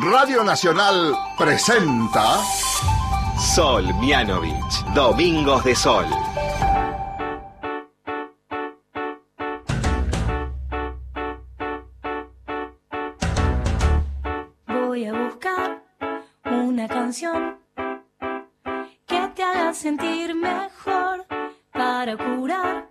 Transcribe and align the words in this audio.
Radio 0.00 0.42
Nacional 0.42 1.14
presenta 1.36 2.38
Sol 3.54 3.92
Mianovich, 4.00 4.82
Domingos 4.94 5.62
de 5.64 5.74
Sol. 5.74 6.06
Voy 14.66 15.04
a 15.04 15.12
buscar 15.12 15.82
una 16.46 16.88
canción 16.88 17.58
que 19.06 19.28
te 19.34 19.42
haga 19.42 19.74
sentir 19.74 20.34
mejor 20.34 21.26
para 21.70 22.16
curar 22.16 22.88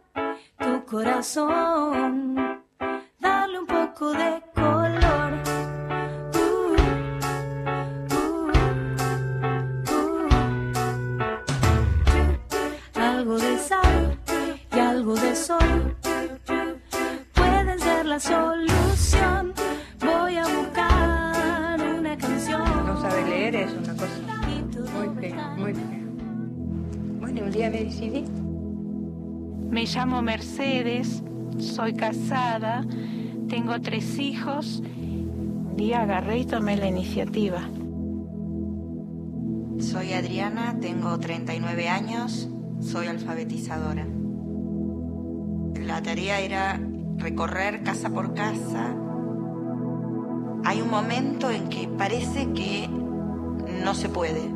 tu 0.59 0.85
corazón. 0.85 2.30
Soy 31.81 31.93
casada, 31.93 32.85
tengo 33.49 33.81
tres 33.81 34.19
hijos 34.19 34.83
y 35.75 35.93
agarré 35.93 36.37
y 36.37 36.45
tomé 36.45 36.77
la 36.77 36.85
iniciativa. 36.85 37.67
Soy 39.79 40.13
Adriana, 40.13 40.77
tengo 40.79 41.17
39 41.17 41.89
años, 41.89 42.47
soy 42.81 43.07
alfabetizadora. 43.07 44.05
La 45.73 46.03
tarea 46.03 46.39
era 46.41 46.79
recorrer 47.17 47.81
casa 47.81 48.11
por 48.11 48.35
casa. 48.35 48.95
Hay 50.63 50.81
un 50.81 50.91
momento 50.91 51.49
en 51.49 51.67
que 51.67 51.87
parece 51.87 52.53
que 52.53 52.87
no 53.83 53.95
se 53.95 54.07
puede. 54.07 54.51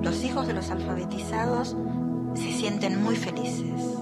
Los 0.00 0.24
hijos 0.24 0.46
de 0.46 0.54
los 0.54 0.70
alfabetizados 0.70 1.76
se 2.32 2.50
sienten 2.50 3.02
muy 3.02 3.16
felices. 3.16 4.01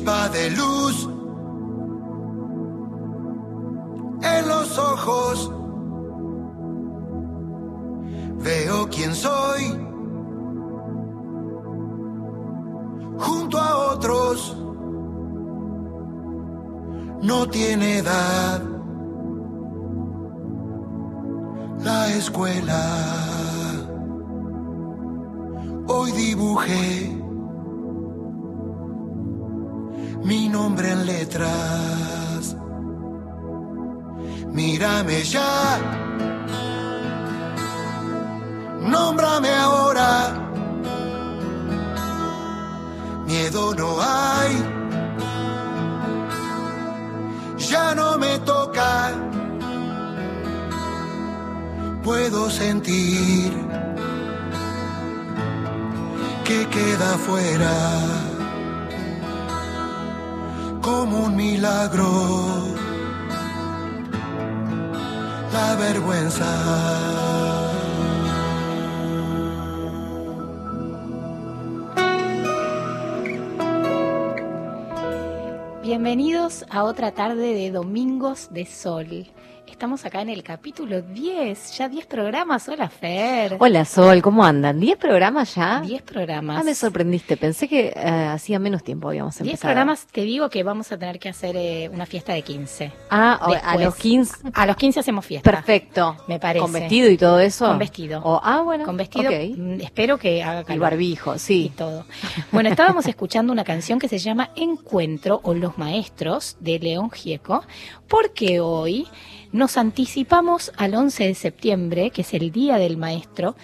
De 0.00 0.50
luz 0.50 1.08
en 4.22 4.48
los 4.48 4.78
ojos. 4.78 5.52
Veo 8.38 8.88
quién 8.88 9.14
soy 9.14 9.62
junto 13.18 13.58
a 13.58 13.92
otros. 13.92 14.56
No 17.22 17.46
tiene 17.48 17.98
edad 17.98 18.62
la 21.84 22.08
escuela. 22.08 23.26
Hoy 25.88 26.12
dibujé 26.12 27.19
mi 30.30 30.48
nombre 30.48 30.92
en 30.92 31.06
letras. 31.06 32.56
Mírame 34.52 35.24
ya, 35.24 35.52
nómbrame 38.92 39.52
ahora. 39.66 40.10
Miedo 43.26 43.74
no 43.74 43.88
hay, 44.00 44.52
ya 47.58 47.94
no 47.96 48.16
me 48.16 48.38
toca. 48.50 48.92
Puedo 52.04 52.50
sentir 52.50 53.52
que 56.44 56.58
queda 56.68 57.10
fuera 57.26 58.29
como 60.80 61.26
un 61.26 61.36
milagro. 61.36 62.08
La 65.52 65.76
vergüenza. 65.76 67.20
Bienvenidos 75.82 76.64
a 76.70 76.84
otra 76.84 77.12
tarde 77.12 77.54
de 77.54 77.70
Domingos 77.70 78.48
de 78.50 78.64
Sol. 78.64 79.26
Estamos 79.80 80.04
acá 80.04 80.20
en 80.20 80.28
el 80.28 80.42
capítulo 80.42 81.00
10, 81.00 81.78
ya 81.78 81.88
10 81.88 82.04
programas. 82.04 82.68
Hola 82.68 82.90
Fer. 82.90 83.56
Hola 83.58 83.86
Sol, 83.86 84.20
¿cómo 84.20 84.44
andan? 84.44 84.78
¿10 84.78 84.98
programas 84.98 85.54
ya? 85.54 85.80
10 85.80 86.02
programas. 86.02 86.60
Ah, 86.60 86.62
me 86.64 86.74
sorprendiste, 86.74 87.38
pensé 87.38 87.66
que 87.66 87.94
eh, 87.96 88.04
hacía 88.30 88.58
menos 88.58 88.84
tiempo 88.84 89.08
habíamos 89.08 89.36
10 89.36 89.40
empezado. 89.40 89.70
programas, 89.70 90.06
te 90.12 90.20
digo 90.20 90.50
que 90.50 90.62
vamos 90.64 90.92
a 90.92 90.98
tener 90.98 91.18
que 91.18 91.30
hacer 91.30 91.56
eh, 91.56 91.88
una 91.90 92.04
fiesta 92.04 92.34
de 92.34 92.42
15. 92.42 92.92
Ah, 93.08 93.38
o- 93.40 93.52
a 93.52 93.54
Después. 93.54 93.80
los 93.86 93.96
15. 93.96 94.34
A 94.52 94.66
los 94.66 94.76
15 94.76 95.00
hacemos 95.00 95.24
fiesta. 95.24 95.50
Perfecto. 95.50 96.14
Me 96.28 96.38
parece. 96.38 96.60
¿Con 96.62 96.72
vestido 96.74 97.08
y 97.08 97.16
todo 97.16 97.40
eso? 97.40 97.66
Con 97.66 97.78
vestido. 97.78 98.20
O- 98.22 98.38
ah, 98.44 98.60
bueno. 98.60 98.84
Con 98.84 98.98
vestido, 98.98 99.30
mm, 99.30 99.80
espero 99.80 100.18
que 100.18 100.42
haga 100.42 100.58
El 100.60 100.66
calor. 100.66 100.82
barbijo, 100.82 101.36
y 101.36 101.38
sí. 101.38 101.72
todo. 101.74 102.04
Bueno, 102.52 102.68
estábamos 102.68 103.06
escuchando 103.06 103.50
una 103.50 103.64
canción 103.64 103.98
que 103.98 104.08
se 104.08 104.18
llama 104.18 104.50
Encuentro 104.56 105.40
o 105.42 105.54
Los 105.54 105.78
Maestros 105.78 106.58
de 106.60 106.78
León 106.80 107.10
Gieco, 107.10 107.64
porque 108.08 108.60
hoy 108.60 109.08
nos 109.52 109.76
anticipamos 109.76 110.72
al 110.76 110.94
11 110.94 111.24
de 111.24 111.34
septiembre, 111.34 112.10
que 112.10 112.22
es 112.22 112.34
el 112.34 112.52
Día 112.52 112.76
del 112.76 112.96
Maestro, 112.96 113.56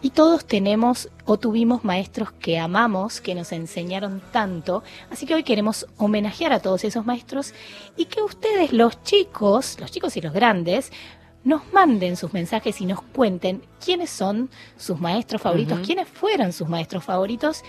y 0.00 0.10
todos 0.10 0.44
tenemos 0.44 1.08
o 1.24 1.38
tuvimos 1.38 1.84
maestros 1.84 2.30
que 2.32 2.58
amamos, 2.58 3.20
que 3.20 3.34
nos 3.34 3.50
enseñaron 3.52 4.22
tanto, 4.30 4.84
así 5.10 5.26
que 5.26 5.34
hoy 5.34 5.42
queremos 5.42 5.86
homenajear 5.96 6.52
a 6.52 6.60
todos 6.60 6.84
esos 6.84 7.04
maestros 7.04 7.52
y 7.96 8.04
que 8.04 8.22
ustedes, 8.22 8.72
los 8.72 9.02
chicos, 9.02 9.76
los 9.80 9.90
chicos 9.90 10.16
y 10.16 10.20
los 10.20 10.32
grandes, 10.32 10.92
nos 11.44 11.72
manden 11.72 12.16
sus 12.16 12.32
mensajes 12.32 12.80
y 12.80 12.86
nos 12.86 13.00
cuenten 13.02 13.62
quiénes 13.84 14.10
son 14.10 14.50
sus 14.76 15.00
maestros 15.00 15.42
favoritos, 15.42 15.80
quiénes 15.80 16.08
fueron 16.08 16.52
sus 16.52 16.68
maestros 16.68 17.04
favoritos 17.04 17.64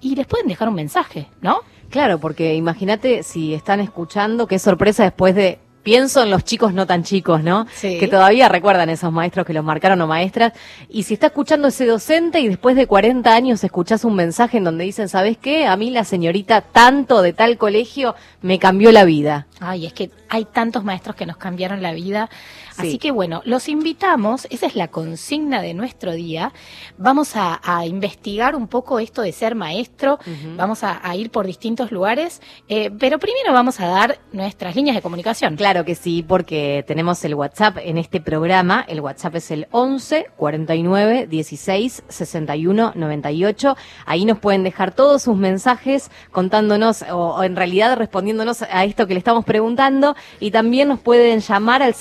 y 0.00 0.14
les 0.14 0.26
pueden 0.26 0.46
dejar 0.46 0.68
un 0.68 0.74
mensaje, 0.74 1.28
¿no? 1.40 1.60
Claro, 1.90 2.18
porque 2.18 2.54
imagínate 2.54 3.22
si 3.22 3.54
están 3.54 3.80
escuchando, 3.80 4.46
qué 4.46 4.58
sorpresa 4.58 5.04
después 5.04 5.34
de... 5.34 5.58
Pienso 5.84 6.22
en 6.22 6.30
los 6.30 6.44
chicos 6.44 6.72
no 6.72 6.86
tan 6.86 7.04
chicos, 7.04 7.42
¿no? 7.42 7.66
Sí. 7.74 7.98
Que 7.98 8.08
todavía 8.08 8.48
recuerdan 8.48 8.88
esos 8.88 9.12
maestros 9.12 9.46
que 9.46 9.52
los 9.52 9.62
marcaron 9.62 10.00
o 10.00 10.06
maestras. 10.06 10.54
Y 10.88 11.04
si 11.04 11.14
está 11.14 11.26
escuchando 11.26 11.68
ese 11.68 11.86
docente 11.86 12.40
y 12.40 12.48
después 12.48 12.74
de 12.74 12.86
40 12.86 13.32
años 13.32 13.62
escuchás 13.62 14.04
un 14.04 14.16
mensaje 14.16 14.56
en 14.56 14.64
donde 14.64 14.84
dicen, 14.84 15.10
¿sabes 15.10 15.36
qué? 15.36 15.66
A 15.66 15.76
mí 15.76 15.90
la 15.90 16.04
señorita 16.04 16.62
tanto 16.62 17.20
de 17.20 17.34
tal 17.34 17.58
colegio 17.58 18.14
me 18.40 18.58
cambió 18.58 18.92
la 18.92 19.04
vida. 19.04 19.46
Ay, 19.60 19.86
es 19.86 19.92
que 19.92 20.10
hay 20.30 20.46
tantos 20.46 20.84
maestros 20.84 21.14
que 21.16 21.26
nos 21.26 21.36
cambiaron 21.36 21.82
la 21.82 21.92
vida. 21.92 22.30
Sí. 22.74 22.88
Así 22.88 22.98
que 22.98 23.12
bueno, 23.12 23.40
los 23.44 23.68
invitamos, 23.68 24.48
esa 24.50 24.66
es 24.66 24.74
la 24.74 24.88
consigna 24.88 25.62
de 25.62 25.74
nuestro 25.74 26.12
día. 26.12 26.52
Vamos 26.98 27.36
a, 27.36 27.60
a 27.62 27.86
investigar 27.86 28.56
un 28.56 28.66
poco 28.66 28.98
esto 28.98 29.22
de 29.22 29.30
ser 29.30 29.54
maestro, 29.54 30.18
vamos 30.56 30.82
a, 30.82 31.00
a 31.08 31.14
ir 31.14 31.30
por 31.30 31.46
distintos 31.46 31.92
lugares, 31.92 32.42
eh, 32.68 32.90
pero 32.98 33.18
primero 33.20 33.52
vamos 33.52 33.78
a 33.78 33.86
dar 33.86 34.18
nuestras 34.32 34.74
líneas 34.74 34.96
de 34.96 35.02
comunicación. 35.02 35.54
Claro 35.56 35.84
que 35.84 35.94
sí, 35.94 36.24
porque 36.26 36.84
tenemos 36.86 37.24
el 37.24 37.36
WhatsApp 37.36 37.78
en 37.80 37.96
este 37.96 38.20
programa. 38.20 38.84
El 38.88 39.00
WhatsApp 39.00 39.36
es 39.36 39.50
el 39.52 39.68
11 39.70 40.26
49 40.36 41.26
16 41.28 42.02
61 42.08 42.92
98. 42.96 43.76
Ahí 44.04 44.24
nos 44.24 44.38
pueden 44.40 44.64
dejar 44.64 44.92
todos 44.92 45.22
sus 45.22 45.36
mensajes 45.36 46.10
contándonos 46.32 47.02
o, 47.02 47.36
o 47.36 47.42
en 47.44 47.54
realidad 47.54 47.96
respondiéndonos 47.96 48.62
a 48.62 48.84
esto 48.84 49.06
que 49.06 49.14
le 49.14 49.18
estamos 49.18 49.44
preguntando. 49.44 50.16
Y 50.40 50.50
también 50.50 50.88
nos 50.88 50.98
pueden 50.98 51.38
llamar 51.38 51.82
al 51.82 51.94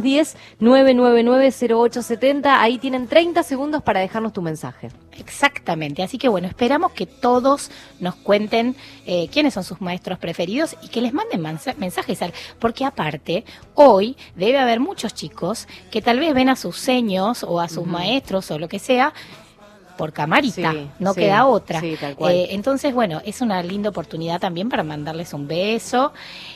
0810 0.00 0.36
999 0.60 1.50
0870. 1.90 2.60
Ahí 2.62 2.78
tienen 2.78 3.06
30 3.06 3.42
segundos 3.42 3.82
para 3.82 4.00
dejarnos 4.00 4.32
tu 4.32 4.42
mensaje. 4.42 4.88
Exactamente, 5.18 6.02
así 6.02 6.16
que 6.16 6.28
bueno, 6.28 6.48
esperamos 6.48 6.92
que 6.92 7.04
todos 7.04 7.70
nos 7.98 8.14
cuenten 8.14 8.74
eh, 9.04 9.28
quiénes 9.30 9.52
son 9.52 9.64
sus 9.64 9.80
maestros 9.82 10.18
preferidos 10.18 10.76
y 10.82 10.88
que 10.88 11.02
les 11.02 11.12
manden 11.12 11.42
mensajes, 11.76 12.22
al- 12.22 12.32
porque 12.58 12.86
aparte, 12.86 13.44
hoy 13.74 14.16
debe 14.34 14.58
haber 14.58 14.80
muchos 14.80 15.12
chicos 15.12 15.68
que 15.90 16.00
tal 16.00 16.18
vez 16.20 16.32
ven 16.32 16.48
a 16.48 16.56
sus 16.56 16.76
seños 16.78 17.44
o 17.44 17.60
a 17.60 17.68
sus 17.68 17.86
maestros 17.86 18.50
o 18.50 18.58
lo 18.58 18.68
que 18.68 18.78
sea, 18.78 19.12
por 20.00 20.14
camarita, 20.14 20.72
Sí, 20.72 20.88
no 20.98 21.12
sí, 21.12 21.20
queda 21.20 21.44
otra. 21.44 21.78
sí, 21.78 21.94
tal 22.00 22.16
cual. 22.16 22.32
Eh, 22.32 22.54
entonces, 22.54 22.94
bueno, 22.94 23.20
es 23.22 23.42
una 23.42 23.62
linda 23.62 23.90
oportunidad 23.90 24.40
también 24.40 24.70
para 24.70 24.82
mandarles 24.82 25.34
un 25.34 25.46
beso. 25.46 26.14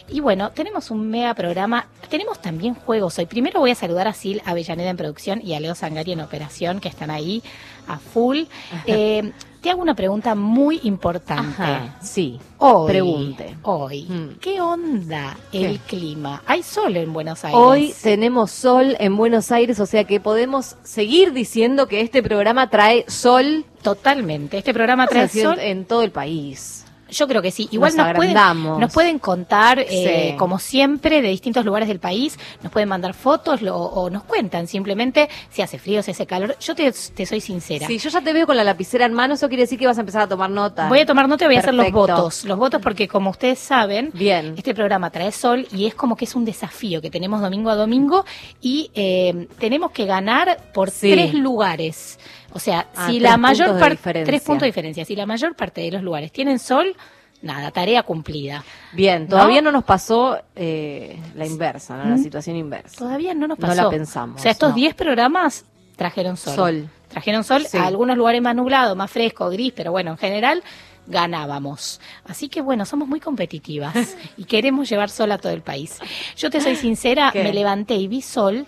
Y 0.09 0.21
bueno, 0.21 0.51
tenemos 0.53 0.91
un 0.91 1.11
mega 1.11 1.35
programa. 1.35 1.87
Tenemos 2.09 2.41
también 2.41 2.75
juegos 2.75 3.19
hoy. 3.19 3.27
Primero 3.27 3.61
voy 3.61 3.73
a 3.73 3.75
saludar 3.75 4.09
a 4.09 4.15
Sil 4.17 4.41
Avellaneda 4.47 4.89
en 4.89 4.97
producción 4.97 5.43
y 5.45 5.53
a 5.53 5.61
Leo 5.61 5.75
Sangari 5.75 6.13
en 6.13 6.23
operación, 6.23 6.81
que 6.81 6.89
están 6.89 7.11
ahí 7.11 7.43
a 7.87 7.99
full. 7.99 8.45
Eh, 8.87 9.31
te 9.65 9.71
hago 9.71 9.81
una 9.81 9.95
pregunta 9.95 10.35
muy 10.35 10.79
importante. 10.83 11.63
Ajá, 11.63 11.97
sí. 12.03 12.39
Hoy, 12.59 12.87
Pregunte. 12.93 13.57
Hoy, 13.63 14.03
Mm. 14.05 14.39
¿qué 14.39 14.61
onda 14.61 15.39
el 15.53 15.81
¿Qué? 15.81 15.97
clima? 15.97 16.43
¿Hay 16.47 16.63
sol 16.63 16.95
en 16.99 17.15
Buenos 17.15 17.47
Aires? 17.47 17.59
Hoy 17.59 17.95
tenemos 18.03 18.51
sol 18.51 18.95
en 19.01 19.17
Buenos 19.17 19.51
Aires, 19.51 19.81
o 19.81 19.87
sea 19.87 20.05
que 20.05 20.21
podemos 20.21 20.77
seguir 20.83 21.33
diciendo 21.33 21.89
que 21.89 22.03
este 22.03 22.23
programa 22.23 22.69
trae 22.69 23.07
sol 23.09 23.65
Totalmente. 23.83 24.59
Este 24.59 24.75
programa 24.75 25.07
trae 25.07 25.29
sol. 25.29 25.59
en 25.59 25.87
todo 25.87 26.03
el 26.03 26.11
país. 26.11 26.84
Yo 27.15 27.29
creo 27.29 27.41
que 27.43 27.51
sí. 27.51 27.69
Igual 27.71 27.97
Nos 27.97 28.07
nos, 28.07 28.17
pueden, 28.17 28.35
nos 28.81 28.93
pueden 28.93 29.19
contar, 29.19 29.79
eh, 29.79 30.31
Sí. 30.33 30.37
como 30.37 30.59
siempre, 30.59 31.23
de 31.23 31.29
distintos 31.29 31.65
lugares 31.65 31.89
del 31.89 32.01
país. 32.01 32.39
Nos 32.63 32.73
pueden 32.73 32.89
mandar 32.89 33.15
fotos 33.15 33.63
lo- 33.63 33.77
o 33.77 34.11
nos 34.11 34.25
cuentan 34.25 34.67
simplemente 34.67 35.29
si 35.51 35.63
hace 35.63 35.79
frío, 35.79 36.03
si 36.03 36.11
hace 36.11 36.27
calor. 36.27 36.57
Yo 36.61 36.75
te, 36.75 36.91
te 36.93 37.27
soy 37.27 37.41
sincera. 37.41 37.87
Si 37.87 37.99
yo 37.99 38.11
ya 38.11 38.21
te 38.21 38.33
veo 38.33 38.47
con 38.47 38.57
la 38.57 38.65
lapicera 38.65 39.07
en 39.07 39.13
mano, 39.13 39.35
eso 39.35 39.49
quiere 39.49 39.63
decir 39.63 39.79
que 39.79 39.87
vas 39.87 39.97
a 39.97 40.01
empezar 40.01 40.23
a 40.23 40.29
tomar 40.29 40.51
nota. 40.51 40.89
Voy 40.89 41.01
a 41.01 41.07
tomar 41.07 41.29
nota 41.29 41.45
y 41.45 41.49
voy 41.49 41.57
a 41.57 41.61
hacer 41.61 41.75
los 41.75 41.91
votos. 41.93 42.45
Los 42.45 42.59
votos 42.59 42.81
porque, 42.83 43.07
como 43.09 43.31
ustedes 43.31 43.59
saben, 43.59 44.11
Bien. 44.13 44.55
este 44.57 44.75
programa 44.75 45.11
trae 45.11 45.31
sol 45.33 45.67
y 45.73 45.87
es 45.87 45.95
como 45.95 46.17
que 46.17 46.25
es 46.25 46.35
un 46.35 46.45
desafío 46.45 47.01
que 47.01 47.11
tenemos 47.11 47.41
domingo 47.41 47.71
a 47.71 47.77
domingo 47.77 48.25
y 48.61 48.91
eh, 48.95 49.47
tenemos 49.59 49.91
que 49.93 50.05
ganar 50.07 50.59
por 50.75 50.91
Sí. 50.91 51.13
tres 51.13 51.35
lugares. 51.35 52.19
O 52.55 52.59
sea, 52.59 52.87
Ah, 52.97 53.09
si 53.09 53.21
la 53.21 53.37
mayor 53.37 53.79
parte... 53.79 54.25
Tres 54.25 54.43
puntos 54.43 54.63
de 54.63 54.67
diferencia. 54.69 55.05
Si 55.05 55.15
la 55.15 55.27
mayor 55.27 55.55
parte 55.55 55.83
de 55.83 55.91
los 55.91 56.03
lugares 56.03 56.33
tienen 56.33 56.59
sol, 56.59 56.97
nada, 57.43 57.71
tarea 57.73 58.03
cumplida. 58.05 58.65
Bien, 58.93 59.29
todavía 59.29 59.61
no, 59.61 59.71
nos 59.73 59.85
pasó 59.85 60.39
eh, 60.57 61.19
la 61.35 61.47
inversa, 61.47 61.97
¿no? 61.97 62.05
la 62.11 62.15
¿Mm? 62.17 62.23
situación 62.23 62.57
inversa. 62.57 62.97
Todavía 62.97 63.35
no 63.35 63.47
nos 63.49 63.59
No 63.59 63.67
pasó. 63.67 63.83
la 63.83 63.91
pensamos, 63.91 64.41
O 64.41 64.43
sea, 64.43 64.53
estos 64.53 64.71
no. 64.71 64.75
10 64.77 64.95
programas 64.95 65.65
trajeron 65.97 66.37
sol. 66.37 66.55
Sol. 66.55 66.89
Trajeron 67.09 67.45
sol, 67.45 67.67
Sí. 67.67 67.77
a 67.77 67.87
algunos 67.87 68.17
lugares 68.17 68.41
más 68.41 68.55
nublado, 68.57 68.97
más 68.97 69.11
fresco, 69.11 69.51
gris, 69.51 69.73
pero 69.77 69.91
bueno, 69.93 70.13
en 70.13 70.19
general 70.19 70.63
ganábamos. 71.07 72.01
Así 72.25 72.49
que 72.49 72.61
bueno, 72.61 72.87
somos 72.87 73.09
muy 73.09 73.21
competitivas 73.21 74.17
y 74.37 74.45
queremos 74.45 74.89
llevar 74.89 75.11
sol 75.11 75.31
a 75.33 75.39
todo 75.39 75.53
el 75.53 75.61
país. 75.63 75.99
Yo 76.37 76.51
te 76.51 76.61
soy 76.61 76.77
sincera, 76.77 77.31
¿Qué? 77.33 77.43
me 77.43 77.53
levanté 77.53 77.95
y 77.97 78.09
vi 78.09 78.23
sol 78.23 78.67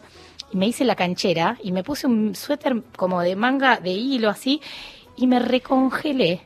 y 0.53 0.57
me 0.57 0.67
hice 0.67 0.85
la 0.85 0.95
canchera 0.95 1.59
y 1.63 1.73
me 1.73 1.83
puse 1.83 2.07
un 2.07 2.35
suéter 2.35 2.83
como 2.97 3.21
de 3.21 3.37
manga 3.37 3.77
de 3.77 3.91
hilo 3.91 4.29
así 4.29 4.61
y 5.17 5.27
me 5.27 5.39
recongelé. 5.39 6.43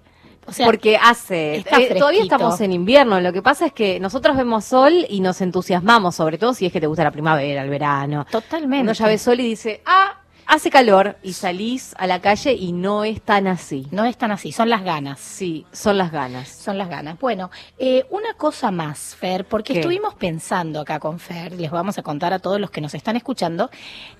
O 0.46 0.52
sea, 0.52 0.66
Porque 0.66 0.96
hace, 0.96 1.56
eh, 1.58 1.94
todavía 1.96 2.22
estamos 2.22 2.60
en 2.60 2.72
invierno, 2.72 3.20
lo 3.20 3.32
que 3.32 3.42
pasa 3.42 3.66
es 3.66 3.72
que 3.72 4.00
nosotros 4.00 4.36
vemos 4.36 4.64
sol 4.64 5.06
y 5.08 5.20
nos 5.20 5.40
entusiasmamos, 5.42 6.16
sobre 6.16 6.38
todo 6.38 6.54
si 6.54 6.66
es 6.66 6.72
que 6.72 6.80
te 6.80 6.88
gusta 6.88 7.04
la 7.04 7.12
primavera, 7.12 7.62
el 7.62 7.70
verano. 7.70 8.26
totalmente. 8.28 8.82
Uno 8.82 8.92
ya 8.92 9.06
ve 9.06 9.18
sol 9.18 9.38
y 9.38 9.44
dice, 9.44 9.82
ah, 9.86 10.19
hace 10.50 10.68
calor, 10.68 11.16
y 11.22 11.34
salís 11.34 11.94
a 11.96 12.08
la 12.08 12.20
calle 12.20 12.52
y 12.52 12.72
no 12.72 13.04
es 13.04 13.22
tan 13.22 13.46
así. 13.46 13.86
No 13.92 14.04
es 14.04 14.18
tan 14.18 14.32
así, 14.32 14.50
son 14.50 14.68
las 14.68 14.82
ganas. 14.82 15.20
Sí, 15.20 15.64
son 15.70 15.96
las 15.96 16.10
ganas. 16.10 16.48
Son 16.48 16.76
las 16.76 16.88
ganas. 16.88 17.20
Bueno, 17.20 17.50
eh, 17.78 18.04
una 18.10 18.34
cosa 18.34 18.72
más, 18.72 19.14
Fer, 19.14 19.44
porque 19.44 19.74
¿Qué? 19.74 19.78
estuvimos 19.78 20.14
pensando 20.16 20.80
acá 20.80 20.98
con 20.98 21.20
Fer, 21.20 21.52
les 21.52 21.70
vamos 21.70 21.98
a 21.98 22.02
contar 22.02 22.32
a 22.32 22.40
todos 22.40 22.60
los 22.60 22.70
que 22.72 22.80
nos 22.80 22.94
están 22.94 23.14
escuchando, 23.14 23.70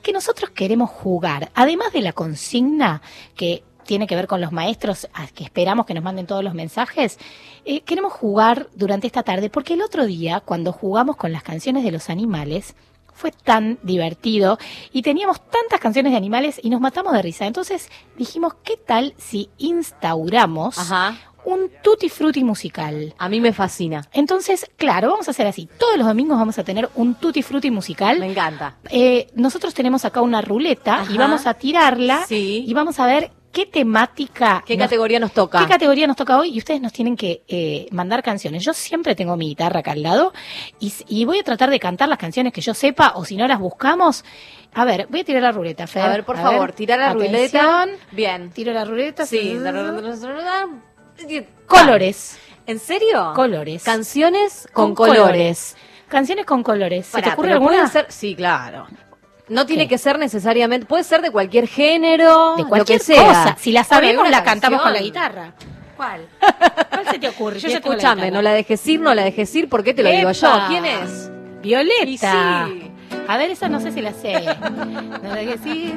que 0.03 0.13
nosotros 0.13 0.51
queremos 0.51 0.89
jugar, 0.89 1.51
además 1.55 1.93
de 1.93 2.03
la 2.03 2.13
consigna 2.13 3.03
que 3.35 3.65
tiene 3.85 4.07
que 4.07 4.15
ver 4.15 4.29
con 4.29 4.41
los 4.41 4.53
maestros, 4.53 5.09
a 5.13 5.27
que 5.27 5.43
esperamos 5.43 5.85
que 5.85 5.95
nos 5.95 6.05
manden 6.05 6.29
todos 6.29 6.45
los 6.45 6.55
mensajes, 6.55 7.19
eh, 7.65 7.81
queremos 7.81 8.13
jugar 8.13 8.69
durante 8.77 9.09
esta 9.09 9.25
tarde, 9.25 9.51
porque 9.51 9.75
el 9.75 9.83
otro 9.83 10.07
día, 10.07 10.39
cuando 10.39 10.73
jugamos 10.73 11.17
con 11.17 11.33
las 11.33 11.43
canciones 11.43 11.83
de 11.83 11.91
los 11.91 12.09
animales, 12.09 12.77
fue 13.21 13.31
tan 13.33 13.79
divertido 13.83 14.59
y 14.93 15.03
teníamos 15.03 15.41
tantas 15.51 15.79
canciones 15.79 16.13
de 16.13 16.17
animales 16.17 16.59
y 16.63 16.71
nos 16.71 16.81
matamos 16.81 17.13
de 17.13 17.21
risa. 17.23 17.47
Entonces 17.47 17.91
dijimos, 18.17 18.55
¿qué 18.65 18.77
tal 18.79 19.15
si 19.19 19.51
instauramos 19.59 20.79
Ajá. 20.79 21.17
un 21.45 21.71
tutti 21.83 22.09
frutti 22.09 22.43
musical. 22.45 23.15
A 23.19 23.29
mí 23.29 23.41
me 23.41 23.53
fascina. 23.53 24.07
Entonces, 24.13 24.71
claro, 24.77 25.11
vamos 25.11 25.29
a 25.29 25.33
hacer 25.33 25.47
así. 25.47 25.69
Todos 25.79 25.97
los 25.99 26.07
domingos 26.07 26.39
vamos 26.39 26.59
a 26.59 26.65
tener 26.65 26.89
un 26.95 27.15
tutti 27.15 27.43
frutti 27.43 27.71
musical. 27.71 28.19
Me 28.21 28.31
encanta. 28.31 28.77
Eh, 28.91 29.29
nosotros 29.35 29.75
tenemos 29.75 30.05
acá 30.05 30.21
una 30.23 30.41
ruleta 30.43 31.05
y 31.11 31.17
vamos 31.19 31.47
a 31.47 31.55
tirarla 31.55 32.25
Sí. 32.27 32.65
y 32.67 32.73
vamos 32.75 32.99
a 33.01 33.07
ver 33.07 33.31
qué 33.53 33.67
temática, 33.67 34.63
¿Qué 34.67 34.77
nos- 34.77 34.87
categoría 34.87 35.19
nos 35.19 35.33
toca? 35.33 35.59
qué 35.59 35.67
categoría 35.67 36.07
nos 36.07 36.17
toca 36.17 36.39
hoy 36.39 36.51
y 36.55 36.59
ustedes 36.59 36.81
nos 36.81 36.93
tienen 36.93 37.17
que 37.17 37.43
eh, 37.49 37.87
mandar 37.91 38.23
canciones. 38.23 38.65
Yo 38.65 38.73
siempre 38.73 39.15
tengo 39.15 39.37
mi 39.37 39.49
guitarra 39.49 39.81
acá 39.81 39.93
al 39.93 40.03
lado 40.03 40.33
y, 40.79 41.25
voy 41.25 41.39
a 41.41 41.43
tratar 41.43 41.71
de 41.71 41.81
cantar 41.81 42.09
las 42.09 42.19
canciones 42.19 42.53
que 42.53 42.61
yo 42.61 42.75
sepa 42.75 43.13
o 43.17 43.25
si 43.25 43.37
no 43.37 43.47
las 43.49 43.59
buscamos. 43.59 44.25
A 44.73 44.85
ver, 44.85 45.07
voy 45.11 45.21
a 45.21 45.25
tirar 45.25 45.43
la 45.43 45.53
ruleta, 45.53 45.87
Fer. 45.87 46.03
A 46.03 46.09
ver, 46.09 46.25
por 46.25 46.37
favor, 46.37 46.73
tirar 46.73 46.99
la 46.99 47.11
Atención. 47.11 47.89
ruleta. 47.89 47.89
Bien. 48.13 48.51
Tiro 48.51 48.73
la 48.73 48.85
ruleta. 48.85 49.27
Sí. 49.27 49.59
Colores. 51.67 52.39
¿En 52.67 52.79
serio? 52.79 53.33
Colores. 53.35 53.83
Canciones 53.83 54.69
con, 54.73 54.95
colores. 54.95 55.77
Canciones 56.09 56.47
con 56.47 56.63
colores. 56.63 57.07
¿Se 57.07 57.17
te 57.17 57.23
Pará, 57.23 57.33
ocurre 57.35 57.49
pero 57.49 57.61
alguna? 57.61 57.89
ser, 57.89 58.07
sí, 58.11 58.35
claro. 58.35 58.87
No 59.51 59.67
tiene 59.67 59.85
¿Qué? 59.85 59.91
que 59.91 59.99
ser 59.99 60.19
necesariamente, 60.19 60.87
puede 60.87 61.05
ser 61.05 61.21
de 61.23 61.31
cualquier 61.31 61.67
género, 61.69 62.57
de 62.57 62.63
lo 62.63 62.69
cualquier 62.69 62.99
que 63.01 63.05
sea. 63.05 63.23
cosa. 63.27 63.57
Si 63.59 63.73
la 63.73 63.85
sabemos, 63.85 64.31
la 64.31 64.43
cantamos 64.45 64.81
con 64.81 64.93
la 64.93 65.01
guitarra. 65.01 65.53
¿Cuál? 65.97 66.27
¿Cuál 66.89 67.07
se 67.11 67.19
te 67.19 67.29
ocurre? 67.35 67.59
Yo 67.59 67.69
la 67.69 67.75
escúchame, 67.75 68.23
guitarra. 68.23 68.31
no 68.31 68.43
la 68.43 68.53
dejes 68.53 68.87
ir, 68.87 69.01
no 69.01 69.13
la 69.15 69.23
dejes 69.25 69.55
ir, 69.55 69.69
¿por 69.69 69.85
qué 69.85 69.93
te 69.93 70.03
lo 70.03 70.09
digo 70.11 70.31
yo? 70.31 70.49
¿Quién 70.69 70.87
es? 70.87 71.31
Violeta. 71.61 72.07
Y 72.69 72.81
sí. 72.81 72.93
A 73.29 73.37
ver, 73.37 73.51
esa 73.51 73.69
no 73.69 73.81
sé 73.81 73.93
si 73.93 74.01
la 74.01 74.13
sé. 74.15 74.33
No 74.41 75.35
la 75.35 75.41
que 75.41 75.59
sí. 75.63 75.95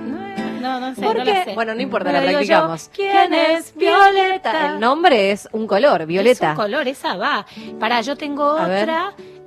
No, 0.60 0.80
no 0.80 0.96
sé, 0.96 1.02
¿Por 1.02 1.18
no 1.18 1.24
qué? 1.26 1.34
la 1.34 1.44
sé. 1.46 1.54
Bueno, 1.56 1.76
no 1.76 1.82
importa, 1.82 2.12
No 2.12 2.20
la 2.22 2.26
digo 2.28 2.42
yo. 2.42 2.68
practicamos. 2.68 2.90
¿Quién 2.94 3.34
es 3.34 3.76
Violeta? 3.76 4.74
El 4.74 4.80
nombre 4.80 5.32
es 5.32 5.48
un 5.52 5.68
color, 5.68 6.06
violeta. 6.06 6.52
Es 6.54 6.58
un 6.58 6.64
color, 6.64 6.88
esa 6.88 7.16
va. 7.18 7.46
Pará, 7.80 8.02
yo 8.02 8.16
tengo 8.18 8.58
A 8.58 8.68
ver. 8.68 8.90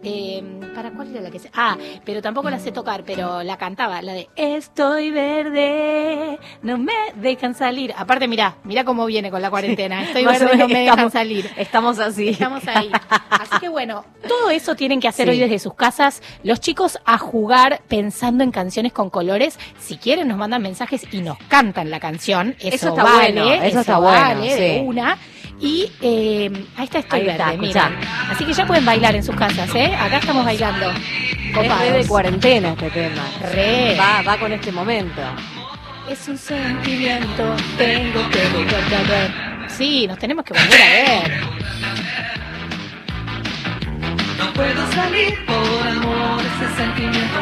Eh, 0.08 0.42
¿Para 0.74 0.90
cuál 0.92 1.10
era 1.10 1.20
la 1.22 1.30
que 1.30 1.38
sé? 1.38 1.50
Ah, 1.54 1.76
pero 2.04 2.22
tampoco 2.22 2.48
la 2.50 2.58
sé 2.58 2.70
tocar, 2.70 3.02
pero 3.04 3.42
la 3.42 3.56
cantaba, 3.56 4.00
la 4.02 4.12
de 4.12 4.28
Estoy 4.36 5.10
verde, 5.10 6.38
no 6.62 6.78
me 6.78 6.92
dejan 7.16 7.54
salir. 7.54 7.92
Aparte, 7.96 8.28
mirá, 8.28 8.56
mirá 8.64 8.84
cómo 8.84 9.06
viene 9.06 9.30
con 9.30 9.40
la 9.42 9.50
cuarentena. 9.50 10.02
Estoy 10.04 10.24
verde, 10.24 10.56
no 10.56 10.68
me 10.68 10.80
dejan 10.80 10.88
estamos- 10.98 11.12
salir. 11.12 11.50
Estamos 11.56 11.98
así. 11.98 12.28
Estamos 12.28 12.66
ahí. 12.68 12.90
Así 13.30 13.58
que 13.60 13.68
bueno, 13.68 14.04
todo 14.28 14.50
eso 14.50 14.74
tienen 14.76 15.00
que 15.00 15.08
hacer 15.08 15.26
Sí. 15.26 15.30
hoy 15.32 15.38
desde 15.40 15.58
sus 15.58 15.74
casas. 15.74 16.22
Los 16.42 16.60
chicos 16.60 16.98
a 17.04 17.18
jugar 17.18 17.80
pensando 17.88 18.44
en 18.44 18.50
canciones 18.50 18.92
con 18.92 19.10
colores. 19.10 19.58
Si 19.78 19.96
quieren, 19.96 20.28
nos 20.28 20.36
mandan 20.38 20.62
mensajes 20.62 21.02
y 21.12 21.20
nos 21.20 21.38
cantan 21.48 21.90
la 21.90 22.00
canción. 22.00 22.54
Eso, 22.60 22.68
Eso 22.76 22.88
está 22.90 23.02
vale, 23.04 23.32
bueno, 23.32 23.52
eso 23.64 23.80
está 23.80 23.98
bueno, 23.98 24.20
vale 24.20 24.54
de 24.54 24.74
sí. 24.78 24.84
una. 24.84 25.18
Y 25.60 25.90
eh, 26.02 26.50
ahí 26.76 26.84
está 26.84 26.98
Estoy 26.98 27.20
Ahí 27.20 27.28
está, 27.28 27.50
Verde, 27.50 27.66
escuchá. 27.66 27.88
miren. 27.90 28.08
Así 28.30 28.44
que 28.44 28.52
ya 28.52 28.66
pueden 28.66 28.84
bailar 28.84 29.14
en 29.16 29.22
sus 29.24 29.34
casas, 29.36 29.74
¿eh? 29.74 29.94
Acá 29.98 30.18
estamos 30.18 30.44
bailando. 30.44 30.90
Es 30.90 31.54
Copados. 31.54 31.78
re 31.80 31.90
de 31.92 32.06
cuarentena 32.06 32.68
este 32.72 32.90
tema. 32.90 33.22
Re. 33.52 33.96
Va, 33.98 34.22
va 34.22 34.36
con 34.38 34.52
este 34.52 34.70
momento. 34.72 35.22
Es 36.10 36.28
un 36.28 36.36
sentimiento, 36.38 37.56
tengo 37.78 38.28
que 38.30 38.48
volverte 38.54 38.96
a 38.96 39.02
ver. 39.02 39.30
Sí, 39.70 40.06
nos 40.06 40.18
tenemos 40.18 40.44
que 40.44 40.52
volver 40.52 40.80
a 40.82 40.86
ver. 40.86 41.40
No 44.38 44.52
puedo 44.52 44.92
salir 44.92 45.34
por 45.46 45.88
amor 45.88 46.40
ese 46.40 46.76
sentimiento. 46.76 47.40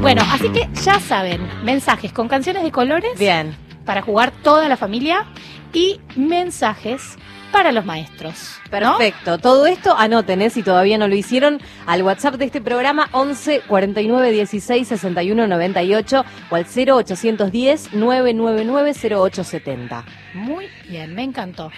Bueno, 0.00 0.22
así 0.32 0.48
que 0.50 0.68
ya 0.82 0.98
saben, 0.98 1.40
mensajes 1.64 2.12
con 2.12 2.26
canciones 2.28 2.62
de 2.64 2.72
colores 2.72 3.16
Bien. 3.18 3.56
Para 3.84 4.02
jugar 4.02 4.32
toda 4.42 4.68
la 4.68 4.76
familia 4.76 5.26
y 5.72 6.00
mensajes 6.16 7.16
para 7.52 7.70
los 7.70 7.84
maestros. 7.84 8.58
¿no? 8.64 8.70
Perfecto. 8.70 9.38
Todo 9.38 9.66
esto 9.66 9.94
anoten, 9.96 10.42
¿eh? 10.42 10.50
si 10.50 10.62
todavía 10.62 10.98
no 10.98 11.06
lo 11.06 11.14
hicieron, 11.14 11.60
al 11.86 12.02
WhatsApp 12.02 12.36
de 12.36 12.46
este 12.46 12.60
programa 12.60 13.08
11 13.12 13.60
49 13.68 14.32
16 14.32 14.88
61 14.88 15.46
98 15.46 16.24
o 16.50 16.56
al 16.56 16.64
0810 16.64 17.92
999 17.92 18.92
0870. 18.94 20.04
Muy 20.34 20.68
bien, 20.88 21.14
me 21.14 21.22
encantó. 21.22 21.70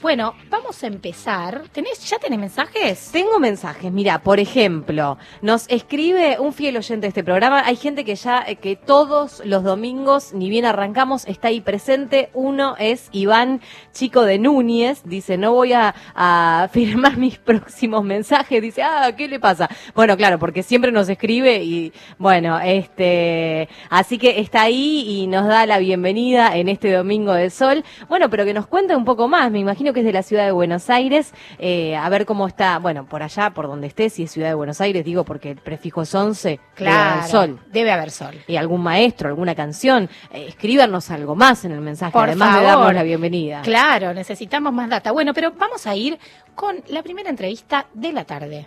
Bueno, 0.00 0.34
vamos 0.48 0.84
a 0.84 0.86
empezar. 0.86 1.64
¿Tenés, 1.72 2.08
¿Ya 2.08 2.20
tenés 2.20 2.38
mensajes? 2.38 3.10
Tengo 3.10 3.40
mensajes. 3.40 3.90
Mira, 3.90 4.20
por 4.20 4.38
ejemplo, 4.38 5.18
nos 5.42 5.66
escribe 5.68 6.38
un 6.38 6.52
fiel 6.52 6.76
oyente 6.76 7.06
de 7.06 7.08
este 7.08 7.24
programa. 7.24 7.64
Hay 7.66 7.74
gente 7.74 8.04
que 8.04 8.14
ya, 8.14 8.44
eh, 8.46 8.54
que 8.54 8.76
todos 8.76 9.42
los 9.44 9.64
domingos, 9.64 10.32
ni 10.34 10.50
bien 10.50 10.66
arrancamos, 10.66 11.26
está 11.26 11.48
ahí 11.48 11.60
presente. 11.60 12.30
Uno 12.32 12.76
es 12.78 13.08
Iván 13.10 13.60
Chico 13.90 14.22
de 14.22 14.38
Núñez. 14.38 15.02
Dice, 15.04 15.36
no 15.36 15.52
voy 15.52 15.72
a, 15.72 15.96
a 16.14 16.68
firmar 16.72 17.16
mis 17.16 17.38
próximos 17.38 18.04
mensajes. 18.04 18.62
Dice, 18.62 18.84
ah, 18.84 19.10
¿qué 19.16 19.26
le 19.26 19.40
pasa? 19.40 19.68
Bueno, 19.96 20.16
claro, 20.16 20.38
porque 20.38 20.62
siempre 20.62 20.92
nos 20.92 21.08
escribe 21.08 21.64
y, 21.64 21.92
bueno, 22.18 22.60
este, 22.60 23.68
así 23.90 24.16
que 24.18 24.38
está 24.38 24.62
ahí 24.62 25.04
y 25.08 25.26
nos 25.26 25.48
da 25.48 25.66
la 25.66 25.78
bienvenida 25.78 26.56
en 26.56 26.68
este 26.68 26.92
domingo 26.92 27.32
de 27.32 27.50
sol. 27.50 27.82
Bueno, 28.08 28.30
pero 28.30 28.44
que 28.44 28.54
nos 28.54 28.68
cuente 28.68 28.94
un 28.94 29.04
poco 29.04 29.26
más. 29.26 29.50
Me 29.50 29.58
imagino 29.58 29.87
que 29.92 30.00
es 30.00 30.06
de 30.06 30.12
la 30.12 30.22
ciudad 30.22 30.44
de 30.44 30.52
Buenos 30.52 30.90
Aires. 30.90 31.32
Eh, 31.58 31.96
a 31.96 32.08
ver 32.08 32.26
cómo 32.26 32.46
está, 32.46 32.78
bueno, 32.78 33.06
por 33.06 33.22
allá, 33.22 33.50
por 33.50 33.66
donde 33.66 33.86
esté, 33.86 34.10
si 34.10 34.22
es 34.24 34.30
ciudad 34.30 34.48
de 34.48 34.54
Buenos 34.54 34.80
Aires, 34.80 35.04
digo, 35.04 35.24
porque 35.24 35.50
el 35.52 35.56
prefijo 35.56 36.02
es 36.02 36.14
11. 36.14 36.60
Claro, 36.74 37.22
el 37.22 37.30
sol. 37.30 37.60
Debe 37.72 37.90
haber 37.92 38.10
sol. 38.10 38.34
Y 38.46 38.56
algún 38.56 38.82
maestro, 38.82 39.28
alguna 39.28 39.54
canción. 39.54 40.08
Eh, 40.32 40.46
escríbanos 40.48 41.10
algo 41.10 41.34
más 41.34 41.64
en 41.64 41.72
el 41.72 41.80
mensaje, 41.80 42.12
Por 42.12 42.24
además 42.28 42.48
favor. 42.48 42.60
de 42.62 42.66
darnos 42.66 42.94
la 42.94 43.02
bienvenida. 43.02 43.62
Claro, 43.62 44.14
necesitamos 44.14 44.72
más 44.72 44.88
data. 44.88 45.12
Bueno, 45.12 45.32
pero 45.34 45.52
vamos 45.52 45.86
a 45.86 45.94
ir 45.94 46.18
con 46.54 46.76
la 46.88 47.02
primera 47.02 47.30
entrevista 47.30 47.86
de 47.94 48.12
la 48.12 48.24
tarde. 48.24 48.66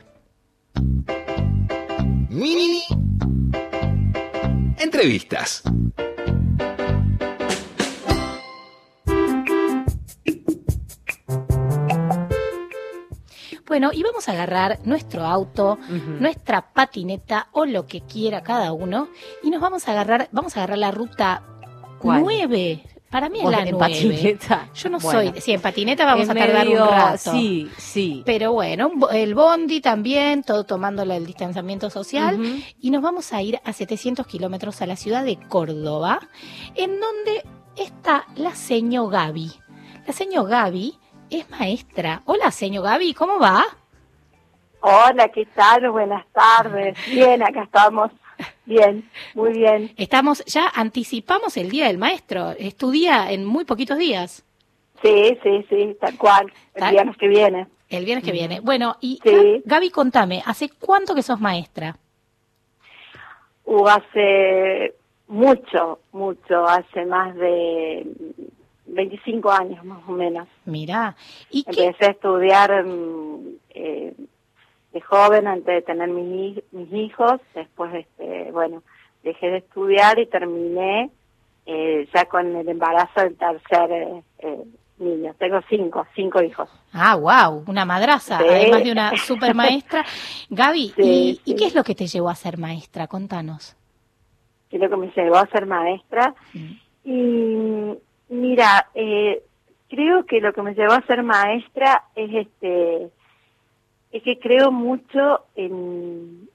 Mini 2.29 2.81
entrevistas. 4.79 5.63
Bueno, 13.71 13.91
y 13.93 14.03
vamos 14.03 14.27
a 14.27 14.33
agarrar 14.33 14.79
nuestro 14.83 15.23
auto, 15.25 15.79
nuestra 16.19 16.73
patineta 16.73 17.47
o 17.53 17.63
lo 17.63 17.87
que 17.87 18.01
quiera 18.01 18.43
cada 18.43 18.73
uno 18.73 19.07
y 19.43 19.49
nos 19.49 19.61
vamos 19.61 19.87
a 19.87 19.93
agarrar, 19.93 20.27
vamos 20.33 20.57
a 20.57 20.59
agarrar 20.59 20.77
la 20.77 20.91
ruta 20.91 21.41
¿Cuál? 21.97 22.19
9. 22.19 22.83
Para 23.09 23.29
mí 23.29 23.39
es 23.39 23.45
la 23.49 23.59
en 23.63 23.71
9. 23.71 23.77
patineta. 23.79 24.69
Yo 24.75 24.89
no 24.89 24.99
Bueno. 24.99 25.31
soy, 25.31 25.41
sí, 25.41 25.53
en 25.53 25.61
patineta 25.61 26.03
vamos 26.03 26.27
a 26.29 26.33
tardar 26.35 26.65
medio- 26.65 26.83
un 26.83 26.89
rato. 26.89 27.31
Sí, 27.31 27.69
sí. 27.77 28.23
Pero 28.25 28.51
bueno, 28.51 28.91
el 29.13 29.35
bondi 29.35 29.79
también, 29.79 30.43
todo 30.43 30.65
tomando 30.65 31.03
el 31.03 31.25
distanciamiento 31.25 31.89
social. 31.89 32.41
Y 32.81 32.91
nos 32.91 33.01
vamos 33.01 33.31
a 33.31 33.41
ir 33.41 33.61
a 33.63 33.71
700 33.71 34.27
kilómetros 34.27 34.81
a 34.81 34.85
la 34.85 34.97
ciudad 34.97 35.23
de 35.23 35.37
Córdoba, 35.47 36.19
en 36.75 36.99
donde 36.99 37.45
está 37.77 38.25
la 38.35 38.53
seño 38.53 39.07
Gaby. 39.07 39.49
La 40.05 40.11
seño 40.11 40.43
Gaby 40.43 40.97
es 41.31 41.49
maestra. 41.49 42.21
Hola, 42.25 42.51
seño 42.51 42.81
Gaby, 42.81 43.13
¿cómo 43.13 43.39
va? 43.39 43.63
Hola, 44.81 45.29
¿qué 45.29 45.45
tal? 45.45 45.89
Buenas 45.91 46.25
tardes. 46.33 46.97
Bien, 47.07 47.41
acá 47.43 47.63
estamos. 47.63 48.11
Bien, 48.65 49.07
muy 49.35 49.53
bien. 49.53 49.91
Estamos, 49.97 50.43
ya 50.45 50.67
anticipamos 50.73 51.57
el 51.57 51.69
Día 51.69 51.87
del 51.87 51.99
Maestro. 51.99 52.51
Es 52.51 52.75
tu 52.75 52.89
día 52.89 53.31
en 53.31 53.45
muy 53.45 53.65
poquitos 53.65 53.97
días. 53.99 54.43
Sí, 55.03 55.37
sí, 55.43 55.65
sí, 55.69 55.95
tal 55.99 56.17
cual. 56.17 56.51
El 56.73 56.79
Tal- 56.79 56.91
viernes 56.91 57.17
que 57.17 57.27
viene. 57.27 57.67
El 57.89 58.05
viernes 58.05 58.23
que 58.25 58.31
viene. 58.31 58.59
Bueno, 58.61 58.97
y 59.01 59.19
Sí. 59.23 59.29
Ga- 59.29 59.61
Gaby, 59.65 59.89
contame, 59.91 60.41
¿hace 60.45 60.69
cuánto 60.69 61.13
que 61.13 61.21
sos 61.21 61.39
maestra? 61.39 61.97
Uh, 63.65 63.85
hace 63.87 64.95
mucho, 65.27 65.99
mucho, 66.11 66.65
hace 66.67 67.05
más 67.05 67.35
de 67.35 68.07
25 68.93 69.51
años 69.51 69.83
más 69.85 69.99
o 70.07 70.11
menos. 70.11 70.47
Mirá, 70.65 71.15
¿y 71.49 71.63
qué? 71.63 71.85
Empecé 71.85 72.05
a 72.05 72.11
estudiar 72.11 72.83
mm, 72.85 73.47
eh, 73.71 74.13
de 74.93 75.01
joven 75.01 75.47
antes 75.47 75.73
de 75.75 75.81
tener 75.81 76.09
mis, 76.09 76.59
mis 76.71 76.91
hijos. 76.93 77.39
Después, 77.55 77.93
este, 77.93 78.51
bueno, 78.51 78.83
dejé 79.23 79.49
de 79.49 79.57
estudiar 79.57 80.19
y 80.19 80.25
terminé 80.27 81.09
eh, 81.65 82.07
ya 82.13 82.25
con 82.25 82.55
el 82.55 82.67
embarazo 82.67 83.21
del 83.21 83.35
tercer 83.37 83.91
eh, 83.91 84.23
eh, 84.39 84.63
niño. 84.97 85.33
Tengo 85.39 85.59
cinco, 85.69 86.05
cinco 86.15 86.41
hijos. 86.43 86.69
Ah, 86.91 87.15
wow, 87.15 87.63
una 87.67 87.85
madraza, 87.85 88.39
Sí. 88.39 88.45
además 88.49 88.83
de 88.83 88.91
una 88.91 89.17
super 89.17 89.55
maestra. 89.55 90.03
Gaby, 90.49 90.93
Sí, 90.95 91.01
¿y, 91.01 91.35
sí. 91.35 91.41
y 91.45 91.55
qué 91.55 91.65
es 91.67 91.75
lo 91.75 91.83
que 91.83 91.95
te 91.95 92.07
llevó 92.07 92.29
a 92.29 92.35
ser 92.35 92.57
maestra? 92.57 93.07
Contanos. 93.07 93.75
que 94.69 94.77
es 94.77 94.81
lo 94.83 94.89
que 94.89 94.97
me 94.97 95.11
llevó 95.15 95.37
a 95.37 95.47
ser 95.47 95.65
maestra. 95.65 96.33
Y 97.03 97.93
mira, 98.31 98.87
eh, 98.95 99.43
creo 99.89 100.25
que 100.25 100.41
lo 100.41 100.51
que 100.53 100.61
me 100.63 100.73
llevó 100.73 100.93
a 100.93 101.05
ser 101.05 101.21
maestra 101.23 102.05
es 102.15 102.47
este, 102.47 103.09
es 104.11 104.23
que 104.23 104.39
creo 104.39 104.71
mucho 104.71 105.45
en, 105.55 106.49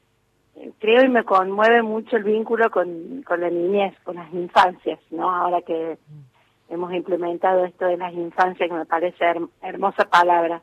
creo 0.78 1.04
y 1.04 1.08
me 1.08 1.24
conmueve 1.24 1.82
mucho 1.82 2.16
el 2.16 2.24
vínculo 2.24 2.70
con, 2.70 3.22
con 3.22 3.40
la 3.40 3.50
niñez, 3.50 3.94
con 4.04 4.16
las 4.16 4.32
infancias, 4.32 4.98
¿no? 5.10 5.30
Ahora 5.30 5.62
que 5.62 5.98
hemos 6.68 6.92
implementado 6.92 7.64
esto 7.64 7.84
de 7.86 7.96
las 7.96 8.12
infancias, 8.12 8.68
que 8.68 8.74
me 8.74 8.86
parece 8.86 9.24
her- 9.24 9.48
hermosa 9.62 10.04
palabra. 10.08 10.62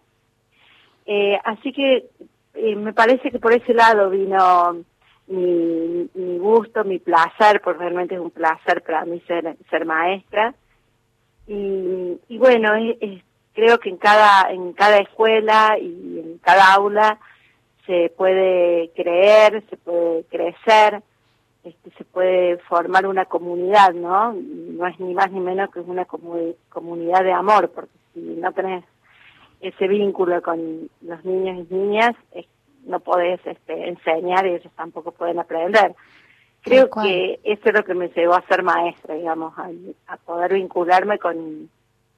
Eh, 1.05 1.37
así 1.43 1.71
que 1.71 2.09
eh, 2.55 2.75
me 2.75 2.93
parece 2.93 3.31
que 3.31 3.39
por 3.39 3.53
ese 3.53 3.73
lado 3.73 4.09
vino 4.09 4.83
mi, 5.27 6.09
mi 6.13 6.37
gusto, 6.39 6.83
mi 6.83 6.99
placer, 6.99 7.61
porque 7.63 7.79
realmente 7.79 8.15
es 8.15 8.21
un 8.21 8.31
placer 8.31 8.81
para 8.83 9.05
mí 9.05 9.21
ser, 9.27 9.55
ser 9.69 9.85
maestra. 9.85 10.53
Y, 11.47 12.19
y 12.29 12.37
bueno, 12.37 12.71
creo 13.53 13.77
que 13.79 13.89
en 13.89 13.97
cada, 13.97 14.51
en 14.51 14.73
cada 14.73 14.97
escuela 14.97 15.77
y 15.79 16.19
en 16.19 16.37
cada 16.39 16.73
aula 16.73 17.19
se 17.85 18.11
puede 18.15 18.89
creer, 18.95 19.63
se 19.69 19.75
puede 19.77 20.23
crecer, 20.25 21.01
este, 21.65 21.91
se 21.97 22.03
puede 22.05 22.57
formar 22.59 23.05
una 23.07 23.25
comunidad, 23.25 23.93
¿no? 23.93 24.33
No 24.33 24.87
es 24.87 24.99
ni 24.99 25.13
más 25.13 25.31
ni 25.31 25.39
menos 25.41 25.69
que 25.71 25.79
una 25.81 26.07
comu- 26.07 26.55
comunidad 26.69 27.23
de 27.23 27.33
amor, 27.33 27.69
porque 27.71 27.91
si 28.13 28.19
no 28.21 28.51
tenés 28.53 28.83
ese 29.61 29.87
vínculo 29.87 30.41
con 30.41 30.89
los 31.01 31.25
niños 31.25 31.65
y 31.69 31.73
niñas, 31.73 32.15
es- 32.33 32.47
no 32.85 32.99
podés 32.99 33.39
este, 33.45 33.87
enseñar 33.87 34.45
y 34.45 34.55
ellos 34.55 34.71
tampoco 34.75 35.11
pueden 35.11 35.39
aprender. 35.39 35.93
Creo 36.63 36.89
que 36.89 37.39
eso 37.43 37.61
es 37.65 37.73
lo 37.73 37.83
que 37.83 37.93
me 37.93 38.07
llevó 38.09 38.33
a 38.35 38.41
ser 38.47 38.63
maestra, 38.63 39.15
digamos, 39.15 39.53
a, 39.57 39.69
a 40.07 40.17
poder 40.17 40.53
vincularme 40.53 41.19
con, 41.19 41.69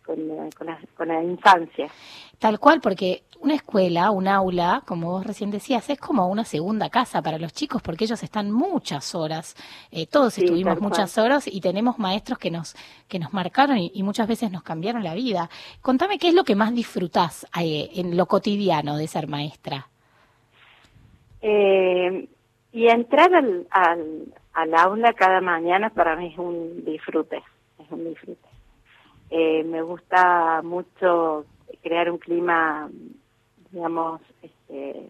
con, 0.06 0.20
eh, 0.20 0.50
con 0.56 0.68
la, 0.68 0.80
con 0.96 1.08
la 1.08 1.24
infancia. 1.24 1.88
Tal 2.38 2.60
cual, 2.60 2.80
porque 2.80 3.24
una 3.40 3.56
escuela, 3.56 4.12
un 4.12 4.28
aula, 4.28 4.84
como 4.86 5.12
vos 5.12 5.25
recién 5.25 5.50
decías, 5.50 5.90
es 5.90 5.98
como 6.00 6.28
una 6.28 6.46
segunda 6.46 6.90
casa 6.90 7.22
para 7.22 7.40
los 7.40 7.54
chicos, 7.54 7.82
porque 7.82 8.04
ellos 8.06 8.22
están 8.22 8.52
muchas 8.52 9.16
horas, 9.16 9.56
eh, 9.92 10.06
todos 10.06 10.38
Sí, 10.38 10.42
estuvimos 10.42 10.78
cual. 10.78 10.90
muchas 10.90 11.18
horas 11.18 11.48
y 11.48 11.60
tenemos 11.60 11.98
maestros 11.98 12.38
que 12.38 12.52
nos 12.52 12.75
que 13.08 13.18
nos 13.20 13.34
marcaron 13.34 13.78
y, 13.80 13.92
y 13.96 14.04
muchas 14.04 14.28
veces 14.28 14.52
nos 14.52 14.62
cambiaron 14.64 15.04
la 15.04 15.16
vida. 15.16 15.50
Contame 15.82 16.20
qué 16.20 16.28
es 16.28 16.34
lo 16.36 16.44
que 16.44 16.56
más 16.56 16.74
disfrutás 16.74 17.48
eh, 17.60 17.90
en 17.96 18.16
lo 18.16 18.28
cotidiano 18.28 18.96
de 18.98 19.08
ser 19.08 19.28
maestra. 19.28 19.88
Eh, 21.42 22.28
y 22.75 22.89
entrar 22.89 23.34
al, 23.34 23.65
al, 23.70 24.25
al 24.51 24.74
aula 24.75 25.13
cada 25.13 25.39
mañana 25.39 25.91
para 25.91 26.17
mí 26.17 26.27
es 26.34 26.38
un 26.38 26.84
disfrute, 26.84 27.41
es 27.79 27.89
un 27.89 28.03
disfrute. 28.03 28.50
Eh, 29.29 29.63
me 29.63 29.82
gusta 29.82 30.62
mucho 30.62 31.46
crear 31.82 32.12
un 32.12 32.17
clima, 32.17 32.89
digamos, 33.72 34.20
este, 34.41 35.10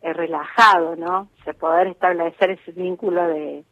eh, 0.00 0.12
relajado, 0.14 0.96
¿no? 0.96 1.28
O 1.38 1.44
sea, 1.44 1.52
poder 1.52 1.88
establecer 1.88 2.52
ese 2.52 2.72
vínculo 2.72 3.22
de, 3.28 3.64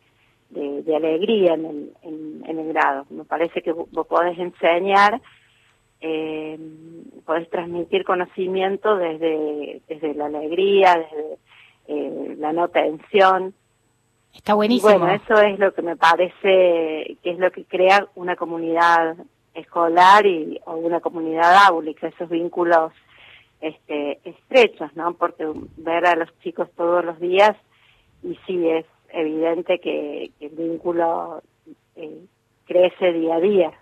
de, 0.50 0.94
alegría 0.94 1.54
en 1.54 1.64
el, 1.64 1.92
en, 2.02 2.58
el 2.58 2.68
grado. 2.74 3.06
Me 3.08 3.24
parece 3.24 3.62
que 3.62 3.72
vos 3.72 4.06
podés 4.06 4.38
enseñar, 4.38 5.22
eh, 6.02 6.58
podés 7.24 7.48
transmitir 7.48 8.04
conocimiento 8.04 8.94
desde, 8.98 9.80
desde 9.88 10.12
la 10.12 10.26
alegría, 10.26 10.96
desde 10.96 11.38
eh, 11.88 12.34
la 12.38 12.52
no 12.52 12.68
tensión. 12.68 13.54
Está 14.34 14.52
Y 14.52 14.56
buenísimo. 14.56 14.98
bueno, 14.98 15.14
eso 15.14 15.40
es 15.40 15.58
lo 15.58 15.72
que 15.72 15.82
me 15.82 15.96
parece 15.96 17.16
que 17.22 17.30
es 17.30 17.38
lo 17.38 17.50
que 17.50 17.64
crea 17.64 18.06
una 18.14 18.36
comunidad 18.36 19.16
escolar 19.54 20.26
y 20.26 20.60
o 20.66 20.74
una 20.74 21.00
comunidad 21.00 21.54
áulica, 21.66 22.08
esos 22.08 22.28
vínculos 22.28 22.92
este, 23.60 24.20
estrechos, 24.24 24.94
¿no? 24.94 25.14
Porque 25.14 25.46
ver 25.78 26.06
a 26.06 26.14
los 26.14 26.28
chicos 26.40 26.68
todos 26.76 27.04
los 27.04 27.18
días 27.18 27.56
y 28.22 28.38
sí 28.46 28.68
es 28.68 28.84
evidente 29.10 29.78
que, 29.78 30.30
que 30.38 30.46
el 30.46 30.52
vínculo 30.56 31.42
eh, 31.94 32.26
crece 32.66 33.12
día 33.12 33.36
a 33.36 33.40
día. 33.40 33.72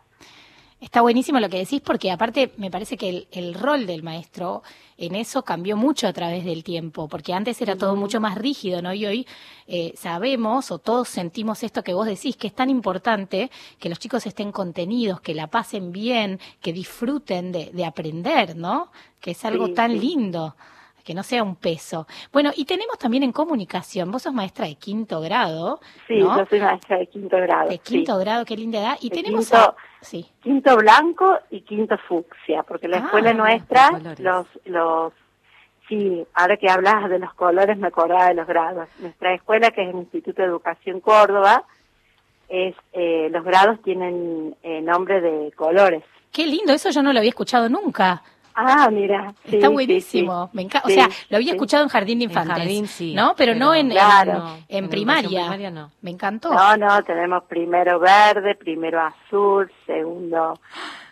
Está 0.85 1.01
buenísimo 1.01 1.41
lo 1.41 1.49
que 1.49 1.57
decís 1.57 1.81
porque 1.81 2.11
aparte 2.11 2.53
me 2.59 2.71
parece 2.71 2.99
que 2.99 3.09
el, 3.09 3.29
el 3.33 3.55
rol 3.55 3.87
del 3.87 4.03
maestro 4.03 4.63
en 4.99 5.15
eso 5.15 5.43
cambió 5.43 5.79
mucho 5.79 6.07
a 6.07 6.13
través 6.13 6.45
del 6.45 6.63
tiempo, 6.63 7.09
porque 7.09 7.33
antes 7.33 7.61
era 7.63 7.75
todo 7.75 7.97
mucho 7.97 8.21
más 8.21 8.37
rígido, 8.37 8.83
¿no? 8.83 8.93
Y 8.93 9.07
hoy 9.07 9.27
eh, 9.67 9.95
sabemos 9.97 10.71
o 10.71 10.79
todos 10.79 11.09
sentimos 11.09 11.63
esto 11.63 11.83
que 11.83 11.95
vos 11.95 12.07
decís, 12.07 12.37
que 12.37 12.49
es 12.49 12.55
tan 12.55 12.69
importante 12.69 13.51
que 13.79 13.89
los 13.89 13.99
chicos 13.99 14.27
estén 14.27 14.53
contenidos, 14.53 15.23
que 15.23 15.35
la 15.35 15.47
pasen 15.47 15.91
bien, 15.91 16.39
que 16.61 16.75
disfruten 16.75 17.51
de, 17.51 17.71
de 17.73 17.85
aprender, 17.87 18.55
¿no? 18.55 18.93
Que 19.21 19.31
es 19.31 19.43
algo 19.47 19.69
Sí, 19.69 19.73
tan 19.73 19.93
sí. 19.93 19.99
lindo 19.99 20.55
que 21.05 21.15
no 21.15 21.23
sea 21.23 21.43
un 21.43 21.57
peso. 21.57 22.07
Bueno, 22.33 22.51
y 22.57 22.65
tenemos 22.65 22.99
también 22.99 23.23
en 23.23 23.33
comunicación, 23.33 24.11
vos 24.11 24.23
sos 24.23 24.33
maestra 24.33 24.67
de 24.67 24.77
quinto 24.77 25.21
grado, 25.21 25.79
Sí, 26.09 26.19
¿no? 26.19 26.39
yo 26.39 26.47
soy 26.47 26.61
maestra 26.61 26.97
de 26.99 27.07
quinto 27.07 27.37
grado. 27.37 27.69
de 27.69 27.75
sí. 27.77 27.79
quinto 27.85 28.17
grado, 28.19 28.45
qué 28.45 28.57
linda 28.57 28.81
edad. 28.81 28.97
Y 29.01 29.11
De 29.11 29.17
tenemos 29.17 29.49
quinto- 29.51 29.57
a- 29.63 29.77
sí. 30.01 30.27
Quinto 30.43 30.77
blanco 30.77 31.39
y 31.51 31.61
quinto 31.61 31.97
fucsia, 32.09 32.63
porque 32.63 32.89
la 32.89 32.97
Ah, 32.97 33.01
escuela 33.05 33.31
los 33.35 33.39
nuestra, 33.39 33.91
colores. 33.91 34.21
los, 34.21 34.47
los, 34.65 35.13
sí, 35.89 36.27
ahora 36.35 36.57
que 36.57 36.71
hablas 36.71 37.11
de 37.11 37.19
los 37.19 37.35
colores 37.35 37.77
me 37.77 37.89
acordaba 37.89 38.29
de 38.29 38.35
los 38.35 38.47
grados. 38.47 38.89
Nuestra 39.01 39.35
escuela, 39.35 39.71
que 39.71 39.83
es 39.83 39.91
el 39.95 40.01
Instituto 40.01 40.41
de 40.41 40.49
Educación 40.49 41.01
Córdoba, 41.01 41.65
es, 42.49 42.75
eh, 42.95 43.29
los 43.31 43.45
grados 43.45 43.83
tienen 43.83 44.57
eh, 44.63 44.81
nombre 44.81 45.21
de 45.21 45.53
colores. 45.53 46.03
Qué 46.33 46.47
lindo, 46.47 46.73
eso 46.73 46.91
yo 46.91 47.03
no 47.03 47.13
lo 47.13 47.19
había 47.19 47.29
escuchado 47.31 47.69
nunca. 47.69 48.23
Ah, 48.55 48.89
mira. 48.91 49.35
sí, 49.47 49.57
Está 49.57 49.69
buenísimo, 49.69 50.47
sí. 50.47 50.51
me 50.57 50.63
encanta. 50.63 50.87
O 50.87 50.91
sea, 50.91 51.09
lo 51.29 51.37
había 51.37 51.51
sí. 51.51 51.57
escuchado 51.57 51.83
en 51.83 51.89
jardín 51.89 52.19
de 52.21 52.25
En 52.27 52.31
infantes, 52.31 52.57
jardín, 52.57 52.87
sí, 52.87 53.15
¿no? 53.15 53.35
Pero, 53.37 53.55
no 53.55 53.75
en, 53.75 53.91
Claro. 53.91 54.31
en- 54.33 54.39
No, 54.39 54.55
en 54.69 54.85
en 54.85 54.89
primaria. 54.91 55.29
primaria 55.41 55.71
no. 55.71 55.91
Me 56.03 56.11
encantó. 56.13 56.53
No, 56.55 56.77
no, 56.77 57.03
tenemos 57.03 57.43
primero 57.45 57.99
verde, 57.99 58.55
primero 58.55 59.01
azul, 59.01 59.71
segundo, 59.87 60.59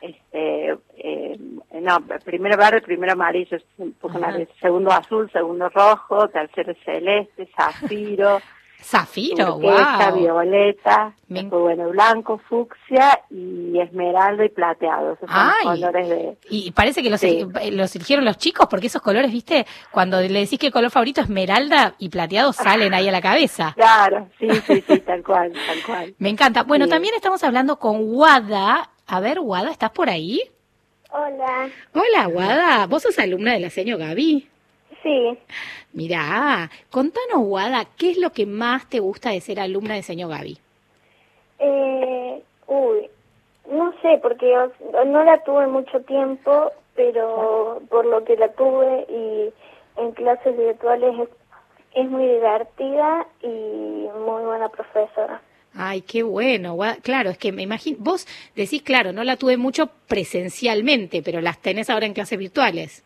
este, 0.01 0.77
eh, 0.97 1.39
no, 1.81 2.01
primero 2.25 2.57
verde, 2.57 2.81
primero 2.81 3.13
amarillo, 3.13 3.57
es 3.57 3.65
un 3.79 3.93
poco 3.95 4.19
más- 4.19 4.37
segundo 4.61 4.91
azul, 4.93 5.31
segundo 5.33 5.69
rojo, 5.69 6.29
tercero 6.29 6.75
celeste, 6.85 7.49
zafiro, 7.57 8.41
Zafiro, 8.83 9.55
turquesa, 9.61 10.11
wow. 10.11 10.19
violeta, 10.21 11.15
Me- 11.29 11.45
bueno, 11.45 11.89
blanco, 11.91 12.39
fucsia 12.49 13.21
y 13.31 13.79
esmeralda 13.79 14.45
y 14.45 14.49
plateado. 14.49 15.13
Esos 15.13 15.29
son 15.29 15.39
Ay. 15.39 15.65
los 15.65 15.75
colores 15.81 16.09
de... 16.09 16.37
Y 16.51 16.71
parece 16.73 17.03
que 17.03 17.11
los, 17.11 17.21
Sí. 17.21 17.47
eh, 17.61 17.71
los 17.71 17.95
eligieron 17.97 18.25
los 18.25 18.39
chicos 18.39 18.67
porque 18.69 18.89
esos 18.89 19.01
colores, 19.03 19.31
viste, 19.33 19.67
cuando 19.91 20.21
le 20.21 20.41
decís 20.41 20.59
que 20.59 20.67
el 20.67 20.73
color 20.73 20.91
favorito 20.91 21.21
esmeralda 21.21 21.95
y 21.99 22.09
plateado 22.09 22.53
salen 22.53 22.93
ahí 22.95 23.09
a 23.09 23.13
la 23.13 23.21
cabeza. 23.23 23.73
Claro, 23.77 24.29
sí, 24.39 24.49
sí, 24.67 24.85
sí, 24.87 24.99
tal 25.01 25.23
cual, 25.23 25.53
tal 25.53 25.83
cual. 25.87 26.15
Me 26.19 26.29
encanta. 26.29 26.63
Bueno, 26.65 26.85
Sí. 26.87 26.91
también 26.91 27.15
estamos 27.15 27.43
hablando 27.45 27.79
con 27.79 27.97
Wada. 28.01 28.91
A 29.07 29.21
ver, 29.21 29.39
Wada, 29.41 29.71
¿estás 29.71 29.91
por 29.91 30.09
ahí? 30.11 30.41
Hola, 31.11 31.69
Hola, 31.95 32.29
Wada. 32.29 32.87
Vos 32.87 33.03
sos 33.03 33.19
alumna 33.19 33.53
de 33.53 33.61
la 33.61 33.71
seño 33.71 33.99
Gaby. 33.99 34.49
Sí. 35.03 35.39
Mirá, 35.93 36.71
contanos, 36.91 37.39
Wada, 37.39 37.87
¿qué 37.97 38.11
es 38.13 38.19
lo 38.19 38.31
que 38.31 38.47
más 38.47 38.89
te 38.89 39.01
gusta 39.01 39.31
de 39.31 39.41
ser 39.41 39.61
alumna 39.61 39.95
de 39.95 40.03
señor 40.03 40.31
Gaby? 40.31 40.59
Eh, 41.59 42.43
uy, 42.67 43.11
no 43.71 43.93
sé, 44.03 44.19
porque 44.23 44.55
no 45.07 45.25
la 45.25 45.43
tuve 45.45 45.67
mucho 45.67 46.01
tiempo, 46.01 46.73
pero 46.95 47.81
por 47.89 48.05
lo 48.05 48.25
que 48.25 48.37
la 48.37 48.49
tuve 48.53 49.07
y 49.09 49.53
en 50.01 50.13
clases 50.13 50.57
virtuales 50.57 51.15
es, 51.21 51.29
es 51.95 52.11
muy 52.11 52.27
divertida 52.27 53.27
y 53.43 53.47
muy 53.47 54.43
buena 54.45 54.69
profesora. 54.69 55.41
Ay, 55.75 56.03
qué 56.03 56.23
bueno. 56.23 56.77
Claro, 57.03 57.31
es 57.31 57.39
que 57.39 57.53
me 57.53 57.63
imagino, 57.63 57.97
vos 58.01 58.27
decís, 58.55 58.83
claro, 58.83 59.13
no 59.13 59.25
la 59.25 59.37
tuve 59.37 59.57
mucho 59.57 59.89
presencialmente, 60.07 61.23
pero 61.23 61.41
las 61.41 61.59
tenés 61.59 61.89
ahora 61.89 62.07
en 62.07 62.13
clases 62.13 62.39
virtuales. 62.39 63.03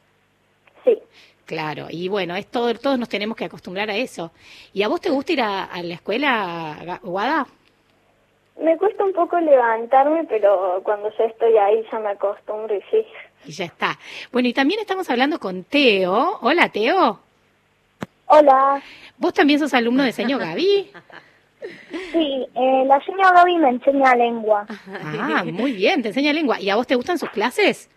Sí, 0.84 0.98
Claro, 1.46 1.86
y 1.90 2.08
bueno, 2.08 2.34
es 2.34 2.46
todo, 2.48 2.74
todos 2.74 2.98
nos 2.98 3.08
tenemos 3.08 3.36
que 3.36 3.44
acostumbrar 3.44 3.88
a 3.88 3.96
eso. 3.96 4.32
¿Y 4.74 4.82
a 4.82 4.88
vos 4.88 5.00
te 5.00 5.10
gusta 5.10 5.32
ir 5.32 5.40
a, 5.40 5.64
a 5.64 5.82
la 5.82 5.94
escuela, 5.94 7.00
Guada? 7.02 7.46
me 8.60 8.76
cuesta 8.78 9.04
un 9.04 9.12
poco 9.12 9.38
levantarme, 9.38 10.24
pero 10.24 10.80
cuando 10.82 11.10
ya 11.16 11.24
estoy 11.24 11.56
ahí 11.58 11.84
ya 11.92 11.98
me 12.00 12.08
acostumbro 12.08 12.74
y 12.74 12.80
sí. 12.90 13.06
Y 13.44 13.52
ya 13.52 13.66
está. 13.66 13.98
Bueno, 14.32 14.48
y 14.48 14.54
también 14.54 14.80
estamos 14.80 15.08
hablando 15.10 15.38
con 15.38 15.62
Teo. 15.64 16.38
Hola, 16.40 16.68
Teo. 16.70 17.20
Hola, 18.28 18.82
¿Vos 19.18 19.34
también 19.34 19.60
sos 19.60 19.72
alumno 19.74 20.02
de 20.02 20.10
señor 20.12 20.40
Gaby? 20.44 20.90
sí, 22.12 22.46
eh, 22.54 22.84
la 22.86 22.98
señora 23.04 23.30
Gaby 23.32 23.58
me 23.58 23.68
enseña 23.68 24.14
lengua. 24.16 24.66
Ah, 25.20 25.44
muy 25.44 25.72
bien, 25.72 26.00
te 26.02 26.08
enseña 26.08 26.32
lengua. 26.32 26.58
¿Y 26.58 26.70
a 26.70 26.76
vos 26.76 26.86
te 26.86 26.96
gustan 26.96 27.18
sus 27.18 27.30
clases? 27.30 27.90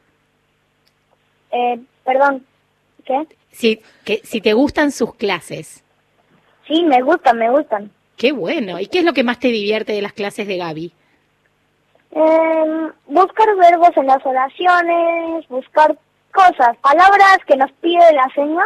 Eh, 1.52 1.80
perdón, 2.04 2.46
¿qué? 3.06 3.26
Si, 3.60 3.82
que, 4.06 4.22
si 4.24 4.40
te 4.40 4.54
gustan 4.54 4.90
sus 4.90 5.16
clases. 5.16 5.84
Sí, 6.66 6.82
me 6.86 7.02
gustan, 7.02 7.38
me 7.38 7.50
gustan. 7.50 7.92
Qué 8.16 8.32
bueno. 8.32 8.80
¿Y 8.80 8.88
qué 8.88 9.00
es 9.00 9.04
lo 9.04 9.12
que 9.12 9.26
más 9.26 9.38
te 9.38 9.50
divierte 9.50 9.92
de 9.92 10.02
las 10.02 10.14
clases 10.14 10.48
de 10.48 10.56
Gaby? 10.56 10.94
Eh, 12.12 12.92
buscar 13.08 13.54
verbos 13.58 13.90
en 13.98 14.08
las 14.08 14.26
oraciones, 14.26 15.46
buscar 15.50 15.98
cosas, 16.32 16.78
palabras 16.78 17.40
que 17.46 17.58
nos 17.58 17.70
pide 17.82 18.14
la 18.14 18.32
señora 18.34 18.66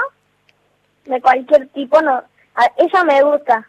de 1.05 1.19
cualquier 1.21 1.69
tipo, 1.69 2.00
no, 2.03 2.21
esa 2.77 3.03
me 3.03 3.19
gusta. 3.23 3.67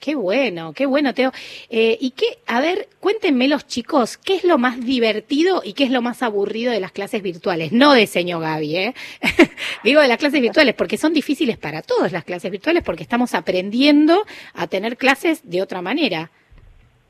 Qué 0.00 0.14
bueno, 0.14 0.72
qué 0.72 0.86
bueno, 0.86 1.12
Teo. 1.12 1.30
Eh, 1.68 1.98
y 2.00 2.12
qué, 2.12 2.38
a 2.46 2.60
ver, 2.60 2.88
cuéntenme 3.00 3.48
los 3.48 3.66
chicos, 3.66 4.16
¿qué 4.16 4.36
es 4.36 4.44
lo 4.44 4.56
más 4.56 4.80
divertido 4.80 5.60
y 5.62 5.74
qué 5.74 5.84
es 5.84 5.90
lo 5.90 6.00
más 6.00 6.22
aburrido 6.22 6.72
de 6.72 6.80
las 6.80 6.90
clases 6.90 7.20
virtuales? 7.22 7.70
No 7.70 7.92
de 7.92 8.06
señor 8.06 8.40
Gaby, 8.40 8.76
¿eh? 8.76 8.94
Digo 9.84 10.00
de 10.00 10.08
las 10.08 10.16
clases 10.16 10.40
virtuales, 10.40 10.74
porque 10.74 10.96
son 10.96 11.12
difíciles 11.12 11.58
para 11.58 11.82
todos 11.82 12.12
las 12.12 12.24
clases 12.24 12.50
virtuales, 12.50 12.82
porque 12.82 13.02
estamos 13.02 13.34
aprendiendo 13.34 14.24
a 14.54 14.66
tener 14.66 14.96
clases 14.96 15.48
de 15.48 15.60
otra 15.60 15.82
manera. 15.82 16.30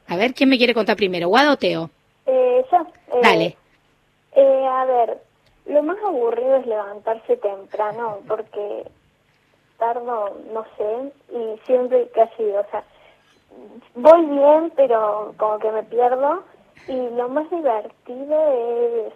A 0.09 0.17
ver, 0.17 0.35
¿quién 0.35 0.49
me 0.49 0.59
quiere 0.59 0.75
contar 0.75 0.97
primero? 0.97 1.29
¿Guado 1.29 1.53
o 1.53 1.57
Teo? 1.57 1.91
Eh, 2.27 2.65
yo, 2.73 2.79
eh, 2.79 3.21
Dale. 3.23 3.57
eh, 4.35 4.67
a 4.69 4.85
ver, 4.85 5.19
lo 5.67 5.83
más 5.85 5.97
aburrido 6.05 6.57
es 6.57 6.67
levantarse 6.67 7.37
temprano 7.37 8.19
porque 8.27 8.83
tardo, 9.81 10.39
no 10.53 10.65
sé, 10.77 11.13
y 11.35 11.59
siempre 11.67 12.09
casi, 12.15 12.45
o 12.45 12.65
sea, 12.71 12.85
voy 13.97 14.27
bien, 14.27 14.73
pero 14.77 15.35
como 15.37 15.59
que 15.59 15.73
me 15.73 15.83
pierdo. 15.83 16.45
Y 16.87 16.97
lo 17.17 17.29
más 17.29 17.51
divertido 17.51 18.53
es, 18.53 19.13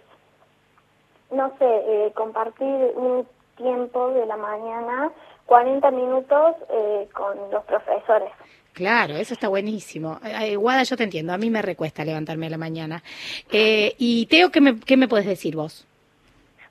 no 1.31 1.49
sé, 1.57 1.65
eh, 1.65 2.11
compartir 2.13 2.91
un 2.95 3.25
tiempo 3.55 4.09
de 4.09 4.25
la 4.25 4.37
mañana, 4.37 5.11
40 5.45 5.91
minutos 5.91 6.55
eh, 6.69 7.07
con 7.13 7.37
los 7.51 7.63
profesores. 7.65 8.31
Claro, 8.73 9.15
eso 9.15 9.33
está 9.33 9.47
buenísimo. 9.47 10.19
Eh, 10.23 10.51
eh, 10.51 10.55
Guada, 10.57 10.83
yo 10.83 10.97
te 10.97 11.03
entiendo, 11.03 11.33
a 11.33 11.37
mí 11.37 11.49
me 11.49 11.61
recuesta 11.61 12.03
levantarme 12.03 12.47
a 12.47 12.49
la 12.49 12.57
mañana. 12.57 13.03
Y 13.51 14.25
Teo, 14.27 14.51
¿qué 14.51 14.61
me, 14.61 14.79
qué 14.79 14.97
me 14.97 15.07
puedes 15.07 15.25
decir 15.25 15.55
vos? 15.55 15.87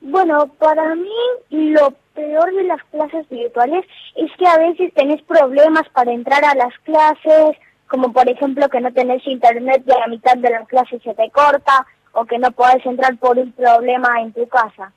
Bueno, 0.04 0.48
para 0.58 0.94
mí 0.94 1.08
lo 1.48 1.94
peor 2.14 2.54
de 2.54 2.64
las 2.64 2.82
clases 2.84 3.26
virtuales 3.30 3.86
es 4.14 4.30
que 4.36 4.46
a 4.46 4.58
veces 4.58 4.92
tenés 4.92 5.22
problemas 5.22 5.88
para 5.94 6.12
entrar 6.12 6.44
a 6.44 6.54
las 6.54 6.78
clases, 6.80 7.56
como 7.88 8.12
por 8.12 8.28
ejemplo 8.28 8.68
que 8.68 8.82
no 8.82 8.92
tenés 8.92 9.26
internet 9.26 9.82
y 9.86 9.92
a 9.92 10.00
la 10.00 10.08
mitad 10.08 10.36
de 10.36 10.50
la 10.50 10.66
clase 10.66 11.00
se 11.00 11.14
te 11.14 11.30
corta, 11.30 11.86
o 12.12 12.26
que 12.26 12.38
no 12.38 12.52
podés 12.52 12.84
entrar 12.84 13.16
por 13.16 13.38
un 13.38 13.50
problema 13.52 14.20
en 14.20 14.34
tu 14.34 14.46
casa. 14.46 14.92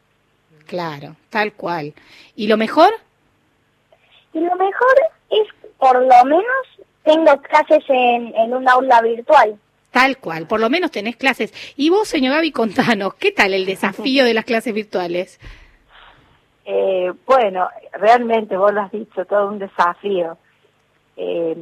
Claro, 0.65 1.15
tal 1.29 1.53
cual. 1.53 1.93
¿Y 2.35 2.47
lo 2.47 2.57
mejor? 2.57 2.93
Y 4.33 4.41
lo 4.41 4.55
mejor 4.57 4.95
es, 5.29 5.47
por 5.77 6.01
lo 6.01 6.25
menos, 6.25 6.67
tengo 7.03 7.41
clases 7.43 7.83
en, 7.87 8.35
en 8.35 8.53
un 8.53 8.67
aula 8.67 9.01
virtual. 9.01 9.57
Tal 9.97 10.17
cual, 10.19 10.45
por 10.47 10.59
lo 10.59 10.69
menos 10.69 10.91
tenés 10.91 11.15
clases. 11.15 11.51
Y 11.75 11.89
vos, 11.89 12.07
señor 12.07 12.35
Gaby, 12.35 12.51
contanos, 12.51 13.15
¿qué 13.15 13.31
tal 13.31 13.53
el 13.55 13.65
desafío 13.65 14.25
de 14.25 14.35
las 14.35 14.45
clases 14.45 14.71
virtuales? 14.71 15.39
Eh, 16.65 17.11
bueno, 17.25 17.67
realmente 17.93 18.55
vos 18.57 18.71
lo 18.71 18.81
has 18.81 18.91
dicho, 18.91 19.25
todo 19.25 19.47
un 19.47 19.57
desafío. 19.57 20.37
Eh, 21.15 21.57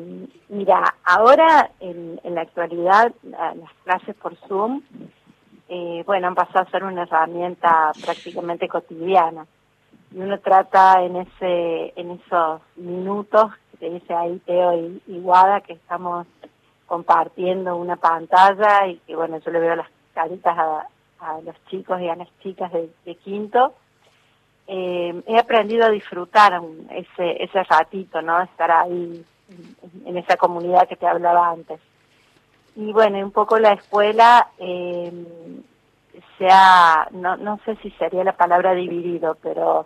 mira, 0.50 0.96
ahora 1.06 1.70
en, 1.80 2.20
en 2.26 2.36
la 2.36 2.42
actualidad 2.42 3.14
la- 3.24 3.56
las 3.56 3.72
clases 3.86 4.14
por 4.16 4.36
Zoom, 4.50 4.82
eh, 5.70 6.04
bueno, 6.06 6.28
han 6.28 6.36
pasado 6.36 6.66
a 6.68 6.72
ser 6.72 6.84
una 6.84 7.04
herramienta 7.04 7.94
prácticamente 8.04 8.68
cotidiana. 8.68 9.46
Y 10.14 10.18
uno 10.20 10.38
trata 10.40 11.02
en 11.04 11.16
ese, 11.16 11.94
en 11.96 12.12
esos 12.12 12.60
minutos 12.76 13.54
que 13.72 13.78
te 13.78 13.90
dice 13.92 14.14
ahí 14.14 14.42
Teo 14.46 14.74
y, 14.78 15.02
y 15.08 15.20
Guada 15.22 15.62
que 15.62 15.72
estamos 15.74 16.28
compartiendo 16.86 17.76
una 17.76 17.96
pantalla 17.96 18.88
y 18.88 18.98
que 19.00 19.16
bueno, 19.16 19.40
yo 19.40 19.52
le 19.52 19.60
veo 19.60 19.76
las 19.76 19.90
caritas 20.14 20.58
a, 20.58 20.88
los 21.44 21.56
chicos 21.66 22.00
y 22.02 22.08
a 22.08 22.16
las 22.16 22.28
chicas 22.44 22.72
de, 22.72 23.16
quinto 23.16 23.74
eh, 24.68 25.24
he 25.26 25.40
aprendido 25.40 25.86
a 25.86 25.90
disfrutar 25.90 26.62
ese, 26.92 27.44
ese 27.44 27.64
ratito, 27.64 28.22
¿no? 28.22 28.42
Estar 28.42 28.70
ahí 28.70 29.26
en, 29.50 30.08
en 30.08 30.18
esa 30.18 30.38
comunidad 30.38 30.88
que 30.88 30.96
te 30.96 31.08
hablaba 31.08 31.50
antes. 31.50 31.80
Y 32.76 32.92
bueno, 32.92 33.18
un 33.20 33.32
poco 33.32 33.58
la 33.58 33.72
escuela, 33.74 34.50
eh, 34.60 35.12
se 36.38 36.48
ha, 36.50 37.08
no, 37.12 37.38
no 37.38 37.60
sé 37.66 37.76
si 37.78 37.92
sería 37.92 38.24
la 38.24 38.36
palabra 38.36 38.74
dividido, 38.74 39.38
pero 39.42 39.86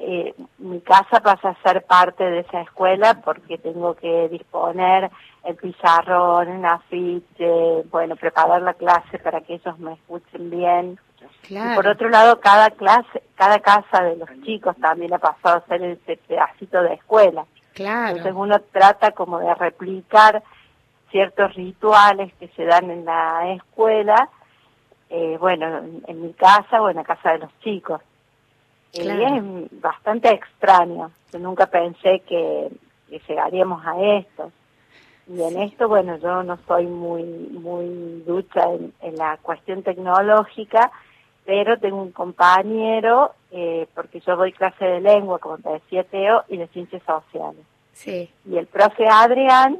eh, 0.00 0.34
mi 0.58 0.80
casa 0.80 1.20
pasa 1.20 1.50
a 1.50 1.62
ser 1.62 1.84
parte 1.84 2.22
de 2.22 2.40
esa 2.40 2.60
escuela 2.60 3.20
porque 3.24 3.58
tengo 3.58 3.94
que 3.94 4.28
disponer 4.28 5.10
el 5.44 5.56
pizarrón, 5.56 6.48
el 6.48 6.64
afiche, 6.64 7.82
bueno, 7.90 8.14
preparar 8.14 8.62
la 8.62 8.74
clase 8.74 9.18
para 9.18 9.40
que 9.40 9.54
ellos 9.54 9.76
me 9.80 9.94
escuchen 9.94 10.50
bien. 10.50 11.00
Y 11.48 11.74
por 11.74 11.88
otro 11.88 12.08
lado, 12.10 12.38
cada 12.38 12.70
clase, 12.70 13.22
cada 13.34 13.58
casa 13.58 14.04
de 14.04 14.16
los 14.16 14.28
chicos 14.44 14.76
también 14.76 15.14
ha 15.14 15.18
pasado 15.18 15.56
a 15.56 15.66
ser 15.66 15.82
ese 15.82 16.16
pedacito 16.28 16.80
de 16.82 16.94
escuela. 16.94 17.44
Claro. 17.74 18.10
Entonces 18.10 18.34
uno 18.36 18.60
trata 18.72 19.10
como 19.12 19.40
de 19.40 19.52
replicar 19.54 20.42
ciertos 21.10 21.54
rituales 21.54 22.32
que 22.34 22.48
se 22.48 22.64
dan 22.64 22.90
en 22.90 23.04
la 23.04 23.52
escuela, 23.52 24.28
eh, 25.10 25.36
bueno, 25.40 25.78
en, 25.78 26.04
en 26.06 26.22
mi 26.22 26.32
casa 26.34 26.80
o 26.82 26.88
en 26.88 26.96
la 26.96 27.04
casa 27.04 27.32
de 27.32 27.38
los 27.38 27.58
chicos. 27.60 28.00
Claro. 28.92 29.20
Y 29.20 29.68
es 29.68 29.80
bastante 29.80 30.30
extraño. 30.30 31.10
Yo 31.32 31.38
nunca 31.38 31.66
pensé 31.66 32.20
que, 32.20 32.68
que 33.08 33.20
llegaríamos 33.28 33.84
a 33.86 34.00
esto. 34.18 34.50
Y 35.26 35.42
en 35.42 35.60
esto, 35.60 35.88
bueno, 35.88 36.16
yo 36.16 36.42
no 36.42 36.58
soy 36.66 36.86
muy 36.86 37.22
muy 37.22 38.22
ducha 38.26 38.62
en, 38.72 38.94
en 39.02 39.16
la 39.16 39.36
cuestión 39.42 39.82
tecnológica, 39.82 40.90
pero 41.44 41.78
tengo 41.78 42.00
un 42.00 42.12
compañero, 42.12 43.32
eh, 43.50 43.86
porque 43.94 44.20
yo 44.20 44.36
doy 44.36 44.52
clase 44.52 44.84
de 44.84 45.00
lengua, 45.00 45.38
como 45.38 45.58
te 45.58 45.70
decía 45.70 46.04
Teo, 46.04 46.44
y 46.48 46.56
de 46.56 46.66
ciencias 46.68 47.02
sociales. 47.02 47.64
Sí. 47.92 48.30
Y 48.46 48.56
el 48.56 48.66
profe 48.66 49.06
Adrián, 49.06 49.78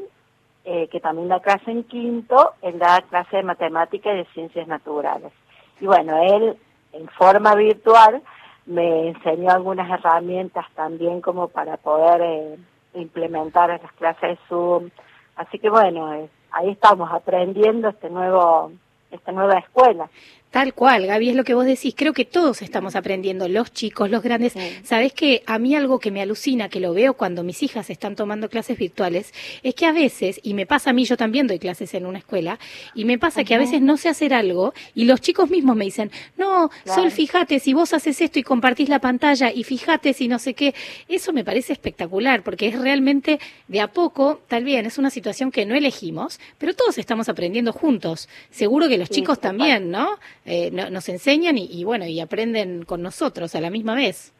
eh, 0.64 0.88
que 0.88 1.00
también 1.00 1.28
da 1.28 1.40
clase 1.40 1.70
en 1.70 1.84
quinto, 1.84 2.52
él 2.60 2.78
da 2.78 3.00
clase 3.02 3.38
de 3.38 3.42
matemática 3.42 4.12
y 4.12 4.18
de 4.18 4.24
ciencias 4.34 4.68
naturales. 4.68 5.32
Y 5.80 5.86
bueno, 5.86 6.20
él 6.22 6.58
en 6.92 7.08
forma 7.08 7.54
virtual 7.54 8.22
me 8.68 9.08
enseñó 9.08 9.50
algunas 9.50 9.90
herramientas 9.90 10.66
también 10.74 11.22
como 11.22 11.48
para 11.48 11.78
poder 11.78 12.20
eh, 12.22 12.58
implementar 12.94 13.70
en 13.70 13.80
las 13.82 13.92
clases 13.92 14.30
de 14.30 14.38
Zoom. 14.48 14.90
Así 15.36 15.58
que 15.58 15.70
bueno, 15.70 16.12
eh, 16.12 16.28
ahí 16.52 16.70
estamos 16.70 17.10
aprendiendo 17.10 17.88
este 17.88 18.10
nuevo, 18.10 18.70
esta 19.10 19.32
nueva 19.32 19.58
escuela. 19.58 20.10
Tal 20.50 20.72
cual, 20.72 21.06
Gaby, 21.06 21.30
es 21.30 21.36
lo 21.36 21.44
que 21.44 21.52
vos 21.54 21.66
decís. 21.66 21.94
Creo 21.96 22.14
que 22.14 22.24
todos 22.24 22.62
estamos 22.62 22.96
aprendiendo, 22.96 23.48
los 23.48 23.72
chicos, 23.72 24.10
los 24.10 24.22
grandes. 24.22 24.54
Sabés 24.82 25.12
que 25.12 25.42
a 25.46 25.58
mí 25.58 25.74
algo 25.76 25.98
que 25.98 26.10
me 26.10 26.22
alucina, 26.22 26.68
que 26.70 26.80
lo 26.80 26.94
veo 26.94 27.14
cuando 27.14 27.42
mis 27.44 27.62
hijas 27.62 27.90
están 27.90 28.16
tomando 28.16 28.48
clases 28.48 28.78
virtuales, 28.78 29.34
es 29.62 29.74
que 29.74 29.84
a 29.84 29.92
veces, 29.92 30.40
y 30.42 30.54
me 30.54 30.64
pasa 30.64 30.90
a 30.90 30.92
mí, 30.94 31.04
yo 31.04 31.16
también 31.18 31.46
doy 31.46 31.58
clases 31.58 31.92
en 31.92 32.06
una 32.06 32.18
escuela, 32.18 32.58
y 32.94 33.04
me 33.04 33.18
pasa 33.18 33.44
que 33.44 33.54
a 33.54 33.58
veces 33.58 33.82
no 33.82 33.98
sé 33.98 34.08
hacer 34.08 34.32
algo 34.32 34.72
y 34.94 35.04
los 35.04 35.20
chicos 35.20 35.50
mismos 35.50 35.76
me 35.76 35.84
dicen, 35.84 36.10
no, 36.36 36.70
Claro. 36.84 37.02
Sol, 37.02 37.10
fíjate, 37.10 37.58
si 37.60 37.74
vos 37.74 37.92
haces 37.92 38.20
esto 38.20 38.38
y 38.38 38.42
compartís 38.42 38.88
la 38.88 39.00
pantalla 39.00 39.52
y 39.52 39.64
fíjate 39.64 40.12
si 40.12 40.28
no 40.28 40.38
sé 40.38 40.54
qué, 40.54 40.74
eso 41.08 41.32
me 41.32 41.44
parece 41.44 41.72
espectacular, 41.74 42.42
porque 42.42 42.68
es 42.68 42.78
realmente 42.78 43.38
de 43.68 43.80
a 43.80 43.88
poco, 43.88 44.40
tal 44.48 44.64
bien, 44.64 44.86
es 44.86 44.98
una 44.98 45.10
situación 45.10 45.50
que 45.50 45.66
no 45.66 45.74
elegimos, 45.74 46.40
pero 46.56 46.74
todos 46.74 46.96
estamos 46.98 47.28
aprendiendo 47.28 47.72
juntos. 47.72 48.28
Seguro 48.50 48.88
que 48.88 48.96
los 48.98 49.08
Sí, 49.08 49.16
chicos 49.16 49.40
también, 49.40 49.90
¿no? 49.90 50.18
Eh, 50.50 50.70
no- 50.72 50.88
nos 50.90 51.08
enseñan 51.08 51.58
y, 51.58 51.66
y 51.70 51.84
bueno, 51.84 52.06
y 52.06 52.20
aprenden 52.20 52.84
con 52.84 53.02
nosotros 53.02 53.54
a 53.54 53.60
la 53.60 53.68
misma 53.70 53.94
vez. 53.94 54.32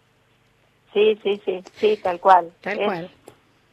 Sí, 0.94 1.18
sí, 1.22 1.40
sí, 1.44 1.62
sí, 1.74 1.98
tal 2.02 2.18
cual. 2.18 2.50
Tal 2.62 2.78
Es- 2.80 2.86
cual. 2.86 3.10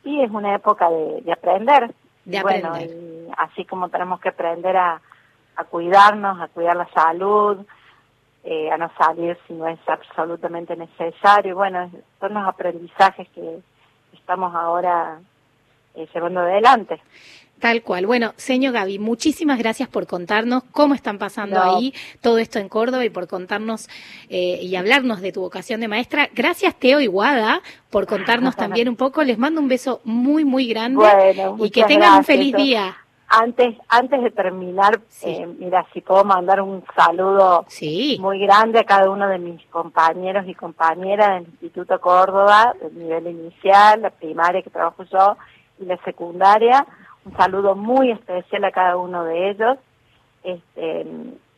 Y 0.04 0.22
es 0.22 0.30
una 0.30 0.54
época 0.54 0.90
de, 0.90 1.22
de 1.22 1.32
aprender. 1.32 1.92
De 2.26 2.38
Y 2.38 2.42
bueno, 2.42 2.70
aprender. 2.76 2.96
y 2.98 3.28
así 3.38 3.66
como 3.66 3.90
tenemos 3.90 4.20
que 4.20 4.30
aprender 4.30 4.76
a, 4.78 5.02
a 5.56 5.64
cuidarnos, 5.64 6.40
a 6.42 6.48
cuidar 6.50 6.76
la 6.76 6.88
salud, 6.94 7.66
eh, 8.44 8.70
a 8.70 8.78
no 8.78 8.92
salir 8.98 9.38
si 9.48 9.54
no 9.54 9.68
es 9.68 9.80
absolutamente 9.88 10.76
necesario. 10.76 11.56
Bueno, 11.56 11.90
son 12.20 12.34
los 12.34 12.48
aprendizajes 12.48 13.28
que 13.30 13.60
estamos 14.14 14.54
ahora 14.54 15.20
eh, 15.96 16.08
llevando 16.14 16.42
adelante. 16.42 17.02
Tal 17.60 17.84
cual. 17.84 18.06
Bueno, 18.06 18.34
señor 18.36 18.74
Gaby, 18.74 19.00
muchísimas 19.00 19.58
gracias 19.58 19.88
por 19.88 20.08
contarnos 20.08 20.64
cómo 20.72 20.94
están 20.94 21.18
pasando 21.18 21.64
No. 21.64 21.78
ahí 21.78 21.94
todo 22.22 22.38
esto 22.38 22.60
en 22.60 22.68
Córdoba 22.68 23.06
y 23.06 23.10
por 23.10 23.28
contarnos 23.28 23.88
eh, 24.30 24.60
y 24.62 24.76
hablarnos 24.76 25.22
de 25.22 25.32
tu 25.32 25.42
vocación 25.42 25.80
de 25.80 25.88
maestra. 25.88 26.30
Gracias, 26.34 26.76
Teo 26.76 27.00
y 27.00 27.08
Guada, 27.08 27.62
por 27.90 28.08
contarnos 28.08 28.56
también 28.56 28.90
un 28.90 28.98
poco. 28.98 29.24
Les 29.24 29.38
mando 29.38 29.62
un 29.62 29.70
beso 29.70 30.02
muy, 30.04 30.44
muy 30.44 30.68
grande 30.68 30.98
Bueno, 30.98 31.56
y 31.64 31.70
que 31.70 31.86
tengan 31.86 32.18
un 32.18 32.24
feliz 32.26 32.54
día. 32.56 32.98
Antes, 33.28 33.76
antes 33.90 34.22
de 34.22 34.30
terminar, 34.30 35.00
eh, 35.24 35.48
mira, 35.58 35.86
si 35.94 36.02
puedo 36.02 36.24
mandar 36.24 36.62
un 36.62 36.84
saludo 36.96 37.66
muy 38.20 38.40
grande 38.40 38.80
a 38.80 38.84
cada 38.84 39.10
uno 39.10 39.28
de 39.28 39.40
mis 39.40 39.66
compañeros 39.68 40.46
y 40.48 40.54
compañeras 40.54 41.42
del 41.42 41.48
Instituto 41.54 42.00
Córdoba, 42.00 42.76
del 42.80 42.96
nivel 42.96 43.28
inicial, 43.28 44.02
la 44.02 44.12
primaria 44.12 44.62
que 44.62 44.70
trabajo 44.70 45.04
yo 45.06 45.38
y 45.80 45.86
la 45.86 45.98
secundaria. 46.04 46.86
Un 47.26 47.36
saludo 47.38 47.76
muy 47.76 48.12
especial 48.12 48.64
a 48.66 48.72
cada 48.72 48.98
uno 48.98 49.24
de 49.24 49.50
ellos. 49.50 49.78
Este, 50.44 51.06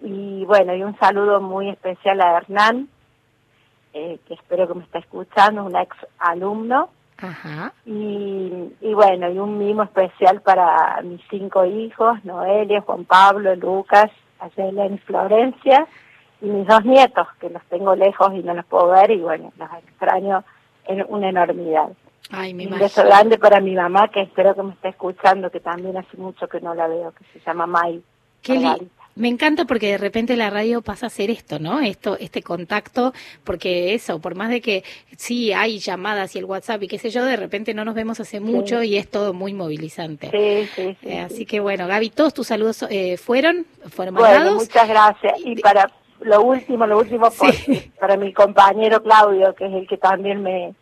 y 0.02 0.46
bueno, 0.46 0.74
y 0.74 0.82
un 0.82 0.98
saludo 0.98 1.42
muy 1.42 1.70
especial 1.70 2.22
a 2.22 2.38
Hernán, 2.38 2.88
eh, 3.94 4.18
que 4.26 4.34
espero 4.34 4.68
que 4.68 4.76
me 4.76 4.84
está 4.84 5.00
escuchando, 5.00 5.66
un 5.66 5.76
ex 5.76 5.96
alumno. 6.20 6.90
Ajá. 7.18 7.74
Y, 7.86 8.76
y 8.80 8.94
bueno, 8.94 9.30
y 9.30 9.40
un 9.40 9.58
mimo 9.58 9.84
especial 9.84 10.42
para 10.42 11.02
mis 11.02 11.22
cinco 11.30 11.66
hijos, 11.66 12.24
Noelia, 12.24 12.82
Juan 12.82 13.04
Pablo, 13.06 13.56
Lucas, 13.56 14.10
Ayela 14.40 14.86
y 14.86 14.98
Florencia, 15.00 15.88
y 16.42 16.46
mis 16.46 16.68
dos 16.68 16.86
nietos, 16.86 17.28
que 17.40 17.50
los 17.50 17.64
tengo 17.64 17.96
lejos 17.96 18.34
y 18.34 18.44
no 18.44 18.54
los 18.54 18.66
puedo 18.66 18.90
ver, 18.90 19.12
y 19.12 19.20
bueno, 19.20 19.52
los 19.58 19.70
extraño 19.74 20.44
en 20.86 21.06
una 21.10 21.30
enormidad. 21.30 21.90
Ay, 22.30 22.54
me 22.54 22.68
un 22.68 22.78
beso 22.78 23.04
grande 23.04 23.38
para 23.38 23.60
mi 23.62 23.74
mamá, 23.74 24.10
que 24.10 24.22
espero 24.22 24.54
que 24.56 24.64
me 24.64 24.74
esté 24.74 24.90
escuchando, 24.90 25.50
que 25.50 25.60
también 25.60 25.96
hace 25.98 26.18
mucho 26.18 26.48
que 26.48 26.60
no 26.60 26.74
la 26.76 26.88
veo, 26.88 27.12
que 27.14 27.24
se 27.32 27.46
llama 27.46 27.66
May. 27.68 28.02
Qué. 28.42 28.60
Me 29.16 29.30
encanta 29.30 29.66
porque 29.66 29.88
de 29.88 29.98
repente 29.98 30.38
la 30.38 30.52
radio 30.52 30.84
pasa 30.84 31.08
a 31.08 31.10
ser 31.10 31.32
esto, 31.32 31.58
¿no? 31.58 31.80
Esto, 31.80 32.18
este 32.20 32.44
contacto, 32.44 33.14
porque 33.44 33.96
eso, 33.96 34.20
por 34.20 34.36
más 34.36 34.50
de 34.52 34.62
que 34.62 34.84
sí 35.18 35.52
hay 35.54 35.80
llamadas 35.80 36.36
y 36.36 36.40
el 36.40 36.46
WhatsApp 36.46 36.84
y 36.84 36.88
qué 36.88 37.00
sé 37.00 37.10
yo, 37.10 37.26
de 37.26 37.36
repente 37.36 37.74
no 37.74 37.84
nos 37.84 37.96
vemos 37.96 38.20
hace 38.20 38.40
mucho 38.40 38.84
y 38.84 38.96
es 38.96 39.10
todo 39.10 39.34
muy 39.34 39.54
movilizante. 39.54 40.30
Sí, 40.30 40.70
sí, 40.76 40.98
sí. 41.02 41.10
Eh, 41.10 41.20
así 41.22 41.46
que 41.48 41.60
bueno, 41.60 41.88
Gaby, 41.88 42.12
todos 42.12 42.36
tus 42.36 42.46
saludos 42.46 42.86
eh, 42.92 43.18
fueron, 43.18 43.66
fueron 43.90 44.14
Bueno, 44.14 44.36
mandados. 44.36 44.64
muchas 44.68 44.88
gracias. 44.88 45.34
Y 45.44 45.56
para 45.62 45.90
lo 46.20 46.42
último, 46.44 46.86
lo 46.86 47.00
último, 47.00 47.32
por- 47.40 47.56
para 48.00 48.18
mi 48.18 48.32
compañero 48.34 49.02
Claudio, 49.02 49.56
que 49.56 49.66
es 49.66 49.74
el 49.74 49.88
que 49.88 49.98
también 49.98 50.44
me, 50.44 50.76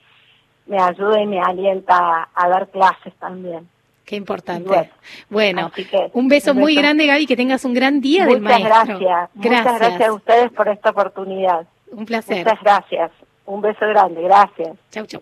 me 0.67 0.79
ayuda 0.79 1.21
y 1.21 1.27
me 1.27 1.39
alienta 1.39 2.29
a, 2.33 2.49
dar 2.49 2.69
clases 2.69 3.13
también. 3.19 3.67
Qué 4.03 4.15
importante. 4.15 4.67
Bueno, 4.67 4.89
Bueno, 5.29 5.71
así 5.73 5.85
que, 5.85 6.11
un 6.13 6.27
beso 6.27 6.51
un 6.51 6.59
muy 6.59 6.73
beso. 6.73 6.81
grande, 6.83 7.07
Gaby, 7.07 7.25
que 7.25 7.35
tengas 7.35 7.65
un 7.65 7.73
gran 7.73 8.01
día 8.01 8.25
del 8.25 8.41
Muchas 8.41 8.61
maestro. 8.61 8.99
gracias. 8.99 9.29
Muchas 9.33 9.79
gracias 9.79 10.09
a 10.09 10.13
ustedes 10.13 10.51
por 10.51 10.67
esta 10.67 10.89
oportunidad. 10.91 11.67
Un 11.91 12.05
placer. 12.05 12.45
Muchas 12.45 12.61
gracias. 12.61 13.11
Un 13.45 13.61
beso 13.61 13.87
grande. 13.87 14.21
Gracias. 14.21 14.77
Chau, 14.91 15.05
chau. 15.05 15.21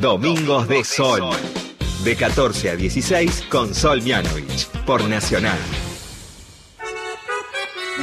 Domingos 0.00 0.68
de 0.68 0.84
Sol. 0.84 1.22
De 2.04 2.16
14 2.16 2.70
a 2.70 2.76
16 2.76 3.46
con 3.50 3.74
Sol 3.74 4.02
Mianovich. 4.02 4.68
Por 4.86 5.08
Nacional. 5.08 5.58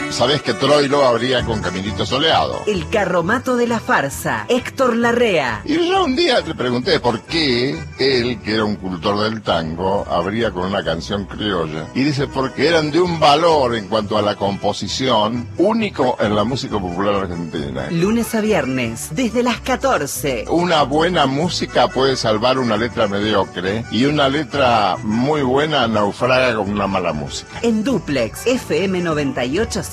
¿Sabés 0.10 0.41
que 0.41 0.54
Troilo 0.54 1.04
habría 1.04 1.44
con 1.44 1.62
Caminito 1.62 2.06
Soleado? 2.06 2.62
El 2.68 2.88
carromato 2.89 3.58
de 3.58 3.68
la 3.68 3.80
farsa, 3.80 4.46
Héctor 4.48 4.96
Larrea. 4.96 5.62
Y 5.65 5.89
yo 5.89 6.06
un 6.06 6.15
día 6.15 6.39
le 6.39 6.56
pregunté 6.56 7.00
por 7.00 7.22
qué 7.22 7.78
él, 8.00 8.39
que 8.41 8.54
era 8.54 8.63
un 8.63 8.76
cultor 8.76 9.20
del 9.30 9.41
tango, 9.41 10.06
habría 10.10 10.52
con 10.52 10.68
una 10.68 10.84
canción 10.84 11.26
criolla. 11.26 11.88
Y 11.94 12.04
dice, 12.04 12.28
porque 12.28 12.68
eran 12.68 12.91
de 12.91 13.02
un 13.02 13.20
valor 13.20 13.76
en 13.76 13.88
cuanto 13.88 14.18
a 14.18 14.22
la 14.22 14.36
composición 14.36 15.48
único 15.58 16.18
en 16.20 16.36
la 16.36 16.44
música 16.46 16.80
popular 16.80 17.15
argentina. 17.15 17.88
Lunes 17.91 18.34
a 18.36 18.41
viernes, 18.41 19.10
desde 19.12 19.44
las 19.44 19.60
14. 19.60 20.46
Una 20.50 20.84
buena 20.84 21.26
música 21.26 21.89
puede 21.89 22.15
salvar 22.15 22.58
una 22.58 22.78
letra 22.78 23.08
mediocre 23.08 23.84
y 23.91 24.06
una 24.06 24.30
letra 24.30 24.96
muy 25.04 25.41
buena 25.41 25.88
naufraga 25.88 26.56
con 26.56 26.70
una 26.70 26.88
mala 26.88 27.12
música. 27.12 27.60
En 27.62 27.84
Duplex, 27.84 28.48
FM 28.48 29.02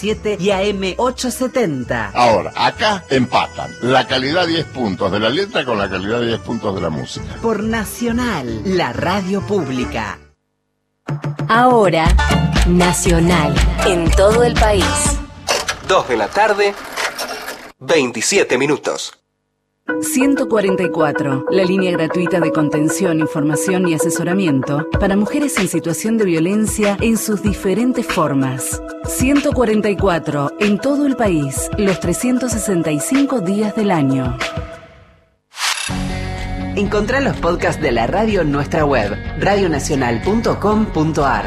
987 0.03 0.37
y 0.41 0.51
AM 0.51 0.95
870. 0.97 2.11
Ahora, 2.15 2.53
acá 2.57 3.05
empatan 3.09 3.71
la 3.83 4.07
calidad 4.07 4.47
10 4.47 4.67
puntos 4.67 5.13
de 5.13 5.21
la 5.21 5.31
letra 5.31 5.65
con 5.65 5.79
la 5.79 5.89
calidad 5.89 6.21
10 6.21 6.41
puntos 6.41 6.75
de 6.75 6.81
la 6.81 6.91
música. 6.91 7.37
Por 7.41 7.63
Nacional, 7.63 8.63
la 8.65 8.93
radio 8.93 9.41
pública. 9.47 10.19
Ahora, 11.49 12.07
Nacional, 12.67 13.55
en 13.87 14.11
todo 14.11 14.43
el 14.43 14.55
país. 14.55 14.85
2 15.89 16.09
de 16.09 16.17
la 16.17 16.29
tarde, 16.29 16.75
27 17.81 18.59
minutos. 18.59 19.22
144, 19.87 21.47
la 21.51 21.65
línea 21.65 21.91
gratuita 21.93 22.41
de 22.41 22.51
contención, 22.53 23.21
información 23.21 23.89
y 23.89 23.95
asesoramiento 23.95 24.87
para 25.01 25.17
mujeres 25.17 25.57
en 25.59 25.69
situación 25.69 26.19
de 26.19 26.25
violencia 26.25 26.99
en 27.01 27.17
sus 27.19 27.43
diferentes 27.43 28.07
formas. 28.07 28.81
144, 29.05 30.53
en 30.61 30.79
todo 30.79 31.07
el 31.07 31.17
país, 31.17 31.69
los 31.79 31.99
365 31.99 33.41
días 33.41 33.75
del 33.75 33.91
año. 33.91 34.37
Encontrá 36.77 37.21
los 37.21 37.37
podcasts 37.37 37.83
de 37.83 37.91
la 37.93 38.07
radio 38.07 38.43
en 38.43 38.53
nuestra 38.53 38.85
web, 38.85 39.17
radionacional.com.ar. 39.39 41.45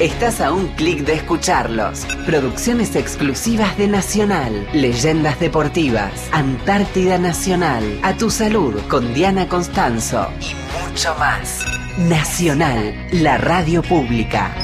Estás 0.00 0.42
a 0.42 0.52
un 0.52 0.66
clic 0.74 1.06
de 1.06 1.14
escucharlos. 1.14 2.04
Producciones 2.26 2.94
exclusivas 2.96 3.78
de 3.78 3.88
Nacional, 3.88 4.68
Leyendas 4.74 5.40
Deportivas, 5.40 6.28
Antártida 6.32 7.16
Nacional, 7.16 7.82
A 8.02 8.14
Tu 8.14 8.28
Salud 8.28 8.78
con 8.90 9.14
Diana 9.14 9.48
Constanzo 9.48 10.28
y 10.38 10.54
mucho 10.90 11.14
más. 11.18 11.64
Nacional, 11.96 12.94
la 13.10 13.38
radio 13.38 13.80
pública. 13.80 14.54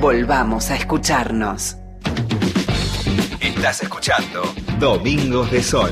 Volvamos 0.00 0.70
a 0.70 0.76
escucharnos. 0.76 1.76
Estás 3.40 3.82
escuchando 3.82 4.42
Domingos 4.78 5.50
de 5.50 5.60
Sol. 5.60 5.90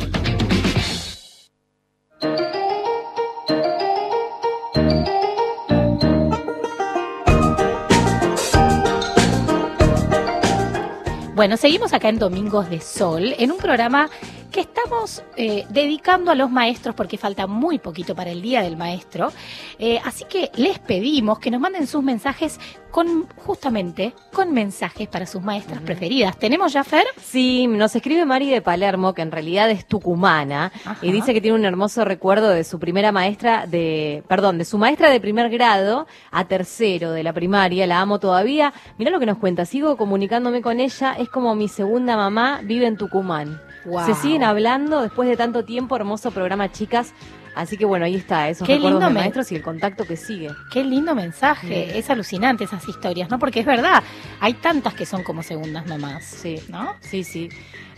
Bueno, 11.37 11.59
seguimos 11.59 11.93
acá 11.93 12.09
en 12.09 12.19
Domingos 12.19 12.71
de 12.71 12.81
Sol, 12.81 13.35
en 13.39 13.53
un 13.53 13.59
programa 13.59 14.09
que 14.57 14.63
estamos 14.63 15.23
eh, 15.37 15.67
dedicando 15.69 16.31
a 16.31 16.35
los 16.35 16.51
maestros 16.51 16.95
porque 16.95 17.19
falta 17.19 17.47
muy 17.47 17.79
poquito 17.79 18.15
para 18.15 18.31
el 18.31 18.41
Día 18.41 18.63
del 18.63 18.79
Maestro. 18.79 19.31
Eh, 19.79 20.01
así 20.03 20.25
que 20.25 20.51
les 20.57 20.79
pedimos 20.79 21.39
que 21.41 21.51
nos 21.51 21.61
manden 21.61 21.87
sus 21.87 22.03
mensajes 22.03 22.59
con, 22.91 23.27
justamente, 23.37 24.15
con 24.33 24.55
mensajes 24.55 25.09
para 25.09 25.27
sus 25.27 25.43
maestras 25.43 25.83
preferidas. 25.83 26.39
¿Tenemos 26.39 26.73
ya, 26.73 26.85
Fer? 26.85 27.05
Sí, 27.21 27.67
nos 27.67 27.95
escribe 27.95 28.25
Mari 28.25 28.49
de 28.49 28.63
Palermo, 28.63 29.13
que 29.13 29.21
en 29.21 29.31
realidad 29.31 29.71
es 29.71 29.87
tucumana, 29.87 30.73
y 31.03 31.13
dice 31.13 31.35
que 31.35 31.43
tiene 31.43 31.59
un 31.59 31.67
hermoso 31.67 32.07
recuerdo 32.07 32.49
de 32.49 32.65
su 32.65 32.79
primera 32.79 33.13
maestra 33.13 33.67
de, 33.67 34.25
perdón, 34.27 34.57
de 34.57 34.65
su 34.65 34.79
maestra 34.79 35.11
de 35.11 35.21
primer 35.21 35.51
grado 35.51 36.07
a 36.31 36.47
tercero 36.47 37.13
de 37.13 37.23
la 37.23 37.35
primaria, 37.35 37.87
la 37.87 38.01
amo 38.01 38.19
todavía. 38.19 38.73
Mira 38.97 39.11
lo 39.11 39.21
que 39.21 39.27
nos 39.27 39.37
cuenta, 39.37 39.67
sigo 39.67 39.99
comunicándome 39.99 40.63
con 40.63 40.81
ella, 40.81 41.13
es 41.19 41.29
como 41.29 41.55
mi 41.55 41.69
segunda 41.69 42.17
mamá, 42.17 42.63
vive 42.65 42.87
en 42.87 42.97
Tucumán. 42.97 43.61
Wow. 43.87 44.07
Se 44.07 44.15
siguen 44.15 44.43
hablando 44.43 45.01
después 45.03 45.29
de 45.29 45.37
tanto 45.37 45.65
tiempo, 45.65 45.97
hermoso 45.97 46.31
programa, 46.31 46.71
chicas. 46.71 47.15
Así 47.55 47.79
que 47.79 47.87
bueno, 47.87 48.05
ahí 48.05 48.17
está, 48.17 48.51
esos 48.51 48.67
Qué 48.67 48.75
recuerdos 48.75 49.01
lindo 49.01 49.09
de 49.09 49.15
maestros 49.15 49.51
y 49.51 49.57
el 49.57 49.63
contacto 49.63 50.05
que 50.05 50.19
sigue. 50.19 50.51
Qué 50.71 50.85
lindo 50.85 51.15
mensaje, 51.15 51.99
es 51.99 52.11
alucinante 52.11 52.65
esas 52.65 52.87
historias, 52.87 53.31
¿no? 53.31 53.39
Porque 53.39 53.61
es 53.61 53.67
verdad, 53.67 54.03
hay 54.41 54.53
tantas 54.53 54.93
que 54.93 55.07
son 55.07 55.23
como 55.23 55.43
segundas 55.43 55.87
mamás, 55.87 56.23
Sí. 56.25 56.57
¿no? 56.69 56.95
Sí, 57.01 57.25
sí. 57.25 57.49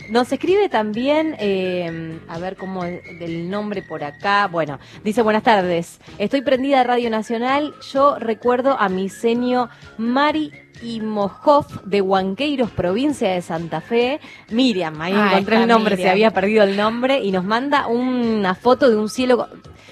Nos 0.09 0.31
escribe 0.31 0.69
también, 0.69 1.35
eh, 1.39 2.19
a 2.29 2.39
ver 2.39 2.55
cómo 2.55 2.85
es 2.85 3.03
del 3.19 3.49
nombre 3.49 3.83
por 3.83 4.03
acá. 4.03 4.47
Bueno, 4.47 4.79
dice 5.03 5.21
buenas 5.21 5.43
tardes. 5.43 5.99
Estoy 6.17 6.41
prendida 6.41 6.79
a 6.79 6.83
Radio 6.85 7.09
Nacional. 7.09 7.75
Yo 7.91 8.17
recuerdo 8.17 8.79
a 8.79 8.87
mi 8.89 9.09
seño 9.09 9.69
Mari 9.97 10.51
Imojov 10.81 11.83
de 11.83 12.01
Huanqueiros, 12.01 12.71
provincia 12.71 13.29
de 13.31 13.41
Santa 13.41 13.81
Fe. 13.81 14.19
Miriam, 14.49 14.99
ahí 15.01 15.13
Ah, 15.15 15.29
encontré 15.31 15.57
el 15.57 15.67
nombre, 15.67 15.95
se 15.97 16.09
había 16.09 16.31
perdido 16.31 16.63
el 16.63 16.75
nombre 16.77 17.19
y 17.19 17.31
nos 17.31 17.43
manda 17.45 17.87
una 17.87 18.55
foto 18.55 18.89
de 18.89 18.97
un 18.97 19.09
cielo. 19.09 19.47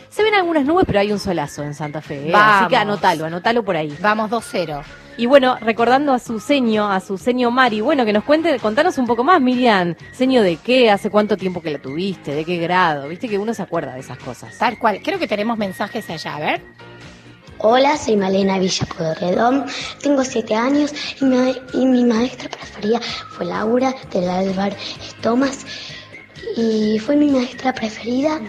Se 0.10 0.24
ven 0.24 0.34
algunas 0.34 0.66
nubes, 0.66 0.86
pero 0.88 1.00
hay 1.00 1.12
un 1.12 1.20
solazo 1.20 1.64
en 1.64 1.74
Santa 1.74 2.02
Fe. 2.02 2.30
¿eh? 2.30 2.34
Así 2.34 2.68
que 2.70 2.76
Vamos. 2.76 2.94
anotalo, 2.94 3.26
anotalo 3.26 3.64
por 3.64 3.76
ahí. 3.78 3.96
Vamos 4.02 4.32
2-0. 4.32 4.82
Y 5.20 5.26
bueno, 5.26 5.58
recordando 5.60 6.14
a 6.14 6.20
su 6.20 6.40
seño, 6.40 6.92
a 6.92 7.00
su 7.00 7.18
seño 7.18 7.50
Mari, 7.50 7.82
bueno, 7.82 8.06
que 8.06 8.14
nos 8.14 8.24
cuente, 8.24 8.58
contanos 8.60 8.98
un 9.00 9.08
poco 9.08 9.24
más, 9.24 9.42
Miriam. 9.42 9.96
¿Seño 10.12 10.44
de 10.44 10.58
qué? 10.58 10.92
¿Hace 10.92 11.10
cuánto 11.10 11.38
tiempo 11.38 11.62
que 11.62 11.72
la 11.72 11.80
tuviste? 11.80 12.34
¿De 12.36 12.46
qué 12.46 12.58
grado? 12.58 13.08
Viste 13.08 13.28
que 13.28 13.38
uno 13.40 13.54
se 13.54 13.64
acuerda 13.64 13.94
de 13.96 14.00
esas 14.00 14.18
cosas. 14.20 14.58
Tal 14.58 14.78
cual, 14.78 15.00
creo 15.04 15.18
que 15.20 15.28
tenemos 15.28 15.58
mensajes 15.58 16.08
allá, 16.10 16.36
a 16.36 16.40
ver. 16.40 16.62
Hola, 17.60 17.98
soy 17.98 18.16
Malena 18.18 18.60
Villa 18.60 18.86
tengo 20.04 20.24
siete 20.24 20.54
años 20.54 20.94
y 21.20 21.26
mi, 21.26 21.56
y 21.74 21.86
mi 21.88 22.04
maestra 22.04 22.50
preferida 22.50 23.00
fue 23.32 23.48
Laura 23.48 23.96
del 24.12 24.30
Álvaro 24.30 24.76
Thomas 25.22 25.66
y 26.56 27.00
fue 27.00 27.16
mi 27.16 27.32
maestra 27.32 27.74
preferida 27.74 28.40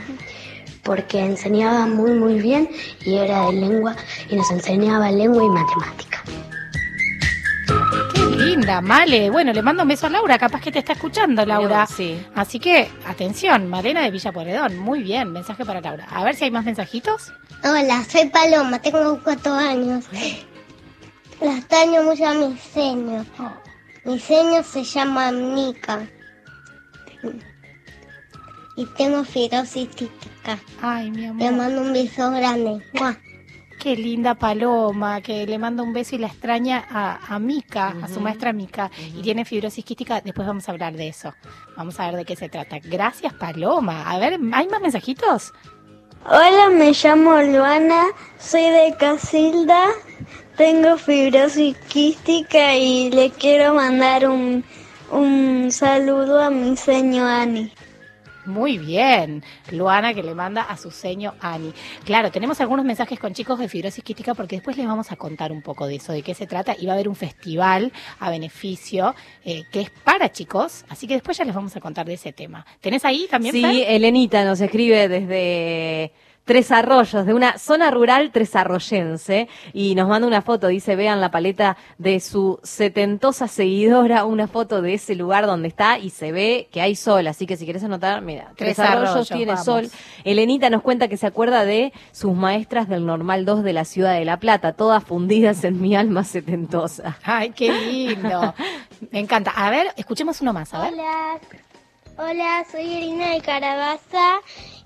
porque 0.83 1.25
enseñaba 1.25 1.87
muy 1.87 2.11
muy 2.11 2.35
bien 2.35 2.69
y 3.07 3.17
era 3.17 3.47
de 3.47 3.53
lengua 3.55 3.97
y 4.29 4.37
nos 4.37 4.51
enseñaba 4.51 5.11
lengua 5.11 5.43
y 5.43 5.49
matemática. 5.49 6.23
Linda, 8.39 8.81
Male. 8.81 9.31
Bueno, 9.31 9.53
le 9.53 9.63
mando 9.63 9.83
un 9.83 9.89
beso 9.89 10.07
a 10.07 10.11
Laura, 10.11 10.39
capaz 10.39 10.61
que 10.61 10.71
te 10.71 10.79
está 10.79 10.93
escuchando, 10.93 11.45
Laura. 11.45 11.87
Sí. 11.87 12.25
Así 12.37 12.61
que, 12.61 12.89
atención, 13.05 13.69
Malena 13.69 14.03
de 14.03 14.13
Villa 14.13 14.31
Pueyrredón. 14.31 14.79
Muy 14.79 15.03
bien, 15.03 15.33
mensaje 15.33 15.65
para 15.65 15.81
Laura. 15.81 16.07
A 16.11 16.23
ver 16.23 16.37
si 16.37 16.45
hay 16.45 16.51
más 16.53 16.65
mensajitos. 16.65 17.33
Hola, 17.65 18.05
soy 18.05 18.29
Paloma, 18.29 18.81
tengo 18.81 19.21
cuatro 19.25 19.53
años. 19.53 20.05
La 21.41 21.59
extraño 21.59 22.05
mucho 22.05 22.27
a 22.27 22.35
mi 22.35 22.57
seño. 22.57 23.27
Mi 24.05 24.19
seño 24.21 24.63
se 24.63 24.85
llama 24.85 25.33
Mica. 25.33 26.09
Y 28.77 28.87
tengo 28.97 29.25
fibrosis 29.25 29.89
cística. 29.89 30.59
Ay, 30.81 31.11
mi 31.11 31.27
amor. 31.27 31.43
Le 31.43 31.51
mando 31.51 31.81
un 31.81 31.93
beso 31.93 32.31
grande. 32.31 32.81
¡Mua! 32.93 33.17
Qué 33.79 33.97
linda 33.97 34.35
Paloma, 34.35 35.21
que 35.21 35.47
le 35.47 35.57
manda 35.57 35.83
un 35.83 35.93
beso 35.93 36.17
y 36.17 36.19
la 36.19 36.27
extraña 36.27 36.85
a, 36.91 37.35
a 37.35 37.39
Mica, 37.39 37.95
a 38.03 38.09
su 38.09 38.21
maestra 38.21 38.53
Mica, 38.53 38.91
y 39.17 39.23
tiene 39.23 39.45
fibrosis 39.45 39.85
quística. 39.85 40.21
Después 40.21 40.49
vamos 40.49 40.69
a 40.69 40.73
hablar 40.73 40.95
de 40.95 41.09
eso. 41.09 41.33
Vamos 41.77 41.99
a 42.01 42.07
ver 42.07 42.17
de 42.17 42.25
qué 42.25 42.35
se 42.35 42.49
trata. 42.49 42.79
Gracias, 42.83 43.33
Paloma. 43.35 44.11
A 44.11 44.19
ver, 44.19 44.39
¿hay 44.53 44.69
más 44.69 44.81
mensajitos? 44.81 45.53
Hola, 46.27 46.69
me 46.71 46.93
llamo 46.93 47.41
Luana, 47.41 48.07
soy 48.39 48.63
de 48.63 48.97
Casilda, 48.99 49.87
tengo 50.57 50.99
fibrosis 50.99 51.77
quística 51.89 52.75
y 52.75 53.11
le 53.11 53.31
quiero 53.31 53.75
mandar 53.75 54.29
un, 54.29 54.65
un 55.13 55.71
saludo 55.71 56.43
a 56.43 56.51
mi 56.51 56.77
señor 56.77 57.29
Ani. 57.29 57.73
Muy 58.49 58.79
bien, 58.79 59.45
Luana 59.73 60.15
que 60.15 60.23
le 60.23 60.35
manda 60.35 60.63
a 60.63 60.79
su 60.79 60.91
seño 60.91 61.35
Ani. 61.41 61.71
Claro, 62.07 62.31
tenemos 62.31 62.59
algunos 62.63 62.83
mensajes 62.83 63.21
con 63.21 63.35
chicos 63.35 63.59
de 63.59 63.69
fibrosis 63.69 64.03
quística 64.03 64.35
porque 64.35 64.57
después 64.57 64.79
les 64.79 64.87
vamos 64.87 65.13
a 65.13 65.17
contar 65.17 65.53
un 65.53 65.61
poco 65.61 65.87
de 65.87 65.97
eso, 65.97 66.15
de 66.15 66.23
qué 66.23 66.33
se 66.33 66.47
trata. 66.47 66.75
Y 66.79 66.87
va 66.87 66.93
a 66.93 66.95
haber 66.95 67.11
un 67.11 67.15
festival 67.15 67.93
a 68.19 68.31
beneficio 68.31 69.15
eh, 69.45 69.65
que 69.71 69.83
es 69.83 69.91
para 69.91 70.33
chicos, 70.33 70.87
así 70.89 71.07
que 71.07 71.13
después 71.13 71.37
ya 71.37 71.45
les 71.45 71.55
vamos 71.55 71.77
a 71.77 71.81
contar 71.81 72.07
de 72.07 72.15
ese 72.15 72.33
tema. 72.33 72.65
¿Tenés 72.81 73.05
ahí 73.05 73.27
también? 73.31 73.55
Sí, 73.55 73.61
Fer? 73.61 73.85
Elenita 73.87 74.43
nos 74.47 74.63
escribe 74.63 75.09
desde 75.09 76.15
Tres 76.49 76.73
Arroyos, 76.73 77.27
de 77.27 77.35
una 77.35 77.59
zona 77.59 77.91
rural 77.91 78.31
tresarroyense, 78.33 79.51
y 79.75 79.95
nos 79.95 80.09
manda 80.09 80.27
una 80.27 80.41
foto, 80.41 80.69
dice, 80.69 80.97
vean 80.97 81.21
la 81.21 81.31
paleta 81.31 81.77
de 81.99 82.21
su 82.21 82.59
setentosa 82.63 83.49
seguidora, 83.49 84.25
una 84.25 84.49
foto 84.49 84.81
de 84.81 84.95
ese 84.95 85.15
lugar 85.15 85.45
donde 85.45 85.69
está 85.69 85.99
y 85.99 86.09
se 86.09 86.33
ve 86.33 86.71
que 86.73 86.81
hay 86.81 86.97
sol, 86.97 87.27
así 87.27 87.45
que 87.47 87.59
si 87.59 87.67
querés 87.67 87.85
anotar, 87.85 88.23
mira, 88.23 88.53
Tres, 88.57 88.77
Tres 88.77 88.79
Arroyos, 88.79 89.11
Arroyos, 89.11 89.29
tiene 89.29 89.53
vamos. 89.53 89.65
sol. 89.67 89.91
Elenita 90.25 90.71
nos 90.71 90.81
cuenta 90.81 91.09
que 91.09 91.19
se 91.19 91.27
acuerda 91.27 91.67
de 91.67 91.93
sus 92.13 92.35
maestras 92.35 92.89
del 92.89 93.05
Normal 93.05 93.45
2 93.45 93.63
de 93.63 93.73
la 93.75 93.85
ciudad 93.85 94.15
de 94.15 94.25
La 94.25 94.39
Plata, 94.39 94.73
todas 94.73 95.05
fundidas 95.05 95.65
en 95.65 95.79
mi 95.83 95.97
alma 95.97 96.25
setentosa. 96.25 97.19
Ay, 97.25 97.51
qué 97.51 97.71
lindo. 97.71 98.55
Me 99.11 99.19
encanta. 99.19 99.51
A 99.51 99.69
ver, 99.69 99.89
escuchemos 99.99 100.41
uno 100.41 100.55
más, 100.55 100.73
a 100.73 100.81
ver. 100.81 100.95
Hola, 100.95 101.39
hola, 102.17 102.65
soy 102.73 102.85
Irina 102.85 103.35
de 103.35 103.43
Carabaza 103.43 104.41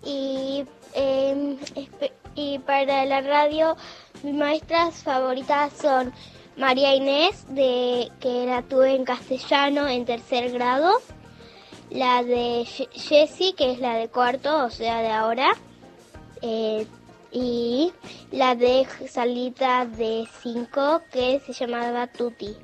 y, 0.05 0.65
espe- 0.95 2.13
y 2.35 2.59
para 2.61 3.05
la 3.05 3.21
radio 3.21 3.77
mis 4.23 4.35
maestras 4.35 5.03
favoritas 5.03 5.73
son 5.73 6.13
María 6.57 6.95
Inés, 6.95 7.47
de 7.49 8.11
que 8.21 8.47
la 8.47 8.63
tuve 8.63 8.95
en 8.95 9.05
castellano 9.05 9.89
en 9.89 10.05
tercer 10.05 10.53
grado, 10.53 10.93
la 11.91 12.23
de 12.23 12.65
Jessie, 12.65 13.55
que 13.55 13.73
es 13.73 13.81
la 13.81 13.95
de 13.95 14.09
cuarto, 14.09 14.65
o 14.65 14.71
sea, 14.71 15.01
de 15.01 15.11
ahora, 15.11 15.53
eh, 16.43 16.87
y 17.31 17.93
la 18.31 18.55
de 18.55 18.87
Salita 19.09 19.87
de 19.87 20.29
cinco, 20.43 21.01
que 21.11 21.41
se 21.41 21.53
llamaba 21.55 22.07
Tuti. 22.07 22.55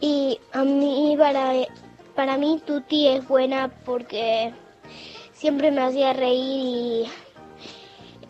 Y 0.00 0.40
a 0.52 0.64
mí, 0.64 1.14
para, 1.16 1.52
para 2.14 2.36
mí, 2.36 2.60
Tuti 2.66 3.06
es 3.08 3.26
buena 3.26 3.68
porque 3.84 4.52
siempre 5.38 5.70
me 5.70 5.82
hacía 5.82 6.12
reír 6.12 6.64
y 6.64 7.04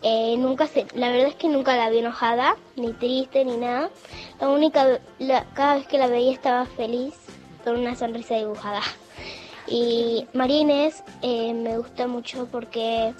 eh, 0.01 0.35
nunca 0.37 0.67
se, 0.67 0.85
la 0.95 1.09
verdad 1.09 1.27
es 1.27 1.35
que 1.35 1.49
nunca 1.49 1.75
la 1.75 1.89
vi 1.89 1.99
enojada, 1.99 2.55
ni 2.75 2.93
triste, 2.93 3.43
ni 3.43 3.57
nada. 3.57 3.89
La 4.39 4.49
única, 4.49 4.99
la- 5.17 5.43
cada 5.53 5.75
vez 5.75 5.87
que 5.87 5.97
la 5.97 6.07
veía 6.07 6.31
estaba 6.31 6.65
feliz, 6.65 7.15
con 7.63 7.77
una 7.77 7.95
sonrisa 7.95 8.35
dibujada. 8.35 8.81
Y 9.67 10.25
María 10.33 10.59
Inés 10.61 11.03
eh, 11.21 11.53
me 11.53 11.77
gusta 11.77 12.07
mucho 12.07 12.47
porque 12.51 13.13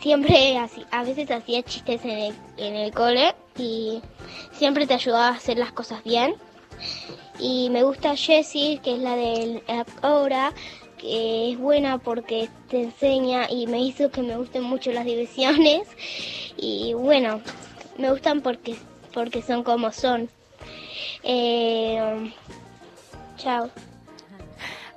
siempre, 0.00 0.56
así, 0.58 0.84
a 0.90 1.04
veces 1.04 1.30
hacía 1.30 1.62
chistes 1.62 2.04
en 2.04 2.10
el, 2.10 2.34
en 2.56 2.74
el 2.74 2.92
cole 2.92 3.34
y 3.58 4.00
siempre 4.52 4.86
te 4.86 4.94
ayudaba 4.94 5.28
a 5.28 5.32
hacer 5.36 5.58
las 5.58 5.72
cosas 5.72 6.02
bien. 6.02 6.34
Y 7.38 7.68
me 7.70 7.82
gusta 7.82 8.16
Jessie, 8.16 8.78
que 8.78 8.94
es 8.94 9.00
la 9.00 9.12
app 9.80 9.88
ahora, 10.02 10.52
que 11.06 11.52
es 11.52 11.58
buena 11.58 11.98
porque 11.98 12.48
te 12.68 12.82
enseña 12.82 13.48
y 13.50 13.66
me 13.68 13.80
hizo 13.80 14.10
que 14.10 14.22
me 14.22 14.36
gusten 14.36 14.64
mucho 14.64 14.90
las 14.92 15.04
divisiones. 15.04 15.82
Y 16.58 16.94
bueno, 16.94 17.42
me 17.98 18.10
gustan 18.10 18.40
porque, 18.40 18.76
porque 19.12 19.42
son 19.42 19.62
como 19.62 19.92
son. 19.92 20.30
Eh, 21.22 22.32
chao. 23.36 23.68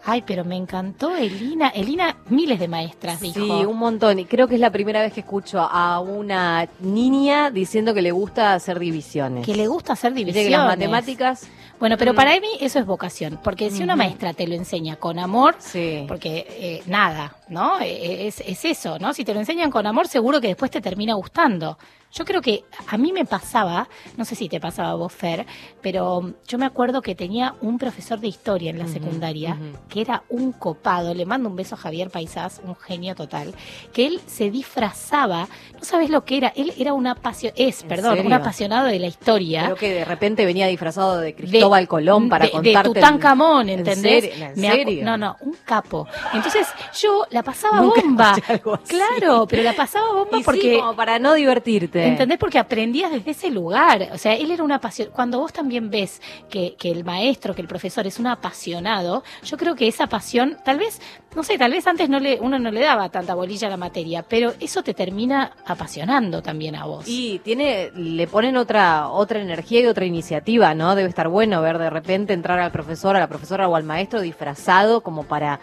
Ay, 0.05 0.23
pero 0.25 0.45
me 0.45 0.55
encantó 0.55 1.17
Elina. 1.17 1.67
Elina, 1.67 2.15
miles 2.29 2.59
de 2.61 2.69
maestras, 2.69 3.19
dijo. 3.19 3.41
Sí, 3.41 3.65
un 3.65 3.77
montón. 3.77 4.19
Y 4.19 4.25
creo 4.25 4.47
que 4.47 4.55
es 4.55 4.61
la 4.61 4.71
primera 4.71 5.01
vez 5.01 5.11
que 5.11 5.19
escucho 5.19 5.59
a 5.59 5.99
una 5.99 6.69
niña 6.79 7.51
diciendo 7.51 7.93
que 7.93 8.01
le 8.01 8.11
gusta 8.11 8.53
hacer 8.53 8.79
divisiones. 8.79 9.45
Que 9.45 9.53
le 9.55 9.67
gusta 9.67 9.93
hacer 9.93 10.13
Dice 10.13 10.25
divisiones. 10.25 10.47
que 10.47 10.57
las 10.57 10.65
matemáticas. 10.65 11.47
Bueno, 11.79 11.97
pero 11.97 12.13
Mm. 12.13 12.15
para 12.15 12.31
mí 12.39 12.47
eso 12.59 12.77
es 12.79 12.85
vocación, 12.85 13.39
porque 13.43 13.71
si 13.71 13.81
una 13.83 13.95
maestra 13.95 14.33
te 14.33 14.45
lo 14.47 14.53
enseña 14.55 14.97
con 14.97 15.17
amor, 15.17 15.55
Sí. 15.59 16.03
porque 16.07 16.45
eh, 16.49 16.83
nada, 16.87 17.35
¿no? 17.49 17.79
Eh, 17.81 18.27
Es, 18.27 18.41
es 18.41 18.65
eso, 18.65 18.97
¿no? 18.99 19.13
Si 19.13 19.23
te 19.25 19.33
lo 19.33 19.39
enseñan 19.39 19.69
con 19.71 19.85
amor, 19.87 20.07
seguro 20.07 20.39
que 20.41 20.47
después 20.47 20.71
te 20.71 20.81
termina 20.81 21.13
gustando. 21.15 21.77
Yo 22.11 22.25
creo 22.25 22.41
que 22.41 22.63
a 22.87 22.97
mí 22.97 23.13
me 23.13 23.23
pasaba, 23.23 23.87
no 24.17 24.25
sé 24.25 24.33
si 24.33 24.49
te 24.49 24.59
pasaba 24.59 24.89
a 24.89 24.93
vos, 24.95 25.13
Fer, 25.13 25.45
pero 25.79 26.33
yo 26.47 26.57
me 26.57 26.65
acuerdo 26.65 27.03
que 27.03 27.13
tenía 27.13 27.53
un 27.61 27.77
profesor 27.77 28.19
de 28.19 28.27
historia 28.27 28.71
en 28.71 28.79
la 28.79 28.87
secundaria 28.87 29.55
que 29.89 30.01
era 30.01 30.23
un 30.29 30.51
copado, 30.53 31.13
le 31.13 31.27
mando 31.27 31.49
un 31.49 31.55
beso 31.55 31.75
a 31.75 31.77
Javier 31.77 32.09
Paisás, 32.09 32.61
un 32.63 32.75
genio 32.75 33.13
total, 33.13 33.53
que 33.93 34.07
él 34.07 34.19
se 34.25 34.49
disfrazaba, 34.49 35.47
no 35.73 35.83
sabes 35.83 36.09
lo 36.09 36.25
que 36.25 36.37
era, 36.37 36.47
él 36.55 36.73
era 36.79 36.93
un 36.93 37.05
apasionado, 37.05 37.61
es, 37.61 37.83
perdón, 37.83 38.25
un 38.25 38.33
apasionado 38.33 38.87
de 38.87 38.97
la 38.97 39.05
historia. 39.07 39.65
Creo 39.65 39.75
que 39.75 39.93
de 39.93 40.05
repente 40.05 40.45
venía 40.45 40.65
disfrazado 40.65 41.19
de 41.19 41.35
Cristóbal 41.35 41.87
Colón 41.87 42.27
para 42.27 42.45
de, 42.45 42.51
contarte. 42.51 42.89
de 42.89 42.95
Tutankamón, 42.95 43.69
¿En 43.69 43.79
¿entendés? 43.79 44.23
serio? 44.25 44.45
¿En 44.47 44.59
Me 44.59 44.71
serio? 44.71 45.05
No, 45.05 45.15
no, 45.15 45.35
un 45.41 45.55
capo. 45.63 46.07
Entonces 46.33 46.67
yo 46.99 47.25
la 47.29 47.38
pasaba 47.43 47.81
Nunca 47.81 48.01
bomba. 48.01 48.31
escuché 48.31 48.53
algo 48.53 48.73
así. 48.75 48.95
Claro, 48.95 49.47
pero 49.47 49.63
la 49.63 49.73
pasaba 49.73 50.07
bomba 50.13 50.29
Y 50.37 50.39
sí, 50.39 50.43
porque 50.43 50.77
como 50.79 50.95
para 50.95 51.19
no 51.19 51.33
divertirte. 51.33 52.07
¿Entendés? 52.07 52.37
Porque 52.37 52.59
aprendías 52.59 53.11
desde 53.11 53.31
ese 53.31 53.49
lugar. 53.49 54.09
O 54.13 54.17
sea, 54.17 54.33
él 54.33 54.51
era 54.51 54.63
un 54.63 54.71
apasionado. 54.71 55.15
Cuando 55.15 55.39
vos 55.39 55.53
también 55.53 55.89
ves 55.89 56.21
que, 56.49 56.75
que 56.77 56.91
el 56.91 57.03
maestro, 57.03 57.53
que 57.55 57.61
el 57.61 57.67
profesor 57.67 58.05
es 58.07 58.19
un 58.19 58.27
apasionado, 58.27 59.23
yo 59.43 59.57
creo 59.57 59.75
que 59.75 59.87
esa 59.87 60.07
pasión, 60.07 60.57
tal 60.63 60.77
vez, 60.79 61.01
no 61.35 61.43
sé, 61.43 61.57
tal 61.57 61.71
vez 61.71 61.85
antes 61.87 62.09
no 62.09 62.19
le, 62.19 62.39
uno 62.39 62.59
no 62.59 62.71
le 62.71 62.81
daba 62.81 63.09
tanta 63.09 63.35
bolilla 63.35 63.67
a 63.67 63.71
la 63.71 63.77
materia, 63.77 64.23
pero 64.23 64.53
eso 64.59 64.83
te 64.83 64.93
termina 64.93 65.53
apasionando 65.65 66.41
también 66.41 66.75
a 66.75 66.85
vos. 66.85 67.05
Y 67.07 67.39
tiene, 67.39 67.91
le 67.95 68.27
ponen 68.27 68.57
otra, 68.57 69.09
otra 69.09 69.41
energía 69.41 69.81
y 69.81 69.85
otra 69.85 70.05
iniciativa, 70.05 70.73
¿no? 70.73 70.95
Debe 70.95 71.09
estar 71.09 71.27
bueno 71.27 71.61
ver 71.61 71.77
de 71.77 71.89
repente 71.89 72.33
entrar 72.33 72.59
al 72.59 72.71
profesor, 72.71 73.15
a 73.15 73.19
la 73.19 73.27
profesora 73.27 73.67
o 73.67 73.75
al 73.75 73.83
maestro 73.83 74.21
disfrazado 74.21 75.01
como 75.01 75.23
para 75.23 75.59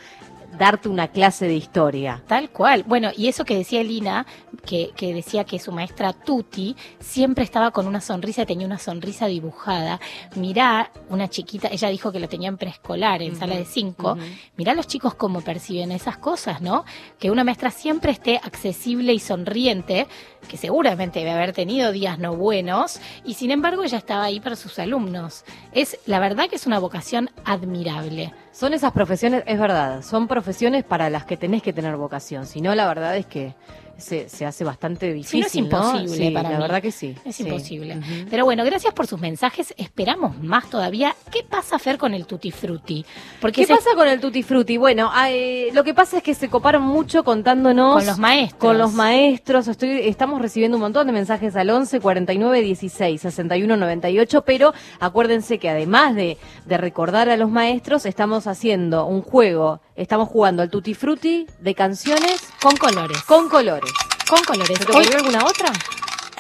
darte 0.59 0.89
una 0.89 1.09
clase 1.09 1.47
de 1.47 1.55
historia. 1.55 2.23
Tal 2.27 2.51
cual. 2.51 2.85
Bueno, 2.87 3.11
y 3.17 3.29
eso 3.29 3.45
que 3.45 3.57
decía 3.57 3.81
Elina, 3.81 4.27
que, 4.65 4.91
que 4.97 5.15
decía 5.15 5.45
que 5.45 5.59
su 5.59 5.73
maestra 5.73 6.13
Tuti 6.13 6.77
siempre 6.99 7.45
estaba 7.45 7.71
con 7.71 7.87
una 7.87 8.01
sonrisa, 8.01 8.47
tenía 8.47 8.67
una 8.67 8.79
sonrisa 8.79 9.27
dibujada. 9.27 10.01
Mirá, 10.35 10.91
una 11.09 11.29
chiquita, 11.29 11.69
ella 11.71 11.89
dijo 11.89 12.13
que 12.13 12.21
lo 12.21 12.29
tenía 12.29 12.49
en 12.49 12.57
preescolar, 12.57 13.23
en 13.23 13.37
sala 13.37 13.57
de 13.57 13.65
cinco. 13.65 14.13
ujú. 14.13 14.23
Mirá 14.57 14.75
los 14.75 14.87
chicos 14.87 15.15
cómo 15.15 15.41
perciben 15.41 15.93
esas 15.93 16.17
cosas, 16.19 16.61
¿no? 16.61 16.85
Que 17.19 17.31
una 17.31 17.45
maestra 17.45 17.71
siempre 17.71 18.13
esté 18.13 18.37
accesible 18.43 19.13
y 19.13 19.19
sonriente, 19.19 20.07
que 20.47 20.57
seguramente 20.57 21.19
debe 21.21 21.33
haber 21.33 21.53
tenido 21.53 21.93
días 21.93 22.19
no 22.19 22.37
buenos, 22.37 23.01
y 23.25 23.35
sin 23.35 23.51
embargo 23.51 23.85
ella 23.85 23.99
estaba 23.99 24.25
ahí 24.25 24.41
para 24.41 24.57
sus 24.57 24.79
alumnos. 24.79 25.45
Es, 25.73 25.99
la 26.07 26.19
verdad 26.19 26.49
que 26.49 26.57
es 26.57 26.67
una 26.67 26.79
vocación 26.79 27.31
admirable. 27.45 28.33
Son 28.53 28.73
esas 28.73 28.93
profesiones, 28.93 29.43
es 29.47 29.59
verdad, 29.59 30.03
son 30.03 30.29
profesiones 30.29 30.85
para 30.85 31.11
las 31.11 31.25
que 31.25 31.37
tenés 31.37 31.63
que 31.63 31.73
tener 31.73 31.97
vocación. 31.97 32.47
Si 32.47 32.61
no, 32.61 32.75
la 32.75 32.87
verdad 32.87 33.17
es 33.17 33.27
que 33.27 33.55
se, 33.99 34.29
se 34.29 34.45
hace 34.47 34.65
bastante 34.65 35.07
Si 35.07 35.11
no, 35.13 35.17
difícil. 35.17 35.45
es 35.47 35.55
imposible 35.55 36.09
Sí, 36.27 36.31
para 36.31 36.51
La 36.51 36.57
mí. 36.57 36.63
verdad 36.63 36.83
que 36.83 36.93
sí. 36.93 37.15
Es 37.25 37.37
sí. 37.37 37.45
imposible. 37.45 38.01
Pero 38.31 38.45
bueno, 38.45 38.65
gracias 38.65 38.93
por 38.95 39.07
sus 39.07 39.21
mensajes. 39.21 39.75
Esperamos 39.77 40.39
más 40.43 40.69
todavía. 40.71 41.15
¿Qué 41.33 41.43
pasa, 41.43 41.79
Fer, 41.79 41.99
con 41.99 42.15
el 42.15 42.27
Tutti 42.27 42.51
Frutti? 42.51 43.05
Porque 43.41 43.63
¿Qué 43.63 43.67
se- 43.67 43.75
pasa 43.75 43.91
con 43.95 44.07
el 44.09 44.21
Tutti 44.21 44.43
Frutti? 44.43 44.77
Bueno, 44.77 45.11
eh, 45.29 45.69
lo 45.73 45.83
que 45.85 45.95
pasa 45.95 46.19
es 46.19 46.23
que 46.23 46.35
se 46.35 46.49
coparon 46.49 46.83
mucho 46.83 47.25
contándonos 47.25 47.97
Con 47.97 48.07
los 48.07 48.19
maestros. 48.19 48.59
Con 48.61 48.79
los 48.79 48.93
maestros, 48.93 49.69
estoy, 49.69 50.01
estamos 50.09 50.41
recibiendo 50.41 50.77
un 50.77 50.83
montón 50.83 51.07
de 51.07 51.13
mensajes 51.13 51.57
al 51.57 51.71
11 51.71 52.01
49 52.01 52.61
16 52.63 53.21
61 53.21 53.77
98, 53.77 54.43
pero 54.43 54.73
acuérdense 55.01 55.59
que 55.59 55.71
además 55.71 56.15
de, 56.15 56.37
de 56.67 56.77
recordar 56.79 57.29
a 57.29 57.37
los 57.37 57.51
maestros, 57.51 58.07
estamos 58.07 58.47
haciendo 58.47 59.07
un 59.07 59.23
juego, 59.23 59.81
estamos 59.97 60.29
jugando 60.29 60.63
al 60.63 60.71
Tutti 60.71 60.95
Frutti 60.95 61.47
de 61.61 61.75
canciones 61.75 62.43
con 62.63 62.77
colores. 62.77 63.23
Con 63.23 63.49
colores. 63.49 63.86
Con 64.29 64.43
colores. 64.45 64.79
¿Se 64.79 64.85
te 64.85 64.93
Hoy- 64.93 65.05
ocurrió 65.05 65.19
alguna 65.19 65.45
otra? 65.45 65.73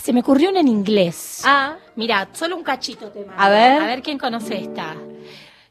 Se 0.02 0.12
me 0.12 0.20
ocurrió 0.20 0.50
una 0.50 0.60
en 0.60 0.68
inglés. 0.68 1.42
Ah. 1.44 1.76
Mira, 1.96 2.28
solo 2.32 2.56
un 2.56 2.62
cachito 2.62 3.08
te 3.10 3.24
mando. 3.24 3.42
A 3.42 3.48
ver. 3.48 3.82
A 3.82 3.86
ver 3.86 4.02
quién 4.02 4.18
conoce 4.18 4.58
esta. 4.58 4.94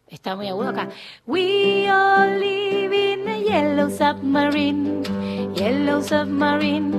Está 0.07 0.35
muy 0.35 0.47
agudo 0.47 0.69
acá. 0.69 0.89
We 1.25 1.89
all 1.89 2.39
live 2.39 3.13
in 3.13 3.27
a 3.27 3.37
yellow 3.37 3.89
submarine. 3.89 5.03
Yellow 5.55 6.01
submarine. 6.01 6.93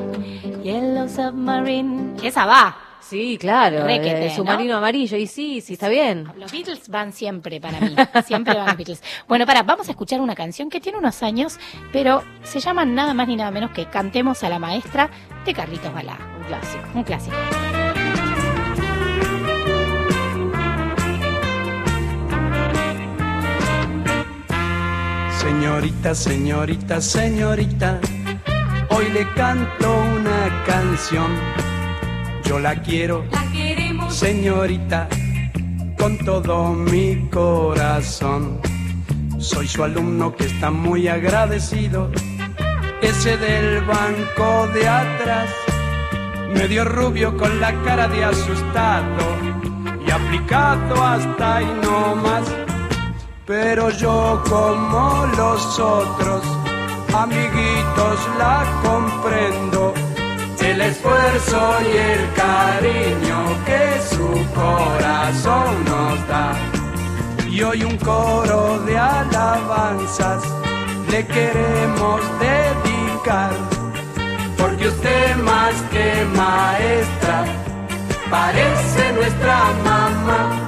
Yellow 0.62 1.09
submarine. 1.09 2.16
Esa 2.22 2.46
va. 2.46 2.76
Sí, 3.09 3.38
claro, 3.38 3.85
Requete, 3.85 4.27
eh, 4.27 4.29
¿no? 4.31 4.35
submarino 4.35 4.77
amarillo, 4.77 5.16
y 5.16 5.29
sí, 5.29 5.61
sí, 5.61 5.75
está 5.75 5.88
bien. 5.88 6.27
Los 6.37 6.51
Beatles 6.51 6.88
van 6.88 7.12
siempre 7.12 7.61
para 7.61 7.79
mí. 7.79 7.95
Siempre 8.27 8.55
van 8.55 8.66
los 8.66 8.77
Beatles. 8.77 9.03
Bueno, 9.29 9.47
para, 9.47 9.62
vamos 9.62 9.87
a 9.87 9.92
escuchar 9.92 10.21
una 10.21 10.35
canción 10.35 10.71
que 10.71 10.81
tiene 10.81 10.99
unos 10.99 11.23
años, 11.23 11.59
pero 11.92 12.25
se 12.42 12.59
llama 12.59 12.85
nada 12.85 13.14
más 13.14 13.29
ni 13.29 13.37
nada 13.37 13.53
menos 13.53 13.71
que 13.71 13.87
Cantemos 13.87 14.42
a 14.42 14.49
la 14.49 14.59
Maestra 14.59 15.09
de 15.45 15.55
Carlitos 15.55 15.95
Balá. 15.95 16.19
Un 16.37 16.45
clásico. 16.45 16.85
Un 16.95 17.05
clásico. 17.05 17.37
Señorita, 25.38 26.14
señorita, 26.14 27.01
señorita, 27.01 28.01
hoy 28.90 29.09
le 29.11 29.33
canto 29.35 29.97
una 29.97 30.64
canción. 30.66 31.31
Yo 32.47 32.61
la 32.61 32.77
quiero, 32.77 33.25
señorita, 34.09 35.09
con 35.99 36.17
todo 36.19 36.73
mi 36.73 37.29
corazón. 37.29 38.61
Soy 39.39 39.67
su 39.67 39.83
alumno 39.83 40.35
que 40.37 40.45
está 40.45 40.71
muy 40.71 41.09
agradecido, 41.09 42.09
ese 43.03 43.37
del 43.37 43.81
banco 43.83 44.69
de 44.75 44.89
atrás, 44.89 45.51
medio 46.55 46.85
rubio 46.85 47.37
con 47.37 47.61
la 47.61 47.73
cara 47.83 48.07
de 48.07 48.25
asustado 48.25 49.27
y 50.07 50.11
aplicado 50.11 51.03
hasta 51.03 51.57
ahí 51.57 51.81
no 51.83 52.15
más. 52.15 52.45
Pero 53.45 53.91
yo 53.91 54.43
como 54.49 55.27
los 55.37 55.79
otros 55.81 56.43
amiguitos 57.13 58.29
la 58.39 58.65
comprendo. 58.85 60.06
El 60.77 60.83
esfuerzo 60.83 61.73
y 61.91 61.97
el 61.97 62.33
cariño 62.35 63.47
que 63.65 63.99
su 64.15 64.29
corazón 64.55 65.85
nos 65.87 66.29
da. 66.29 66.53
Y 67.49 67.62
hoy 67.62 67.83
un 67.83 67.97
coro 67.97 68.79
de 68.81 68.99
alabanzas 68.99 70.43
le 71.11 71.27
queremos 71.27 72.21
dedicar. 72.39 73.53
Porque 74.59 74.89
usted 74.89 75.37
más 75.37 75.73
que 75.91 76.27
maestra 76.37 77.47
parece 78.31 79.12
nuestra 79.15 79.73
mamá. 79.83 80.65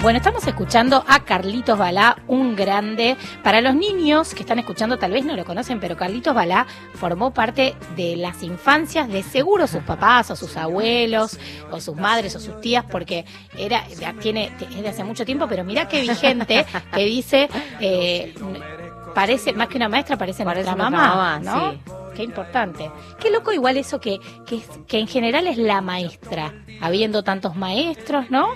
Bueno, 0.00 0.18
estamos 0.18 0.46
escuchando 0.46 1.04
a 1.08 1.24
Carlitos 1.24 1.76
Balá, 1.76 2.22
un 2.28 2.54
grande. 2.54 3.16
Para 3.42 3.60
los 3.60 3.74
niños 3.74 4.32
que 4.32 4.40
están 4.42 4.60
escuchando, 4.60 4.96
tal 4.96 5.10
vez 5.10 5.24
no 5.24 5.34
lo 5.34 5.44
conocen, 5.44 5.80
pero 5.80 5.96
Carlitos 5.96 6.34
Balá 6.34 6.68
formó 6.94 7.34
parte 7.34 7.74
de 7.96 8.16
las 8.16 8.44
infancias 8.44 9.08
de 9.08 9.24
seguro 9.24 9.66
sus 9.66 9.82
papás 9.82 10.30
o 10.30 10.36
sus 10.36 10.56
abuelos 10.56 11.38
o 11.72 11.80
sus 11.80 11.96
madres 11.96 12.36
o 12.36 12.40
sus 12.40 12.60
tías, 12.60 12.84
porque 12.88 13.24
era 13.56 13.84
tiene 14.20 14.52
es 14.60 14.82
de 14.82 14.88
hace 14.88 15.02
mucho 15.02 15.24
tiempo, 15.24 15.48
pero 15.48 15.64
mira 15.64 15.88
qué 15.88 16.02
vigente 16.02 16.64
que 16.94 17.04
dice 17.04 17.48
eh, 17.80 18.34
parece 19.16 19.52
más 19.52 19.66
que 19.66 19.78
una 19.78 19.88
maestra 19.88 20.16
parece, 20.16 20.44
Parece 20.44 20.70
nuestra 20.70 20.90
mamá, 20.90 21.08
mamá, 21.08 21.40
¿no? 21.40 21.72
sí. 21.72 21.80
Qué 22.14 22.24
importante. 22.24 22.90
Qué 23.20 23.30
loco 23.30 23.52
igual 23.52 23.76
eso 23.76 24.00
que, 24.00 24.18
que, 24.44 24.60
que 24.88 24.98
en 24.98 25.06
general 25.06 25.46
es 25.46 25.56
la 25.56 25.80
maestra, 25.80 26.52
habiendo 26.80 27.22
tantos 27.22 27.54
maestros, 27.54 28.28
¿no? 28.28 28.48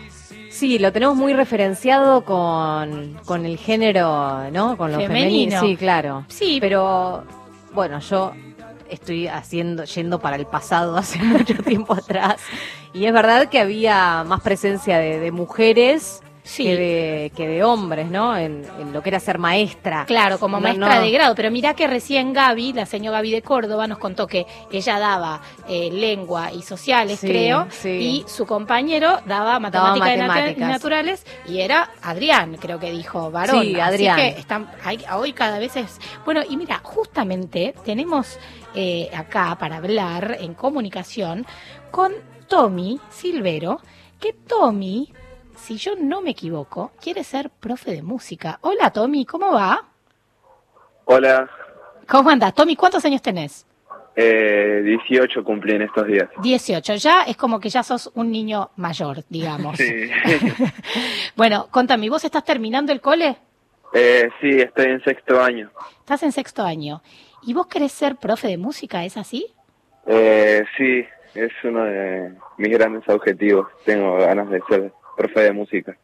Sí, 0.52 0.78
lo 0.78 0.92
tenemos 0.92 1.16
muy 1.16 1.32
referenciado 1.32 2.26
con, 2.26 3.18
con 3.24 3.46
el 3.46 3.56
género, 3.56 4.50
¿no? 4.50 4.76
Con 4.76 4.92
lo 4.92 4.98
femenino. 4.98 5.58
Femenino. 5.58 5.60
Sí, 5.60 5.76
claro. 5.76 6.24
Sí. 6.28 6.58
Pero, 6.60 7.24
bueno, 7.72 7.98
yo 8.00 8.32
estoy 8.90 9.28
haciendo, 9.28 9.84
yendo 9.84 10.20
para 10.20 10.36
el 10.36 10.46
pasado 10.46 10.96
hace 10.98 11.18
mucho 11.20 11.54
tiempo 11.62 11.94
atrás. 11.94 12.36
Y 12.92 13.06
es 13.06 13.12
verdad 13.14 13.48
que 13.48 13.60
había 13.60 14.24
más 14.24 14.42
presencia 14.42 14.98
de, 14.98 15.18
de 15.18 15.32
mujeres 15.32 16.22
que, 16.56 16.76
de, 16.76 17.32
que 17.36 17.46
de 17.48 17.62
hombres, 17.64 18.10
¿no? 18.10 18.36
En, 18.36 18.64
en 18.80 18.92
lo 18.92 19.02
que 19.02 19.10
era 19.10 19.20
ser 19.20 19.38
maestra. 19.38 20.04
Claro, 20.06 20.38
como 20.38 20.56
No, 20.56 20.62
maestra 20.62 20.96
no. 20.96 21.02
de 21.02 21.10
grado, 21.10 21.34
pero 21.34 21.50
mirá 21.50 21.74
que 21.74 21.86
recién 21.86 22.32
Gaby, 22.32 22.72
la 22.72 22.84
señora 22.86 23.18
Gaby 23.18 23.30
de 23.30 23.42
Córdoba, 23.42 23.86
nos 23.86 23.98
contó 23.98 24.26
que 24.26 24.46
ella 24.70 24.98
daba 24.98 25.40
eh, 25.68 25.90
lengua 25.92 26.52
y 26.52 26.62
sociales, 26.62 27.20
Sí, 27.20 27.28
creo, 27.28 27.66
sí. 27.70 27.88
y 27.88 28.24
su 28.28 28.44
compañero 28.46 29.20
daba 29.26 29.58
matemáticas 29.60 30.08
y 30.08 30.18
nat- 30.20 30.26
matemáticas. 30.28 30.68
naturales, 30.68 31.26
y 31.46 31.60
era 31.60 31.90
Adrián, 32.02 32.56
creo 32.60 32.78
que 32.80 32.90
dijo, 32.90 33.30
varón. 33.30 33.62
Sí, 33.62 33.74
Así 33.78 33.80
Adrián. 33.80 34.16
que 34.16 34.28
están, 34.28 34.70
hay- 34.84 35.04
hoy 35.14 35.32
cada 35.32 35.58
vez 35.58 35.76
es... 35.76 36.00
Bueno, 36.24 36.42
y 36.48 36.56
mira, 36.56 36.80
justamente 36.82 37.74
tenemos 37.84 38.38
eh, 38.74 39.10
acá 39.14 39.56
para 39.60 39.76
hablar 39.76 40.38
en 40.40 40.54
comunicación 40.54 41.46
con 41.90 42.12
Tommy 42.48 42.98
Silvero, 43.10 43.80
que 44.18 44.32
Tommy, 44.32 45.12
si 45.62 45.76
yo 45.76 45.92
no 45.98 46.20
me 46.20 46.30
equivoco, 46.30 46.92
quiere 47.00 47.24
ser 47.24 47.50
profe 47.50 47.92
de 47.92 48.02
música. 48.02 48.58
Hola 48.62 48.90
Tommy, 48.90 49.24
¿cómo 49.24 49.52
va? 49.52 49.84
Hola, 51.04 51.48
¿Cómo 52.08 52.30
andas? 52.30 52.52
Tommy, 52.54 52.76
¿cuántos 52.76 53.04
años 53.04 53.22
tenés? 53.22 53.66
eh, 54.14 54.82
18 54.84 55.42
cumplí 55.42 55.74
en 55.74 55.82
estos 55.82 56.06
días. 56.06 56.28
18. 56.42 56.96
Ya 56.96 57.22
es 57.22 57.36
como 57.36 57.58
que 57.60 57.70
ya 57.70 57.82
sos 57.82 58.10
un 58.14 58.30
niño 58.30 58.70
mayor, 58.76 59.24
digamos. 59.28 59.78
Sí. 59.78 60.10
Bueno, 61.36 61.68
contame, 61.70 62.10
¿vos 62.10 62.22
estás 62.24 62.44
terminando 62.44 62.92
el 62.92 63.00
cole? 63.00 63.36
Eh, 63.94 64.28
sí, 64.40 64.60
estoy 64.60 64.86
en 64.86 65.02
sexto 65.02 65.40
año. 65.42 65.70
Estás 66.00 66.22
en 66.24 66.32
sexto 66.32 66.62
año. 66.62 67.02
¿Y 67.42 67.54
vos 67.54 67.66
querés 67.68 67.92
ser 67.92 68.16
profe 68.16 68.48
de 68.48 68.58
música? 68.58 69.02
¿Es 69.04 69.16
así? 69.16 69.46
Eh, 70.06 70.62
sí, 70.76 71.04
es 71.34 71.50
uno 71.64 71.84
de 71.84 72.34
mis 72.58 72.70
grandes 72.70 73.08
objetivos. 73.08 73.68
Tengo 73.86 74.16
ganas 74.18 74.50
de 74.50 74.60
ser 74.68 74.92
profe 75.22 75.40
de 75.40 75.52
música. 75.52 75.96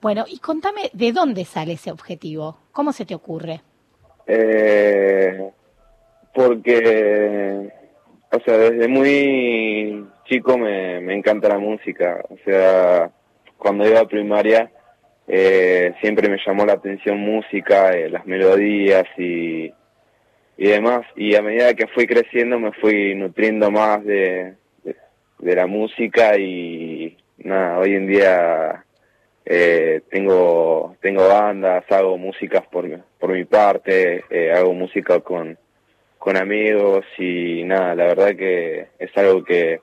Bueno, 0.00 0.24
y 0.28 0.38
contame, 0.38 0.90
¿de 0.92 1.12
dónde 1.12 1.44
sale 1.44 1.74
ese 1.74 1.90
objetivo? 1.92 2.58
¿Cómo 2.72 2.92
se 2.92 3.04
te 3.04 3.14
ocurre? 3.14 3.60
Eh, 4.26 5.50
porque, 6.34 7.70
o 8.30 8.40
sea, 8.44 8.58
desde 8.58 8.88
muy 8.88 10.06
chico 10.24 10.58
me, 10.58 11.00
me 11.00 11.14
encanta 11.14 11.48
la 11.48 11.58
música. 11.58 12.24
O 12.28 12.36
sea, 12.44 13.10
cuando 13.58 13.86
iba 13.86 14.00
a 14.00 14.08
primaria 14.08 14.70
eh, 15.28 15.94
siempre 16.00 16.28
me 16.28 16.38
llamó 16.44 16.66
la 16.66 16.74
atención 16.74 17.18
música, 17.18 17.92
eh, 17.92 18.10
las 18.10 18.26
melodías 18.26 19.06
y, 19.16 19.72
y 20.56 20.66
demás. 20.66 21.06
Y 21.16 21.36
a 21.36 21.42
medida 21.42 21.74
que 21.74 21.86
fui 21.86 22.06
creciendo 22.06 22.58
me 22.58 22.72
fui 22.72 23.14
nutriendo 23.14 23.70
más 23.70 24.04
de, 24.04 24.54
de, 24.84 24.96
de 25.38 25.54
la 25.56 25.66
música 25.66 26.36
y 26.38 27.01
nada, 27.44 27.78
hoy 27.78 27.94
en 27.94 28.06
día 28.06 28.84
eh, 29.44 30.02
tengo 30.10 30.96
tengo 31.00 31.28
bandas, 31.28 31.84
hago 31.90 32.16
músicas 32.18 32.66
por, 32.68 32.88
por 33.18 33.32
mi 33.32 33.44
parte, 33.44 34.24
eh, 34.30 34.52
hago 34.52 34.72
música 34.72 35.20
con, 35.20 35.58
con 36.18 36.36
amigos 36.36 37.04
y 37.18 37.64
nada, 37.64 37.94
la 37.94 38.04
verdad 38.04 38.36
que 38.36 38.88
es 38.98 39.16
algo 39.16 39.42
que, 39.42 39.80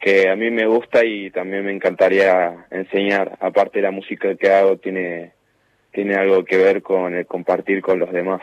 que 0.00 0.28
a 0.28 0.36
mí 0.36 0.50
me 0.50 0.66
gusta 0.66 1.04
y 1.04 1.30
también 1.30 1.64
me 1.64 1.72
encantaría 1.72 2.66
enseñar. 2.70 3.36
Aparte 3.40 3.82
la 3.82 3.90
música 3.90 4.34
que 4.36 4.50
hago 4.50 4.78
tiene, 4.78 5.32
tiene 5.92 6.14
algo 6.14 6.44
que 6.44 6.56
ver 6.56 6.82
con 6.82 7.14
el 7.14 7.26
compartir 7.26 7.82
con 7.82 7.98
los 7.98 8.12
demás. 8.12 8.40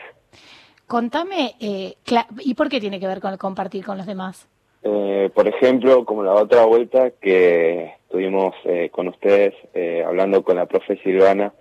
Contame, 0.86 1.56
eh, 1.60 1.96
¿y 2.42 2.54
por 2.54 2.70
qué 2.70 2.80
tiene 2.80 3.00
que 3.00 3.08
ver 3.08 3.20
con 3.20 3.32
el 3.32 3.40
compartir 3.40 3.84
con 3.84 3.98
los 3.98 4.06
demás? 4.06 4.48
Eh, 4.84 5.32
por 5.34 5.48
ejemplo, 5.48 6.04
como 6.06 6.24
la 6.24 6.34
otra 6.34 6.66
vuelta 6.66 7.12
que 7.22 7.94
estuvimos 8.14 8.54
eh, 8.66 8.90
con 8.92 9.08
ustedes 9.08 9.56
eh, 9.74 10.04
hablando 10.06 10.44
con 10.44 10.56
la 10.56 10.68
profe 10.68 10.98
Silvana 10.98 11.52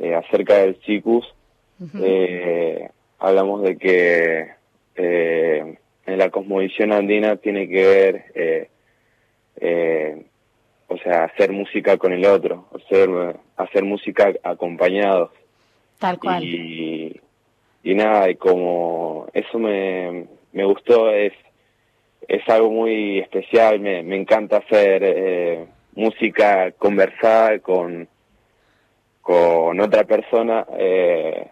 eh, 0.00 0.16
acerca 0.16 0.56
del 0.56 0.80
chicus, 0.80 1.24
eh, 2.02 2.88
hablamos 3.20 3.62
de 3.62 3.78
que 3.78 4.48
eh, 4.96 5.76
en 6.04 6.18
la 6.18 6.28
cosmovisión 6.30 6.90
andina 6.90 7.36
tiene 7.36 7.68
que 7.68 7.86
ver, 7.86 8.24
eh, 8.34 8.68
eh, 9.60 10.24
o 10.88 10.96
sea, 10.98 11.22
hacer 11.22 11.52
música 11.52 11.96
con 11.98 12.12
el 12.12 12.24
otro, 12.24 12.66
hacer, 12.74 13.08
hacer 13.56 13.84
música 13.84 14.32
acompañados. 14.42 15.30
Tal 16.00 16.18
cual. 16.18 16.42
Y, 16.42 17.20
y 17.84 17.94
nada, 17.94 18.28
y 18.28 18.34
como 18.34 19.28
eso 19.34 19.56
me, 19.56 20.26
me 20.50 20.64
gustó, 20.64 21.10
es, 21.12 21.32
es 22.26 22.42
algo 22.48 22.72
muy 22.72 23.20
especial, 23.20 23.78
me, 23.78 24.02
me 24.02 24.16
encanta 24.16 24.56
hacer 24.56 25.00
eh, 25.04 25.66
música 25.94 26.72
conversada 26.72 27.58
con, 27.60 28.08
con 29.20 29.80
otra 29.80 30.04
persona, 30.04 30.66
eh, 30.78 31.48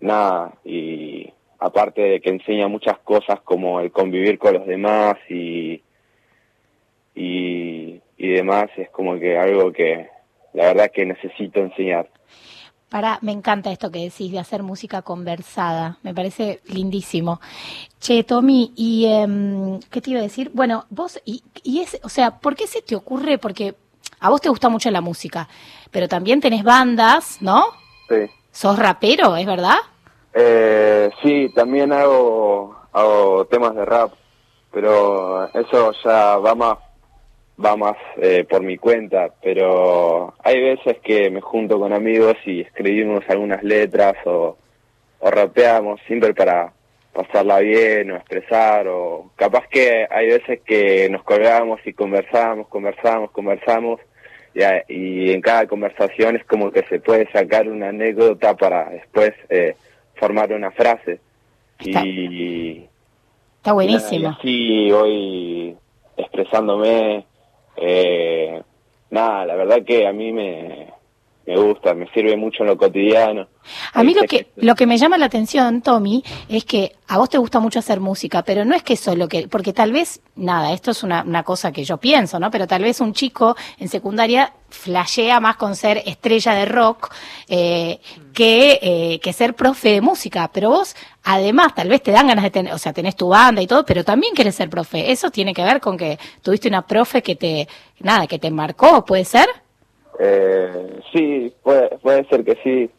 nada, 0.00 0.52
y 0.64 1.32
aparte 1.58 2.00
de 2.02 2.20
que 2.20 2.30
enseña 2.30 2.68
muchas 2.68 2.98
cosas 2.98 3.40
como 3.42 3.80
el 3.80 3.92
convivir 3.92 4.38
con 4.38 4.54
los 4.54 4.66
demás 4.66 5.16
y, 5.28 5.82
y, 7.14 8.00
y 8.16 8.28
demás, 8.28 8.70
es 8.76 8.88
como 8.90 9.18
que 9.18 9.38
algo 9.38 9.72
que 9.72 10.08
la 10.52 10.66
verdad 10.66 10.90
que 10.92 11.04
necesito 11.06 11.60
enseñar. 11.60 12.08
Para, 12.90 13.18
me 13.22 13.30
encanta 13.30 13.70
esto 13.70 13.90
que 13.90 14.00
decís 14.00 14.32
de 14.32 14.40
hacer 14.40 14.64
música 14.64 15.02
conversada, 15.02 15.98
me 16.02 16.12
parece 16.12 16.60
lindísimo. 16.66 17.40
Che, 18.00 18.24
Tommy, 18.24 18.72
y 18.74 19.06
em, 19.06 19.78
¿qué 19.90 20.00
te 20.00 20.10
iba 20.10 20.18
a 20.18 20.24
decir? 20.24 20.50
Bueno, 20.52 20.86
vos, 20.90 21.20
y, 21.24 21.44
y 21.62 21.80
es, 21.80 22.00
o 22.02 22.08
sea, 22.08 22.38
¿por 22.40 22.56
qué 22.56 22.66
se 22.66 22.82
te 22.82 22.96
ocurre? 22.96 23.38
Porque 23.38 23.76
a 24.18 24.28
vos 24.28 24.40
te 24.40 24.48
gusta 24.48 24.68
mucho 24.68 24.90
la 24.90 25.00
música, 25.00 25.48
pero 25.92 26.08
también 26.08 26.40
tenés 26.40 26.64
bandas, 26.64 27.38
¿no? 27.40 27.64
Sí. 28.08 28.28
Sos 28.50 28.76
rapero, 28.76 29.36
¿es 29.36 29.46
verdad? 29.46 29.78
Eh, 30.34 31.10
sí, 31.22 31.48
también 31.54 31.92
hago, 31.92 32.76
hago 32.92 33.44
temas 33.46 33.74
de 33.76 33.84
rap, 33.84 34.12
pero 34.72 35.48
eso 35.54 35.92
ya 36.04 36.36
va 36.38 36.54
más, 36.56 36.78
va 37.64 37.76
más 37.76 37.96
eh, 38.16 38.44
por 38.48 38.62
mi 38.62 38.78
cuenta, 38.78 39.30
pero 39.42 40.34
hay 40.42 40.60
veces 40.60 40.98
que 41.02 41.30
me 41.30 41.40
junto 41.40 41.78
con 41.78 41.92
amigos 41.92 42.36
y 42.46 42.60
escribimos 42.60 43.24
algunas 43.28 43.62
letras 43.62 44.14
o, 44.24 44.56
o 45.20 45.30
rapeamos 45.30 46.00
siempre 46.06 46.34
para 46.34 46.72
pasarla 47.12 47.58
bien 47.58 48.10
o 48.12 48.16
expresar 48.16 48.86
o 48.88 49.30
capaz 49.36 49.66
que 49.68 50.06
hay 50.10 50.26
veces 50.28 50.60
que 50.64 51.08
nos 51.10 51.22
colgamos 51.22 51.80
y 51.84 51.92
conversamos, 51.92 52.68
conversamos, 52.68 53.30
conversamos 53.30 54.00
y, 54.88 55.30
en 55.30 55.40
cada 55.40 55.66
conversación 55.66 56.36
es 56.36 56.44
como 56.44 56.70
que 56.70 56.82
se 56.84 57.00
puede 57.00 57.30
sacar 57.30 57.68
una 57.68 57.88
anécdota 57.88 58.56
para 58.56 58.90
después 58.90 59.32
eh, 59.48 59.76
formar 60.16 60.52
una 60.52 60.70
frase. 60.70 61.20
Y, 61.78 62.84
Está 63.56 63.72
buenísimo. 63.72 64.22
y 64.22 64.26
así 64.26 64.90
voy 64.90 65.76
expresándome. 66.16 67.26
Eh, 67.80 68.62
nada, 69.10 69.46
la 69.46 69.54
verdad 69.56 69.84
que 69.84 70.06
a 70.06 70.12
mí 70.12 70.32
me, 70.32 70.88
me 71.46 71.56
gusta, 71.56 71.94
me 71.94 72.06
sirve 72.12 72.36
mucho 72.36 72.62
en 72.62 72.68
lo 72.68 72.76
cotidiano. 72.76 73.48
A 73.92 74.04
mí 74.04 74.14
lo 74.14 74.22
que, 74.22 74.48
lo 74.56 74.74
que 74.74 74.86
me 74.86 74.98
llama 74.98 75.18
la 75.18 75.26
atención, 75.26 75.82
Tommy, 75.82 76.22
es 76.48 76.64
que 76.64 76.92
a 77.08 77.18
vos 77.18 77.28
te 77.28 77.38
gusta 77.38 77.58
mucho 77.58 77.80
hacer 77.80 77.98
música, 77.98 78.42
pero 78.42 78.64
no 78.64 78.74
es 78.74 78.82
que 78.82 78.96
solo 78.96 79.26
que, 79.26 79.48
porque 79.48 79.72
tal 79.72 79.92
vez, 79.92 80.20
nada, 80.36 80.72
esto 80.72 80.92
es 80.92 81.02
una, 81.02 81.22
una 81.24 81.42
cosa 81.42 81.72
que 81.72 81.84
yo 81.84 81.96
pienso, 81.96 82.38
¿no? 82.38 82.50
Pero 82.50 82.66
tal 82.66 82.82
vez 82.82 83.00
un 83.00 83.14
chico 83.14 83.56
en 83.78 83.88
secundaria 83.88 84.52
flashea 84.68 85.40
más 85.40 85.56
con 85.56 85.74
ser 85.74 86.02
estrella 86.06 86.54
de 86.54 86.66
rock 86.66 87.12
eh, 87.48 87.98
que, 88.32 88.78
eh, 88.80 89.20
que 89.20 89.32
ser 89.32 89.54
profe 89.54 89.90
de 89.90 90.00
música. 90.00 90.50
Pero 90.52 90.70
vos, 90.70 90.94
además, 91.24 91.74
tal 91.74 91.88
vez 91.88 92.02
te 92.02 92.12
dan 92.12 92.28
ganas 92.28 92.44
de 92.44 92.50
tener, 92.50 92.72
o 92.72 92.78
sea, 92.78 92.92
tenés 92.92 93.16
tu 93.16 93.28
banda 93.28 93.62
y 93.62 93.66
todo, 93.66 93.84
pero 93.84 94.04
también 94.04 94.34
querés 94.34 94.54
ser 94.54 94.70
profe. 94.70 95.10
Eso 95.10 95.30
tiene 95.30 95.54
que 95.54 95.62
ver 95.62 95.80
con 95.80 95.96
que 95.96 96.18
tuviste 96.42 96.68
una 96.68 96.86
profe 96.86 97.22
que 97.22 97.36
te, 97.36 97.68
nada, 98.00 98.26
que 98.26 98.38
te 98.38 98.50
marcó, 98.50 99.04
¿puede 99.04 99.24
ser? 99.24 99.46
Eh, 100.18 101.00
sí, 101.12 101.52
puede, 101.62 102.24
ser 102.28 102.44
que 102.44 102.56
sí, 102.62 102.90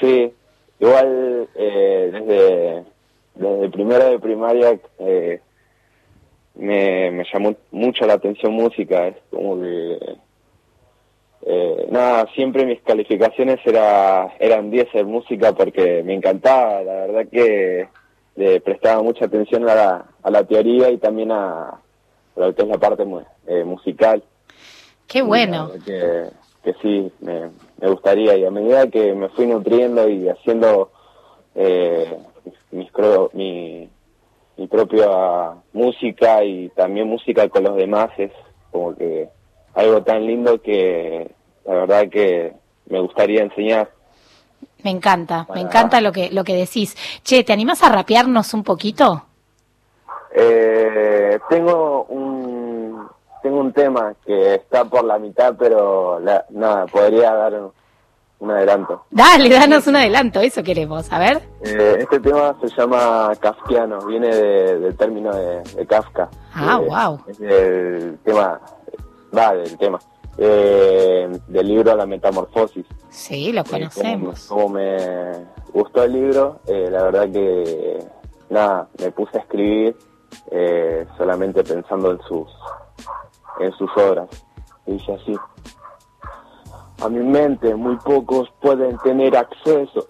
sí. 0.00 0.32
Igual 0.80 1.48
eh, 1.54 2.10
desde, 2.12 2.84
desde 3.34 3.68
primero 3.70 4.10
de 4.10 4.18
primaria 4.18 4.78
eh, 4.98 5.40
me, 6.54 7.10
me 7.10 7.24
llamó 7.32 7.54
mucho 7.70 8.06
la 8.06 8.14
atención 8.14 8.52
música, 8.52 9.08
es 9.08 9.16
como 9.30 9.60
que... 9.60 9.98
eh, 11.50 11.88
nada, 11.90 12.26
siempre 12.34 12.66
mis 12.66 12.82
calificaciones 12.82 13.58
era, 13.64 14.34
eran 14.38 14.70
10 14.70 14.88
en 14.94 15.06
música 15.06 15.52
porque 15.52 16.02
me 16.04 16.14
encantaba, 16.14 16.82
la 16.82 16.92
verdad 17.06 17.26
que 17.30 17.88
le 18.36 18.60
prestaba 18.60 19.02
mucha 19.02 19.24
atención 19.24 19.66
a 19.68 19.74
la, 19.74 20.04
a 20.22 20.30
la 20.30 20.44
teoría 20.44 20.90
y 20.90 20.98
también 20.98 21.32
a, 21.32 21.68
a 21.70 21.80
lo 22.36 22.54
que 22.54 22.62
es 22.62 22.68
la 22.68 22.76
parte 22.76 23.04
eh, 23.46 23.64
musical. 23.64 24.22
Qué 25.06 25.22
bueno. 25.22 25.70
Que 25.86 26.28
que 26.62 26.74
sí, 26.82 27.10
me, 27.20 27.50
me 27.80 27.88
gustaría. 27.88 28.36
Y 28.36 28.44
a 28.44 28.50
medida 28.50 28.88
que 28.88 29.14
me 29.14 29.28
fui 29.30 29.46
nutriendo 29.46 30.08
y 30.08 30.28
haciendo 30.28 30.90
eh, 31.54 32.16
mis, 32.70 32.90
mi, 33.32 33.88
mi 34.56 34.66
propia 34.66 35.54
música 35.72 36.44
y 36.44 36.68
también 36.70 37.08
música 37.08 37.48
con 37.48 37.64
los 37.64 37.76
demás, 37.76 38.10
es 38.18 38.32
como 38.70 38.94
que 38.94 39.28
algo 39.74 40.02
tan 40.02 40.26
lindo 40.26 40.60
que 40.60 41.30
la 41.68 41.74
verdad 41.74 42.08
que 42.10 42.52
me 42.88 43.00
gustaría 43.00 43.42
enseñar. 43.42 43.90
Me 44.82 44.90
encanta, 44.90 45.46
me 45.54 45.60
encanta 45.60 46.00
lo 46.00 46.10
que, 46.12 46.30
lo 46.30 46.42
que 46.44 46.54
decís. 46.54 46.96
Che, 47.22 47.44
¿te 47.44 47.52
animás 47.52 47.82
a 47.82 47.88
rapearnos 47.90 48.54
un 48.54 48.62
poquito? 48.64 49.24
Eh, 50.34 51.38
tengo 51.48 52.04
un 52.04 53.06
tengo 53.42 53.60
un 53.60 53.72
tema 53.72 54.14
que 54.26 54.56
está 54.56 54.84
por 54.84 55.04
la 55.04 55.18
mitad, 55.18 55.54
pero 55.58 56.18
la- 56.20 56.44
nada, 56.50 56.86
podría 56.86 57.32
dar 57.34 57.54
un, 57.54 57.72
un 58.40 58.50
adelanto. 58.50 59.04
Dale, 59.10 59.48
danos 59.48 59.86
un 59.86 59.96
adelanto, 59.96 60.40
eso 60.40 60.62
queremos. 60.62 61.10
A 61.12 61.18
ver. 61.18 61.40
Eh, 61.64 61.98
este 62.00 62.18
tema 62.20 62.54
se 62.60 62.68
llama 62.68 63.32
Kafkiano, 63.40 64.04
viene 64.06 64.28
de- 64.34 64.78
del 64.80 64.96
término 64.96 65.32
de, 65.34 65.62
de 65.62 65.86
Kafka. 65.86 66.28
Ah, 66.54 66.78
Eh, 66.82 66.86
wow. 66.88 67.20
Es 67.28 67.38
del 67.38 68.18
tema, 68.24 68.60
va 69.36 69.54
del 69.54 69.78
tema, 69.78 69.98
eh, 70.38 71.28
del 71.48 71.68
libro 71.68 71.96
La 71.96 72.06
Metamorfosis. 72.06 72.86
Sí, 73.10 73.52
lo 73.52 73.64
conocemos. 73.64 74.46
Como, 74.46 74.62
como 74.62 74.74
me 74.74 75.46
gustó 75.72 76.04
el 76.04 76.12
libro, 76.12 76.60
eh, 76.66 76.88
la 76.90 77.02
verdad 77.02 77.30
que 77.30 77.98
nada, 78.48 78.88
me 79.00 79.10
puse 79.10 79.36
a 79.38 79.40
escribir 79.40 79.96
eh, 80.50 81.06
solamente 81.16 81.64
pensando 81.64 82.12
en 82.12 82.20
sus 82.22 82.48
en 83.60 83.72
sus 83.72 83.90
obras. 83.96 84.28
Y 84.86 84.92
dice 84.92 85.12
así. 85.12 85.34
A 87.00 87.08
mi 87.08 87.20
mente 87.20 87.74
muy 87.76 87.96
pocos 88.04 88.52
pueden 88.60 88.98
tener 88.98 89.36
acceso. 89.36 90.08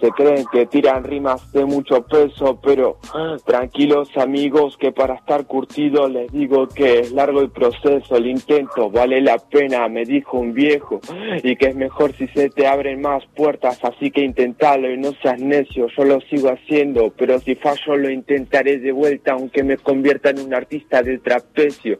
Se 0.00 0.10
creen 0.10 0.44
que 0.52 0.66
tiran 0.66 1.02
rimas 1.02 1.50
de 1.52 1.64
mucho 1.64 2.02
peso, 2.02 2.60
pero 2.62 2.98
tranquilos 3.44 4.14
amigos 4.16 4.76
que 4.76 4.92
para 4.92 5.14
estar 5.14 5.46
curtido 5.46 6.08
les 6.08 6.30
digo 6.30 6.68
que 6.68 7.00
es 7.00 7.12
largo 7.12 7.40
el 7.40 7.50
proceso, 7.50 8.16
el 8.16 8.26
intento 8.26 8.90
vale 8.90 9.20
la 9.22 9.38
pena, 9.38 9.88
me 9.88 10.04
dijo 10.04 10.38
un 10.38 10.52
viejo, 10.52 11.00
y 11.42 11.56
que 11.56 11.68
es 11.68 11.76
mejor 11.76 12.12
si 12.12 12.28
se 12.28 12.50
te 12.50 12.66
abren 12.66 13.00
más 13.00 13.24
puertas, 13.34 13.82
así 13.82 14.10
que 14.10 14.22
intentalo 14.22 14.90
y 14.90 14.98
no 14.98 15.12
seas 15.22 15.40
necio, 15.40 15.86
yo 15.96 16.04
lo 16.04 16.20
sigo 16.22 16.50
haciendo, 16.50 17.12
pero 17.16 17.38
si 17.40 17.54
fallo 17.54 17.96
lo 17.96 18.10
intentaré 18.10 18.78
de 18.78 18.92
vuelta, 18.92 19.32
aunque 19.32 19.62
me 19.62 19.78
convierta 19.78 20.30
en 20.30 20.40
un 20.40 20.54
artista 20.54 21.02
de 21.02 21.18
trapecio. 21.18 21.98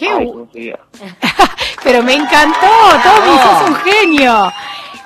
Qué 0.00 0.08
ay. 0.08 0.32
Pero 1.84 2.02
me 2.02 2.14
encantó, 2.14 2.66
Tommy, 3.04 3.38
sos 3.38 3.68
un 3.68 3.74
genio. 3.76 4.50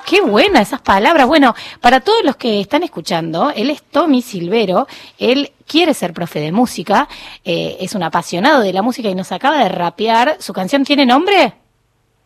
Qué 0.05 0.21
buena 0.21 0.61
esas 0.61 0.79
palabras. 0.79 1.27
Bueno, 1.27 1.53
para 1.81 1.99
todos 1.99 2.23
los 2.23 2.37
que 2.37 2.61
están 2.61 2.83
escuchando, 2.83 3.51
él 3.53 3.71
es 3.71 3.83
Tommy 3.83 4.21
Silvero, 4.21 4.87
él 5.17 5.51
quiere 5.67 5.93
ser 5.93 6.13
profe 6.13 6.39
de 6.39 6.53
música, 6.53 7.09
eh, 7.43 7.75
es 7.81 7.93
un 7.93 8.03
apasionado 8.03 8.61
de 8.61 8.71
la 8.71 8.81
música 8.81 9.09
y 9.09 9.15
nos 9.15 9.33
acaba 9.33 9.63
de 9.63 9.67
rapear. 9.67 10.37
¿Su 10.39 10.53
canción 10.53 10.85
tiene 10.85 11.05
nombre? 11.05 11.64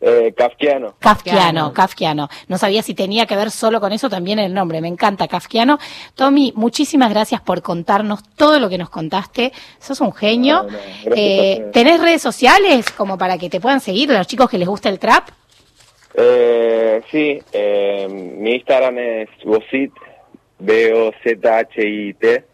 Eh, 0.02 0.32
Kafkiano. 0.34 0.94
Kafkiano, 0.98 1.74
Kafkiano. 1.74 2.28
No 2.48 2.56
sabía 2.56 2.82
si 2.82 2.94
tenía 2.94 3.26
que 3.26 3.36
ver 3.36 3.50
solo 3.50 3.80
con 3.80 3.92
eso 3.92 4.08
también 4.08 4.38
el 4.38 4.54
nombre. 4.54 4.80
Me 4.80 4.88
encanta, 4.88 5.28
Kafkiano. 5.28 5.78
Tommy, 6.14 6.52
muchísimas 6.56 7.10
gracias 7.10 7.42
por 7.42 7.60
contarnos 7.60 8.22
todo 8.34 8.58
lo 8.58 8.70
que 8.70 8.78
nos 8.78 8.88
contaste. 8.88 9.52
Sos 9.78 10.00
un 10.00 10.14
genio. 10.14 10.62
No, 10.62 10.70
no, 10.70 10.78
Eh. 11.16 11.66
¿Tenés 11.72 12.00
redes 12.00 12.22
sociales 12.22 12.90
como 12.92 13.18
para 13.18 13.36
que 13.36 13.50
te 13.50 13.60
puedan 13.60 13.80
seguir 13.80 14.08
los 14.08 14.26
chicos 14.26 14.48
que 14.48 14.56
les 14.58 14.68
gusta 14.68 14.88
el 14.88 14.98
trap? 14.98 15.28
Eh, 16.14 17.02
sí, 17.10 17.38
eh, 17.52 18.08
mi 18.10 18.54
Instagram 18.54 18.96
es 18.98 19.28
Bozit, 19.44 19.92
B-O-Z-H-I-T. 20.58 22.44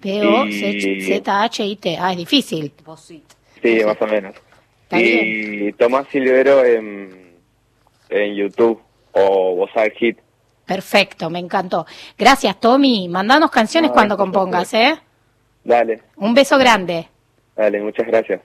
B-O-Z-H-I-T. 0.00 1.96
Ah, 1.98 2.12
es 2.12 2.16
difícil. 2.18 2.72
Sí, 3.62 3.80
más 3.84 3.96
o 4.00 4.06
menos. 4.06 4.34
Y 5.00 5.72
Tomás 5.74 6.06
Silvero 6.10 6.64
en, 6.64 7.34
en 8.08 8.34
YouTube 8.34 8.80
o 9.12 9.54
Bozal 9.56 9.90
Hit. 9.92 10.18
Perfecto, 10.66 11.28
me 11.30 11.38
encantó. 11.38 11.86
Gracias, 12.16 12.58
Tommy. 12.58 13.08
Mandanos 13.08 13.50
canciones 13.50 13.90
No, 13.90 13.94
cuando 13.94 14.16
compongas, 14.16 14.72
¿eh? 14.74 14.96
Dale, 15.62 16.02
Un 16.16 16.34
beso 16.34 16.56
grande. 16.58 17.08
dale, 17.56 17.80
muchas 17.80 18.06
gracias. 18.06 18.40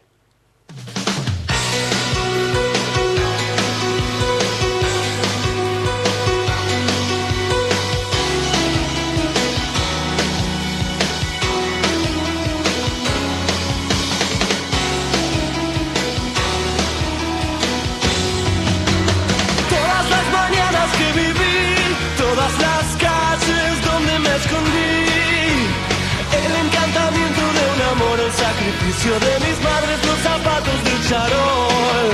Sacrificio 28.90 29.20
de 29.20 29.40
mis 29.46 29.62
madres, 29.62 30.06
los 30.06 30.20
zapatos 30.20 30.84
del 30.84 31.10
charol, 31.10 32.10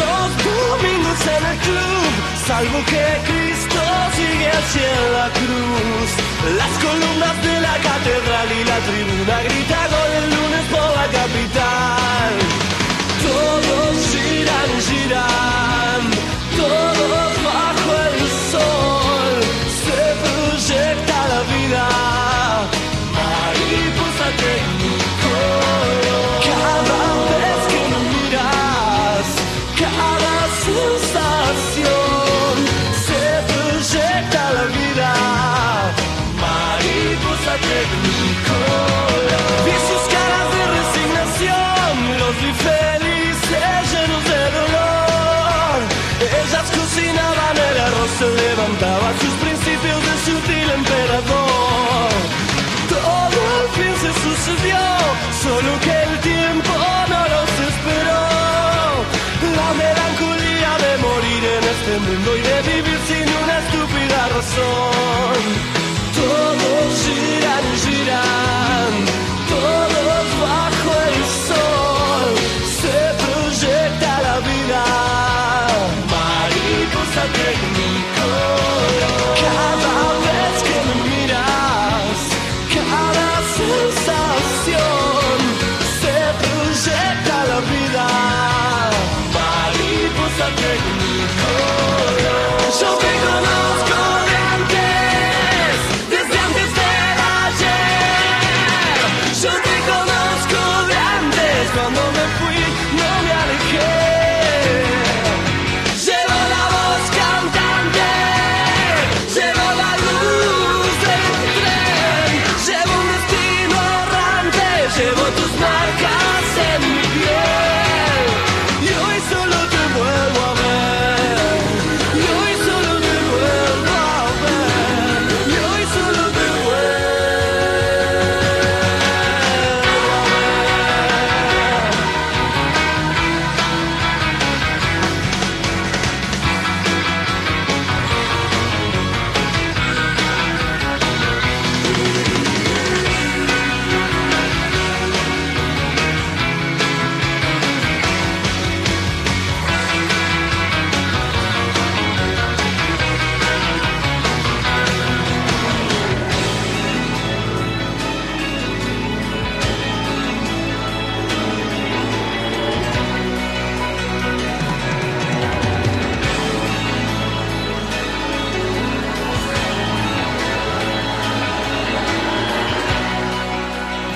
los 0.00 0.28
domingos 0.44 1.20
en 1.26 1.46
el 1.46 1.58
club, 1.58 2.10
salvo 2.46 2.78
que 2.86 3.04
Cristo 3.30 3.80
sigue 4.16 4.48
hacia 4.48 4.92
la 5.12 5.30
cruz, 5.30 6.10
las 6.56 6.72
columnas 6.84 7.42
de 7.42 7.60
la 7.60 7.76
catedral 7.78 8.48
y 8.52 8.64
la 8.64 8.78
tribuna 8.78 9.42
grita 9.42 9.88
gol 9.88 10.12
el 10.18 10.30
lunes 10.30 10.64
por 10.70 10.96
la 10.96 11.06
capital. 11.06 12.63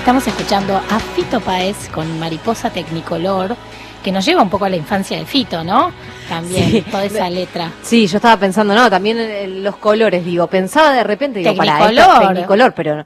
Estamos 0.09 0.25
escuchando 0.25 0.75
a 0.75 0.99
Fito 0.99 1.39
Paez 1.39 1.87
con 1.89 2.19
Mariposa 2.19 2.71
Tecnicolor, 2.71 3.55
que 4.03 4.11
nos 4.11 4.25
lleva 4.25 4.41
un 4.41 4.49
poco 4.49 4.65
a 4.65 4.69
la 4.69 4.75
infancia 4.75 5.19
de 5.19 5.23
Fito, 5.27 5.63
¿no? 5.63 5.91
También, 6.27 6.67
Sí. 6.71 6.81
toda 6.81 7.05
esa 7.05 7.29
letra. 7.29 7.71
Sí, 7.83 8.07
yo 8.07 8.15
estaba 8.17 8.35
pensando, 8.37 8.73
no, 8.73 8.89
también 8.89 9.19
eh, 9.19 9.45
los 9.47 9.77
colores, 9.77 10.25
digo, 10.25 10.47
pensaba 10.47 10.93
de 10.93 11.03
repente, 11.03 11.37
digo, 11.41 11.53
para 11.55 11.73
esto 11.73 11.85
Tecnicolor. 11.89 12.27
tecnicolor, 12.33 12.73
pero 12.73 13.05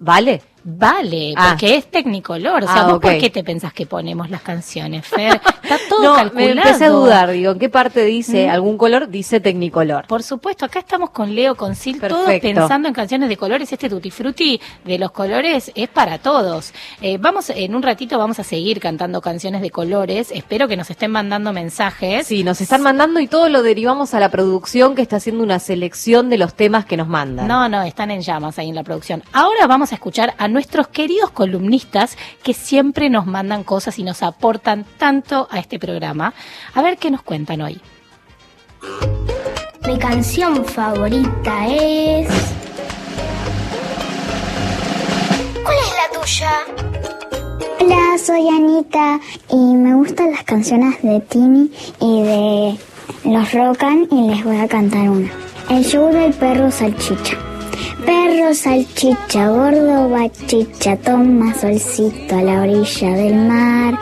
¿vale? 0.00 0.42
Vale, 0.66 1.34
Ah. 1.36 1.50
porque 1.50 1.76
es 1.76 1.90
Tecnicolor. 1.90 2.64
O 2.64 2.66
sea, 2.66 2.82
Ah, 2.82 2.84
¿vos 2.92 2.98
por 3.00 3.18
qué 3.18 3.28
te 3.30 3.44
pensás 3.44 3.72
que 3.74 3.84
ponemos 3.86 4.30
las 4.30 4.40
canciones, 4.42 5.06
Fer? 5.06 5.34
Está 5.62 5.78
todo 5.90 6.02
No, 6.02 6.14
calculado. 6.14 6.54
me 6.54 6.60
empecé 6.62 6.84
a 6.86 6.88
dudar, 6.88 7.30
digo, 7.30 7.52
¿en 7.52 7.58
qué 7.58 7.68
parte 7.68 8.02
dice 8.04 8.46
Mm. 8.46 8.50
algún 8.50 8.78
color? 8.78 9.08
Dice 9.08 9.40
tecnicolor. 9.40 10.06
Por 10.06 10.22
supuesto, 10.22 10.64
acá 10.64 10.78
estamos 10.78 11.10
con 11.10 11.34
Leo, 11.34 11.54
con 11.54 11.74
Sil, 11.76 12.00
todos 12.00 12.24
Perfecto. 12.24 12.48
pensando 12.60 12.88
en 12.88 12.94
canciones 12.94 13.28
de 13.28 13.36
colores. 13.36 13.70
Este 13.72 13.88
Tutti 13.90 14.10
Frutti 14.10 14.60
de 14.84 14.98
los 14.98 15.10
colores 15.12 15.70
es 15.74 15.88
para 15.88 16.18
todos. 16.18 16.72
Eh, 17.02 17.18
vamos, 17.18 17.50
en 17.50 17.74
un 17.74 17.82
ratito 17.82 18.18
vamos 18.18 18.38
a 18.38 18.44
seguir 18.44 18.80
cantando 18.80 19.20
canciones 19.20 19.60
de 19.60 19.70
colores. 19.70 20.30
Espero 20.32 20.66
que 20.66 20.76
nos 20.78 20.88
estén 20.90 21.10
mandando 21.10 21.52
mensajes. 21.52 22.26
Sí, 22.26 22.42
nos 22.42 22.60
están 22.62 22.80
mandando 22.82 23.20
y 23.20 23.26
todo 23.28 23.48
lo 23.50 23.62
derivamos 23.62 24.14
a 24.14 24.20
la 24.20 24.30
producción 24.30 24.94
que 24.94 25.02
está 25.02 25.16
haciendo 25.16 25.42
una 25.42 25.58
selección 25.58 26.30
de 26.30 26.38
los 26.38 26.54
temas 26.54 26.86
que 26.86 26.96
nos 26.96 27.08
mandan. 27.08 27.48
No, 27.48 27.68
no, 27.68 27.82
están 27.82 28.10
en 28.10 28.22
llamas 28.22 28.58
ahí 28.58 28.70
en 28.70 28.74
la 28.74 28.82
producción. 28.82 29.22
Ahora 29.32 29.66
vamos 29.66 29.92
a 29.92 29.94
escuchar 29.96 30.34
a 30.38 30.48
nuestros 30.54 30.88
queridos 30.88 31.30
columnistas 31.30 32.16
que 32.42 32.54
siempre 32.54 33.10
nos 33.10 33.26
mandan 33.26 33.64
cosas 33.64 33.98
y 33.98 34.04
nos 34.04 34.22
aportan 34.22 34.86
tanto 34.96 35.48
a 35.50 35.58
este 35.58 35.78
programa. 35.78 36.32
A 36.72 36.80
ver 36.80 36.96
qué 36.96 37.10
nos 37.10 37.22
cuentan 37.22 37.60
hoy. 37.60 37.80
Mi 39.86 39.98
canción 39.98 40.64
favorita 40.64 41.66
es... 41.66 42.28
¿Cuál 45.62 45.76
es 45.76 45.92
la 46.00 46.20
tuya? 46.20 46.52
Hola, 47.80 48.18
soy 48.18 48.48
Anita 48.48 49.20
y 49.50 49.56
me 49.56 49.94
gustan 49.94 50.30
las 50.30 50.44
canciones 50.44 51.02
de 51.02 51.20
Tini 51.20 51.70
y 52.00 52.22
de 52.22 52.78
los 53.24 53.52
Rocan 53.52 54.08
y 54.10 54.30
les 54.30 54.44
voy 54.44 54.56
a 54.58 54.68
cantar 54.68 55.10
una. 55.10 55.30
El 55.68 55.84
show 55.84 56.10
del 56.12 56.32
perro 56.32 56.70
salchicha. 56.70 57.53
Perro 58.06 58.54
salchicha, 58.54 59.48
gordo 59.48 60.08
bachicha, 60.10 60.96
toma 60.96 61.54
solcito 61.54 62.36
a 62.36 62.42
la 62.42 62.62
orilla 62.62 63.10
del 63.10 63.34
mar. 63.34 63.98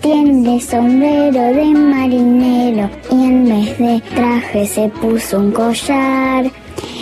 Tiene 0.00 0.60
sombrero 0.60 1.42
de 1.42 1.66
marinero 1.66 2.90
y 3.10 3.14
en 3.14 3.44
vez 3.44 3.78
de 3.78 4.00
traje 4.14 4.66
se 4.66 4.88
puso 4.88 5.38
un 5.38 5.52
collar. 5.52 6.50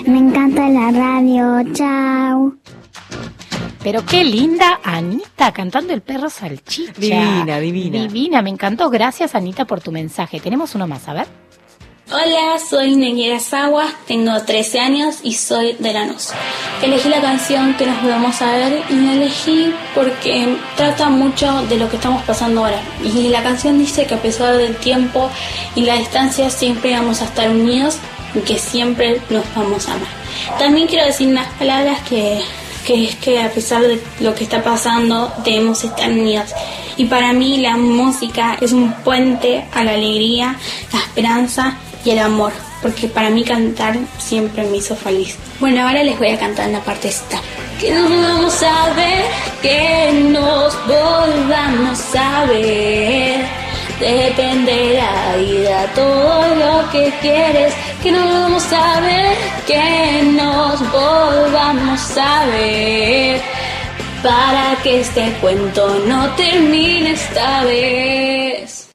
Me 0.06 0.18
encanta 0.18 0.68
la 0.68 0.90
radio, 0.90 1.72
chao. 1.72 2.54
Pero 3.82 4.04
qué 4.04 4.24
linda 4.24 4.80
Anita 4.82 5.52
cantando 5.52 5.94
el 5.94 6.02
perro 6.02 6.28
salchicha. 6.28 6.92
Divina, 6.98 7.60
divina. 7.60 8.02
Divina, 8.02 8.42
me 8.42 8.50
encantó. 8.50 8.90
Gracias 8.90 9.34
Anita 9.34 9.64
por 9.64 9.80
tu 9.80 9.92
mensaje. 9.92 10.40
Tenemos 10.40 10.74
uno 10.74 10.88
más, 10.88 11.08
a 11.08 11.14
ver. 11.14 11.47
Hola, 12.10 12.58
soy 12.58 12.96
Neguera 12.96 13.38
Sagua, 13.38 13.84
tengo 14.06 14.32
13 14.40 14.80
años 14.80 15.16
y 15.22 15.34
soy 15.34 15.74
de 15.78 15.92
Lanús. 15.92 16.30
Elegí 16.82 17.06
la 17.10 17.20
canción 17.20 17.74
que 17.74 17.84
nos 17.84 17.98
podemos 17.98 18.34
saber 18.34 18.82
y 18.88 18.94
la 18.94 19.12
elegí 19.12 19.74
porque 19.94 20.56
trata 20.74 21.10
mucho 21.10 21.66
de 21.66 21.76
lo 21.76 21.90
que 21.90 21.96
estamos 21.96 22.22
pasando 22.22 22.64
ahora. 22.64 22.80
Y 23.04 23.28
la 23.28 23.42
canción 23.42 23.78
dice 23.78 24.06
que 24.06 24.14
a 24.14 24.22
pesar 24.22 24.56
del 24.56 24.74
tiempo 24.76 25.28
y 25.74 25.82
la 25.82 25.96
distancia 25.96 26.48
siempre 26.48 26.94
vamos 26.94 27.20
a 27.20 27.26
estar 27.26 27.50
unidos 27.50 27.98
y 28.34 28.38
que 28.38 28.58
siempre 28.58 29.20
nos 29.28 29.44
vamos 29.54 29.86
a 29.86 29.92
amar. 29.92 30.08
También 30.58 30.86
quiero 30.86 31.04
decir 31.04 31.28
unas 31.28 31.48
palabras 31.58 32.00
que, 32.08 32.40
que 32.86 33.04
es 33.04 33.16
que 33.16 33.42
a 33.42 33.50
pesar 33.50 33.82
de 33.82 34.00
lo 34.20 34.34
que 34.34 34.44
está 34.44 34.62
pasando 34.62 35.30
debemos 35.44 35.84
estar 35.84 36.10
unidos. 36.10 36.54
Y 36.96 37.04
para 37.04 37.34
mí 37.34 37.58
la 37.58 37.76
música 37.76 38.56
es 38.62 38.72
un 38.72 38.94
puente 39.04 39.66
a 39.74 39.84
la 39.84 39.92
alegría, 39.92 40.56
la 40.90 41.00
esperanza 41.00 41.76
y 42.08 42.12
el 42.12 42.20
amor, 42.20 42.52
porque 42.80 43.06
para 43.06 43.28
mí 43.28 43.44
cantar 43.44 43.94
siempre 44.18 44.64
me 44.64 44.78
hizo 44.78 44.96
feliz. 44.96 45.36
Bueno, 45.60 45.86
ahora 45.86 46.02
les 46.02 46.18
voy 46.18 46.28
a 46.28 46.38
cantar 46.38 46.70
una 46.70 46.80
partecita. 46.80 47.38
Que 47.78 47.90
nos 47.92 48.10
vamos 48.10 48.62
a 48.62 48.94
ver, 48.94 49.24
que 49.60 50.10
nos 50.30 50.74
volvamos 50.86 52.00
a 52.16 52.46
ver. 52.46 53.46
Dependerá 54.00 55.36
vida 55.36 55.84
todo 55.94 56.54
lo 56.54 56.90
que 56.90 57.12
quieres. 57.20 57.74
Que 58.02 58.10
nos 58.10 58.24
vamos 58.24 58.64
a 58.72 59.00
ver, 59.00 59.36
que 59.66 60.22
nos 60.32 60.80
volvamos 60.90 62.16
a 62.16 62.46
ver. 62.46 63.42
Para 64.22 64.82
que 64.82 65.00
este 65.00 65.30
cuento 65.42 66.02
no 66.06 66.30
termine 66.36 67.12
esta 67.12 67.64
vez. 67.64 68.87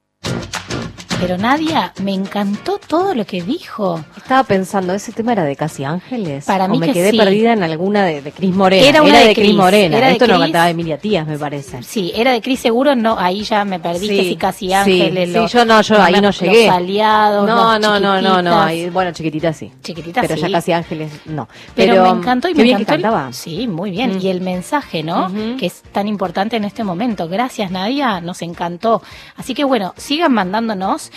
Pero 1.23 1.37
Nadia, 1.37 1.93
me 2.01 2.13
encantó 2.13 2.79
todo 2.85 3.15
lo 3.15 3.25
que 3.25 3.41
dijo. 3.41 4.03
Estaba 4.17 4.43
pensando, 4.43 4.93
¿ese 4.93 5.11
tema 5.11 5.31
era 5.31 5.43
de 5.43 5.55
Casi 5.55 5.83
Ángeles? 5.83 6.45
Para 6.45 6.65
¿O 6.65 6.67
mí 6.69 6.79
me 6.79 6.87
que 6.87 6.93
quedé 6.93 7.11
sí. 7.11 7.17
perdida 7.17 7.53
en 7.53 7.63
alguna 7.63 8.03
de, 8.05 8.21
de 8.21 8.31
Cris 8.31 8.53
Morena. 8.53 8.87
Era 8.87 9.01
una 9.01 9.19
de 9.19 9.27
de 9.29 9.33
Cris 9.33 9.47
Cris, 9.47 9.55
Morena. 9.57 9.97
era 9.97 10.09
Esto 10.09 10.27
lo 10.27 10.33
Cris. 10.35 10.43
cantaba 10.45 10.69
Emilia 10.69 10.97
Tías, 10.97 11.25
me 11.25 11.37
parece. 11.37 11.81
Sí, 11.83 12.11
era 12.15 12.31
de 12.33 12.41
Cris 12.41 12.59
seguro, 12.59 12.95
no, 12.95 13.17
ahí 13.17 13.43
ya 13.43 13.63
me 13.63 13.79
perdí, 13.79 14.07
que 14.09 14.23
si 14.23 14.35
casi 14.35 14.67
sí, 14.67 14.73
ángeles. 14.73 15.29
sí, 15.29 15.35
los- 15.35 15.51
yo 15.51 15.63
no, 15.65 15.81
yo 15.81 16.01
ahí 16.01 16.13
no 16.15 16.21
los 16.23 16.39
llegué. 16.41 16.69
aliados, 16.69 17.47
No, 17.47 17.79
no, 17.79 17.99
no, 17.99 18.21
no, 18.21 18.41
no. 18.41 18.61
ahí- 18.61 18.89
bueno, 18.89 19.11
chiquitita 19.13 19.53
sí. 19.53 19.71
Chiquitita 19.81 20.21
Pero 20.21 20.35
ya 20.35 20.47
sí. 20.47 20.51
casi 20.53 20.71
Ángeles, 20.73 21.11
no. 21.25 21.47
Pero, 21.75 22.03
me 22.03 22.09
encantó 22.19 22.49
y 22.49 22.53
me 22.53 22.63
bien 22.63 22.77
que 22.77 22.83
encantó. 22.83 22.95
el- 22.97 23.01
cantaba. 23.13 23.33
Sí, 23.33 23.67
muy 23.67 23.91
bien. 23.91 24.17
Mm. 24.17 24.21
Y 24.21 24.27
el 24.29 24.41
mensaje, 24.41 25.03
¿no? 25.03 25.31
Que 25.57 25.67
es 25.67 25.83
tan 25.91 26.07
importante 26.07 26.57
en 26.57 26.65
este 26.65 26.83
momento. 26.83 27.27
Gracias, 27.29 27.71
Nadia, 27.71 28.19
nos 28.21 28.41
encantó. 28.41 29.01
Así 29.37 29.53
que 29.53 29.63
bueno, 29.63 29.93
sigan 29.97 30.33
mandándonos. 30.33 31.11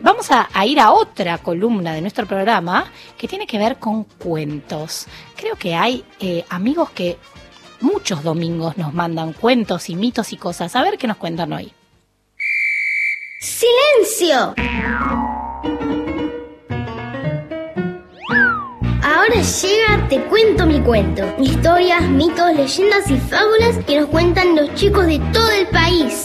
Vamos 0.00 0.30
a, 0.30 0.48
ir 0.64 0.78
a 0.78 0.92
otra 0.92 1.38
columna 1.38 1.92
de 1.92 2.00
nuestro 2.00 2.24
programa 2.26 2.86
que 3.16 3.26
tiene 3.26 3.46
que 3.46 3.58
ver 3.58 3.78
con 3.78 4.04
cuentos. 4.04 5.06
Creo 5.36 5.56
que 5.56 5.74
hay 5.74 6.04
eh, 6.20 6.44
amigos 6.50 6.90
que 6.90 7.18
muchos 7.80 8.22
domingos 8.22 8.76
nos 8.76 8.94
mandan 8.94 9.32
cuentos 9.32 9.88
y 9.88 9.96
mitos 9.96 10.32
y 10.32 10.36
cosas. 10.36 10.76
A 10.76 10.82
ver 10.82 10.98
qué 10.98 11.08
nos 11.08 11.16
cuentan 11.16 11.52
hoy. 11.52 11.72
¡Silencio! 13.40 14.54
Ahora 19.02 19.42
llega 19.42 20.08
Te 20.08 20.20
cuento 20.24 20.64
mi 20.66 20.80
cuento. 20.80 21.22
Historias, 21.40 22.02
mitos, 22.02 22.54
leyendas 22.54 23.10
y 23.10 23.18
fábulas 23.18 23.84
que 23.84 24.00
nos 24.00 24.08
cuentan 24.08 24.54
los 24.54 24.72
chicos 24.74 25.06
de 25.06 25.18
todo 25.32 25.50
el 25.50 25.66
país. 25.66 26.24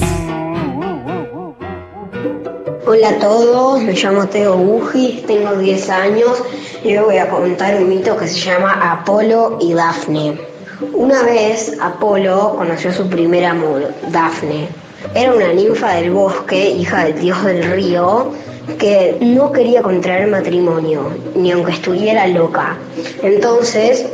Hola 2.86 3.12
a 3.12 3.18
todos, 3.18 3.82
me 3.82 3.94
llamo 3.94 4.28
Teo 4.28 4.58
Bugis, 4.58 5.26
tengo 5.26 5.56
10 5.56 5.90
años 5.90 6.44
y 6.84 6.98
hoy 6.98 7.06
voy 7.06 7.18
a 7.18 7.30
contar 7.30 7.82
un 7.82 7.88
mito 7.88 8.18
que 8.18 8.28
se 8.28 8.40
llama 8.40 8.92
Apolo 8.92 9.58
y 9.62 9.74
Dafne. 9.74 10.38
Una 10.92 11.24
vez 11.24 11.78
Apolo 11.80 12.56
conoció 12.58 12.90
a 12.90 12.94
su 12.94 13.08
primer 13.08 13.46
amor, 13.46 13.94
Dafne. 14.12 14.68
Era 15.16 15.34
una 15.34 15.54
ninfa 15.54 15.94
del 15.94 16.12
bosque, 16.12 16.72
hija 16.72 17.06
del 17.06 17.22
dios 17.22 17.42
del 17.46 17.64
río, 17.72 18.34
que 18.78 19.18
no 19.22 19.54
quería 19.54 19.82
contraer 19.82 20.28
matrimonio, 20.28 21.04
ni 21.36 21.54
aunque 21.54 21.72
estuviera 21.72 22.28
loca. 22.28 22.76
Entonces, 23.22 24.06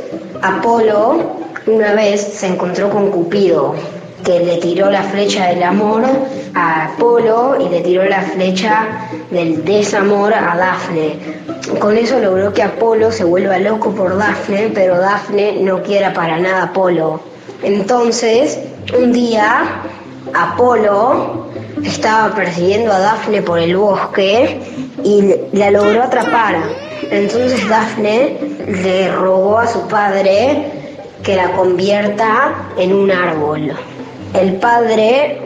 Apolo 0.42 1.40
una 1.66 1.92
vez 1.94 2.20
se 2.20 2.46
encontró 2.46 2.88
con 2.88 3.10
Cupido, 3.10 3.74
que 4.24 4.40
le 4.40 4.56
tiró 4.58 4.90
la 4.90 5.02
flecha 5.02 5.48
del 5.48 5.62
amor 5.62 6.04
a 6.54 6.86
Apolo 6.86 7.56
y 7.60 7.68
le 7.68 7.80
tiró 7.80 8.04
la 8.04 8.22
flecha 8.22 9.08
del 9.30 9.64
desamor 9.64 10.32
a 10.34 10.56
Dafne. 10.56 11.18
Con 11.78 11.96
eso 11.96 12.18
logró 12.18 12.52
que 12.52 12.62
Apolo 12.62 13.12
se 13.12 13.24
vuelva 13.24 13.58
loco 13.58 13.90
por 13.90 14.16
Dafne, 14.16 14.70
pero 14.74 14.98
Dafne 14.98 15.60
no 15.62 15.82
quiera 15.82 16.12
para 16.12 16.38
nada 16.38 16.60
a 16.60 16.64
Apolo. 16.64 17.20
Entonces, 17.62 18.58
un 18.98 19.12
día, 19.12 19.82
Apolo 20.34 21.46
estaba 21.82 22.34
persiguiendo 22.34 22.92
a 22.92 22.98
Dafne 22.98 23.42
por 23.42 23.58
el 23.58 23.76
bosque 23.76 24.60
y 25.02 25.34
la 25.56 25.70
logró 25.70 26.02
atrapar. 26.02 26.56
Entonces 27.10 27.68
Dafne 27.68 28.36
le 28.66 29.10
rogó 29.10 29.58
a 29.58 29.66
su 29.66 29.86
padre 29.88 30.80
que 31.22 31.36
la 31.36 31.52
convierta 31.52 32.72
en 32.78 32.94
un 32.94 33.10
árbol. 33.10 33.72
El 34.34 34.56
padre 34.56 35.38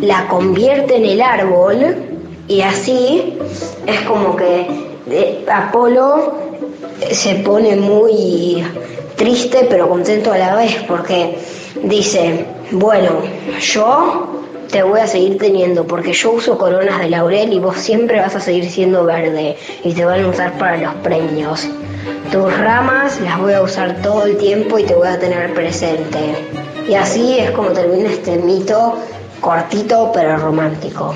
la 0.00 0.28
convierte 0.28 0.96
en 0.96 1.04
el 1.04 1.22
árbol 1.22 1.96
y 2.48 2.60
así 2.60 3.38
es 3.86 4.00
como 4.02 4.36
que 4.36 4.66
eh, 5.10 5.46
Apolo 5.50 6.34
se 7.10 7.36
pone 7.36 7.76
muy 7.76 8.64
triste 9.16 9.66
pero 9.70 9.88
contento 9.88 10.32
a 10.32 10.38
la 10.38 10.54
vez 10.54 10.76
porque 10.86 11.38
dice, 11.82 12.44
bueno, 12.72 13.10
yo 13.60 14.42
te 14.70 14.82
voy 14.82 15.00
a 15.00 15.06
seguir 15.06 15.38
teniendo 15.38 15.86
porque 15.86 16.12
yo 16.12 16.32
uso 16.32 16.58
coronas 16.58 16.98
de 16.98 17.08
laurel 17.08 17.52
y 17.52 17.58
vos 17.58 17.76
siempre 17.76 18.20
vas 18.20 18.34
a 18.36 18.40
seguir 18.40 18.70
siendo 18.70 19.04
verde 19.04 19.56
y 19.84 19.92
te 19.92 20.04
van 20.04 20.24
a 20.24 20.28
usar 20.28 20.58
para 20.58 20.76
los 20.76 20.94
premios. 20.96 21.66
Tus 22.30 22.58
ramas 22.58 23.20
las 23.20 23.40
voy 23.40 23.52
a 23.52 23.62
usar 23.62 24.02
todo 24.02 24.26
el 24.26 24.36
tiempo 24.36 24.78
y 24.78 24.84
te 24.84 24.94
voy 24.94 25.08
a 25.08 25.18
tener 25.18 25.54
presente. 25.54 26.65
Y 26.88 26.94
así 26.94 27.38
es 27.38 27.50
como 27.50 27.70
termina 27.70 28.10
este 28.10 28.36
mito 28.36 28.98
cortito 29.40 30.10
pero 30.14 30.36
romántico. 30.36 31.14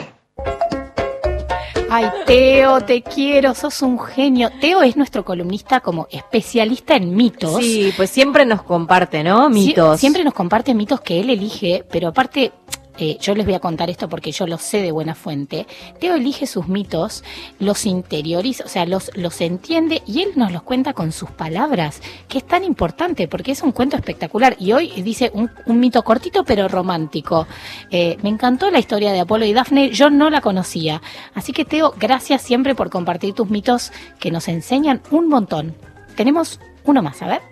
Ay, 1.92 2.06
Teo, 2.24 2.80
te 2.82 3.02
quiero, 3.02 3.52
sos 3.54 3.82
un 3.82 3.98
genio. 3.98 4.48
Teo 4.60 4.80
es 4.82 4.96
nuestro 4.96 5.24
columnista 5.24 5.80
como 5.80 6.06
especialista 6.10 6.94
en 6.94 7.16
mitos. 7.16 7.56
Sí, 7.56 7.92
pues 7.96 8.10
siempre 8.10 8.46
nos 8.46 8.62
comparte, 8.62 9.24
¿no? 9.24 9.48
Sie- 9.48 9.52
Mitos. 9.54 9.98
siempre 9.98 10.22
nos 10.22 10.32
comparte 10.34 10.72
mitos 10.72 11.00
que 11.00 11.18
él 11.18 11.30
elige, 11.30 11.84
pero 11.90 12.08
aparte, 12.08 12.52
eh, 12.98 13.18
yo 13.20 13.34
les 13.34 13.46
voy 13.46 13.54
a 13.54 13.60
contar 13.60 13.90
esto 13.90 14.08
porque 14.08 14.32
yo 14.32 14.46
lo 14.46 14.58
sé 14.58 14.82
de 14.82 14.92
buena 14.92 15.14
fuente. 15.14 15.66
Teo 15.98 16.14
elige 16.14 16.46
sus 16.46 16.68
mitos, 16.68 17.24
los 17.58 17.86
interioriza, 17.86 18.64
o 18.64 18.68
sea, 18.68 18.86
los, 18.86 19.10
los 19.16 19.40
entiende 19.40 20.02
y 20.06 20.22
él 20.22 20.32
nos 20.36 20.52
los 20.52 20.62
cuenta 20.62 20.92
con 20.92 21.12
sus 21.12 21.30
palabras, 21.30 22.00
que 22.28 22.38
es 22.38 22.46
tan 22.46 22.64
importante 22.64 23.28
porque 23.28 23.52
es 23.52 23.62
un 23.62 23.72
cuento 23.72 23.96
espectacular. 23.96 24.56
Y 24.58 24.72
hoy 24.72 24.88
dice 25.02 25.30
un, 25.34 25.50
un 25.66 25.80
mito 25.80 26.02
cortito 26.02 26.44
pero 26.44 26.68
romántico. 26.68 27.46
Eh, 27.90 28.16
me 28.22 28.28
encantó 28.28 28.70
la 28.70 28.78
historia 28.78 29.12
de 29.12 29.20
Apolo 29.20 29.44
y 29.44 29.52
Dafne, 29.52 29.90
yo 29.90 30.10
no 30.10 30.30
la 30.30 30.40
conocía. 30.40 31.00
Así 31.34 31.52
que 31.52 31.64
Teo, 31.64 31.94
gracias 31.98 32.42
siempre 32.42 32.74
por 32.74 32.90
compartir 32.90 33.34
tus 33.34 33.48
mitos 33.50 33.92
que 34.18 34.30
nos 34.30 34.48
enseñan 34.48 35.02
un 35.10 35.28
montón. 35.28 35.74
Tenemos 36.16 36.60
uno 36.84 37.02
más, 37.02 37.22
a 37.22 37.28
ver. 37.28 37.49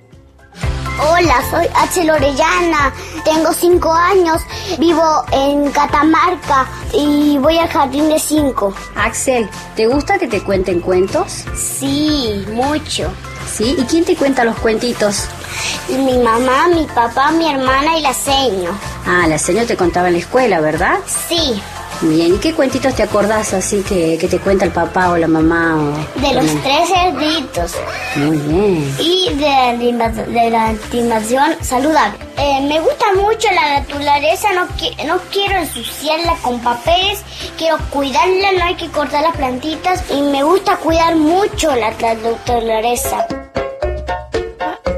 Hola, 1.01 1.40
soy 1.49 1.66
Axel 1.76 2.11
Orellana, 2.11 2.92
tengo 3.24 3.53
5 3.53 3.92
años, 3.92 4.42
vivo 4.78 5.24
en 5.30 5.70
Catamarca 5.70 6.66
y 6.92 7.38
voy 7.38 7.57
al 7.59 7.68
jardín 7.68 8.09
de 8.09 8.18
5. 8.18 8.74
Axel, 8.96 9.49
¿te 9.76 9.86
gusta 9.86 10.18
que 10.18 10.26
te 10.26 10.42
cuenten 10.42 10.80
cuentos? 10.80 11.44
Sí, 11.57 12.44
mucho. 12.53 13.12
¿Sí? 13.49 13.76
¿Y 13.78 13.84
quién 13.84 14.05
te 14.05 14.16
cuenta 14.16 14.44
los 14.44 14.57
cuentitos? 14.59 15.26
Mi 15.88 16.18
mamá, 16.18 16.66
mi 16.68 16.84
papá, 16.86 17.30
mi 17.30 17.49
hermana 17.49 17.96
y 17.96 18.03
la 18.03 18.12
seño. 18.12 18.76
Ah, 19.07 19.26
la 19.28 19.38
señora 19.38 19.66
te 19.66 19.76
contaba 19.76 20.09
en 20.09 20.14
la 20.14 20.18
escuela, 20.18 20.61
¿verdad? 20.61 20.99
Sí, 21.28 21.62
Bien, 22.01 22.34
¿y 22.34 22.38
qué 22.38 22.55
cuentitos 22.55 22.94
te 22.94 23.03
acordás 23.03 23.53
así 23.55 23.82
que, 23.82 24.16
que 24.18 24.28
te 24.28 24.38
cuenta 24.38 24.64
el 24.64 24.70
papá 24.70 25.11
o 25.11 25.16
la 25.16 25.26
mamá? 25.26 25.74
O, 25.76 26.20
de 26.20 26.32
los 26.34 26.44
no? 26.44 26.61
tres 26.62 26.88
cerditos 26.88 27.74
Muy 28.16 28.36
bien. 28.36 28.96
y 29.01 29.30
de 29.34 29.92
la, 29.92 30.09
de 30.12 30.51
la 30.51 30.74
saludable. 31.61 32.16
Eh, 32.36 32.61
me 32.68 32.78
gusta 32.80 33.07
mucho 33.16 33.49
la 33.53 33.80
naturaleza, 33.80 34.49
no, 34.53 34.68
qui- 34.76 34.94
no 35.07 35.18
quiero 35.32 35.57
ensuciarla 35.59 36.34
con 36.40 36.61
papeles, 36.61 37.20
quiero 37.57 37.78
cuidarla, 37.90 38.53
no 38.59 38.64
hay 38.64 38.76
que 38.76 38.88
cortar 38.90 39.22
las 39.22 39.36
plantitas 39.36 40.05
y 40.11 40.22
me 40.22 40.44
gusta 40.44 40.76
cuidar 40.76 41.16
mucho 41.16 41.74
la 41.74 41.90
la 42.01 42.14
naturaleza. 42.14 43.26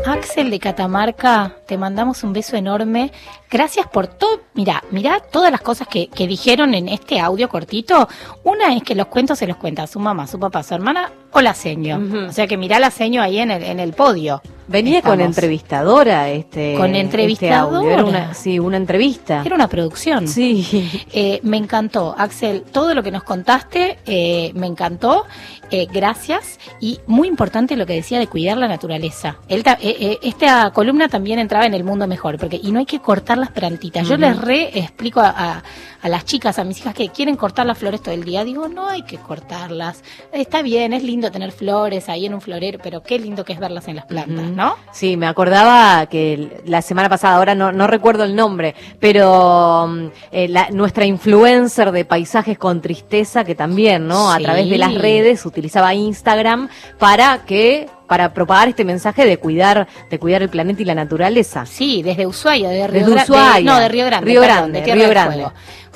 Axel 0.07 0.51
de 0.51 0.59
Catamarca, 0.59 1.53
te 1.67 1.79
mandamos 1.79 2.23
un 2.25 2.33
beso 2.35 2.57
enorme. 2.57 3.11
Gracias 3.51 3.87
por 3.89 4.07
todo. 4.07 4.41
Mira, 4.55 4.83
mira 4.91 5.19
todas 5.21 5.51
las 5.51 5.61
cosas 5.61 5.89
que, 5.89 6.09
que 6.09 6.27
dijeron 6.27 6.73
en 6.75 6.89
este 6.89 7.19
audio 7.19 7.49
cortito. 7.49 8.09
Una 8.45 8.75
es 8.75 8.83
que 8.83 8.95
los 8.95 9.07
cuentos 9.07 9.39
se 9.39 9.47
los 9.47 9.57
cuenta 9.57 9.87
su 9.87 9.99
mamá, 9.99 10.27
su 10.27 10.39
papá, 10.39 10.63
su 10.63 10.75
hermana 10.75 11.11
o 11.33 11.41
la 11.41 11.55
seño. 11.55 12.01
O 12.29 12.33
sea 12.33 12.47
que 12.47 12.57
mirá 12.57 12.79
la 12.79 12.91
seño 12.91 13.23
ahí 13.23 13.39
en 13.39 13.51
el, 13.51 13.63
en 13.63 13.81
el 13.81 13.93
podio. 13.93 14.41
Venía 14.69 15.03
con 15.03 15.21
entrevistadora 15.21 16.29
este 16.29 16.75
Con 16.77 16.87
este 16.91 17.01
entrevistadora. 17.01 17.93
Era 17.93 18.05
una, 18.05 18.35
sí, 18.35 18.61
una 18.61 18.77
entrevista. 18.77 19.43
Era 19.45 19.57
una 19.57 19.67
producción. 19.69 20.29
Sí. 20.29 20.89
Eh, 21.13 21.41
me 21.43 21.57
encantó, 21.57 22.15
Axel, 22.17 22.63
todo 22.71 22.95
lo 22.95 23.03
que 23.03 23.11
nos 23.11 23.25
contaste, 23.25 23.99
eh, 24.07 24.53
me 24.55 24.69
encantó. 24.69 25.25
Eh, 25.73 25.87
gracias. 25.93 26.59
Y 26.81 26.99
muy 27.09 27.27
importante 27.29 27.77
lo 27.77 27.85
que 27.87 27.95
decía 27.95 28.19
de 28.21 28.27
cuidar 28.29 28.59
la 28.59 28.69
naturaleza. 28.69 29.39
Él 29.49 29.63
ta- 29.65 29.79
eh, 29.81 29.97
eh, 30.01 30.19
esta 30.23 30.71
columna 30.73 31.09
también 31.09 31.39
entraba 31.41 31.67
en 31.67 31.75
el 31.75 31.83
mundo 31.85 32.07
mejor, 32.07 32.39
porque 32.39 32.61
y 32.63 32.71
no 32.73 32.79
hay 32.81 32.87
que 32.87 33.01
cortar 33.01 33.39
las 33.41 33.51
plantitas. 33.51 34.07
Yo 34.09 34.17
les 34.17 34.39
re 34.41 34.79
explico 34.79 35.21
a, 35.21 35.29
a- 35.31 35.63
a 36.03 36.09
las 36.09 36.25
chicas, 36.25 36.59
a 36.59 36.65
mis 36.65 36.79
hijas 36.79 36.95
que 36.95 37.11
quieren 37.11 37.37
cortar 37.37 37.67
las 37.67 37.77
flores 37.77 38.03
todo 38.03 38.15
el 38.15 38.25
día. 38.25 38.43
Digo, 38.43 38.69
no 38.69 38.89
hay 38.89 39.03
que 39.03 39.19
cortarlas. 39.19 40.03
Está 40.33 40.63
bien, 40.63 40.95
es 40.95 41.03
lindo 41.03 41.31
tener 41.31 41.53
flores 41.53 42.09
ahí 42.09 42.25
en 42.25 42.33
un 42.33 42.41
florero, 42.41 42.79
pero 42.83 43.03
qué 43.03 43.19
lindo 43.19 43.45
que 43.45 43.53
es 43.53 43.59
verlas 43.61 43.87
en 43.87 43.97
las 43.97 44.07
plantas, 44.07 44.47
¿no? 44.47 44.77
Sí, 44.93 45.19
me 45.19 45.27
acordaba 45.27 46.07
que 46.07 46.63
la 46.65 46.81
semana 46.81 47.11
pasada, 47.11 47.37
ahora 47.37 47.55
no, 47.55 47.71
no 47.73 47.87
recuerdo 47.87 48.25
el 48.25 48.35
nombre, 48.35 48.75
pero 48.99 49.87
mm, 49.89 50.07
eh, 50.33 50.49
la- 50.49 50.71
nuestra 50.71 51.05
influencer 51.05 51.93
de 51.93 52.05
paisajes 52.07 52.57
con 52.57 52.81
tristeza, 52.81 53.45
que 53.45 53.55
también, 53.55 54.07
¿no? 54.07 54.33
A 54.33 54.39
través 54.39 54.71
de 54.71 54.79
las 54.79 54.95
redes 54.95 55.45
utilizaba 55.45 55.93
Instagram 55.95 56.69
para 56.99 57.45
que 57.45 57.89
para 58.11 58.35
propagar 58.35 58.69
este 58.69 58.85
mensaje 58.85 59.25
de 59.25 59.39
cuidar 59.39 59.87
de 60.11 60.19
cuidar 60.19 60.43
el 60.43 60.49
planeta 60.49 60.83
y 60.83 60.85
la 60.85 60.97
naturaleza. 60.97 61.65
Sí, 61.65 62.03
desde 62.03 62.27
Ushuaia, 62.27 62.69
de 62.69 62.89
Río 62.89 63.07
Desde 63.07 63.23
Ushuaia. 63.23 63.55
de- 63.59 63.63
no, 63.63 63.79
de 63.79 63.89
Río 63.89 64.05
Grande. 64.07 64.27
Río 64.27 64.41
perdón, 64.41 64.57
Grande, 64.59 64.79
de 64.81 64.85
Tierra 64.85 64.99
Río 65.01 65.09
Grande. 65.11 65.47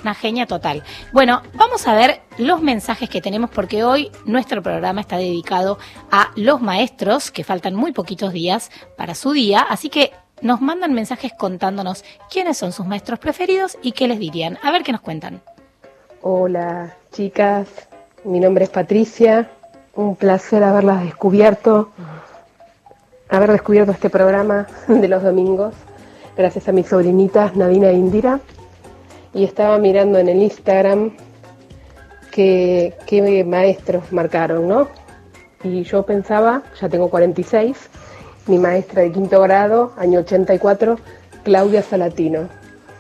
Una 0.01 0.15
genia 0.15 0.47
total. 0.47 0.85
Bueno, 1.13 1.43
vamos 1.55 1.89
a 1.89 1.95
ver 1.97 2.21
los 2.39 2.63
mensajes 2.63 3.11
que 3.11 3.21
tenemos 3.21 3.51
porque 3.51 3.83
hoy 3.83 4.13
nuestro 4.27 4.63
programa 4.63 5.01
está 5.01 5.17
dedicado 5.17 5.77
a 6.13 6.31
los 6.37 6.61
maestros, 6.63 7.33
que 7.33 7.43
faltan 7.43 7.75
muy 7.75 7.91
poquitos 7.91 8.33
días 8.33 8.71
para 8.97 9.17
su 9.17 9.33
día, 9.33 9.63
así 9.69 9.89
que 9.91 10.13
nos 10.41 10.61
mandan 10.61 10.93
mensajes 10.93 11.33
contándonos 11.37 12.05
quiénes 12.31 12.57
son 12.57 12.71
sus 12.71 12.87
maestros 12.87 13.19
preferidos 13.19 13.77
y 13.83 13.91
qué 13.91 14.07
les 14.07 14.21
dirían. 14.21 14.57
A 14.63 14.71
ver 14.71 14.85
qué 14.85 14.93
nos 14.93 15.01
cuentan. 15.01 15.43
Hola 16.23 16.95
chicas, 17.13 17.67
mi 18.23 18.39
nombre 18.39 18.65
es 18.65 18.71
Patricia, 18.71 19.51
un 19.97 20.17
placer 20.17 20.63
haberlas 20.63 21.05
descubierto, 21.05 21.91
haber 23.29 23.53
descubierto 23.53 23.93
este 23.93 24.11
programa 24.11 24.67
de 24.89 25.09
los 25.09 25.23
domingos, 25.23 25.75
gracias 26.37 26.69
a 26.69 26.73
mis 26.73 26.89
sobrinitas 26.89 27.57
Nadina 27.57 27.89
e 27.89 27.95
Indira, 27.95 28.41
y 29.33 29.45
estaba 29.45 29.79
mirando 29.79 30.19
en 30.19 30.29
el 30.29 30.43
Instagram 30.43 31.13
qué, 32.31 32.95
qué 33.07 33.45
maestros 33.45 34.13
marcaron, 34.13 34.69
¿no? 34.69 34.89
Y 35.63 35.83
yo 35.85 36.05
pensaba, 36.05 36.63
ya 36.81 36.89
tengo 36.89 37.09
46, 37.09 37.77
mi 38.47 38.59
maestra 38.59 39.03
de 39.03 39.13
quinto 39.13 39.41
grado, 39.41 39.93
año 39.97 40.21
84, 40.21 40.99
Claudia 41.43 41.83
Salatino, 41.83 42.49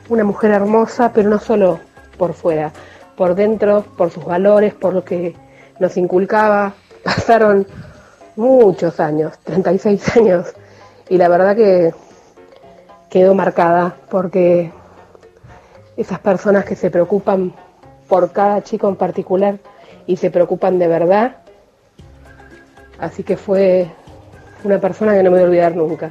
una 0.09 0.24
mujer 0.24 0.53
hermosa, 0.53 1.12
pero 1.12 1.28
no 1.28 1.38
solo 1.38 1.78
por 2.16 2.32
fuera, 2.32 2.72
por 3.16 3.34
dentro, 3.34 3.84
por 3.97 4.11
sus 4.11 4.24
valores, 4.24 4.74
por 4.74 4.95
lo 4.95 5.05
que 5.05 5.34
nos 5.78 5.97
inculcaba. 5.97 6.74
Pasaron 7.05 7.66
muchos 8.36 8.98
años, 8.98 9.38
36 9.44 10.16
años, 10.16 10.55
y 11.09 11.18
la 11.18 11.28
verdad 11.28 11.55
que 11.55 11.94
quedó 13.11 13.34
marcada 13.34 13.96
porque 14.11 14.72
esas 15.96 16.18
personas 16.18 16.64
que 16.64 16.74
se 16.74 16.90
preocupan 16.90 17.55
por 18.09 18.32
cada 18.32 18.62
chico 18.62 18.88
en 18.88 18.96
particular 18.96 19.59
y 20.07 20.16
se 20.16 20.30
preocupan 20.30 20.78
de 20.78 20.88
verdad, 20.88 21.36
así 22.98 23.22
que 23.22 23.36
fue 23.36 23.88
una 24.64 24.80
persona 24.80 25.14
que 25.14 25.22
no 25.22 25.30
me 25.30 25.36
voy 25.36 25.44
a 25.44 25.48
olvidar 25.48 25.76
nunca. 25.76 26.11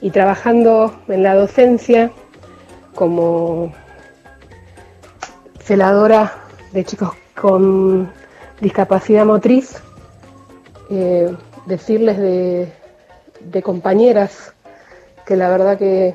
Y 0.00 0.10
trabajando 0.10 0.94
en 1.08 1.22
la 1.22 1.34
docencia 1.34 2.10
como 2.94 3.72
celadora 5.60 6.32
de 6.72 6.84
chicos 6.84 7.10
con 7.38 8.10
discapacidad 8.60 9.24
motriz, 9.24 9.82
eh, 10.90 11.34
decirles 11.66 12.18
de, 12.18 12.72
de 13.40 13.62
compañeras 13.62 14.52
que 15.24 15.36
la 15.36 15.48
verdad 15.48 15.78
que 15.78 16.14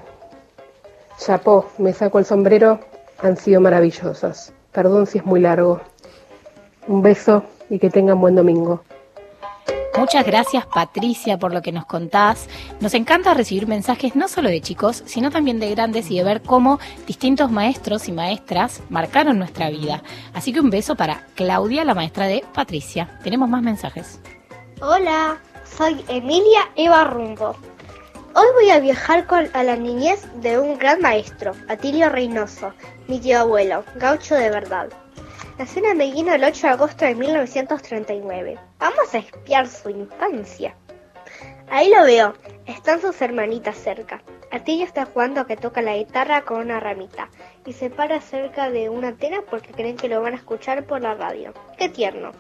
chapó, 1.17 1.69
me 1.78 1.93
saco 1.93 2.19
el 2.19 2.26
sombrero, 2.26 2.80
han 3.21 3.38
sido 3.38 3.61
maravillosas. 3.61 4.53
Perdón 4.71 5.07
si 5.07 5.19
es 5.19 5.26
muy 5.26 5.39
largo. 5.39 5.82
Un 6.88 7.01
beso 7.01 7.43
y 7.69 7.80
que 7.80 7.89
tengan 7.89 8.19
buen 8.19 8.36
domingo. 8.36 8.84
Muchas 9.97 10.26
gracias 10.26 10.65
Patricia 10.65 11.39
por 11.39 11.53
lo 11.53 11.61
que 11.61 11.71
nos 11.71 11.86
contás. 11.86 12.49
Nos 12.82 12.93
encanta 12.93 13.34
recibir 13.34 13.65
mensajes 13.65 14.15
no 14.15 14.28
solo 14.28 14.49
de 14.49 14.59
chicos, 14.59 15.03
sino 15.05 15.32
también 15.32 15.61
de 15.61 15.69
grandes 15.69 16.11
y 16.11 16.17
de 16.17 16.23
ver 16.26 16.41
cómo 16.41 16.80
distintos 17.07 17.49
maestros 17.49 18.09
y 18.09 18.11
maestras 18.11 18.82
marcaron 18.89 19.39
nuestra 19.39 19.69
vida. 19.69 20.03
Así 20.34 20.51
que 20.51 20.59
un 20.59 20.69
beso 20.69 20.95
para 20.95 21.26
Claudia, 21.36 21.86
la 21.86 21.95
maestra 21.95 22.28
de 22.28 22.43
Patricia. 22.53 23.17
Tenemos 23.23 23.47
más 23.47 23.63
mensajes. 23.63 24.19
Hola, 24.82 25.39
soy 25.63 26.03
Emilia 26.09 26.69
Eva 26.76 27.05
Rumbo. 27.05 27.55
Hoy 28.36 28.45
voy 28.55 28.69
a 28.71 28.82
viajar 28.82 29.26
con, 29.26 29.47
a 29.53 29.63
la 29.63 29.78
niñez 29.78 30.28
de 30.41 30.59
un 30.59 30.78
gran 30.78 30.99
maestro, 30.99 31.53
Atilio 31.69 32.09
Reynoso, 32.09 32.73
mi 33.07 33.21
tío 33.21 33.39
abuelo, 33.39 33.86
gaucho 33.95 34.36
de 34.36 34.49
verdad. 34.49 34.89
Nació 35.57 35.86
en 35.86 35.97
Medellín 35.97 36.28
el 36.28 36.43
8 36.43 36.67
de 36.67 36.73
agosto 36.73 37.05
de 37.05 37.15
1939. 37.15 38.59
Vamos 38.78 39.13
a 39.13 39.19
espiar 39.19 39.65
su 39.69 39.89
infancia. 39.89 40.76
Ahí 41.69 41.89
lo 41.89 42.03
veo, 42.03 42.34
están 42.65 42.99
sus 42.99 43.21
hermanitas 43.21 43.78
cerca. 43.78 44.21
Atilio 44.51 44.84
está 44.84 45.05
jugando 45.05 45.39
a 45.39 45.47
que 45.47 45.55
toca 45.55 45.82
la 45.82 45.95
guitarra 45.95 46.41
con 46.41 46.59
una 46.59 46.82
ramita 46.82 47.30
y 47.65 47.71
se 47.71 47.89
para 47.89 48.19
cerca 48.19 48.69
de 48.69 48.89
una 48.89 49.07
antena 49.07 49.38
porque 49.49 49.71
creen 49.71 49.95
que 49.95 50.09
lo 50.09 50.21
van 50.21 50.34
a 50.34 50.38
escuchar 50.38 50.86
por 50.86 51.01
la 51.01 51.15
radio. 51.15 51.53
¡Qué 51.78 51.88
tierno! 51.88 52.34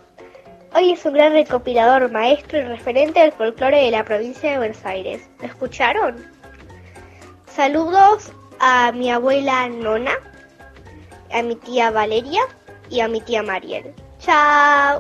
Hoy 0.77 0.91
es 0.91 1.05
un 1.05 1.13
gran 1.13 1.31
recopilador, 1.31 2.11
maestro 2.11 2.59
y 2.59 2.63
referente 2.63 3.21
del 3.21 3.31
folclore 3.31 3.85
de 3.85 3.91
la 3.91 4.03
provincia 4.03 4.51
de 4.51 4.57
Buenos 4.57 4.85
Aires. 4.85 5.21
¿Lo 5.39 5.45
escucharon? 5.45 6.17
Saludos 7.47 8.33
a 8.59 8.91
mi 8.91 9.09
abuela 9.09 9.69
Nona, 9.69 10.11
a 11.31 11.41
mi 11.43 11.55
tía 11.55 11.91
Valeria 11.91 12.41
y 12.89 12.99
a 12.99 13.07
mi 13.07 13.21
tía 13.21 13.41
Mariel. 13.41 13.93
Chao. 14.25 14.99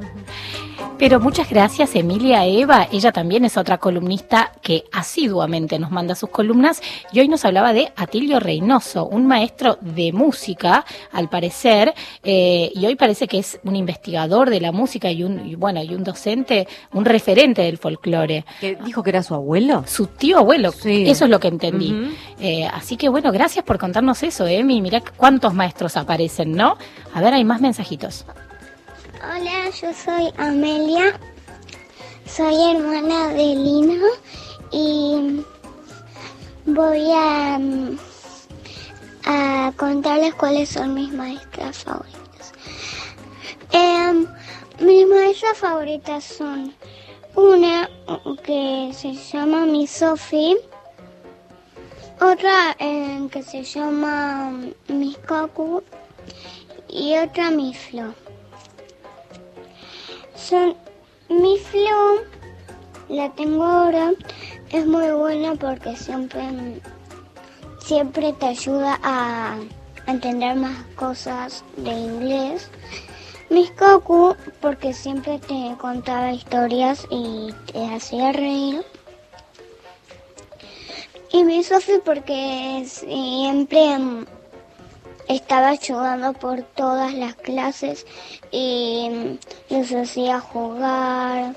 Pero 0.97 1.19
muchas 1.19 1.49
gracias 1.49 1.93
Emilia 1.95 2.45
Eva, 2.45 2.87
ella 2.89 3.11
también 3.11 3.43
es 3.43 3.57
otra 3.57 3.77
columnista 3.79 4.53
que 4.61 4.85
asiduamente 4.93 5.77
nos 5.77 5.91
manda 5.91 6.15
sus 6.15 6.29
columnas 6.29 6.81
y 7.11 7.19
hoy 7.19 7.27
nos 7.27 7.43
hablaba 7.43 7.73
de 7.73 7.91
Atilio 7.97 8.39
Reynoso, 8.39 9.05
un 9.05 9.25
maestro 9.27 9.77
de 9.81 10.13
música 10.13 10.85
al 11.11 11.29
parecer 11.29 11.93
eh, 12.23 12.71
y 12.73 12.85
hoy 12.85 12.95
parece 12.95 13.27
que 13.27 13.39
es 13.39 13.59
un 13.65 13.75
investigador 13.75 14.49
de 14.49 14.61
la 14.61 14.71
música 14.71 15.11
y 15.11 15.23
un 15.23 15.45
y 15.45 15.55
bueno 15.55 15.83
y 15.83 15.93
un 15.93 16.03
docente, 16.03 16.65
un 16.93 17.03
referente 17.03 17.61
del 17.61 17.77
folclore. 17.77 18.45
¿Que 18.61 18.75
dijo 18.85 19.03
que 19.03 19.09
era 19.09 19.23
su 19.23 19.33
abuelo? 19.35 19.83
Su 19.87 20.07
tío 20.07 20.37
abuelo, 20.37 20.71
Sí. 20.71 21.09
eso 21.09 21.25
es 21.25 21.31
lo 21.31 21.39
que 21.41 21.49
entendí. 21.49 22.15
Eh, 22.39 22.65
así 22.73 22.95
que 22.95 23.09
bueno, 23.09 23.31
gracias 23.33 23.65
por 23.65 23.77
contarnos 23.79 24.23
eso, 24.23 24.47
Emi. 24.47 24.81
Mirá 24.81 25.01
cuántos 25.17 25.53
maestros 25.53 25.97
aparecen, 25.97 26.53
¿no? 26.53 26.77
A 27.13 27.19
ver, 27.21 27.33
hay 27.33 27.43
más 27.43 27.59
mensajitos. 27.59 28.25
Hola, 29.27 29.71
yo 29.71 29.91
soy 29.91 30.31
Amelia, 30.37 31.19
soy 32.27 32.61
hermana 32.61 33.29
de 33.29 33.55
Lino 33.55 34.05
y 34.69 35.43
voy 36.67 37.11
a, 37.11 37.59
contarles 39.77 40.35
cuáles 40.35 40.69
son 40.69 40.93
mis 40.93 41.11
maestras 41.11 41.83
favoritas. 41.83 42.53
Em, 43.71 44.27
mis 44.79 45.07
maestras 45.07 45.57
favoritas 45.57 46.23
son 46.23 46.75
una 47.35 47.89
que 48.43 48.91
se 48.93 49.13
llama 49.13 49.65
mi 49.65 49.87
Sophie, 49.87 50.55
otra 52.21 52.75
que 52.77 53.41
se 53.41 53.63
llama 53.63 54.51
Miss 54.87 55.17
Cocu 55.27 55.81
y 56.87 57.17
otra 57.17 57.49
mi 57.49 57.73
Flo. 57.73 58.24
Son, 60.47 60.75
mi 61.27 61.57
Flo, 61.57 62.21
la 63.09 63.31
tengo 63.31 63.63
ahora, 63.63 64.11
es 64.71 64.85
muy 64.85 65.09
buena 65.09 65.55
porque 65.55 65.95
siempre, 65.97 66.79
siempre 67.79 68.31
te 68.33 68.45
ayuda 68.45 68.99
a 69.01 69.57
entender 70.05 70.55
más 70.55 70.77
cosas 70.97 71.63
de 71.77 71.89
inglés. 71.89 72.69
Mis 73.49 73.71
Cocu, 73.71 74.35
porque 74.61 74.93
siempre 74.93 75.39
te 75.39 75.75
contaba 75.79 76.31
historias 76.31 77.07
y 77.09 77.51
te 77.73 77.83
hacía 77.95 78.31
reír. 78.31 78.85
Y 81.31 81.43
mi 81.43 81.63
Sofi 81.63 81.93
porque 82.05 82.83
siempre 82.85 83.97
estaba 85.27 85.69
ayudando 85.69 86.33
por 86.33 86.61
todas 86.61 87.13
las 87.13 87.35
clases 87.35 88.05
y 88.51 89.37
los 89.69 89.91
hacía 89.91 90.39
jugar 90.39 91.55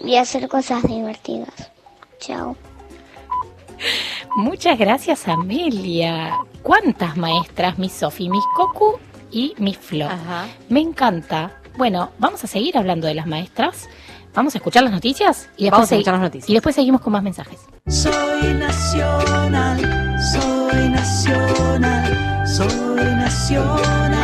y 0.00 0.16
hacer 0.16 0.48
cosas 0.48 0.82
divertidas. 0.82 1.70
Chao. 2.18 2.56
Muchas 4.36 4.78
gracias, 4.78 5.28
Amelia. 5.28 6.36
¿Cuántas 6.62 7.16
maestras? 7.16 7.78
Mi 7.78 7.88
Sofi, 7.88 8.28
Miss 8.28 8.44
Cocu 8.54 8.98
y 9.30 9.54
Miss 9.58 9.78
Flo. 9.78 10.08
Me 10.68 10.80
encanta. 10.80 11.60
Bueno, 11.76 12.10
vamos 12.18 12.42
a 12.42 12.46
seguir 12.46 12.76
hablando 12.78 13.06
de 13.06 13.14
las 13.14 13.26
maestras. 13.26 13.88
Vamos 14.34 14.54
a 14.54 14.58
escuchar 14.58 14.82
las 14.82 14.92
noticias 14.92 15.48
y 15.56 15.64
después, 15.64 15.70
Vamos 15.72 15.92
a 15.92 15.94
escuchar 15.94 16.14
las 16.14 16.22
noticias. 16.22 16.50
y 16.50 16.54
después 16.54 16.74
seguimos 16.74 17.00
con 17.00 17.12
más 17.14 17.22
mensajes. 17.22 17.58
Soy 17.86 18.52
nacional, 18.54 20.18
soy 20.32 20.88
nacional, 20.90 22.35
soy 22.56 23.04
nacional. 23.16 24.14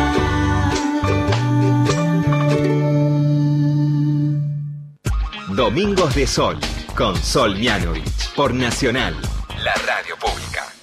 Domingos 5.55 6.15
de 6.15 6.25
Sol, 6.25 6.57
con 6.95 7.15
Sol 7.15 7.55
Mianovich, 7.55 8.33
por 8.35 8.55
Nacional, 8.55 9.15
la 9.63 9.75
radio 9.85 10.15
pública. 10.19 10.73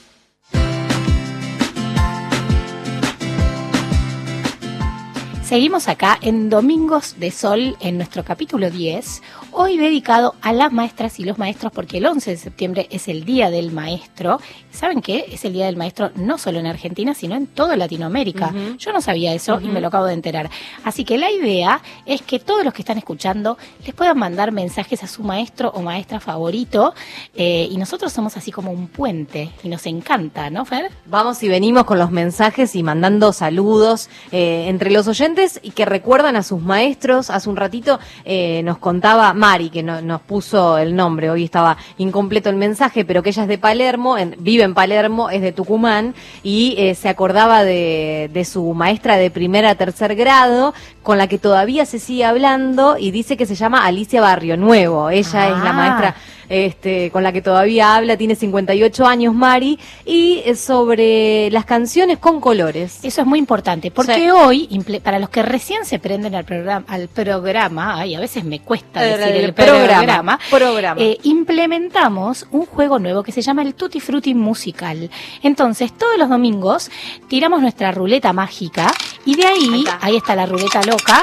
Seguimos 5.42 5.88
acá 5.88 6.16
en 6.22 6.50
Domingos 6.50 7.18
de 7.18 7.32
Sol, 7.32 7.76
en 7.80 7.96
nuestro 7.96 8.24
capítulo 8.24 8.70
10, 8.70 9.22
hoy 9.52 9.76
dedicado 9.76 10.34
a 10.42 10.52
las 10.52 10.72
maestras 10.72 11.18
y 11.18 11.24
los 11.24 11.38
maestros, 11.38 11.72
porque 11.72 11.98
el 11.98 12.06
11 12.06 12.30
de 12.30 12.36
septiembre 12.36 12.86
es 12.90 13.08
el 13.08 13.24
Día 13.24 13.50
del 13.50 13.72
Maestro. 13.72 14.40
¿Saben 14.70 15.00
qué? 15.00 15.26
Es 15.30 15.44
el 15.44 15.52
Día 15.52 15.66
del 15.66 15.76
Maestro 15.76 16.10
no 16.14 16.38
solo 16.38 16.58
en 16.58 16.66
Argentina, 16.66 17.14
sino 17.14 17.34
en 17.34 17.46
toda 17.46 17.76
Latinoamérica. 17.76 18.52
Yo 18.78 18.92
no 18.92 19.00
sabía 19.00 19.34
eso 19.34 19.60
y 19.60 19.68
me 19.68 19.80
lo 19.80 19.88
acabo 19.88 20.06
de 20.06 20.14
enterar. 20.14 20.50
Así 20.84 21.04
que 21.04 21.18
la 21.18 21.30
idea 21.30 21.82
es 22.06 22.22
que 22.22 22.38
todos 22.38 22.64
los 22.64 22.72
que 22.72 22.82
están 22.82 22.98
escuchando 22.98 23.58
les 23.84 23.94
puedan 23.94 24.18
mandar 24.18 24.52
mensajes 24.52 25.02
a 25.02 25.06
su 25.06 25.22
maestro 25.22 25.70
o 25.70 25.82
maestra 25.82 26.20
favorito, 26.20 26.94
eh, 27.34 27.68
y 27.70 27.76
nosotros 27.76 28.12
somos 28.12 28.36
así 28.36 28.52
como 28.52 28.70
un 28.70 28.88
puente, 28.88 29.50
y 29.62 29.68
nos 29.68 29.86
encanta, 29.86 30.50
¿no, 30.50 30.64
Fer? 30.64 30.90
Vamos 31.06 31.42
y 31.42 31.48
venimos 31.48 31.84
con 31.84 31.98
los 31.98 32.10
mensajes 32.10 32.74
y 32.76 32.82
mandando 32.82 33.32
saludos 33.32 34.08
eh, 34.32 34.66
entre 34.68 34.90
los 34.90 35.08
oyentes 35.08 35.60
y 35.62 35.70
que 35.70 35.84
recuerdan 35.84 36.36
a 36.36 36.42
sus 36.42 36.60
maestros. 36.60 37.30
Hace 37.30 37.48
un 37.48 37.56
ratito 37.56 37.98
eh, 38.24 38.62
nos 38.64 38.78
contaba 38.78 39.34
Mari, 39.40 39.70
que 39.70 39.82
no- 39.82 40.02
nos 40.02 40.20
puso 40.20 40.76
el 40.76 40.94
nombre, 40.94 41.30
hoy 41.30 41.44
estaba 41.44 41.78
incompleto 41.96 42.50
el 42.50 42.56
mensaje, 42.56 43.06
pero 43.06 43.22
que 43.22 43.30
ella 43.30 43.42
es 43.44 43.48
de 43.48 43.56
Palermo, 43.56 44.18
en- 44.18 44.36
vive 44.38 44.64
en 44.64 44.74
Palermo, 44.74 45.30
es 45.30 45.40
de 45.40 45.52
Tucumán 45.52 46.14
y 46.42 46.74
eh, 46.76 46.94
se 46.94 47.08
acordaba 47.08 47.64
de, 47.64 48.28
de 48.34 48.44
su 48.44 48.74
maestra 48.74 49.16
de 49.16 49.30
primer 49.30 49.64
a 49.64 49.74
tercer 49.76 50.14
grado, 50.14 50.74
con 51.02 51.16
la 51.16 51.26
que 51.26 51.38
todavía 51.38 51.86
se 51.86 51.98
sigue 51.98 52.26
hablando 52.26 52.98
y 52.98 53.10
dice 53.12 53.38
que 53.38 53.46
se 53.46 53.54
llama 53.54 53.86
Alicia 53.86 54.20
Barrio 54.20 54.58
Nuevo. 54.58 55.08
Ella 55.08 55.48
es 55.48 55.56
la 55.64 55.70
Ah. 55.70 55.72
maestra 55.72 56.14
este, 56.50 57.10
con 57.10 57.22
la 57.22 57.32
que 57.32 57.40
todavía 57.40 57.96
habla, 57.96 58.18
tiene 58.18 58.34
58 58.34 59.06
años 59.06 59.34
Mari, 59.34 59.78
y 60.04 60.42
es 60.44 60.60
sobre 60.60 61.48
las 61.50 61.64
canciones 61.64 62.18
con 62.18 62.40
colores. 62.40 62.98
Eso 63.02 63.20
es 63.22 63.26
muy 63.26 63.38
importante, 63.38 63.90
porque 63.90 64.14
Sí. 64.16 64.28
hoy, 64.30 64.68
para 65.02 65.18
los 65.18 65.30
que 65.30 65.42
recién 65.42 65.86
se 65.86 65.98
prenden 65.98 66.34
al 66.34 66.44
programa, 66.44 66.84
al 66.88 67.08
programa, 67.08 68.00
ay, 68.00 68.14
a 68.16 68.20
veces 68.20 68.44
me 68.44 68.60
cuesta 68.60 69.02
El- 69.02 69.18
decir 69.20 69.36
el, 69.36 69.44
el 69.44 69.54
programa, 69.54 69.86
programa, 69.96 70.38
programa. 70.50 71.00
eh, 71.00 71.18
implementamos 71.22 72.46
un 72.50 72.66
juego 72.66 72.98
nuevo 72.98 73.22
que 73.22 73.30
se 73.32 73.42
llama 73.42 73.62
el 73.62 73.74
Tutti 73.74 74.00
Frutti 74.00 74.34
Musical. 74.34 75.08
Entonces, 75.42 75.96
todos 75.96 76.18
los 76.18 76.28
domingos 76.28 76.90
tiramos 77.28 77.60
nuestra 77.62 77.92
ruleta 77.92 78.32
mágica 78.32 78.92
y 79.24 79.36
de 79.36 79.46
ahí, 79.46 79.84
ahí 80.00 80.16
está 80.16 80.34
la 80.34 80.46
ruleta 80.46 80.82
loca, 80.82 81.22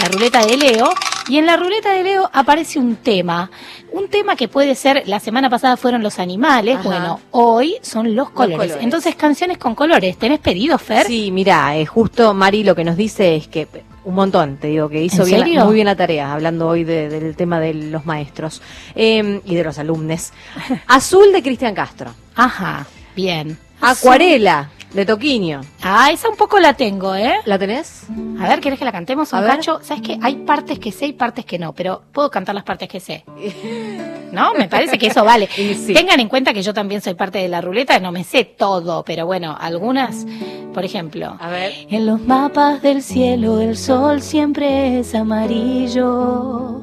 la 0.00 0.08
ruleta 0.08 0.44
de 0.46 0.56
Leo, 0.56 0.88
y 1.28 1.38
en 1.38 1.46
la 1.46 1.56
ruleta 1.56 1.92
de 1.92 2.02
Leo 2.02 2.28
aparece 2.32 2.78
un 2.78 2.96
tema. 2.96 3.50
Un 3.92 4.08
tema 4.08 4.36
que 4.36 4.48
puede 4.48 4.74
ser, 4.74 5.02
la 5.06 5.20
semana 5.20 5.48
pasada 5.50 5.76
fueron 5.76 6.02
los 6.02 6.18
animales, 6.18 6.76
Ajá. 6.76 6.88
bueno, 6.88 7.20
hoy 7.30 7.76
son 7.82 8.14
los 8.16 8.30
colores. 8.30 8.56
colores. 8.58 8.84
Entonces, 8.84 9.14
canciones 9.14 9.58
con 9.58 9.74
colores. 9.74 10.16
¿Tenés 10.16 10.40
pedido, 10.40 10.78
Fer? 10.78 11.06
Sí, 11.06 11.30
mira, 11.30 11.76
eh, 11.76 11.84
justo 11.86 12.32
Mari 12.34 12.64
lo 12.64 12.74
que 12.74 12.84
nos 12.84 12.96
dice 12.96 13.36
es 13.36 13.48
que 13.48 13.68
un 14.04 14.14
montón, 14.14 14.56
te 14.56 14.68
digo, 14.68 14.88
que 14.88 15.00
hizo 15.02 15.24
¿En 15.26 15.44
bien, 15.44 15.64
muy 15.64 15.74
bien 15.74 15.86
la 15.86 15.94
tarea, 15.94 16.32
hablando 16.32 16.66
hoy 16.68 16.82
de- 16.84 17.08
del 17.08 17.36
tema 17.36 17.60
de 17.60 17.72
los 17.74 18.04
maestros 18.04 18.60
eh, 18.96 19.40
y 19.44 19.54
de 19.54 19.62
los 19.64 19.78
alumnos. 19.78 20.32
Azul 20.88 21.32
de 21.32 21.42
Cristian 21.42 21.74
Castro. 21.74 22.10
Ajá, 22.34 22.86
bien. 23.14 23.58
Acuarela 23.80 24.70
de 24.94 25.06
Toquinho. 25.06 25.62
Ah, 25.82 26.10
esa 26.12 26.28
un 26.28 26.36
poco 26.36 26.58
la 26.58 26.74
tengo, 26.74 27.14
¿eh? 27.14 27.34
¿La 27.46 27.58
tenés? 27.58 28.06
A 28.38 28.48
ver, 28.48 28.60
¿querés 28.60 28.78
que 28.78 28.84
la 28.84 28.92
cantemos 28.92 29.32
un 29.32 29.38
A 29.38 29.42
ver. 29.42 29.50
cacho? 29.52 29.80
¿Sabes 29.82 30.02
qué? 30.02 30.18
Hay 30.20 30.36
partes 30.36 30.78
que 30.78 30.92
sé 30.92 31.06
y 31.06 31.12
partes 31.12 31.44
que 31.46 31.58
no, 31.58 31.72
pero 31.72 32.02
puedo 32.12 32.30
cantar 32.30 32.54
las 32.54 32.64
partes 32.64 32.88
que 32.88 33.00
sé. 33.00 33.24
¿No? 34.32 34.54
Me 34.54 34.68
parece 34.68 34.98
que 34.98 35.08
eso 35.08 35.24
vale. 35.24 35.48
Tengan 35.94 36.20
en 36.20 36.28
cuenta 36.28 36.52
que 36.54 36.62
yo 36.62 36.72
también 36.74 37.00
soy 37.02 37.14
parte 37.14 37.38
de 37.38 37.48
la 37.48 37.60
ruleta, 37.60 37.98
no 38.00 38.12
me 38.12 38.24
sé 38.24 38.44
todo, 38.44 39.04
pero 39.04 39.26
bueno, 39.26 39.56
algunas, 39.58 40.26
por 40.72 40.84
ejemplo. 40.84 41.36
A 41.38 41.48
ver. 41.50 41.72
En 41.90 42.06
los 42.06 42.20
mapas 42.20 42.80
del 42.82 43.02
cielo 43.02 43.60
el 43.60 43.76
sol 43.76 44.22
siempre 44.22 44.98
es 45.00 45.14
amarillo. 45.14 46.80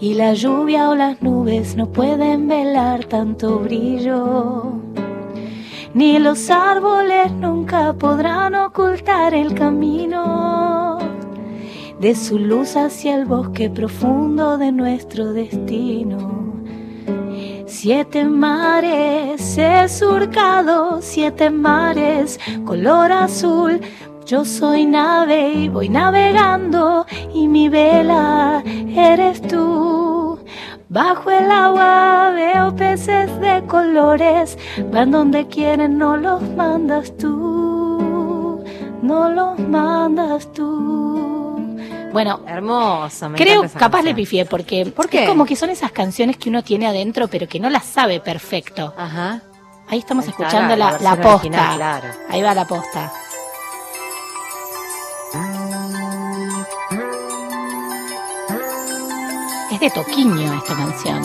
Y 0.00 0.14
la 0.14 0.32
lluvia 0.34 0.90
o 0.90 0.94
las 0.94 1.20
nubes 1.22 1.74
no 1.74 1.90
pueden 1.90 2.46
velar 2.46 3.04
tanto 3.06 3.58
brillo. 3.58 4.74
Ni 5.94 6.18
los 6.18 6.50
árboles 6.50 7.32
nunca 7.32 7.92
podrán 7.94 8.54
ocultar 8.54 9.32
el 9.34 9.54
camino 9.54 10.98
de 11.98 12.14
su 12.14 12.38
luz 12.38 12.76
hacia 12.76 13.16
el 13.16 13.24
bosque 13.24 13.70
profundo 13.70 14.58
de 14.58 14.70
nuestro 14.70 15.32
destino. 15.32 16.62
Siete 17.66 18.24
mares 18.24 19.58
he 19.58 19.88
surcado, 19.88 21.00
siete 21.00 21.50
mares 21.50 22.38
color 22.64 23.12
azul. 23.12 23.80
Yo 24.28 24.44
soy 24.44 24.84
nave 24.84 25.52
y 25.54 25.68
voy 25.70 25.88
navegando 25.88 27.06
y 27.34 27.48
mi 27.48 27.70
vela 27.70 28.62
eres 28.94 29.40
tú. 29.40 30.38
Bajo 30.90 31.30
el 31.30 31.50
agua 31.50 32.30
veo 32.34 32.76
peces 32.76 33.40
de 33.40 33.64
colores, 33.66 34.58
van 34.92 35.10
donde 35.12 35.46
quieren, 35.46 35.96
no 35.96 36.18
los 36.18 36.42
mandas 36.42 37.16
tú, 37.16 38.62
no 39.00 39.30
los 39.30 39.58
mandas 39.60 40.52
tú. 40.52 41.66
Bueno, 42.12 42.40
hermoso. 42.46 43.30
Me 43.30 43.38
creo, 43.38 43.62
capaz 43.78 44.02
le 44.02 44.14
pifié 44.14 44.44
porque, 44.44 44.92
porque 44.94 45.18
qué? 45.18 45.24
es 45.24 45.30
como 45.30 45.46
que 45.46 45.56
son 45.56 45.70
esas 45.70 45.90
canciones 45.92 46.36
que 46.36 46.50
uno 46.50 46.62
tiene 46.62 46.86
adentro 46.86 47.28
pero 47.28 47.48
que 47.48 47.60
no 47.60 47.70
las 47.70 47.84
sabe 47.86 48.20
perfecto. 48.20 48.92
Ajá. 48.98 49.40
Ahí 49.88 50.00
estamos 50.00 50.26
Ahí 50.26 50.30
escuchando 50.32 50.76
la- 50.76 50.90
posta. 50.98 51.34
original, 51.34 51.76
claro. 51.76 52.08
Ahí 52.28 52.42
va 52.42 52.54
la 52.54 52.66
posta. 52.66 53.10
Es 59.78 59.82
de 59.82 59.90
Toquiño 59.90 60.54
esta 60.54 60.74
canción. 60.74 61.22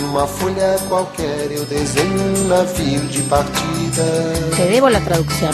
Numa 0.00 0.26
folha 0.26 0.76
qualquer 0.88 1.52
eu 1.52 1.64
desenho 1.66 2.20
um 2.36 2.48
navio 2.48 3.00
de 3.02 3.22
partida 3.22 4.02
Te 4.56 4.64
debo 4.64 4.88
la 4.88 5.00
traducción. 5.00 5.52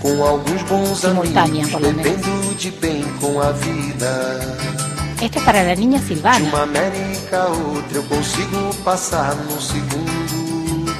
Com 0.00 0.24
alguns 0.24 0.62
bons 0.62 0.98
Simultânea, 0.98 1.44
amigos 1.44 1.70
por 1.70 1.82
lo 1.82 1.92
menos. 1.92 2.58
De 2.58 2.70
bem 2.72 3.04
com 3.20 3.40
a 3.40 3.52
vida 3.52 4.40
Esto 5.22 5.38
es 5.38 5.44
para 5.44 5.62
la 5.62 5.76
niña 5.76 6.00
De 6.00 6.06
Silvana. 6.08 6.48
uma 6.48 6.62
América 6.62 7.44
a 7.44 7.48
outra 7.48 7.98
eu 7.98 8.02
consigo 8.04 8.74
passar 8.82 9.36
num 9.36 9.60
segundo 9.60 10.96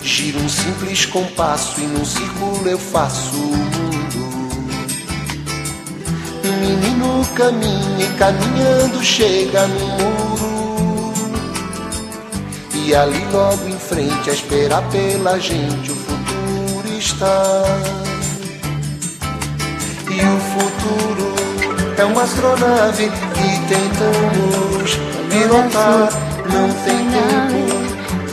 Giro 0.00 0.38
um 0.38 0.48
simples 0.48 1.06
compasso 1.06 1.80
e 1.80 1.86
num 1.86 2.04
círculo 2.04 2.68
eu 2.68 2.78
faço 2.78 3.36
menino 6.60 7.24
caminha 7.34 8.04
e 8.04 8.18
caminhando 8.18 9.02
chega 9.02 9.66
no 9.66 9.86
muro. 9.86 11.12
E 12.74 12.94
ali 12.94 13.24
logo 13.32 13.68
em 13.68 13.78
frente 13.78 14.30
a 14.30 14.32
esperar 14.32 14.82
pela 14.90 15.38
gente 15.38 15.90
o 15.90 15.96
futuro 15.96 16.98
está. 16.98 17.62
E 20.10 20.20
o 20.20 20.40
futuro 20.40 21.34
é 21.96 22.04
uma 22.04 22.22
astronave 22.22 23.10
que 23.10 23.58
tentamos 23.68 24.98
pilotar 25.30 26.08
Não 26.52 26.68
tem 26.84 26.98
tempo, 27.10 27.62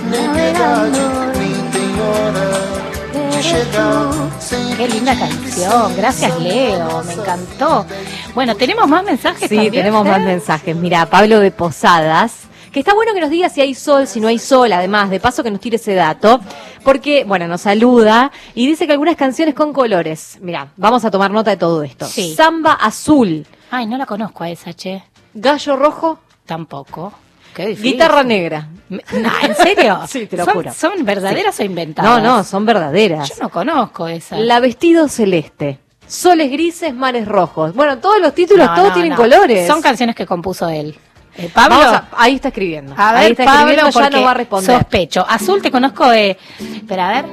nem 0.10 0.30
piedade, 0.32 1.00
nem 1.38 1.56
tem 1.72 1.90
hora 2.02 3.30
de 3.32 3.44
chegar 3.44 4.29
Qué 4.78 4.88
linda 4.88 5.18
canción. 5.18 5.96
Gracias, 5.96 6.40
Leo. 6.40 7.04
Me 7.04 7.14
encantó. 7.14 7.86
Bueno, 8.34 8.56
¿tenemos 8.56 8.88
más 8.88 9.04
mensajes 9.04 9.50
Sí, 9.50 9.56
también, 9.56 9.72
tenemos 9.74 10.06
más 10.06 10.22
mensajes. 10.22 10.76
Mira, 10.76 11.06
Pablo 11.06 11.40
de 11.40 11.52
Posadas. 11.52 12.48
Que 12.72 12.80
está 12.82 12.94
bueno 12.94 13.14
que 13.16 13.20
nos 13.20 13.32
diga 13.32 13.50
si 13.50 13.62
hay 13.62 13.74
sol, 13.74 14.06
si 14.06 14.20
no 14.20 14.28
hay 14.28 14.38
sol, 14.38 14.72
además, 14.72 15.10
de 15.10 15.20
paso 15.20 15.42
que 15.42 15.50
nos 15.50 15.60
tire 15.60 15.78
ese 15.78 15.96
dato, 15.96 16.40
porque, 16.84 17.24
bueno, 17.24 17.48
nos 17.48 17.62
saluda 17.62 18.32
y 18.54 18.68
dice 18.68 18.86
que 18.86 18.92
algunas 18.94 19.16
canciones 19.16 19.56
con 19.56 19.74
colores. 19.74 20.38
Mira, 20.42 20.68
vamos 20.78 21.04
a 21.04 21.10
tomar 21.10 21.32
nota 21.32 21.50
de 21.50 21.58
todo 21.58 21.82
esto. 21.82 22.06
Sí. 22.06 22.36
Samba 22.36 22.74
azul, 22.74 23.48
Ay, 23.72 23.88
no 23.88 23.98
la 23.98 24.06
conozco 24.06 24.44
a 24.44 24.52
esa, 24.52 24.72
che. 24.74 25.04
gallo 25.34 25.76
rojo, 25.78 26.20
Tampoco. 26.46 27.12
Guitarra 27.58 28.24
negra. 28.24 28.68
No, 28.90 29.30
¿en 29.44 29.56
serio? 29.56 30.00
Sí, 30.08 30.26
te 30.26 30.36
lo 30.36 30.46
¿Son, 30.46 30.54
juro. 30.56 30.74
¿Son 30.74 31.06
verdaderas 31.06 31.54
Sí. 31.56 31.62
o 31.62 31.66
inventadas? 31.68 32.10
No, 32.10 32.20
no, 32.38 32.44
son 32.44 32.66
verdaderas. 32.66 33.30
Yo 33.30 33.36
no 33.44 33.50
conozco 33.50 34.08
esa. 34.08 34.36
La 34.38 34.60
vestido 34.60 35.08
celeste, 35.08 35.78
soles 36.08 36.50
grises, 36.52 36.92
mares 36.96 37.28
rojos. 37.28 37.76
Bueno, 37.76 38.00
todos 38.00 38.20
los 38.20 38.34
títulos, 38.34 38.68
No, 38.68 38.74
todos 38.74 38.88
no, 38.88 38.94
tienen 38.96 39.12
no. 39.12 39.18
colores. 39.18 39.68
Son 39.68 39.80
canciones 39.84 40.16
que 40.16 40.26
compuso 40.26 40.68
él. 40.70 40.98
Eh, 41.38 41.52
Pablo, 41.54 41.76
a- 41.76 42.08
ahí 42.18 42.34
está 42.36 42.48
escribiendo. 42.48 42.96
a 42.98 43.14
ver, 43.14 43.22
ahí 43.22 43.32
está 43.34 43.46
Pablo, 43.46 43.60
escribiendo, 43.74 44.00
ya 44.02 44.10
nos 44.10 44.26
va 44.26 44.32
a 44.32 44.34
responder. 44.34 44.76
sospecho. 44.80 45.24
Azul 45.30 45.62
te 45.62 45.70
conozco, 45.70 46.12
eh, 46.12 46.36
espera, 46.76 47.10
a 47.10 47.22
ver. 47.22 47.26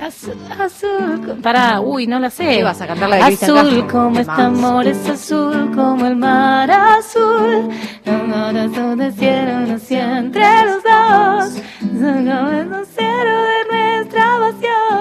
Azul, 0.00 0.34
azul, 0.58 1.38
para, 1.42 1.80
uy, 1.80 2.06
no 2.06 2.18
la 2.18 2.30
sé. 2.30 2.44
¿Qué 2.44 2.62
vas 2.62 2.80
a 2.80 2.86
cantar 2.86 3.08
la 3.08 3.16
de 3.16 3.22
Cristian 3.22 3.56
Azul 3.58 3.70
Castro? 3.70 3.88
como 3.92 4.18
este 4.20 4.42
amor 4.42 4.86
es 4.86 5.08
azul 5.08 5.72
como 5.74 6.06
el 6.06 6.16
mar 6.16 6.70
azul. 6.70 7.68
Un 8.06 8.32
abrazo 8.32 8.96
de 8.96 9.12
cielo 9.12 9.60
nació 9.60 10.00
entre 10.00 10.64
los 10.64 10.82
dos. 10.82 11.62
El 11.82 12.68
lucero 12.68 13.42
de 13.42 13.64
nuestra 13.70 14.24
pasión. 14.38 14.93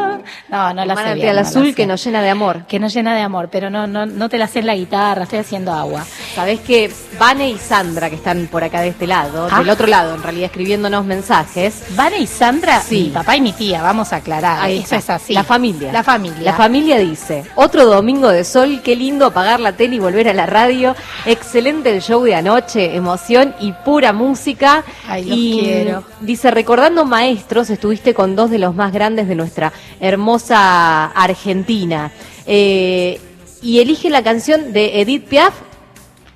No, 0.53 0.71
no 0.73 0.85
la 0.85 0.95
sé 0.95 1.15
bien. 1.15 1.35
la 1.35 1.41
azul 1.41 1.73
que 1.73 1.87
nos 1.87 2.03
llena 2.03 2.21
de 2.21 2.29
amor. 2.29 2.65
Que 2.67 2.79
nos 2.79 2.93
llena 2.93 3.15
de 3.15 3.21
amor, 3.21 3.49
pero 3.51 3.71
no, 3.71 3.87
no, 3.87 4.05
no 4.05 4.29
te 4.29 4.37
la 4.37 4.45
sé 4.47 4.59
en 4.59 4.67
la 4.67 4.75
guitarra, 4.75 5.23
estoy 5.23 5.39
haciendo 5.39 5.73
agua. 5.73 6.05
Sabés 6.35 6.59
que 6.59 6.91
Vane 7.19 7.49
y 7.49 7.57
Sandra, 7.57 8.07
que 8.11 8.17
están 8.17 8.47
por 8.51 8.63
acá 8.63 8.81
de 8.81 8.89
este 8.89 9.07
lado, 9.07 9.47
Ah. 9.51 9.59
del 9.59 9.69
otro 9.71 9.87
lado, 9.87 10.13
en 10.13 10.21
realidad 10.21 10.45
escribiéndonos 10.45 11.05
mensajes. 11.05 11.83
Vane 11.95 12.19
y 12.19 12.27
Sandra, 12.27 12.81
Sí. 12.81 13.05
mi 13.05 13.09
papá 13.09 13.35
y 13.35 13.41
mi 13.41 13.51
tía, 13.53 13.81
vamos 13.81 14.13
a 14.13 14.17
aclarar. 14.17 14.59
Ahí 14.61 14.77
Eso 14.77 14.95
está. 14.95 15.15
es 15.15 15.23
así. 15.23 15.33
La 15.33 15.43
familia. 15.43 15.91
La 15.91 16.03
familia. 16.03 16.41
La 16.43 16.53
familia 16.53 16.99
dice, 16.99 17.43
otro 17.55 17.85
domingo 17.85 18.29
de 18.29 18.43
sol, 18.43 18.81
qué 18.83 18.95
lindo 18.95 19.25
apagar 19.25 19.59
la 19.59 19.71
tele 19.73 19.95
y 19.95 19.99
volver 19.99 20.29
a 20.29 20.33
la 20.33 20.45
radio. 20.45 20.95
Excelente 21.25 21.91
el 21.95 22.01
show 22.03 22.21
de 22.23 22.35
anoche, 22.35 22.95
emoción 22.95 23.55
y 23.59 23.71
pura 23.71 24.13
música. 24.13 24.83
Ay, 25.07 25.25
los 25.25 25.35
y 25.37 25.59
quiero. 25.61 26.03
dice, 26.21 26.51
recordando 26.51 27.05
maestros, 27.05 27.71
estuviste 27.71 28.13
con 28.13 28.35
dos 28.35 28.51
de 28.51 28.59
los 28.59 28.75
más 28.75 28.93
grandes 28.93 29.27
de 29.27 29.33
nuestra 29.33 29.73
hermosa 29.99 30.42
Argentina. 30.51 32.11
Eh, 32.45 33.19
y 33.61 33.79
elige 33.79 34.09
la 34.09 34.23
canción 34.23 34.73
de 34.73 35.01
Edith 35.01 35.25
Piaf, 35.25 35.53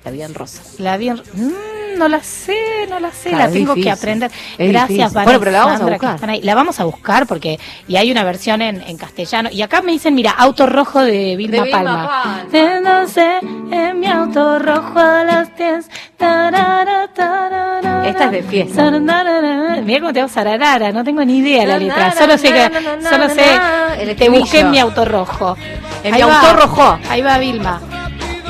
La 0.04 0.10
vida 0.10 0.24
en 0.24 0.34
rosa. 0.34 0.62
La 0.78 0.96
bien. 0.96 1.20
Mm, 1.34 1.87
no 1.98 2.08
la 2.08 2.22
sé, 2.22 2.86
no 2.88 3.00
la 3.00 3.10
sé, 3.12 3.30
Claro, 3.30 3.44
la 3.46 3.50
tengo 3.50 3.74
que 3.74 3.90
aprender. 3.90 4.30
Es 4.56 4.70
Gracias. 4.70 5.12
Vanessa, 5.12 5.24
Bueno, 5.24 5.38
pero 5.40 5.50
la 5.50 5.64
vamos 5.64 5.80
a 5.80 5.84
que 5.84 5.90
buscar. 5.92 6.14
están 6.14 6.30
ahí. 6.30 6.40
La 6.42 6.54
vamos 6.54 6.80
a 6.80 6.84
buscar 6.84 7.26
porque. 7.26 7.58
Y 7.86 7.96
hay 7.96 8.10
una 8.10 8.24
versión 8.24 8.62
en, 8.62 8.80
en 8.82 8.96
castellano. 8.96 9.48
Y 9.52 9.62
acá 9.62 9.82
me 9.82 9.92
dicen, 9.92 10.14
mira, 10.14 10.30
auto 10.30 10.66
rojo 10.66 11.00
de 11.02 11.36
Vilma, 11.36 11.56
De 11.58 11.62
Vilma 11.64 11.78
Palma. 11.82 12.44
Te 12.50 12.80
no 12.80 13.06
sé, 13.08 13.38
en 13.70 14.00
mi 14.00 14.06
auto 14.06 14.58
rojo 14.58 14.98
a 14.98 15.24
las 15.24 15.56
10. 15.56 15.88
tarara, 16.16 17.08
tarara, 17.14 18.06
Esta 18.08 18.24
es 18.26 18.30
de 18.32 18.42
fiesta. 18.42 18.90
Mira 18.90 20.00
cómo 20.00 20.12
te 20.12 20.20
hago 20.20 20.28
sararara, 20.28 20.92
no 20.92 21.04
tengo 21.04 21.24
ni 21.24 21.38
idea 21.38 21.66
la 21.66 21.78
letra. 21.78 22.12
Solo 22.12 22.38
sé 22.38 22.52
que. 22.52 22.70
Solo 23.08 23.28
sé. 23.28 24.14
Te 24.16 24.28
busqué 24.28 24.60
en 24.60 24.70
mi 24.70 24.78
auto 24.78 25.04
rojo. 25.04 25.56
En 26.04 26.14
Ahí 26.14 26.22
mi 26.22 26.28
va. 26.28 26.40
auto 26.40 26.60
rojo. 26.60 26.98
Ahí 27.10 27.20
va 27.22 27.38
Vilma. 27.38 27.80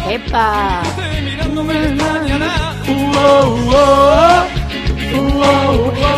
¡Epa! 0.08 0.82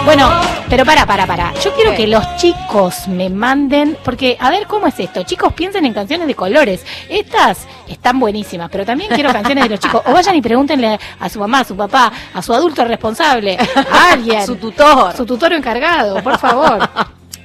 Bueno, 0.04 0.28
pero 0.68 0.84
para, 0.84 1.06
para, 1.06 1.26
para. 1.26 1.54
Yo 1.62 1.72
quiero 1.74 1.94
que 1.94 2.06
los 2.06 2.36
chicos 2.36 3.06
me 3.06 3.30
manden, 3.30 3.96
porque 4.04 4.36
a 4.40 4.50
ver 4.50 4.66
cómo 4.66 4.86
es 4.86 4.98
esto. 4.98 5.22
Chicos, 5.22 5.52
piensen 5.52 5.84
en 5.84 5.92
canciones 5.92 6.26
de 6.26 6.34
colores. 6.34 6.84
Estas 7.08 7.66
están 7.86 8.18
buenísimas, 8.18 8.70
pero 8.70 8.84
también 8.84 9.10
quiero 9.14 9.32
canciones 9.32 9.64
de 9.64 9.70
los 9.70 9.80
chicos. 9.80 10.02
O 10.06 10.12
vayan 10.12 10.34
y 10.34 10.42
pregúntenle 10.42 10.98
a 11.18 11.28
su 11.28 11.38
mamá, 11.38 11.60
a 11.60 11.64
su 11.64 11.76
papá, 11.76 12.12
a 12.34 12.42
su 12.42 12.52
adulto 12.52 12.84
responsable, 12.84 13.56
a 13.58 14.12
alguien, 14.12 14.44
Su 14.46 14.56
tutor. 14.56 15.16
su 15.16 15.24
tutor 15.24 15.52
encargado, 15.52 16.22
por 16.22 16.38
favor. 16.38 16.88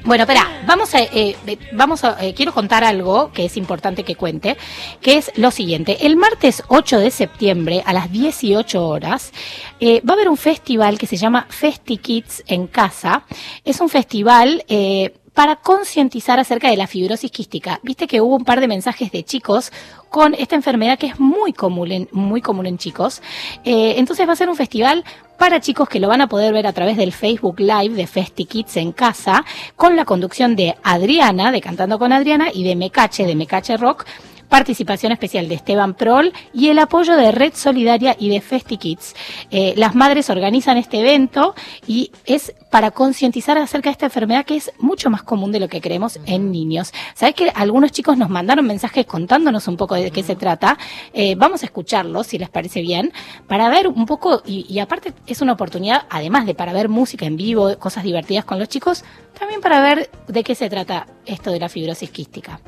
Bueno, 0.05 0.25
espera, 0.25 0.61
vamos 0.67 0.93
a, 0.93 1.01
eh, 1.01 1.35
vamos 1.71 2.03
a, 2.03 2.23
eh, 2.23 2.35
quiero 2.35 2.53
contar 2.53 2.83
algo 2.83 3.31
que 3.31 3.45
es 3.45 3.57
importante 3.57 4.03
que 4.03 4.15
cuente, 4.15 4.55
que 5.01 5.17
es 5.17 5.31
lo 5.35 5.49
siguiente. 5.49 6.05
El 6.05 6.15
martes 6.15 6.61
8 6.67 6.99
de 6.99 7.09
septiembre 7.09 7.81
a 7.83 7.91
las 7.91 8.11
18 8.11 8.87
horas 8.87 9.33
eh, 9.79 10.01
va 10.07 10.13
a 10.13 10.17
haber 10.17 10.29
un 10.29 10.37
festival 10.37 10.99
que 10.99 11.07
se 11.07 11.17
llama 11.17 11.47
Festi 11.49 11.97
Kids 11.97 12.43
en 12.45 12.67
casa. 12.67 13.23
Es 13.63 13.81
un 13.81 13.89
festival 13.89 14.63
eh, 14.67 15.15
para 15.35 15.57
concientizar 15.57 16.39
acerca 16.39 16.71
de 16.71 16.77
la 16.77 16.87
fibrosis 16.87 17.29
quística. 17.29 17.79
Viste 17.83 18.07
que 18.07 18.21
hubo 18.21 18.37
un 18.37 18.45
par 18.45 18.61
de 18.61 18.67
mensajes 18.67 19.11
de 19.11 19.23
chicos 19.23 19.71
con 20.09 20.33
esta 20.33 20.55
enfermedad 20.55 20.97
que 20.97 21.07
es 21.07 21.19
muy 21.19 21.51
común 21.51 21.91
en, 21.91 22.07
muy 22.13 22.41
común 22.41 22.65
en 22.65 22.77
chicos. 22.77 23.21
Eh, 23.65 23.95
entonces 23.97 24.27
va 24.27 24.33
a 24.33 24.37
ser 24.37 24.49
un 24.49 24.55
festival 24.55 25.03
para 25.37 25.59
chicos 25.59 25.89
que 25.89 25.99
lo 25.99 26.07
van 26.07 26.21
a 26.21 26.27
poder 26.27 26.53
ver 26.53 26.65
a 26.65 26.71
través 26.71 26.95
del 26.95 27.11
Facebook 27.11 27.59
Live 27.59 27.95
de 27.95 28.07
Festi 28.07 28.45
Kids 28.45 28.77
en 28.77 28.93
casa, 28.93 29.43
con 29.75 29.97
la 29.97 30.05
conducción 30.05 30.55
de 30.55 30.77
Adriana, 30.83 31.51
de 31.51 31.59
Cantando 31.59 31.99
con 31.99 32.13
Adriana, 32.13 32.47
y 32.53 32.63
de 32.63 32.77
Mecache, 32.77 33.25
de 33.25 33.35
Mecache 33.35 33.75
Rock, 33.75 34.05
participación 34.49 35.11
especial 35.11 35.47
de 35.49 35.55
Esteban 35.55 35.93
Prol 35.93 36.33
y 36.53 36.69
el 36.69 36.79
apoyo 36.79 37.15
de 37.15 37.31
Red 37.31 37.53
Solidaria 37.55 38.15
y 38.17 38.29
de 38.29 38.41
Festi 38.41 38.77
Kids. 38.77 39.15
Eh, 39.51 39.73
las 39.77 39.95
madres 39.95 40.29
organizan 40.29 40.77
este 40.77 40.99
evento 40.99 41.55
y 41.87 42.11
es 42.25 42.53
para 42.69 42.91
concientizar 42.91 43.57
acerca 43.57 43.89
de 43.89 43.93
esta 43.93 44.05
enfermedad 44.05 44.45
que 44.45 44.57
es 44.57 44.71
mucho 44.79 45.09
más 45.09 45.23
común 45.23 45.51
de 45.51 45.59
lo 45.59 45.67
que 45.67 45.81
creemos 45.81 46.19
en 46.25 46.51
niños. 46.51 46.93
¿Sabes 47.13 47.35
que 47.35 47.49
algunos 47.55 47.91
chicos 47.91 48.17
nos 48.17 48.29
mandaron 48.29 48.65
mensajes 48.65 49.05
contándonos 49.05 49.67
un 49.67 49.77
poco 49.77 49.95
de 49.95 50.11
qué 50.11 50.23
se 50.23 50.35
trata? 50.35 50.77
Eh, 51.13 51.35
vamos 51.35 51.63
a 51.63 51.65
escucharlos, 51.65 52.27
si 52.27 52.37
les 52.37 52.49
parece 52.49 52.81
bien, 52.81 53.13
para 53.47 53.69
ver 53.69 53.87
un 53.87 54.05
poco, 54.05 54.41
y, 54.45 54.65
y 54.69 54.79
aparte 54.79 55.13
es 55.27 55.41
una 55.41 55.53
oportunidad, 55.53 56.05
además 56.09 56.45
de 56.45 56.55
para 56.55 56.73
ver 56.73 56.89
música 56.89 57.25
en 57.25 57.37
vivo, 57.37 57.77
cosas 57.77 58.03
divertidas 58.03 58.45
con 58.45 58.59
los 58.59 58.69
chicos, 58.69 59.03
también 59.37 59.61
para 59.61 59.81
ver 59.81 60.09
de 60.27 60.43
qué 60.43 60.55
se 60.55 60.69
trata 60.69 61.07
esto 61.25 61.51
de 61.51 61.59
la 61.59 61.69
fibrosis 61.69 62.09
quística. 62.09 62.59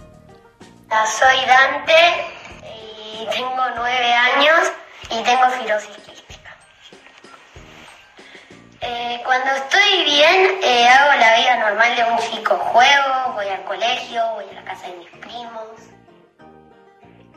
Soy 0.89 1.45
Dante 1.45 2.25
y 2.63 3.27
tengo 3.27 3.69
nueve 3.75 4.13
años 4.13 4.71
y 5.09 5.21
tengo 5.21 5.49
fibrosis 5.49 5.97
quística. 5.97 6.55
Eh, 8.79 9.21
cuando 9.25 9.51
estoy 9.51 10.03
bien, 10.05 10.59
eh, 10.63 10.87
hago 10.87 11.19
la 11.19 11.35
vida 11.35 11.55
normal 11.57 11.95
de 11.95 12.03
un 12.05 12.17
chico. 12.19 12.55
Juego, 12.55 13.33
voy 13.33 13.49
al 13.49 13.63
colegio, 13.65 14.25
voy 14.35 14.45
a 14.49 14.53
la 14.53 14.63
casa 14.63 14.87
de 14.87 14.93
mis 14.93 15.09
primos. 15.09 15.67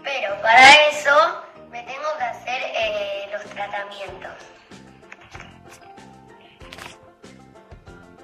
Pero 0.05 0.41
para 0.43 0.75
eso 0.89 1.45
me 1.71 1.83
tengo 1.83 2.17
que 2.19 2.25
hacer 2.25 2.63
eh, 2.63 3.31
los 3.33 3.45
tratamientos. 3.47 4.33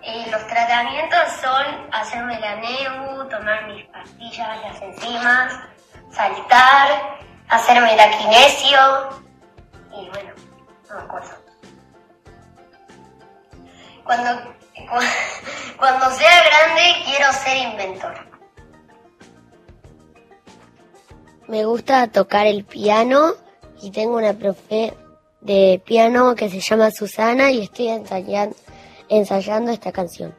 Eh, 0.08 0.26
los 0.30 0.46
tratamientos 0.46 1.18
son 1.42 1.66
hacerme 1.92 2.38
la 2.38 2.56
NEU, 2.56 3.28
tomar 3.28 3.66
mis 3.66 3.84
pastillas, 3.86 4.60
las 4.62 4.80
enzimas, 4.80 5.52
saltar, 6.12 7.18
hacerme 7.48 7.96
la 7.96 8.10
kinesio 8.16 8.78
y 10.00 10.08
bueno, 10.10 10.30
no 10.88 11.08
me. 11.08 11.36
Cuando, 14.04 14.42
cu- 14.88 15.76
cuando 15.78 16.10
sea 16.12 16.42
grande 16.44 16.82
quiero 17.04 17.32
ser 17.32 17.56
inventor. 17.56 18.14
Me 21.48 21.64
gusta 21.64 22.06
tocar 22.08 22.46
el 22.46 22.64
piano 22.64 23.32
y 23.82 23.90
tengo 23.90 24.16
una 24.16 24.34
profe 24.34 24.94
de 25.40 25.80
piano 25.84 26.34
que 26.36 26.48
se 26.48 26.60
llama 26.60 26.90
Susana 26.92 27.50
y 27.50 27.62
estoy 27.64 27.88
ensayan- 27.88 28.54
ensayando 29.08 29.70
esta 29.70 29.92
canción. 29.92 30.34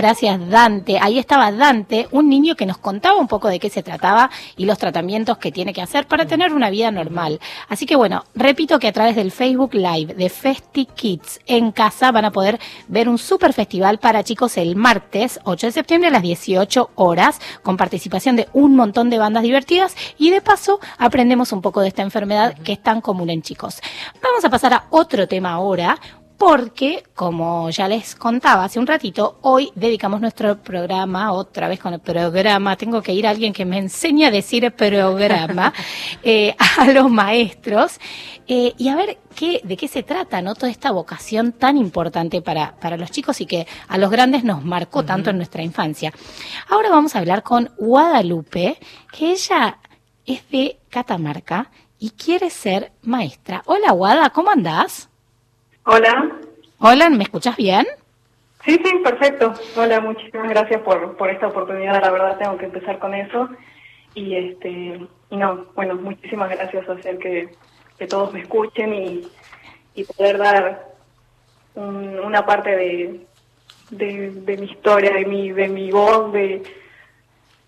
Gracias, 0.00 0.48
Dante. 0.48 0.98
Ahí 0.98 1.18
estaba 1.18 1.52
Dante, 1.52 2.08
un 2.10 2.30
niño 2.30 2.56
que 2.56 2.64
nos 2.64 2.78
contaba 2.78 3.20
un 3.20 3.28
poco 3.28 3.48
de 3.48 3.60
qué 3.60 3.68
se 3.68 3.82
trataba 3.82 4.30
y 4.56 4.64
los 4.64 4.78
tratamientos 4.78 5.36
que 5.36 5.52
tiene 5.52 5.74
que 5.74 5.82
hacer 5.82 6.06
para 6.06 6.24
tener 6.24 6.54
una 6.54 6.70
vida 6.70 6.90
normal. 6.90 7.38
Así 7.68 7.84
que 7.84 7.96
bueno, 7.96 8.24
repito 8.34 8.78
que 8.78 8.88
a 8.88 8.92
través 8.92 9.14
del 9.14 9.30
Facebook 9.30 9.74
Live 9.74 10.14
de 10.14 10.30
Festi 10.30 10.86
Kids 10.86 11.40
en 11.44 11.70
casa 11.70 12.12
van 12.12 12.24
a 12.24 12.30
poder 12.30 12.58
ver 12.88 13.10
un 13.10 13.18
super 13.18 13.52
festival 13.52 13.98
para 13.98 14.24
chicos 14.24 14.56
el 14.56 14.74
martes 14.74 15.38
8 15.44 15.66
de 15.66 15.72
septiembre 15.72 16.08
a 16.08 16.12
las 16.12 16.22
18 16.22 16.92
horas 16.94 17.38
con 17.62 17.76
participación 17.76 18.36
de 18.36 18.48
un 18.54 18.76
montón 18.76 19.10
de 19.10 19.18
bandas 19.18 19.42
divertidas 19.42 19.94
y 20.16 20.30
de 20.30 20.40
paso 20.40 20.80
aprendemos 20.96 21.52
un 21.52 21.60
poco 21.60 21.82
de 21.82 21.88
esta 21.88 22.00
enfermedad 22.00 22.56
que 22.64 22.72
es 22.72 22.82
tan 22.82 23.02
común 23.02 23.28
en 23.28 23.42
chicos. 23.42 23.82
Vamos 24.22 24.46
a 24.46 24.48
pasar 24.48 24.72
a 24.72 24.84
otro 24.88 25.28
tema 25.28 25.52
ahora, 25.52 25.98
porque, 26.40 27.04
como 27.14 27.68
ya 27.68 27.86
les 27.86 28.14
contaba 28.14 28.64
hace 28.64 28.78
un 28.78 28.86
ratito, 28.86 29.36
hoy 29.42 29.70
dedicamos 29.74 30.22
nuestro 30.22 30.56
programa, 30.56 31.32
otra 31.32 31.68
vez 31.68 31.78
con 31.78 31.92
el 31.92 32.00
programa, 32.00 32.76
tengo 32.76 33.02
que 33.02 33.12
ir 33.12 33.26
a 33.26 33.30
alguien 33.30 33.52
que 33.52 33.66
me 33.66 33.76
enseñe 33.76 34.24
a 34.24 34.30
decir 34.30 34.72
programa, 34.72 35.74
eh, 36.22 36.56
a 36.78 36.86
los 36.86 37.10
maestros, 37.10 38.00
eh, 38.48 38.72
y 38.78 38.88
a 38.88 38.96
ver 38.96 39.18
qué, 39.34 39.60
de 39.64 39.76
qué 39.76 39.86
se 39.86 40.02
trata, 40.02 40.40
¿no? 40.40 40.54
Toda 40.54 40.72
esta 40.72 40.92
vocación 40.92 41.52
tan 41.52 41.76
importante 41.76 42.40
para, 42.40 42.74
para 42.80 42.96
los 42.96 43.10
chicos 43.10 43.38
y 43.42 43.44
que 43.44 43.66
a 43.86 43.98
los 43.98 44.10
grandes 44.10 44.42
nos 44.42 44.64
marcó 44.64 45.04
tanto 45.04 45.28
en 45.28 45.36
nuestra 45.36 45.62
infancia. 45.62 46.10
Ahora 46.70 46.88
vamos 46.88 47.14
a 47.14 47.18
hablar 47.18 47.42
con 47.42 47.70
Guadalupe, 47.76 48.78
que 49.12 49.32
ella 49.32 49.78
es 50.24 50.48
de 50.48 50.80
Catamarca 50.88 51.70
y 51.98 52.12
quiere 52.12 52.48
ser 52.48 52.92
maestra. 53.02 53.62
Hola, 53.66 53.92
Guada, 53.92 54.30
¿cómo 54.30 54.48
andás? 54.48 55.09
Hola. 55.84 56.30
Hola, 56.78 57.10
¿me 57.10 57.24
escuchas 57.24 57.56
bien? 57.56 57.86
Sí, 58.64 58.78
sí, 58.84 58.98
perfecto. 59.02 59.54
Hola, 59.76 60.00
muchísimas 60.00 60.48
gracias 60.50 60.82
por, 60.82 61.16
por 61.16 61.30
esta 61.30 61.48
oportunidad. 61.48 62.00
La 62.00 62.10
verdad 62.10 62.38
tengo 62.38 62.58
que 62.58 62.66
empezar 62.66 62.98
con 62.98 63.14
eso. 63.14 63.48
Y 64.14 64.34
este 64.34 65.00
y 65.30 65.36
no, 65.36 65.66
bueno, 65.76 65.94
muchísimas 65.94 66.50
gracias 66.50 66.88
a 66.88 66.92
hacer 66.92 67.18
que, 67.18 67.54
que 67.98 68.06
todos 68.06 68.32
me 68.32 68.40
escuchen 68.40 68.92
y, 68.92 69.22
y 69.94 70.04
poder 70.04 70.38
dar 70.38 70.88
un- 71.76 72.18
una 72.18 72.44
parte 72.44 72.70
de, 72.76 73.26
de, 73.90 74.30
de 74.32 74.56
mi 74.56 74.66
historia, 74.66 75.12
de 75.12 75.24
mi, 75.24 75.52
de 75.52 75.68
mi 75.68 75.90
voz, 75.92 76.32
de, 76.32 76.62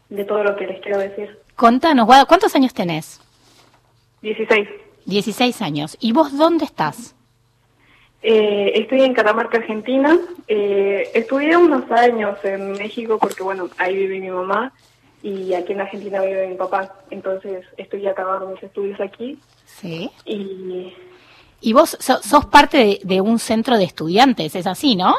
de 0.08 0.24
todo 0.24 0.42
lo 0.42 0.56
que 0.56 0.66
les 0.66 0.80
quiero 0.82 0.98
decir. 0.98 1.38
Contanos, 1.54 2.08
¿cuántos 2.26 2.54
años 2.56 2.74
tenés? 2.74 3.20
16. 4.22 4.68
16 5.06 5.62
años. 5.62 5.96
¿Y 6.00 6.12
vos 6.12 6.36
dónde 6.36 6.64
estás? 6.64 7.14
Eh, 8.22 8.72
estoy 8.76 9.02
en 9.02 9.14
Catamarca, 9.14 9.58
Argentina. 9.58 10.16
Eh, 10.46 11.10
estudié 11.14 11.56
unos 11.56 11.90
años 11.90 12.38
en 12.44 12.72
México 12.72 13.18
porque, 13.18 13.42
bueno, 13.42 13.68
ahí 13.78 13.96
vive 13.96 14.20
mi 14.20 14.30
mamá 14.30 14.72
y 15.22 15.54
aquí 15.54 15.72
en 15.72 15.80
Argentina 15.80 16.20
vive 16.22 16.46
mi 16.48 16.54
papá. 16.56 16.94
Entonces 17.10 17.64
estoy 17.76 18.06
acabando 18.06 18.48
mis 18.48 18.62
estudios 18.62 19.00
aquí 19.00 19.38
Sí. 19.64 20.10
y 20.24 20.94
Y 21.60 21.72
vos 21.72 21.96
so- 22.00 22.20
sos 22.22 22.46
parte 22.46 22.76
de, 22.78 23.00
de 23.04 23.20
un 23.20 23.38
centro 23.38 23.76
de 23.78 23.84
estudiantes, 23.84 24.54
es 24.56 24.66
así, 24.66 24.96
¿no? 24.96 25.14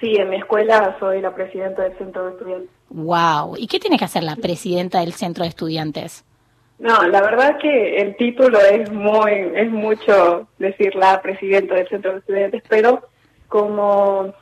sí, 0.00 0.16
en 0.16 0.30
mi 0.30 0.36
escuela 0.36 0.96
soy 0.98 1.20
la 1.20 1.32
presidenta 1.32 1.82
del 1.84 1.96
centro 1.96 2.24
de 2.26 2.32
estudiantes. 2.32 2.70
Wow. 2.90 3.54
¿Y 3.56 3.68
qué 3.68 3.78
tiene 3.78 3.96
que 3.96 4.04
hacer 4.04 4.24
la 4.24 4.34
presidenta 4.34 4.98
del 5.00 5.12
centro 5.12 5.44
de 5.44 5.48
estudiantes? 5.50 6.24
No, 6.82 7.00
la 7.06 7.22
verdad 7.22 7.58
que 7.58 7.98
el 7.98 8.16
título 8.16 8.58
es 8.58 8.90
muy, 8.90 9.30
es 9.54 9.70
mucho 9.70 10.48
decir 10.58 10.96
la 10.96 11.22
presidenta 11.22 11.76
del 11.76 11.86
centro 11.86 12.10
de 12.10 12.18
estudiantes, 12.18 12.64
pero 12.68 13.08
como 13.46 14.34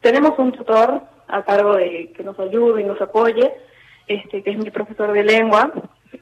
tenemos 0.00 0.38
un 0.38 0.52
tutor 0.52 1.02
a 1.28 1.42
cargo 1.42 1.74
de 1.74 2.10
que 2.16 2.24
nos 2.24 2.40
ayude 2.40 2.80
y 2.80 2.84
nos 2.86 2.98
apoye, 3.02 3.52
este, 4.06 4.42
que 4.42 4.52
es 4.52 4.56
mi 4.56 4.70
profesor 4.70 5.12
de 5.12 5.24
lengua, 5.24 5.72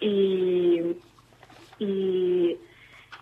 y, 0.00 0.96
y, 1.78 2.56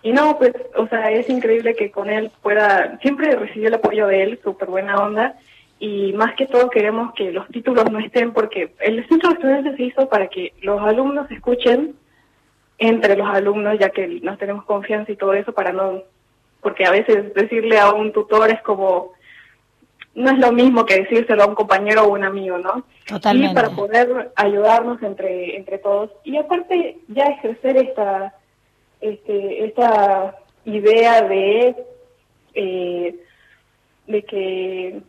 y 0.03 0.13
no, 0.13 0.39
pues, 0.39 0.55
o 0.77 0.87
sea, 0.89 1.11
es 1.11 1.29
increíble 1.29 1.75
que 1.75 1.91
con 1.91 2.09
él 2.09 2.31
pueda, 2.41 2.99
siempre 3.03 3.37
recibí 3.37 3.67
el 3.67 3.75
apoyo 3.75 4.07
de 4.07 4.23
él, 4.23 4.41
súper 4.43 4.71
buena 4.71 4.97
onda, 4.97 5.37
y 5.79 6.15
más 6.15 6.35
que 6.37 6.47
todo 6.47 6.71
queremos 6.71 7.13
que 7.13 7.33
los 7.33 7.47
títulos 7.49 7.93
no 7.93 7.99
estén, 7.99 8.33
porque 8.33 8.73
el 8.81 9.07
centro 9.09 9.29
de 9.29 9.35
estudiantes 9.35 9.77
se 9.77 9.83
hizo 9.83 10.09
para 10.09 10.29
que 10.29 10.55
los 10.63 10.81
alumnos 10.81 11.31
escuchen 11.31 11.97
entre 12.81 13.15
los 13.15 13.29
alumnos, 13.29 13.79
ya 13.79 13.91
que 13.91 14.09
nos 14.23 14.39
tenemos 14.39 14.65
confianza 14.65 15.13
y 15.13 15.17
todo 15.17 15.35
eso 15.35 15.53
para 15.53 15.73
no, 15.73 16.03
porque 16.63 16.87
a 16.87 16.91
veces 16.91 17.33
decirle 17.35 17.79
a 17.79 17.93
un 17.93 18.11
tutor 18.11 18.51
es 18.51 18.61
como, 18.63 19.13
no 20.15 20.31
es 20.31 20.39
lo 20.39 20.51
mismo 20.51 20.87
que 20.87 21.03
decírselo 21.03 21.43
a 21.43 21.47
un 21.47 21.55
compañero 21.55 22.05
o 22.05 22.13
un 22.15 22.25
amigo, 22.25 22.59
¿no? 22.59 22.83
Totalmente. 23.07 23.53
Y 23.53 23.55
para 23.55 23.71
poder 23.71 24.33
ayudarnos 24.35 25.03
entre, 25.03 25.57
entre 25.57 25.79
todos. 25.79 26.11
Y 26.25 26.39
aparte 26.39 26.97
ya 27.09 27.25
ejercer 27.25 27.77
esta, 27.77 28.35
este, 29.03 29.67
esta 29.67 30.39
idea 30.65 31.23
de, 31.23 31.77
eh, 32.55 33.15
de 34.07 34.23
que 34.23 35.03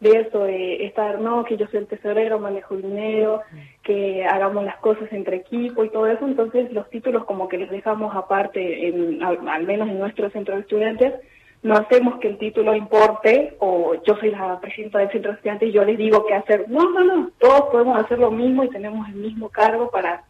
de 0.00 0.10
eso, 0.10 0.40
de 0.44 0.86
estar, 0.86 1.20
no, 1.20 1.44
que 1.44 1.56
yo 1.56 1.66
soy 1.68 1.80
el 1.80 1.86
tesorero, 1.86 2.38
manejo 2.38 2.74
el 2.74 2.82
dinero, 2.82 3.42
que 3.86 4.26
hagamos 4.26 4.64
las 4.64 4.78
cosas 4.78 5.10
entre 5.12 5.36
equipo 5.36 5.84
y 5.84 5.90
todo 5.90 6.08
eso, 6.08 6.26
entonces 6.26 6.72
los 6.72 6.90
títulos 6.90 7.24
como 7.24 7.48
que 7.48 7.56
los 7.56 7.70
dejamos 7.70 8.16
aparte, 8.16 8.88
en, 8.88 9.22
al, 9.22 9.48
al 9.48 9.64
menos 9.64 9.88
en 9.88 10.00
nuestro 10.00 10.28
centro 10.30 10.56
de 10.56 10.62
estudiantes, 10.62 11.14
no 11.62 11.74
hacemos 11.74 12.18
que 12.18 12.26
el 12.28 12.38
título 12.38 12.74
importe 12.74 13.56
o 13.60 13.94
yo 14.04 14.16
soy 14.16 14.32
la 14.32 14.58
presidenta 14.60 14.98
del 14.98 15.10
centro 15.12 15.30
de 15.30 15.36
estudiantes 15.36 15.68
y 15.68 15.72
yo 15.72 15.84
les 15.84 15.96
digo 15.96 16.26
qué 16.26 16.34
hacer. 16.34 16.68
No, 16.68 16.90
no, 16.90 17.04
no, 17.04 17.30
todos 17.38 17.70
podemos 17.70 17.96
hacer 17.98 18.18
lo 18.18 18.32
mismo 18.32 18.64
y 18.64 18.70
tenemos 18.70 19.08
el 19.08 19.14
mismo 19.14 19.48
cargo 19.50 19.88
para, 19.88 20.24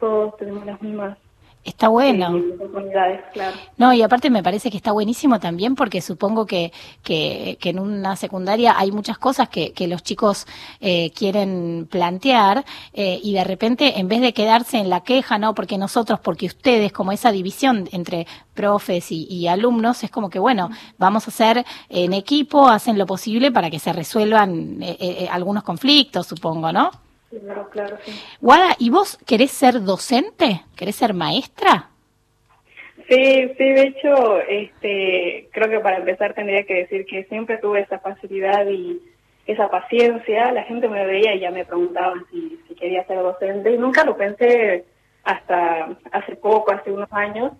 todos 0.00 0.36
tenemos 0.36 0.66
las 0.66 0.82
mismas 0.82 1.16
Está 1.68 1.88
bueno. 1.88 2.34
eh, 2.34 2.54
oportunidades, 2.54 3.20
claro. 3.32 3.56
No, 3.76 3.92
y 3.92 4.00
aparte 4.00 4.30
me 4.30 4.42
parece 4.42 4.70
que 4.70 4.78
está 4.78 4.92
buenísimo 4.92 5.38
también 5.38 5.74
porque 5.74 6.00
supongo 6.00 6.46
que, 6.46 6.72
que, 7.02 7.58
que 7.60 7.70
en 7.70 7.78
una 7.78 8.16
secundaria 8.16 8.74
hay 8.78 8.90
muchas 8.90 9.18
cosas 9.18 9.50
que, 9.50 9.72
que 9.72 9.86
los 9.86 10.02
chicos 10.02 10.46
eh, 10.80 11.10
quieren 11.10 11.86
plantear 11.90 12.64
eh, 12.94 13.20
y 13.22 13.34
de 13.34 13.44
repente 13.44 14.00
en 14.00 14.08
vez 14.08 14.22
de 14.22 14.32
quedarse 14.32 14.78
en 14.78 14.88
la 14.88 15.02
queja, 15.02 15.36
no, 15.38 15.54
porque 15.54 15.76
nosotros, 15.76 16.20
porque 16.20 16.46
ustedes, 16.46 16.90
como 16.90 17.12
esa 17.12 17.32
división 17.32 17.86
entre 17.92 18.26
profes 18.54 19.12
y, 19.12 19.26
y 19.28 19.46
alumnos, 19.46 20.02
es 20.02 20.10
como 20.10 20.30
que 20.30 20.38
bueno, 20.38 20.70
vamos 20.96 21.26
a 21.26 21.30
hacer 21.30 21.66
en 21.90 22.14
equipo, 22.14 22.68
hacen 22.68 22.96
lo 22.96 23.04
posible 23.04 23.52
para 23.52 23.68
que 23.68 23.78
se 23.78 23.92
resuelvan 23.92 24.82
eh, 24.82 24.96
eh, 24.98 25.28
algunos 25.30 25.64
conflictos, 25.64 26.26
supongo, 26.26 26.72
¿no? 26.72 26.90
Claro, 27.30 27.68
claro, 27.70 27.98
sí. 28.04 28.12
Guada, 28.40 28.74
¿y 28.78 28.90
vos 28.90 29.18
querés 29.26 29.50
ser 29.50 29.82
docente? 29.82 30.62
¿Querés 30.76 30.96
ser 30.96 31.12
maestra? 31.12 31.90
Sí, 33.08 33.54
sí, 33.56 33.64
de 33.64 33.82
hecho, 33.82 34.40
este, 34.40 35.48
creo 35.52 35.70
que 35.70 35.80
para 35.80 35.98
empezar 35.98 36.34
tendría 36.34 36.64
que 36.64 36.74
decir 36.74 37.06
que 37.06 37.24
siempre 37.24 37.58
tuve 37.58 37.80
esa 37.80 37.98
facilidad 37.98 38.66
y 38.68 39.00
esa 39.46 39.70
paciencia. 39.70 40.52
La 40.52 40.64
gente 40.64 40.88
me 40.88 41.06
veía 41.06 41.34
y 41.34 41.40
ya 41.40 41.50
me 41.50 41.64
preguntaban 41.64 42.24
si, 42.30 42.58
si 42.68 42.74
quería 42.74 43.06
ser 43.06 43.18
docente 43.18 43.72
y 43.72 43.78
nunca 43.78 44.04
lo 44.04 44.16
pensé 44.16 44.84
hasta 45.24 45.96
hace 46.12 46.36
poco, 46.36 46.72
hace 46.72 46.92
unos 46.92 47.12
años, 47.12 47.52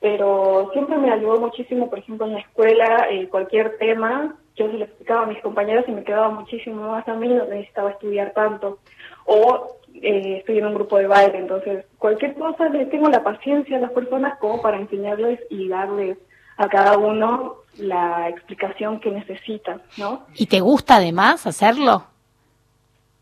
pero 0.00 0.70
siempre 0.72 0.98
me 0.98 1.10
ayudó 1.10 1.40
muchísimo, 1.40 1.88
por 1.88 1.98
ejemplo, 1.98 2.26
en 2.26 2.34
la 2.34 2.40
escuela, 2.40 3.08
eh, 3.10 3.28
cualquier 3.28 3.78
tema, 3.78 4.36
yo 4.56 4.70
se 4.70 4.78
lo 4.78 4.84
explicaba 4.84 5.22
a 5.22 5.26
mis 5.26 5.40
compañeros 5.40 5.84
y 5.88 5.92
me 5.92 6.04
quedaba 6.04 6.30
muchísimo 6.30 6.90
más 6.90 7.08
a 7.08 7.14
mí, 7.14 7.28
no 7.28 7.46
necesitaba 7.46 7.90
estudiar 7.90 8.32
tanto. 8.32 8.78
O 9.26 9.78
eh, 9.94 10.38
estoy 10.38 10.58
en 10.58 10.66
un 10.66 10.74
grupo 10.74 10.98
de 10.98 11.06
baile, 11.06 11.38
entonces 11.38 11.84
cualquier 11.98 12.34
cosa 12.34 12.68
le 12.68 12.86
tengo 12.86 13.08
la 13.08 13.22
paciencia 13.22 13.76
a 13.76 13.80
las 13.80 13.92
personas 13.92 14.38
como 14.38 14.60
para 14.60 14.78
enseñarles 14.78 15.40
y 15.50 15.68
darles 15.68 16.18
a 16.56 16.68
cada 16.68 16.98
uno 16.98 17.56
la 17.78 18.28
explicación 18.28 19.00
que 19.00 19.10
necesitan, 19.10 19.82
¿no? 19.96 20.22
¿Y 20.34 20.46
te 20.46 20.60
gusta 20.60 20.96
además 20.96 21.46
hacerlo? 21.46 22.04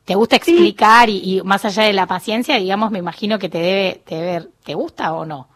¿Te 0.04 0.14
gusta 0.14 0.36
explicar 0.36 1.08
y, 1.08 1.38
y 1.38 1.42
más 1.42 1.64
allá 1.64 1.84
de 1.84 1.92
la 1.92 2.06
paciencia, 2.06 2.56
digamos, 2.56 2.90
me 2.90 2.98
imagino 2.98 3.38
que 3.38 3.48
te 3.48 3.58
debe, 3.58 4.00
te 4.04 4.16
debe, 4.16 4.48
¿te 4.64 4.74
gusta 4.74 5.14
o 5.14 5.24
no? 5.24 5.48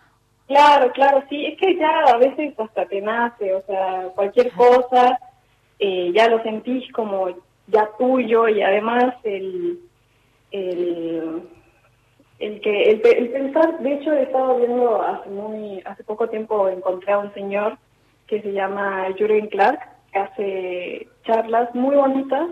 Claro, 0.47 0.93
claro, 0.93 1.25
sí, 1.29 1.45
es 1.45 1.59
que 1.59 1.77
ya 1.77 2.05
a 2.07 2.17
veces 2.19 2.55
hasta 2.59 2.87
te 2.87 3.01
nace, 3.01 3.53
o 3.53 3.63
sea, 3.67 4.09
cualquier 4.15 4.53
cosa 4.53 5.19
eh, 5.79 6.13
ya 6.15 6.29
lo 6.29 6.43
sentís 6.43 6.91
como 6.93 7.29
ya 7.67 7.89
tuyo 7.99 8.49
y 8.49 8.63
además 8.63 9.15
el, 9.25 9.81
el, 10.57 11.43
el 12.39 12.61
que 12.61 12.83
el, 12.91 13.03
el 13.05 13.29
pensar, 13.31 13.79
de 13.79 13.95
hecho 13.95 14.13
he 14.13 14.23
estado 14.23 14.59
viendo 14.59 15.03
hace 15.03 15.29
muy 15.31 15.83
hace 15.85 16.05
poco 16.05 16.29
tiempo 16.29 16.69
encontré 16.69 17.13
a 17.13 17.19
un 17.19 17.33
señor 17.35 17.79
que 18.27 18.43
se 18.43 18.53
llama 18.53 19.07
Jürgen 19.17 19.49
Clark, 19.49 19.81
que 20.13 20.19
hace 20.19 21.09
charlas 21.25 21.75
muy 21.75 21.97
bonitas, 21.97 22.49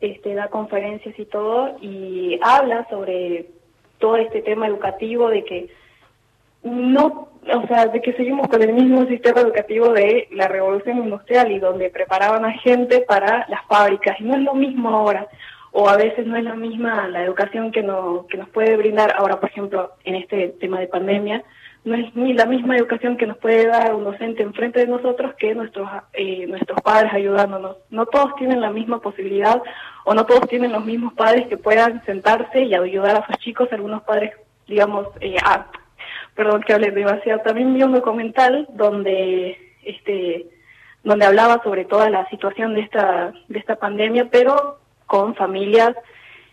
este 0.00 0.34
da 0.34 0.48
conferencias 0.48 1.18
y 1.18 1.24
todo 1.26 1.76
y 1.80 2.38
habla 2.42 2.86
sobre 2.90 3.50
todo 3.98 4.16
este 4.16 4.42
tema 4.42 4.66
educativo 4.66 5.28
de 5.28 5.44
que 5.44 5.68
no, 6.62 7.28
o 7.52 7.66
sea, 7.68 7.86
de 7.86 8.00
que 8.00 8.14
seguimos 8.14 8.48
con 8.48 8.62
el 8.62 8.72
mismo 8.72 9.04
sistema 9.06 9.42
educativo 9.42 9.90
de 9.90 10.28
la 10.32 10.48
revolución 10.48 10.98
industrial 10.98 11.52
y 11.52 11.58
donde 11.58 11.90
preparaban 11.90 12.44
a 12.44 12.52
gente 12.52 13.00
para 13.00 13.46
las 13.48 13.64
fábricas. 13.66 14.18
Y 14.18 14.24
no 14.24 14.34
es 14.34 14.42
lo 14.42 14.54
mismo 14.54 14.88
ahora 14.88 15.28
o 15.76 15.88
a 15.88 15.96
veces 15.96 16.24
no 16.24 16.36
es 16.36 16.44
la 16.44 16.54
misma 16.54 17.08
la 17.08 17.24
educación 17.24 17.72
que, 17.72 17.82
no, 17.82 18.26
que 18.28 18.38
nos 18.38 18.48
puede 18.50 18.76
brindar 18.76 19.12
ahora, 19.18 19.40
por 19.40 19.50
ejemplo, 19.50 19.90
en 20.04 20.14
este 20.14 20.50
tema 20.60 20.78
de 20.78 20.86
pandemia, 20.86 21.42
no 21.82 21.96
es 21.96 22.14
ni 22.14 22.32
la 22.32 22.46
misma 22.46 22.76
educación 22.76 23.16
que 23.16 23.26
nos 23.26 23.38
puede 23.38 23.66
dar 23.66 23.92
un 23.92 24.04
docente 24.04 24.44
enfrente 24.44 24.78
de 24.78 24.86
nosotros 24.86 25.34
que 25.36 25.52
nuestros 25.52 25.88
eh, 26.12 26.46
nuestros 26.46 26.80
padres 26.80 27.12
ayudándonos. 27.12 27.76
No 27.90 28.06
todos 28.06 28.36
tienen 28.36 28.60
la 28.60 28.70
misma 28.70 29.00
posibilidad 29.00 29.60
o 30.04 30.14
no 30.14 30.24
todos 30.26 30.48
tienen 30.48 30.70
los 30.70 30.84
mismos 30.84 31.12
padres 31.14 31.48
que 31.48 31.56
puedan 31.56 32.04
sentarse 32.06 32.62
y 32.62 32.72
ayudar 32.72 33.16
a 33.16 33.26
sus 33.26 33.36
chicos. 33.38 33.68
Algunos 33.72 34.04
padres, 34.04 34.32
digamos, 34.68 35.08
eh, 35.20 35.36
ah, 35.44 35.66
perdón 36.36 36.62
que 36.62 36.72
hable 36.72 36.92
demasiado. 36.92 37.40
También 37.40 37.74
vi 37.74 37.82
un 37.82 37.92
documental 37.92 38.68
donde 38.70 39.58
este 39.82 40.46
donde 41.02 41.26
hablaba 41.26 41.60
sobre 41.64 41.84
toda 41.84 42.08
la 42.10 42.28
situación 42.30 42.74
de 42.74 42.82
esta 42.82 43.32
de 43.48 43.58
esta 43.58 43.74
pandemia, 43.74 44.28
pero 44.30 44.83
con 45.14 45.36
familias 45.36 45.94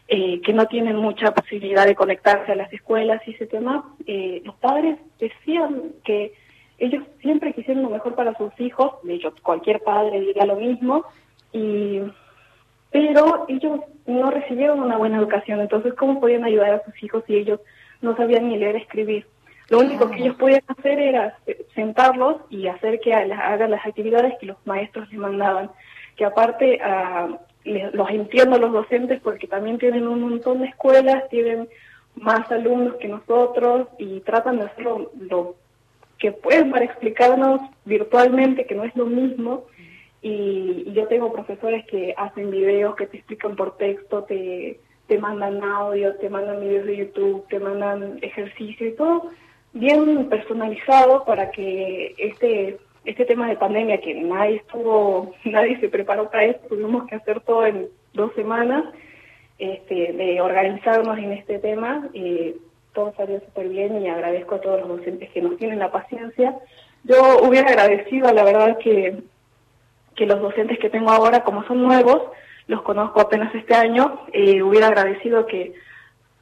eh, 0.07 0.39
que 0.41 0.53
no 0.53 0.67
tienen 0.67 0.95
mucha 0.95 1.33
posibilidad 1.33 1.87
de 1.87 1.95
conectarse 1.95 2.51
a 2.51 2.55
las 2.55 2.71
escuelas 2.71 3.19
y 3.25 3.31
ese 3.31 3.47
tema, 3.47 3.95
eh, 4.05 4.39
los 4.45 4.53
padres 4.53 4.99
decían 5.19 5.93
que 6.05 6.33
ellos 6.77 7.03
siempre 7.21 7.53
quisieron 7.53 7.81
lo 7.81 7.89
mejor 7.89 8.13
para 8.13 8.37
sus 8.37 8.51
hijos, 8.59 9.01
de 9.01 9.15
hecho 9.15 9.33
cualquier 9.41 9.79
padre 9.79 10.19
diría 10.19 10.45
lo 10.45 10.57
mismo, 10.57 11.05
y 11.51 12.01
pero 12.91 13.45
ellos 13.47 13.79
no 14.05 14.29
recibieron 14.29 14.81
una 14.81 14.97
buena 14.97 15.17
educación, 15.17 15.59
entonces 15.59 15.95
¿cómo 15.95 16.19
podían 16.19 16.43
ayudar 16.43 16.73
a 16.75 16.85
sus 16.85 17.01
hijos 17.01 17.23
si 17.25 17.37
ellos 17.37 17.59
no 17.99 18.15
sabían 18.15 18.47
ni 18.47 18.57
leer 18.57 18.75
escribir? 18.75 19.25
Lo 19.69 19.79
único 19.79 20.07
que 20.07 20.17
ellos 20.17 20.35
podían 20.35 20.61
hacer 20.67 20.99
era 20.99 21.35
sentarlos 21.73 22.35
y 22.51 22.67
hacer 22.67 22.99
que 22.99 23.11
hagan 23.11 23.71
las 23.71 23.83
actividades 23.87 24.37
que 24.39 24.45
los 24.45 24.57
maestros 24.65 25.09
les 25.09 25.19
mandaban, 25.19 25.71
que 26.15 26.25
aparte 26.25 26.79
a, 26.83 27.39
los 27.63 28.09
entiendo 28.09 28.57
los 28.57 28.73
docentes 28.73 29.19
porque 29.21 29.47
también 29.47 29.77
tienen 29.77 30.07
un 30.07 30.21
montón 30.21 30.61
de 30.61 30.67
escuelas, 30.67 31.29
tienen 31.29 31.69
más 32.15 32.51
alumnos 32.51 32.95
que 32.95 33.07
nosotros 33.07 33.87
y 33.97 34.19
tratan 34.21 34.59
de 34.59 34.65
hacerlo 34.65 35.11
lo 35.19 35.55
que 36.17 36.31
pueden 36.31 36.71
para 36.71 36.85
explicarnos 36.85 37.61
virtualmente, 37.85 38.65
que 38.65 38.75
no 38.75 38.83
es 38.83 38.95
lo 38.95 39.05
mismo. 39.05 39.65
Y, 40.21 40.91
yo 40.93 41.07
tengo 41.07 41.33
profesores 41.33 41.85
que 41.85 42.13
hacen 42.15 42.51
videos, 42.51 42.95
que 42.95 43.07
te 43.07 43.17
explican 43.17 43.55
por 43.55 43.77
texto, 43.77 44.23
te, 44.23 44.79
te 45.07 45.17
mandan 45.17 45.63
audio, 45.63 46.15
te 46.17 46.29
mandan 46.29 46.61
videos 46.61 46.85
de 46.85 46.97
YouTube, 46.97 47.47
te 47.49 47.59
mandan 47.59 48.19
ejercicio 48.21 48.87
y 48.87 48.93
todo 48.93 49.31
bien 49.73 50.27
personalizado 50.27 51.23
para 51.23 51.51
que 51.51 52.13
este 52.17 52.77
este 53.05 53.25
tema 53.25 53.47
de 53.47 53.55
pandemia 53.55 53.99
que 53.99 54.13
nadie 54.13 54.57
estuvo, 54.57 55.33
nadie 55.45 55.79
se 55.79 55.89
preparó 55.89 56.29
para 56.29 56.45
esto, 56.45 56.67
tuvimos 56.67 57.07
que 57.07 57.15
hacer 57.15 57.41
todo 57.41 57.65
en 57.65 57.87
dos 58.13 58.33
semanas, 58.35 58.85
este, 59.57 60.13
de 60.13 60.41
organizarnos 60.41 61.17
en 61.17 61.33
este 61.33 61.59
tema, 61.59 62.09
y 62.13 62.55
todo 62.93 63.13
salió 63.15 63.39
súper 63.39 63.69
bien 63.69 64.01
y 64.01 64.09
agradezco 64.09 64.55
a 64.55 64.61
todos 64.61 64.79
los 64.81 64.89
docentes 64.97 65.29
que 65.29 65.41
nos 65.41 65.57
tienen 65.57 65.79
la 65.79 65.91
paciencia. 65.91 66.57
Yo 67.03 67.39
hubiera 67.43 67.69
agradecido, 67.69 68.31
la 68.33 68.43
verdad, 68.43 68.77
que, 68.79 69.23
que 70.15 70.25
los 70.25 70.41
docentes 70.41 70.77
que 70.79 70.89
tengo 70.89 71.11
ahora, 71.11 71.43
como 71.43 71.63
son 71.65 71.81
nuevos, 71.81 72.23
los 72.67 72.81
conozco 72.81 73.21
apenas 73.21 73.53
este 73.55 73.75
año, 73.75 74.21
eh, 74.33 74.61
hubiera 74.61 74.87
agradecido 74.87 75.45
que 75.45 75.73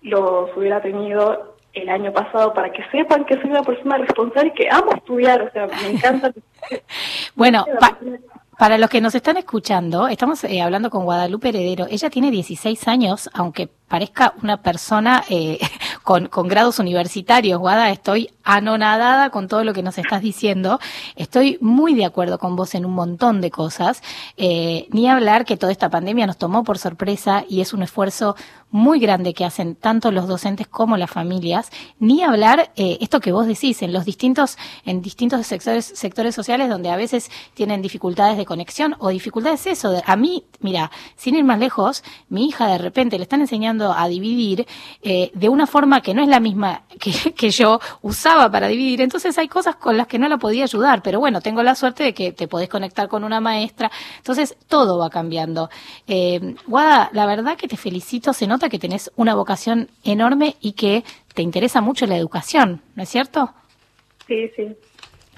los 0.02 0.56
hubiera 0.56 0.82
tenido 0.82 1.56
el 1.74 1.90
año 1.90 2.12
pasado 2.12 2.54
para 2.54 2.72
que 2.72 2.84
sepan 2.92 3.26
que 3.26 3.36
soy 3.36 3.52
una 3.52 3.64
persona 3.64 3.98
responsable 3.98 4.50
y 4.50 4.54
que 4.54 4.70
amo 4.70 4.92
estudiar, 4.96 5.42
o 5.42 5.52
sea, 5.52 5.68
me 5.68 5.92
encanta. 5.92 6.32
bueno, 7.36 7.66
para 8.58 8.78
los 8.78 8.90
que 8.90 9.02
nos 9.02 9.16
están 9.16 9.38
escuchando, 9.38 10.08
estamos 10.08 10.44
eh, 10.44 10.62
hablando 10.62 10.90
con 10.90 11.06
Guadalupe 11.06 11.50
Heredero. 11.50 11.88
Ella 11.90 12.10
tiene 12.10 12.32
16 12.32 12.88
años, 12.88 13.30
aunque 13.34 13.70
parezca 13.90 14.34
una 14.42 14.62
persona 14.62 15.26
eh, 15.30 15.60
con, 16.04 16.30
grados 16.48 16.80
universitarios. 16.80 17.60
Guada, 17.60 17.90
estoy 17.90 18.30
anonadada 18.44 19.32
con 19.32 19.48
todo 19.48 19.66
lo 19.66 19.74
que 19.74 19.84
nos 19.84 19.98
estás 19.98 20.22
diciendo. 20.22 20.80
Estoy 21.18 21.58
muy 21.60 21.94
de 21.96 22.06
acuerdo 22.06 22.40
con 22.40 22.56
vos 22.56 22.76
en 22.76 22.86
un 22.86 22.94
montón 22.94 23.42
de 23.42 23.52
cosas. 23.52 24.02
Eh, 24.38 24.88
ni 24.92 25.10
hablar 25.10 25.44
que 25.44 25.58
toda 25.58 25.72
esta 25.72 25.90
pandemia 25.90 26.28
nos 26.28 26.38
tomó 26.38 26.64
por 26.64 26.78
sorpresa 26.78 27.44
y 27.50 27.62
es 27.62 27.74
un 27.74 27.84
esfuerzo 27.84 28.36
muy 28.72 29.00
grande 29.00 29.34
que 29.34 29.46
hacen 29.46 29.76
tanto 29.76 30.12
los 30.12 30.28
docentes 30.28 30.68
como 30.68 30.96
las 30.96 31.10
familias. 31.10 31.72
Ni 32.00 32.24
hablar 32.24 32.72
eh, 32.76 32.98
esto 33.02 33.20
que 33.20 33.32
vos 33.32 33.48
decís 33.48 33.82
en 33.82 33.92
los 33.92 34.06
distintos, 34.06 34.58
en 34.86 35.02
distintos 35.02 35.46
sectores, 35.48 35.86
sectores 35.86 36.36
sociales 36.36 36.70
donde 36.70 36.92
a 36.92 36.96
veces 36.96 37.32
tienen 37.56 37.82
dificultades 37.82 38.38
de 38.38 38.46
conexión 38.46 38.96
o 39.00 39.10
dificultades 39.10 39.66
eso. 39.66 40.02
A 40.06 40.16
mí, 40.16 40.46
mira, 40.60 40.92
sin 41.16 41.36
ir 41.36 41.44
más 41.44 41.60
lejos, 41.60 42.04
mi 42.30 42.48
hija 42.48 42.68
de 42.68 42.78
repente 42.78 43.18
le 43.18 43.24
están 43.24 43.42
enseñando 43.42 43.79
a 43.82 44.08
dividir 44.08 44.66
eh, 45.02 45.32
de 45.34 45.50
una 45.50 45.68
forma 45.68 46.02
que 46.02 46.14
no 46.14 46.22
es 46.22 46.28
la 46.28 46.40
misma 46.40 46.84
que, 47.36 47.50
yo 47.50 47.80
usaba 48.02 48.52
para 48.52 48.68
dividir. 48.68 49.02
Entonces 49.02 49.38
hay 49.38 49.48
cosas 49.48 49.76
con 49.76 49.98
las 49.98 50.08
que 50.08 50.20
no 50.20 50.28
la 50.28 50.38
podía 50.38 50.64
ayudar, 50.64 51.02
pero 51.02 51.20
bueno, 51.20 51.42
tengo 51.42 51.64
la 51.64 51.76
suerte 51.76 52.04
de 52.04 52.14
que 52.14 52.32
te 52.32 52.48
podés 52.48 52.70
conectar 52.70 53.08
con 53.08 53.24
una 53.24 53.40
maestra. 53.40 53.92
Entonces 54.18 54.56
todo 54.68 54.98
va 54.98 55.10
cambiando. 55.10 55.70
Eh, 56.08 56.56
Guada, 56.68 57.10
la 57.14 57.26
verdad 57.26 57.58
que 57.58 57.68
te 57.68 57.78
felicito, 57.78 58.34
se 58.34 58.48
nota 58.48 58.70
que 58.70 58.80
tenés 58.80 59.12
una 59.16 59.36
vocación 59.36 59.90
enorme 60.04 60.56
y 60.62 60.74
que 60.74 61.04
te 61.34 61.42
interesa 61.42 61.82
mucho 61.82 62.06
la 62.06 62.18
educación, 62.18 62.82
¿no 62.96 63.04
es 63.04 63.10
cierto? 63.10 63.54
Sí, 64.28 64.50
sí. 64.56 64.76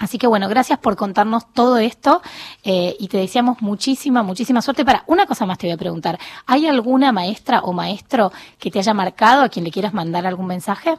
Así 0.02 0.18
que 0.18 0.26
bueno, 0.26 0.48
gracias 0.48 0.80
por 0.80 0.96
contarnos 0.96 1.52
todo 1.52 1.78
esto 1.78 2.22
eh, 2.64 2.96
y 2.98 3.06
te 3.06 3.18
deseamos 3.18 3.62
muchísima, 3.62 4.24
muchísima 4.24 4.60
suerte. 4.60 4.84
Para 4.84 5.04
una 5.06 5.26
cosa 5.26 5.46
más 5.46 5.58
te 5.58 5.68
voy 5.68 5.74
a 5.74 5.76
preguntar, 5.76 6.18
¿hay 6.44 6.66
alguna 6.66 7.12
maestra 7.12 7.60
o 7.60 7.72
maestro 7.72 8.32
que 8.58 8.68
te 8.68 8.80
haya 8.80 8.94
marcado 8.94 9.44
a 9.44 9.48
quien 9.48 9.64
le 9.64 9.70
quieras 9.70 9.94
mandar 9.94 10.26
algún 10.26 10.48
mensaje? 10.48 10.96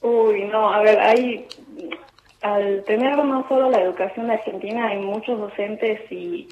Uy, 0.00 0.44
no, 0.44 0.72
a 0.72 0.80
ver, 0.80 0.98
hay, 0.98 1.46
al 2.40 2.84
tener 2.84 3.22
no 3.22 3.46
solo 3.48 3.68
la 3.68 3.82
educación 3.82 4.28
de 4.28 4.34
Argentina, 4.34 4.88
hay 4.88 5.00
muchos 5.00 5.38
docentes 5.38 6.10
y 6.10 6.48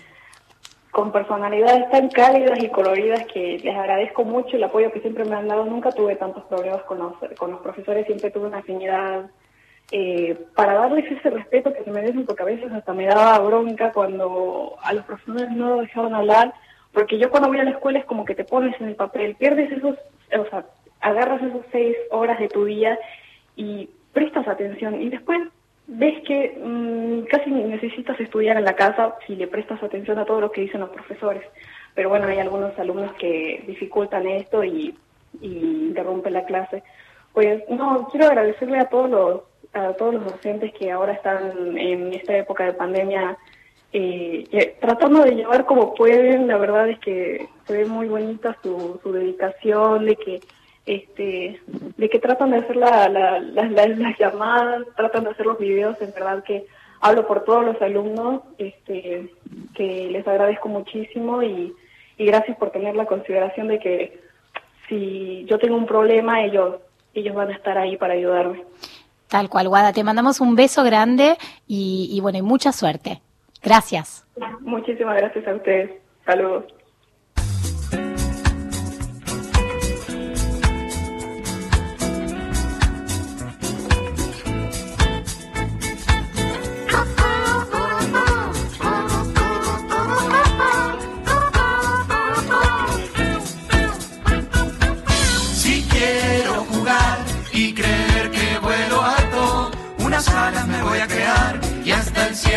con 0.90 1.12
personalidades 1.12 1.90
tan 1.90 2.10
cálidas 2.10 2.62
y 2.62 2.68
coloridas 2.68 3.26
que 3.32 3.58
les 3.64 3.74
agradezco 3.74 4.22
mucho 4.22 4.56
el 4.56 4.64
apoyo 4.64 4.92
que 4.92 5.00
siempre 5.00 5.24
me 5.24 5.36
han 5.36 5.48
dado. 5.48 5.64
Nunca 5.64 5.92
tuve 5.92 6.16
tantos 6.16 6.44
problemas 6.44 6.82
con 6.82 6.98
los, 6.98 7.14
con 7.38 7.52
los 7.52 7.60
profesores, 7.60 8.04
siempre 8.04 8.30
tuve 8.30 8.48
una 8.48 8.58
afinidad 8.58 9.30
eh, 9.92 10.36
para 10.54 10.74
darles 10.74 11.10
ese 11.10 11.30
respeto 11.30 11.72
que 11.72 11.84
se 11.84 11.90
merecen, 11.90 12.26
porque 12.26 12.42
a 12.42 12.46
veces 12.46 12.72
hasta 12.72 12.92
me 12.92 13.06
daba 13.06 13.38
bronca 13.38 13.92
cuando 13.92 14.76
a 14.82 14.92
los 14.92 15.04
profesores 15.04 15.50
no 15.52 15.76
dejaban 15.76 16.14
hablar, 16.14 16.54
porque 16.92 17.18
yo 17.18 17.30
cuando 17.30 17.48
voy 17.48 17.60
a 17.60 17.64
la 17.64 17.70
escuela 17.70 17.98
es 17.98 18.04
como 18.04 18.24
que 18.24 18.34
te 18.34 18.44
pones 18.44 18.78
en 18.80 18.88
el 18.88 18.96
papel, 18.96 19.36
pierdes 19.36 19.70
esos, 19.70 19.96
o 20.36 20.50
sea, 20.50 20.64
agarras 21.00 21.42
esos 21.42 21.62
seis 21.70 21.96
horas 22.10 22.38
de 22.38 22.48
tu 22.48 22.64
día 22.64 22.98
y 23.54 23.88
prestas 24.12 24.48
atención 24.48 25.00
y 25.00 25.08
después 25.08 25.40
ves 25.86 26.22
que 26.24 26.58
mm, 26.60 27.26
casi 27.28 27.50
necesitas 27.50 28.18
estudiar 28.18 28.56
en 28.56 28.64
la 28.64 28.74
casa 28.74 29.14
si 29.26 29.36
le 29.36 29.46
prestas 29.46 29.82
atención 29.82 30.18
a 30.18 30.24
todo 30.24 30.40
lo 30.40 30.50
que 30.50 30.62
dicen 30.62 30.80
los 30.80 30.90
profesores. 30.90 31.44
Pero 31.94 32.08
bueno, 32.08 32.26
hay 32.26 32.38
algunos 32.38 32.76
alumnos 32.78 33.12
que 33.14 33.62
dificultan 33.66 34.26
esto 34.26 34.64
y, 34.64 34.96
y 35.40 35.86
interrumpen 35.88 36.32
la 36.32 36.44
clase. 36.44 36.82
Pues 37.32 37.62
no, 37.68 38.08
quiero 38.10 38.26
agradecerle 38.26 38.78
a 38.78 38.88
todos 38.88 39.10
los 39.10 39.42
a 39.76 39.92
todos 39.94 40.14
los 40.14 40.24
docentes 40.24 40.72
que 40.74 40.90
ahora 40.90 41.12
están 41.12 41.76
en 41.78 42.12
esta 42.12 42.36
época 42.36 42.64
de 42.64 42.72
pandemia 42.72 43.36
eh, 43.92 44.44
eh, 44.52 44.76
tratando 44.80 45.22
de 45.22 45.34
llevar 45.36 45.64
como 45.66 45.94
pueden. 45.94 46.48
La 46.48 46.56
verdad 46.56 46.88
es 46.88 46.98
que 46.98 47.46
se 47.66 47.72
ve 47.72 47.84
muy 47.86 48.08
bonita 48.08 48.56
su, 48.62 48.98
su 49.02 49.12
dedicación, 49.12 50.06
de 50.06 50.16
que 50.16 50.40
este 50.86 51.60
de 51.96 52.08
que 52.08 52.18
tratan 52.18 52.50
de 52.52 52.58
hacer 52.58 52.76
la, 52.76 53.08
la- 53.08 53.40
la- 53.40 53.64
la- 53.68 53.88
las 53.88 54.18
llamadas, 54.18 54.82
tratan 54.96 55.24
de 55.24 55.30
hacer 55.30 55.46
los 55.46 55.58
videos, 55.58 56.00
en 56.00 56.12
verdad 56.12 56.44
que 56.44 56.64
hablo 57.00 57.26
por 57.26 57.44
todos 57.44 57.64
los 57.64 57.80
alumnos, 57.82 58.42
este 58.58 59.28
que 59.74 60.08
les 60.10 60.26
agradezco 60.26 60.68
muchísimo 60.68 61.42
y, 61.42 61.72
y 62.18 62.24
gracias 62.26 62.56
por 62.56 62.70
tener 62.70 62.94
la 62.96 63.04
consideración 63.06 63.68
de 63.68 63.78
que 63.78 64.20
si 64.88 65.44
yo 65.46 65.58
tengo 65.58 65.76
un 65.76 65.86
problema, 65.86 66.44
ellos 66.44 66.76
ellos 67.14 67.34
van 67.34 67.48
a 67.48 67.54
estar 67.54 67.76
ahí 67.78 67.96
para 67.96 68.12
ayudarme. 68.14 68.62
Tal 69.28 69.48
cual, 69.48 69.68
Guada, 69.68 69.92
te 69.92 70.04
mandamos 70.04 70.40
un 70.40 70.54
beso 70.54 70.84
grande 70.84 71.36
y, 71.66 72.08
y 72.12 72.20
bueno, 72.20 72.38
y 72.38 72.42
mucha 72.42 72.72
suerte. 72.72 73.20
Gracias. 73.62 74.26
Muchísimas 74.60 75.16
gracias 75.16 75.46
a 75.46 75.54
ustedes. 75.54 75.90
Saludos. 76.24 76.64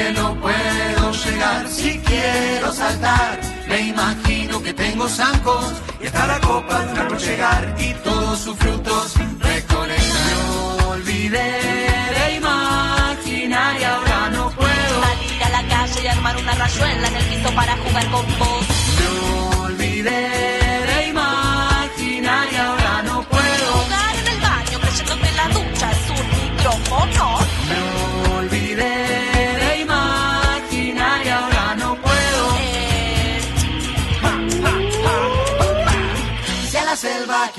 Cielo 0.09 0.35
puedo 0.41 1.11
llegar. 1.11 1.67
Si 1.69 1.99
quiero 1.99 2.71
saltar, 2.73 3.39
me 3.67 3.81
imagino 3.81 4.61
que 4.61 4.73
tengo 4.73 5.07
zancos 5.07 5.73
y 6.01 6.07
hasta 6.07 6.27
la 6.27 6.39
copa 6.39 6.79
de 6.79 7.01
un 7.01 7.17
llegar 7.17 7.75
y 7.79 7.93
todos 8.03 8.39
sus 8.39 8.57
frutos 8.57 9.13
recolectar. 9.39 10.37
Me 10.77 10.83
olvidé 10.85 11.51
de 12.17 12.35
imaginar 12.37 13.79
y 13.79 13.83
ahora 13.83 14.29
no 14.31 14.49
puedo 14.51 15.01
Salir 15.01 15.43
a 15.43 15.49
la 15.49 15.67
calle 15.67 16.01
y 16.03 16.07
armar 16.07 16.37
una 16.37 16.53
rayuela 16.55 17.07
en 17.07 17.15
el 17.15 17.25
piso 17.25 17.55
para 17.55 17.77
jugar 17.77 18.11
con 18.11 18.25
vos. 18.39 18.65
Me 18.99 19.65
olvidé 19.65 20.29
de 20.91 21.07
imaginar 21.07 22.47
y 22.51 22.55
ahora 22.55 23.03
no 23.03 23.23
puedo. 23.23 23.71
Jugar 23.83 24.15
en 24.21 24.27
el 24.27 24.41
baño 24.41 24.79
creyendo 24.81 25.19
que 25.21 25.31
la 25.33 25.47
ducha 25.49 25.91
es 25.91 26.09
un 26.09 26.27
micrófono. 26.39 27.38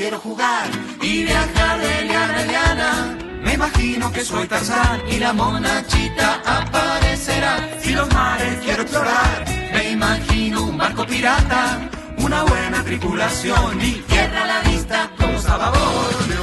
Quiero 0.01 0.19
jugar 0.19 0.67
y 1.03 1.25
viajar 1.25 1.79
de 1.79 2.05
liana 2.05 2.39
a 2.39 2.45
liana, 2.47 3.19
me 3.43 3.53
imagino 3.53 4.11
que 4.11 4.23
soy 4.25 4.49
Tarzán 4.49 5.03
y 5.11 5.19
la 5.19 5.35
monachita 5.35 6.41
aparecerá. 6.43 7.69
Si 7.83 7.93
los 7.93 8.09
mares 8.15 8.57
quiero 8.65 8.81
explorar, 8.81 9.45
me 9.75 9.91
imagino 9.91 10.63
un 10.63 10.79
barco 10.79 11.05
pirata, 11.05 11.91
una 12.17 12.45
buena 12.45 12.83
tripulación 12.83 13.79
y 13.83 13.93
tierra 14.09 14.45
a 14.45 14.47
la 14.47 14.61
vista, 14.71 15.11
todos 15.19 15.47
a 15.47 15.57
babor. 15.59 16.29
Me 16.31 16.39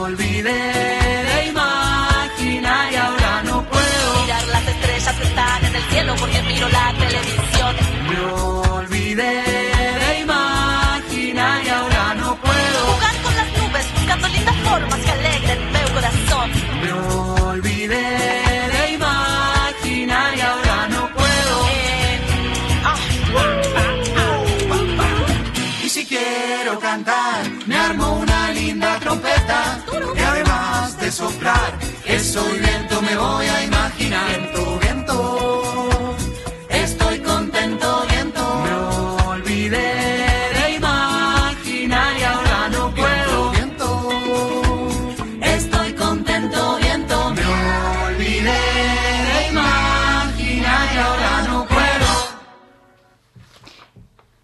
olvidé 0.00 0.62
de 1.30 1.46
imaginar 1.48 2.92
y 2.92 2.96
ahora 2.96 3.42
no 3.44 3.64
puedo. 3.70 4.22
Mirar 4.22 4.46
las 4.48 4.68
estrellas 4.68 5.14
que 5.16 5.24
están 5.24 5.64
en 5.64 5.76
el 5.76 5.82
cielo 5.84 6.14
porque 6.20 6.42
miro 6.42 6.68
la 6.68 6.92
televisión. 6.98 7.74
Me 8.10 8.20
olvidé 8.76 9.47
me 27.66 27.76
armo 27.76 28.20
una 28.20 28.50
linda 28.52 28.98
trompeta. 28.98 29.84
Y 30.16 30.20
además 30.20 30.98
de 30.98 31.12
soplar, 31.12 31.78
que 32.04 32.18
soy 32.18 32.58
viento, 32.60 33.02
me 33.02 33.14
voy 33.14 33.46
a 33.46 33.64
imaginar. 33.64 34.87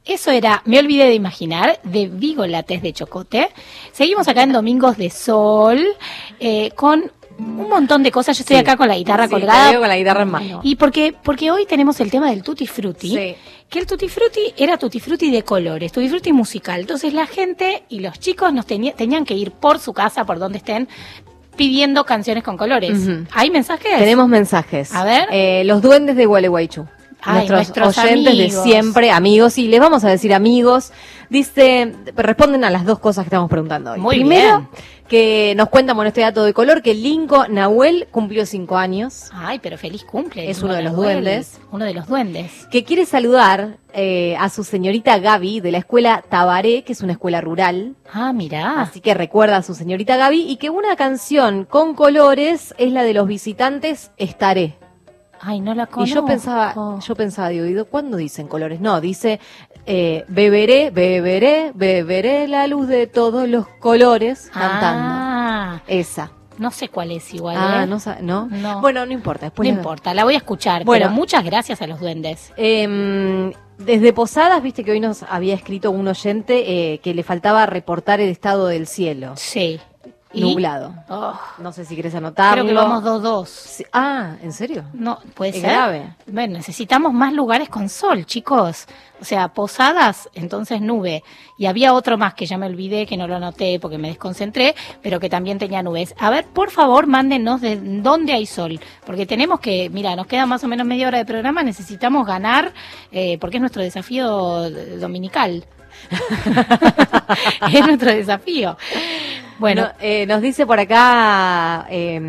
Eso 0.04 0.30
era 0.30 0.62
Me 0.66 0.78
olvidé 0.78 1.04
de 1.04 1.14
imaginar, 1.14 1.80
de 1.82 2.08
Vigo 2.08 2.46
Lates 2.46 2.82
de 2.82 2.92
Chocote. 2.92 3.48
Seguimos 3.92 4.28
acá 4.28 4.42
en 4.42 4.52
Domingos 4.52 4.96
de 4.98 5.08
Sol, 5.10 5.82
eh, 6.40 6.70
con 6.76 7.10
un 7.38 7.68
montón 7.68 8.02
de 8.02 8.12
cosas. 8.12 8.36
Yo 8.36 8.42
estoy 8.42 8.56
Sí. 8.56 8.60
acá 8.60 8.76
con 8.76 8.86
la 8.86 8.96
guitarra 8.96 9.24
Sí, 9.24 9.30
colgada. 9.30 9.78
con 9.78 9.88
la 9.88 9.96
guitarra 9.96 10.22
en 10.22 10.30
mano. 10.30 10.60
Y 10.62 10.76
porque, 10.76 11.14
porque 11.22 11.50
hoy 11.50 11.64
tenemos 11.66 11.98
el 12.00 12.10
tema 12.10 12.28
del 12.30 12.42
Tutti 12.42 12.66
Frutti, 12.66 13.08
Sí. 13.08 13.34
que 13.70 13.78
el 13.78 13.86
Tutti 13.86 14.08
Frutti 14.08 14.52
era 14.58 14.76
Tutti 14.76 15.00
Frutti 15.00 15.30
de 15.30 15.42
colores, 15.42 15.90
Tutti 15.90 16.08
Frutti 16.08 16.32
musical. 16.32 16.80
Entonces 16.82 17.14
la 17.14 17.26
gente 17.26 17.84
y 17.88 18.00
los 18.00 18.20
chicos 18.20 18.52
nos 18.52 18.66
tenía- 18.66 18.92
tenían 18.92 19.24
que 19.24 19.34
ir 19.34 19.52
por 19.52 19.78
su 19.78 19.92
casa, 19.94 20.24
por 20.26 20.38
donde 20.38 20.58
estén, 20.58 20.86
pidiendo 21.56 22.04
canciones 22.04 22.42
con 22.44 22.56
colores. 22.56 22.98
¿Hay 23.32 23.48
mensajes? 23.50 23.96
Tenemos 23.98 24.28
mensajes. 24.28 24.92
A 24.94 25.02
ver. 25.04 25.28
Eh, 25.32 25.62
los 25.64 25.80
duendes 25.82 26.14
de 26.16 26.26
Gualeguaychú. 26.26 26.86
Ay, 27.24 27.48
nuestros, 27.48 27.76
nuestros 27.76 27.98
oyentes 27.98 28.36
de 28.36 28.50
siempre, 28.50 29.10
amigos, 29.10 29.58
y 29.58 29.68
les 29.68 29.80
vamos 29.80 30.04
a 30.04 30.08
decir 30.08 30.34
amigos. 30.34 30.92
Dice, 31.30 31.94
responden 32.14 32.64
a 32.64 32.70
las 32.70 32.84
dos 32.84 32.98
cosas 32.98 33.24
que 33.24 33.28
estamos 33.28 33.50
preguntando 33.50 33.92
hoy. 33.92 34.00
Muy 34.00 34.16
Primero, 34.16 34.58
bien. 34.58 34.68
que 35.08 35.54
nos 35.56 35.68
cuentan, 35.70 35.96
bueno, 35.96 36.08
este 36.08 36.20
dato 36.20 36.44
de 36.44 36.52
color, 36.52 36.82
que 36.82 36.94
Linko 36.94 37.48
Nahuel 37.48 38.08
cumplió 38.10 38.44
cinco 38.46 38.76
años. 38.76 39.30
Ay, 39.32 39.58
pero 39.60 39.78
feliz 39.78 40.04
cumple. 40.04 40.50
Es 40.50 40.62
uno 40.62 40.74
de 40.74 40.82
los 40.82 40.94
duendes. 40.94 41.60
Uno 41.72 41.86
de 41.86 41.94
los 41.94 42.06
duendes. 42.06 42.66
Que 42.70 42.84
quiere 42.84 43.06
saludar 43.06 43.78
eh, 43.94 44.36
a 44.38 44.48
su 44.50 44.64
señorita 44.64 45.18
Gaby 45.18 45.60
de 45.60 45.72
la 45.72 45.78
escuela 45.78 46.22
Tabaré, 46.28 46.84
que 46.84 46.92
es 46.92 47.00
una 47.00 47.12
escuela 47.12 47.40
rural. 47.40 47.94
Ah, 48.12 48.32
mirá. 48.32 48.82
Así 48.82 49.00
que 49.00 49.14
recuerda 49.14 49.56
a 49.56 49.62
su 49.62 49.74
señorita 49.74 50.16
Gaby 50.16 50.42
y 50.48 50.56
que 50.56 50.68
una 50.70 50.94
canción 50.94 51.64
con 51.64 51.94
colores 51.94 52.74
es 52.78 52.92
la 52.92 53.02
de 53.02 53.14
los 53.14 53.26
visitantes 53.26 54.10
Estaré. 54.18 54.76
Ay, 55.40 55.60
no 55.60 55.74
la 55.74 55.84
Y 55.84 55.86
conozco. 55.86 56.14
yo 56.14 56.24
pensaba, 56.24 56.98
yo 57.00 57.14
pensaba, 57.14 57.48
digo, 57.48 57.66
¿y 57.66 57.84
¿cuándo 57.84 58.16
dicen 58.16 58.48
colores? 58.48 58.80
No, 58.80 59.00
dice, 59.00 59.40
eh, 59.86 60.24
beberé, 60.28 60.90
beberé, 60.90 61.72
beberé 61.74 62.48
la 62.48 62.66
luz 62.66 62.88
de 62.88 63.06
todos 63.06 63.48
los 63.48 63.66
colores 63.68 64.50
cantando. 64.52 65.02
Ah, 65.06 65.80
Esa. 65.86 66.30
no 66.58 66.70
sé 66.70 66.88
cuál 66.88 67.10
es 67.10 67.32
igual. 67.34 67.56
Ah, 67.58 67.84
¿eh? 67.84 67.86
no, 67.86 67.98
¿no? 68.22 68.46
No. 68.46 68.80
Bueno, 68.80 69.04
no 69.04 69.12
importa. 69.12 69.46
Después 69.46 69.68
no 69.68 69.76
importa, 69.76 70.14
la 70.14 70.24
voy 70.24 70.34
a 70.34 70.38
escuchar. 70.38 70.84
Bueno. 70.84 71.06
pero 71.06 71.14
muchas 71.14 71.44
gracias 71.44 71.82
a 71.82 71.86
los 71.86 72.00
duendes. 72.00 72.52
Em, 72.56 73.52
desde 73.78 74.12
Posadas, 74.12 74.62
viste 74.62 74.84
que 74.84 74.92
hoy 74.92 75.00
nos 75.00 75.24
había 75.24 75.54
escrito 75.54 75.90
un 75.90 76.06
oyente 76.08 76.92
eh, 76.94 76.98
que 77.00 77.12
le 77.12 77.22
faltaba 77.22 77.66
reportar 77.66 78.20
el 78.20 78.28
estado 78.30 78.66
del 78.68 78.86
cielo. 78.86 79.32
Sí. 79.36 79.80
¿Y? 80.34 80.40
Nublado. 80.40 80.92
Oh, 81.08 81.38
No 81.58 81.72
sé 81.72 81.84
si 81.84 81.94
querés 81.96 82.14
anotarlo. 82.14 82.64
creo 82.64 82.74
que 82.74 82.80
vamos 82.82 83.04
dos 83.04 83.22
dos. 83.22 83.48
Sí. 83.48 83.84
Ah, 83.92 84.32
¿en 84.42 84.52
serio? 84.52 84.84
No, 84.92 85.18
puede 85.34 85.50
Es 85.52 85.60
ser. 85.60 85.70
grave. 85.70 86.14
Bueno, 86.26 86.54
necesitamos 86.58 87.12
más 87.12 87.32
lugares 87.32 87.68
con 87.68 87.88
sol, 87.88 88.26
chicos. 88.26 88.86
O 89.20 89.24
sea, 89.24 89.48
posadas, 89.48 90.28
entonces 90.34 90.80
nube. 90.80 91.22
Y 91.56 91.66
había 91.66 91.94
otro 91.94 92.18
más 92.18 92.34
que 92.34 92.46
ya 92.46 92.58
me 92.58 92.66
olvidé, 92.66 93.06
que 93.06 93.16
no 93.16 93.26
lo 93.28 93.36
anoté 93.36 93.78
porque 93.80 93.96
me 93.96 94.08
desconcentré, 94.08 94.74
pero 95.02 95.20
que 95.20 95.30
también 95.30 95.58
tenía 95.58 95.82
nubes. 95.82 96.14
A 96.18 96.30
ver, 96.30 96.44
por 96.46 96.70
favor, 96.70 97.06
mándenos 97.06 97.60
de 97.60 97.76
dónde 97.76 98.32
hay 98.32 98.44
sol. 98.46 98.80
Porque 99.06 99.24
tenemos 99.24 99.60
que, 99.60 99.88
mira, 99.90 100.16
nos 100.16 100.26
queda 100.26 100.46
más 100.46 100.64
o 100.64 100.68
menos 100.68 100.86
media 100.86 101.06
hora 101.06 101.18
de 101.18 101.24
programa, 101.24 101.62
necesitamos 101.62 102.26
ganar, 102.26 102.72
eh, 103.12 103.38
porque 103.38 103.58
es 103.58 103.60
nuestro 103.60 103.82
desafío 103.82 104.68
dominical. 104.98 105.64
es 107.72 107.86
nuestro 107.86 108.10
desafío. 108.10 108.76
Bueno. 109.64 109.82
No, 109.82 109.88
eh, 110.00 110.26
nos 110.26 110.42
dice 110.42 110.66
por 110.66 110.78
acá 110.78 111.86
eh, 111.88 112.20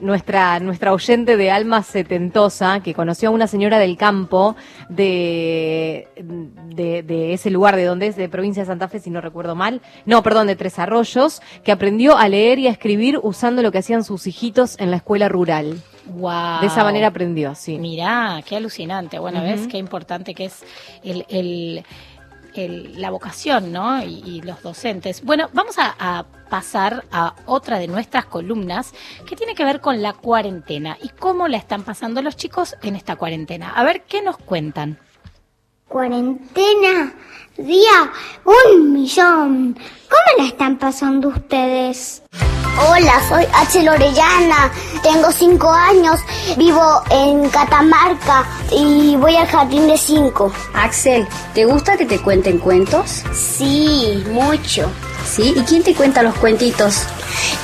nuestra, 0.00 0.58
nuestra 0.58 0.92
oyente 0.92 1.36
de 1.36 1.50
alma 1.50 1.84
setentosa 1.84 2.80
que 2.80 2.94
conoció 2.94 3.28
a 3.28 3.32
una 3.32 3.46
señora 3.46 3.78
del 3.78 3.96
campo 3.96 4.56
de, 4.88 6.08
de, 6.74 7.02
de 7.04 7.32
ese 7.32 7.48
lugar 7.50 7.76
de 7.76 7.84
donde 7.84 8.08
es, 8.08 8.16
de 8.16 8.28
provincia 8.28 8.62
de 8.64 8.66
Santa 8.66 8.88
Fe, 8.88 8.98
si 8.98 9.08
no 9.10 9.20
recuerdo 9.20 9.54
mal. 9.54 9.80
No, 10.04 10.22
perdón, 10.24 10.48
de 10.48 10.56
Tres 10.56 10.80
Arroyos, 10.80 11.40
que 11.62 11.70
aprendió 11.70 12.16
a 12.16 12.28
leer 12.28 12.58
y 12.58 12.66
a 12.66 12.70
escribir 12.72 13.20
usando 13.22 13.62
lo 13.62 13.70
que 13.70 13.78
hacían 13.78 14.02
sus 14.02 14.26
hijitos 14.26 14.76
en 14.80 14.90
la 14.90 14.96
escuela 14.96 15.28
rural. 15.28 15.80
Wow. 16.06 16.60
De 16.60 16.66
esa 16.66 16.82
manera 16.82 17.06
aprendió, 17.08 17.54
sí. 17.54 17.78
Mirá, 17.78 18.42
qué 18.44 18.56
alucinante. 18.56 19.20
Bueno, 19.20 19.42
ves 19.42 19.68
qué 19.68 19.78
importante 19.78 20.34
que 20.34 20.46
es 20.46 20.64
el, 21.04 21.24
el- 21.28 21.84
el- 22.54 23.00
la 23.00 23.10
vocación, 23.10 23.72
¿no? 23.72 24.02
Y, 24.02 24.40
los 24.42 24.62
docentes. 24.62 25.22
Bueno, 25.24 25.48
vamos 25.52 25.78
a, 25.78 25.94
a 25.98 26.24
pasar 26.48 27.04
a 27.12 27.34
otra 27.46 27.78
de 27.78 27.86
nuestras 27.88 28.24
columnas 28.26 28.92
que 29.28 29.36
tiene 29.36 29.54
que 29.54 29.64
ver 29.64 29.80
con 29.80 30.02
la 30.02 30.12
cuarentena 30.14 30.96
y 31.02 31.08
cómo 31.10 31.46
la 31.48 31.56
están 31.58 31.82
pasando 31.82 32.22
los 32.22 32.36
chicos 32.36 32.76
en 32.82 32.96
esta 32.96 33.16
cuarentena. 33.16 33.70
A 33.70 33.84
ver, 33.84 34.02
¿qué 34.02 34.22
nos 34.22 34.36
cuentan? 34.38 34.98
Cuarentena, 35.88 37.12
día 37.66 38.10
un 38.44 38.92
millón. 38.92 39.74
¿Cómo 39.74 40.42
la 40.42 40.48
están 40.48 40.78
pasando 40.78 41.28
ustedes? 41.28 42.22
Hola, 42.88 43.20
soy 43.28 43.44
Axel 43.52 43.88
Orellana, 43.88 44.72
tengo 45.02 45.30
cinco 45.32 45.70
años, 45.70 46.20
vivo 46.56 47.02
en 47.10 47.48
Catamarca 47.50 48.46
y 48.72 49.16
voy 49.16 49.36
al 49.36 49.46
jardín 49.46 49.86
de 49.86 49.98
cinco. 49.98 50.50
Axel, 50.74 51.26
¿te 51.52 51.66
gusta 51.66 51.96
que 51.98 52.06
te 52.06 52.18
cuenten 52.20 52.58
cuentos? 52.58 53.22
Sí, 53.34 54.24
mucho. 54.30 54.90
¿Sí? 55.26 55.52
¿Y 55.54 55.62
quién 55.62 55.82
te 55.82 55.94
cuenta 55.94 56.22
los 56.22 56.34
cuentitos? 56.36 57.04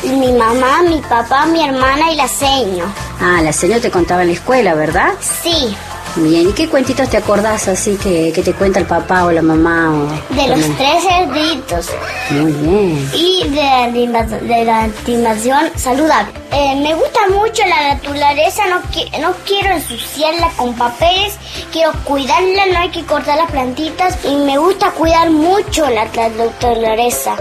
Mi 0.04 0.32
mamá, 0.32 0.82
mi 0.82 1.00
papá, 1.00 1.46
mi 1.46 1.66
hermana 1.66 2.12
y 2.12 2.16
la 2.16 2.28
seño. 2.28 2.84
Ah, 3.20 3.40
la 3.42 3.52
señora 3.52 3.80
te 3.80 3.90
contaba 3.90 4.22
en 4.22 4.28
la 4.28 4.34
escuela, 4.34 4.74
¿verdad? 4.74 5.14
Sí, 5.20 5.74
Bien, 6.16 6.48
¿y 6.48 6.52
qué 6.54 6.66
cuentitos 6.68 7.10
te 7.10 7.18
acordás 7.18 7.68
así 7.68 7.96
que, 7.96 8.32
que 8.34 8.42
te 8.42 8.54
cuenta 8.54 8.78
el 8.78 8.86
papá 8.86 9.24
o 9.26 9.30
la 9.32 9.42
mamá? 9.42 9.92
O 9.92 10.34
de 10.34 10.48
los 10.48 10.60
tres 10.76 11.04
cerditos. 11.06 11.90
Muy 12.30 12.52
bien. 12.52 13.10
y 13.14 13.44
de 13.50 14.38
de 14.46 14.64
la 14.64 14.84
animación 14.84 15.70
saludable. 15.76 16.32
Eh, 16.52 16.74
me 16.76 16.94
gusta 16.94 17.20
mucho 17.28 17.62
la 17.68 17.94
naturaleza, 17.94 18.66
no, 18.66 18.80
qui- 18.90 19.10
no 19.20 19.32
quiero 19.46 19.74
ensuciarla 19.74 20.48
con 20.56 20.72
papeles, 20.74 21.34
quiero 21.70 21.92
cuidarla, 22.04 22.64
no 22.72 22.78
hay 22.78 22.88
que 22.88 23.04
cortar 23.04 23.36
las 23.36 23.50
plantitas 23.50 24.16
y 24.24 24.36
me 24.36 24.56
gusta 24.56 24.90
cuidar 24.92 25.28
mucho 25.30 25.86
la 25.90 26.06
naturaleza. 26.06 27.36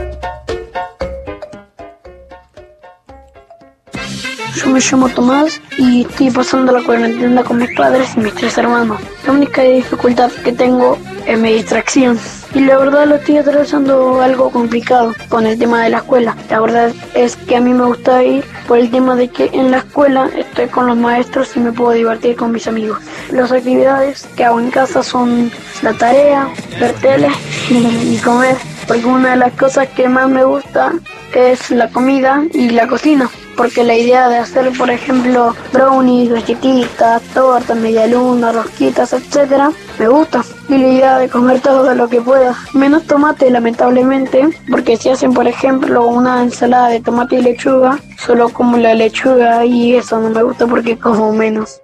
Yo 4.56 4.70
me 4.70 4.80
llamo 4.80 5.10
Tomás 5.10 5.62
y 5.78 6.04
estoy 6.04 6.32
pasando 6.32 6.72
la 6.72 6.82
cuarentena 6.82 7.44
con 7.44 7.58
mis 7.58 7.76
padres 7.76 8.12
y 8.16 8.22
mis 8.22 8.34
tres 8.36 8.58
hermanos. 8.58 9.02
La 9.28 9.34
única 9.34 9.62
dificultad 9.64 10.32
que 10.32 10.54
tengo 10.54 10.98
es 11.28 11.38
mi 11.38 11.52
distracción. 11.52 12.18
Y 12.54 12.62
la 12.62 12.78
verdad 12.78 13.06
lo 13.06 13.16
estoy 13.16 13.38
atravesando 13.38 14.22
algo 14.22 14.50
complicado 14.50 15.14
con 15.28 15.46
el 15.46 15.60
tema 15.60 15.84
de 15.84 15.90
la 15.90 15.98
escuela. 15.98 16.38
La 16.50 16.62
verdad 16.62 16.94
es 17.16 17.36
que 17.36 17.58
a 17.58 17.62
mí 17.62 17.74
me 17.74 17.84
gusta 17.84 18.24
ir 18.24 18.46
por 18.66 18.78
el 18.78 18.90
tema 18.90 19.18
de 19.18 19.28
que 19.28 19.50
en 19.52 19.72
la 19.72 19.80
escuela 19.80 20.30
estoy 20.38 20.68
con 20.68 20.88
los 20.88 20.96
maestros 20.96 21.58
y 21.58 21.60
me 21.60 21.74
puedo 21.74 21.92
divertir 21.92 22.38
con 22.38 22.54
mis 22.54 22.66
amigos. 22.66 23.00
Las 23.32 23.52
actividades 23.52 24.26
que 24.38 24.46
hago 24.46 24.62
en 24.62 24.72
casa 24.72 25.04
son 25.04 25.52
la 25.82 25.92
tarea, 25.94 26.48
ver 26.80 26.94
tele 27.02 27.28
y 27.70 28.18
comer. 28.20 28.56
Porque 28.88 29.06
una 29.06 29.32
de 29.32 29.36
las 29.36 29.54
cosas 29.54 29.90
que 29.90 30.08
más 30.08 30.30
me 30.30 30.46
gusta 30.46 30.94
es 31.34 31.72
la 31.72 31.90
comida 31.90 32.42
y 32.54 32.70
la 32.70 32.88
cocina. 32.88 33.30
Porque 33.56 33.84
la 33.84 33.96
idea 33.96 34.28
de 34.30 34.38
hacer, 34.38 34.72
por 34.78 34.90
ejemplo, 34.90 35.56
brownies, 35.72 36.30
galletitas, 36.30 37.22
tortas, 37.34 37.78
medialunas, 37.78 38.54
rosquitas, 38.54 39.14
etcétera, 39.14 39.72
me 39.98 40.08
gusta. 40.08 40.44
Y 40.68 40.78
la 40.78 40.88
idea 40.88 41.20
de 41.20 41.30
comer 41.30 41.62
todo 41.62 41.94
lo 41.94 42.10
que 42.10 42.22
pueda. 42.22 42.56
Menos 42.74 43.04
tomate, 43.04 43.50
lamentablemente, 43.50 44.50
porque 44.70 44.98
si 44.98 45.10
hacen, 45.10 45.34
por 45.34 45.48
ejemplo, 45.48 46.08
una 46.08 46.42
ensalada 46.42 46.90
de 46.90 47.02
tomate 47.02 47.38
y 47.38 47.42
lechuga, 47.44 48.00
solo 48.18 48.50
como 48.50 48.78
la 48.78 48.94
lechuga 48.94 49.66
y 49.66 49.96
eso 49.96 50.20
no 50.20 50.30
me 50.30 50.44
gusta 50.44 50.68
porque 50.68 50.98
como 50.98 51.32
menos. 51.32 51.82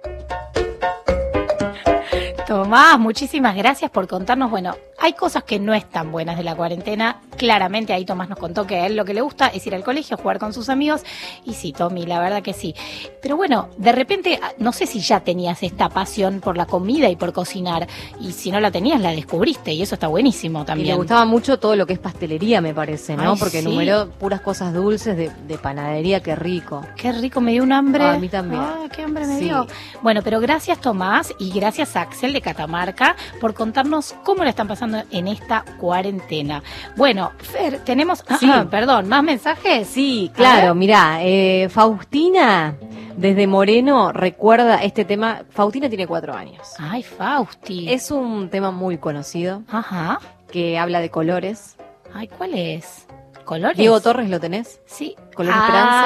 Tomás, 2.46 2.98
muchísimas 2.98 3.56
gracias 3.56 3.90
por 3.90 4.06
contarnos. 4.06 4.50
Bueno, 4.50 4.74
hay 5.02 5.14
cosas 5.14 5.42
que 5.42 5.58
no 5.58 5.74
están 5.74 6.12
buenas 6.12 6.36
de 6.36 6.44
la 6.44 6.54
cuarentena. 6.54 7.20
Claramente 7.36 7.92
ahí 7.92 8.04
Tomás 8.04 8.28
nos 8.28 8.38
contó 8.38 8.66
que 8.68 8.76
a 8.76 8.86
él 8.86 8.94
lo 8.96 9.04
que 9.04 9.14
le 9.14 9.20
gusta 9.20 9.48
es 9.48 9.66
ir 9.66 9.74
al 9.74 9.82
colegio, 9.82 10.16
jugar 10.16 10.38
con 10.38 10.52
sus 10.52 10.68
amigos. 10.68 11.02
Y 11.44 11.54
sí, 11.54 11.72
Tommy, 11.72 12.06
la 12.06 12.20
verdad 12.20 12.40
que 12.42 12.52
sí. 12.52 12.74
Pero 13.20 13.36
bueno, 13.36 13.68
de 13.78 13.90
repente, 13.90 14.38
no 14.58 14.72
sé 14.72 14.86
si 14.86 15.00
ya 15.00 15.20
tenías 15.20 15.62
esta 15.64 15.88
pasión 15.88 16.40
por 16.40 16.56
la 16.56 16.66
comida 16.66 17.08
y 17.08 17.16
por 17.16 17.32
cocinar. 17.32 17.88
Y 18.20 18.30
si 18.32 18.52
no 18.52 18.60
la 18.60 18.70
tenías, 18.70 19.00
la 19.00 19.10
descubriste. 19.10 19.72
Y 19.72 19.82
eso 19.82 19.96
está 19.96 20.06
buenísimo 20.06 20.62
Y 20.62 20.64
también. 20.66 20.88
le 20.90 20.94
gustaba 20.94 21.24
mucho 21.24 21.58
todo 21.58 21.74
lo 21.74 21.84
que 21.86 21.94
es 21.94 21.98
pastelería, 21.98 22.60
me 22.60 22.72
parece, 22.72 23.16
¿no? 23.16 23.32
Ay, 23.32 23.38
Porque 23.40 23.60
sí. 23.60 23.68
numeró 23.68 24.08
puras 24.10 24.40
cosas 24.40 24.72
dulces 24.72 25.16
de, 25.16 25.30
de 25.48 25.58
panadería, 25.58 26.22
qué 26.22 26.36
rico. 26.36 26.86
Qué 26.96 27.10
rico, 27.10 27.40
me 27.40 27.50
dio 27.52 27.64
un 27.64 27.72
hambre. 27.72 28.04
Ah, 28.04 28.12
a 28.12 28.18
mí 28.18 28.28
también. 28.28 28.60
Ah, 28.62 28.84
qué 28.94 29.02
hambre 29.02 29.26
me 29.26 29.38
Sí. 29.38 29.44
dio. 29.46 29.66
Bueno, 30.02 30.20
pero 30.22 30.38
gracias 30.38 30.80
Tomás 30.80 31.32
y 31.40 31.50
gracias 31.50 31.96
Axel 31.96 32.32
de 32.32 32.40
Catamarca 32.40 33.16
por 33.40 33.54
contarnos 33.54 34.14
cómo 34.22 34.44
la 34.44 34.50
están 34.50 34.68
pasando 34.68 34.91
en 35.10 35.28
esta 35.28 35.64
cuarentena. 35.78 36.62
Bueno, 36.96 37.32
Fer, 37.38 37.80
tenemos, 37.80 38.24
ah, 38.28 38.36
Sí. 38.38 38.50
ah, 38.52 38.66
perdón, 38.70 39.08
más 39.08 39.22
mensajes. 39.22 39.88
Sí, 39.88 40.30
claro, 40.34 40.74
mirá, 40.74 41.18
eh, 41.22 41.68
Faustina 41.70 42.74
desde 43.16 43.46
Moreno 43.46 44.12
recuerda 44.12 44.82
este 44.82 45.04
tema. 45.04 45.42
Faustina 45.50 45.88
tiene 45.88 46.06
cuatro 46.06 46.34
años. 46.34 46.66
Ay, 46.78 47.02
Fausti. 47.02 47.92
Es 47.92 48.10
un 48.10 48.48
tema 48.48 48.70
muy 48.70 48.98
conocido. 48.98 49.62
Ajá. 49.68 50.18
Que 50.50 50.78
habla 50.78 51.00
de 51.00 51.10
colores. 51.10 51.76
Ay, 52.14 52.28
¿cuál 52.28 52.54
es? 52.54 53.06
¿Colores? 53.44 53.76
Diego 53.76 54.00
Torres, 54.00 54.30
¿lo 54.30 54.38
tenés? 54.38 54.80
Sí. 54.86 55.16
Color 55.34 55.52
Esperanza. 55.52 56.02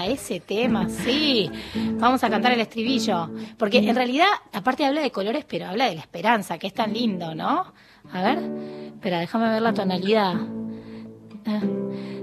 Ah, 0.00 0.04
ese 0.06 0.38
tema, 0.40 0.88
sí. 0.88 1.50
Vamos 1.94 2.22
a 2.22 2.30
cantar 2.30 2.52
el 2.52 2.60
estribillo. 2.60 3.28
Porque 3.58 3.78
en 3.78 3.96
realidad, 3.96 4.28
aparte 4.52 4.84
habla 4.86 5.00
de 5.00 5.10
colores, 5.10 5.44
pero 5.48 5.66
habla 5.66 5.86
de 5.86 5.96
la 5.96 6.00
esperanza, 6.02 6.58
que 6.58 6.68
es 6.68 6.74
tan 6.74 6.92
lindo, 6.92 7.34
¿no? 7.34 7.72
A 8.12 8.22
ver, 8.22 8.38
espera, 8.86 9.20
déjame 9.20 9.50
ver 9.50 9.62
la 9.62 9.72
tonalidad. 9.74 10.34
Ah. 11.46 11.60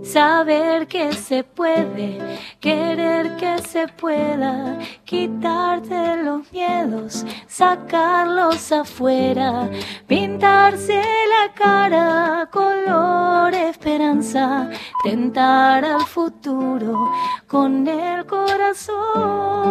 Saber 0.03 0.88
que 0.88 1.13
se 1.13 1.43
puede, 1.43 2.39
querer 2.59 3.35
que 3.38 3.57
se 3.59 3.88
pueda, 3.88 4.77
quitarte 5.05 6.23
los 6.23 6.51
miedos, 6.51 7.25
sacarlos 7.47 8.71
afuera, 8.71 9.69
pintarse 10.05 11.01
la 11.01 11.53
cara 11.53 12.49
color 12.51 13.53
esperanza, 13.55 14.69
tentar 15.03 15.84
al 15.84 16.01
futuro 16.01 17.11
con 17.47 17.88
el 17.88 18.25
corazón. 18.25 19.63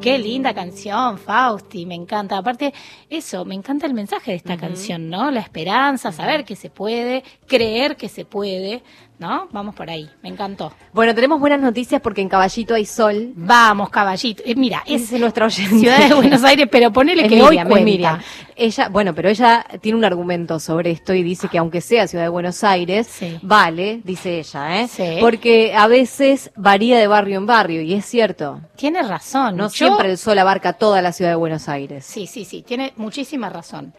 Qué 0.00 0.18
linda 0.18 0.54
canción, 0.54 1.18
Fausti, 1.18 1.86
me 1.86 1.96
encanta. 1.96 2.38
Aparte, 2.38 2.72
eso, 3.10 3.44
me 3.44 3.56
encanta 3.56 3.86
el 3.86 3.94
mensaje 3.94 4.30
de 4.30 4.36
esta 4.36 4.56
canción, 4.56 5.10
¿no? 5.10 5.30
La 5.32 5.40
esperanza, 5.40 6.12
saber 6.12 6.44
que 6.44 6.54
se 6.54 6.70
puede, 6.70 7.24
creer 7.46 7.96
que 7.96 8.08
se 8.08 8.24
puede, 8.24 8.84
¿no? 9.18 9.48
Vamos 9.52 9.74
por 9.74 9.88
ahí, 9.88 10.08
me 10.22 10.28
encantó. 10.28 10.72
Bueno, 10.92 11.14
tenemos 11.14 11.40
buenas 11.40 11.60
noticias 11.60 12.00
porque 12.00 12.20
en 12.20 12.28
Caballito 12.28 12.74
hay 12.74 12.84
sol. 12.84 13.32
Vamos, 13.34 13.88
Caballito. 13.90 14.42
Eh, 14.44 14.54
mira, 14.54 14.82
es 14.86 15.10
nuestra 15.12 15.46
oyente. 15.46 15.78
Ciudad 15.78 16.08
de 16.08 16.14
Buenos 16.14 16.44
Aires, 16.44 16.68
pero 16.70 16.92
ponele 16.92 17.22
Es 17.22 17.28
que 17.28 17.36
Miriam, 17.36 17.48
hoy 17.50 17.58
es 17.58 17.64
cuenta. 17.64 17.84
Miriam. 17.84 18.20
Ella, 18.56 18.88
bueno, 18.88 19.14
pero 19.14 19.28
ella 19.28 19.64
tiene 19.80 19.98
un 19.98 20.04
argumento 20.04 20.58
sobre 20.60 20.90
esto 20.90 21.12
y 21.14 21.22
dice 21.22 21.48
que 21.48 21.58
aunque 21.58 21.80
sea 21.80 22.06
Ciudad 22.08 22.24
de 22.24 22.28
Buenos 22.30 22.62
Aires, 22.64 23.08
vale, 23.42 24.00
dice 24.04 24.38
ella, 24.38 24.80
¿eh? 24.82 24.88
Sí. 24.88 25.16
Porque 25.20 25.74
a 25.74 25.86
veces 25.86 26.50
varía 26.56 26.98
de 26.98 27.06
barrio 27.06 27.36
en 27.38 27.46
barrio 27.46 27.82
y 27.82 27.94
es 27.94 28.04
cierto. 28.06 28.60
Tiene 28.76 29.02
razón. 29.02 29.56
No 29.56 29.64
Yo- 29.64 29.70
siempre 29.70 30.10
el 30.10 30.18
sol 30.18 30.38
abarca 30.38 30.74
toda 30.74 31.02
la 31.02 31.12
Ciudad 31.12 31.30
de 31.32 31.36
Buenos 31.36 31.68
Aires. 31.68 32.04
Sí, 32.04 32.26
sí, 32.26 32.44
sí, 32.44 32.62
tiene 32.62 32.92
muchísima 32.96 33.48
razón. 33.50 33.92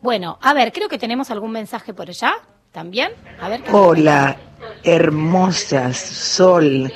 Bueno, 0.00 0.38
a 0.42 0.52
ver, 0.54 0.72
creo 0.72 0.88
que 0.88 0.98
tenemos 0.98 1.30
algún 1.32 1.50
mensaje 1.50 1.92
por 1.92 2.08
allá 2.08 2.34
también. 2.72 3.12
A 3.40 3.48
ver. 3.48 3.62
¿qué 3.62 3.70
nos 3.70 3.80
Hola, 3.80 4.36
hermosas, 4.84 5.96
sol. 5.96 6.92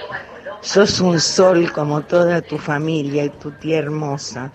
Sos 0.60 1.00
un 1.00 1.18
sol 1.18 1.72
como 1.72 2.02
toda 2.02 2.40
tu 2.40 2.56
familia 2.58 3.24
y 3.24 3.30
tu 3.30 3.50
tía 3.52 3.78
hermosa. 3.78 4.52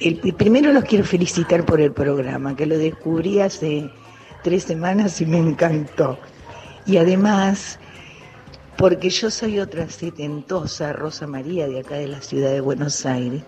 El, 0.00 0.18
primero 0.34 0.72
los 0.72 0.84
quiero 0.84 1.04
felicitar 1.04 1.64
por 1.64 1.80
el 1.80 1.92
programa, 1.92 2.56
que 2.56 2.66
lo 2.66 2.78
descubrí 2.78 3.40
hace 3.40 3.90
tres 4.42 4.64
semanas 4.64 5.20
y 5.20 5.26
me 5.26 5.38
encantó. 5.38 6.18
Y 6.86 6.98
además, 6.98 7.78
porque 8.76 9.10
yo 9.10 9.30
soy 9.30 9.58
otra 9.58 9.88
setentosa 9.88 10.92
Rosa 10.92 11.26
María 11.26 11.66
de 11.66 11.80
acá 11.80 11.96
de 11.96 12.08
la 12.08 12.20
ciudad 12.20 12.50
de 12.50 12.60
Buenos 12.60 13.04
Aires. 13.04 13.42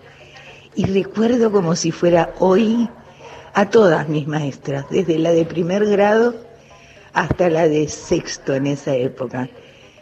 Y 0.75 0.85
recuerdo 0.85 1.51
como 1.51 1.75
si 1.75 1.91
fuera 1.91 2.33
hoy 2.39 2.89
a 3.53 3.69
todas 3.69 4.07
mis 4.09 4.27
maestras, 4.27 4.85
desde 4.89 5.17
la 5.17 5.31
de 5.31 5.45
primer 5.45 5.85
grado 5.85 6.48
hasta 7.19 7.49
la 7.49 7.67
de 7.67 7.87
sexto 7.87 8.53
en 8.53 8.67
esa 8.67 8.95
época. 8.95 9.49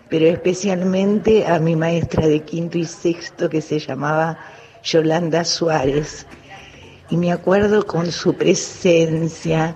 pero 0.10 0.26
especialmente 0.28 1.46
a 1.46 1.60
mi 1.60 1.76
maestra 1.76 2.28
de 2.28 2.40
quinto 2.42 2.78
y 2.78 2.86
sexto 2.86 3.50
que 3.50 3.62
se 3.62 3.78
llamaba 3.80 4.38
Yolanda 4.84 5.44
Suárez. 5.44 6.26
Y 7.10 7.18
me 7.18 7.32
acuerdo 7.32 7.86
con 7.86 8.10
su 8.12 8.34
presencia, 8.34 9.76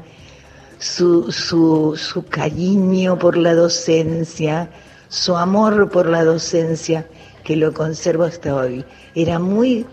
su, 0.80 1.32
su, 1.32 1.98
su 1.98 2.26
cariño 2.26 3.20
por 3.20 3.36
la 3.36 3.54
docencia, 3.54 4.70
su 5.10 5.36
amor 5.36 5.90
por 5.90 6.08
la 6.08 6.24
docencia, 6.24 7.06
que 7.44 7.58
lo 7.58 7.74
conservo 7.74 8.24
hasta 8.24 8.56
hoy. 8.56 8.86
Era 9.16 9.38
muy 9.38 9.86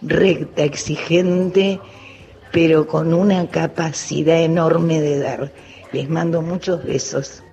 recta, 0.00 0.62
exigente, 0.64 1.78
pero 2.52 2.86
con 2.86 3.12
una 3.12 3.48
capacidad 3.50 4.40
enorme 4.40 5.00
de 5.00 5.18
dar. 5.18 5.52
Les 5.94 6.10
mando 6.10 6.42
muchos 6.42 6.82
besos. 6.82 7.44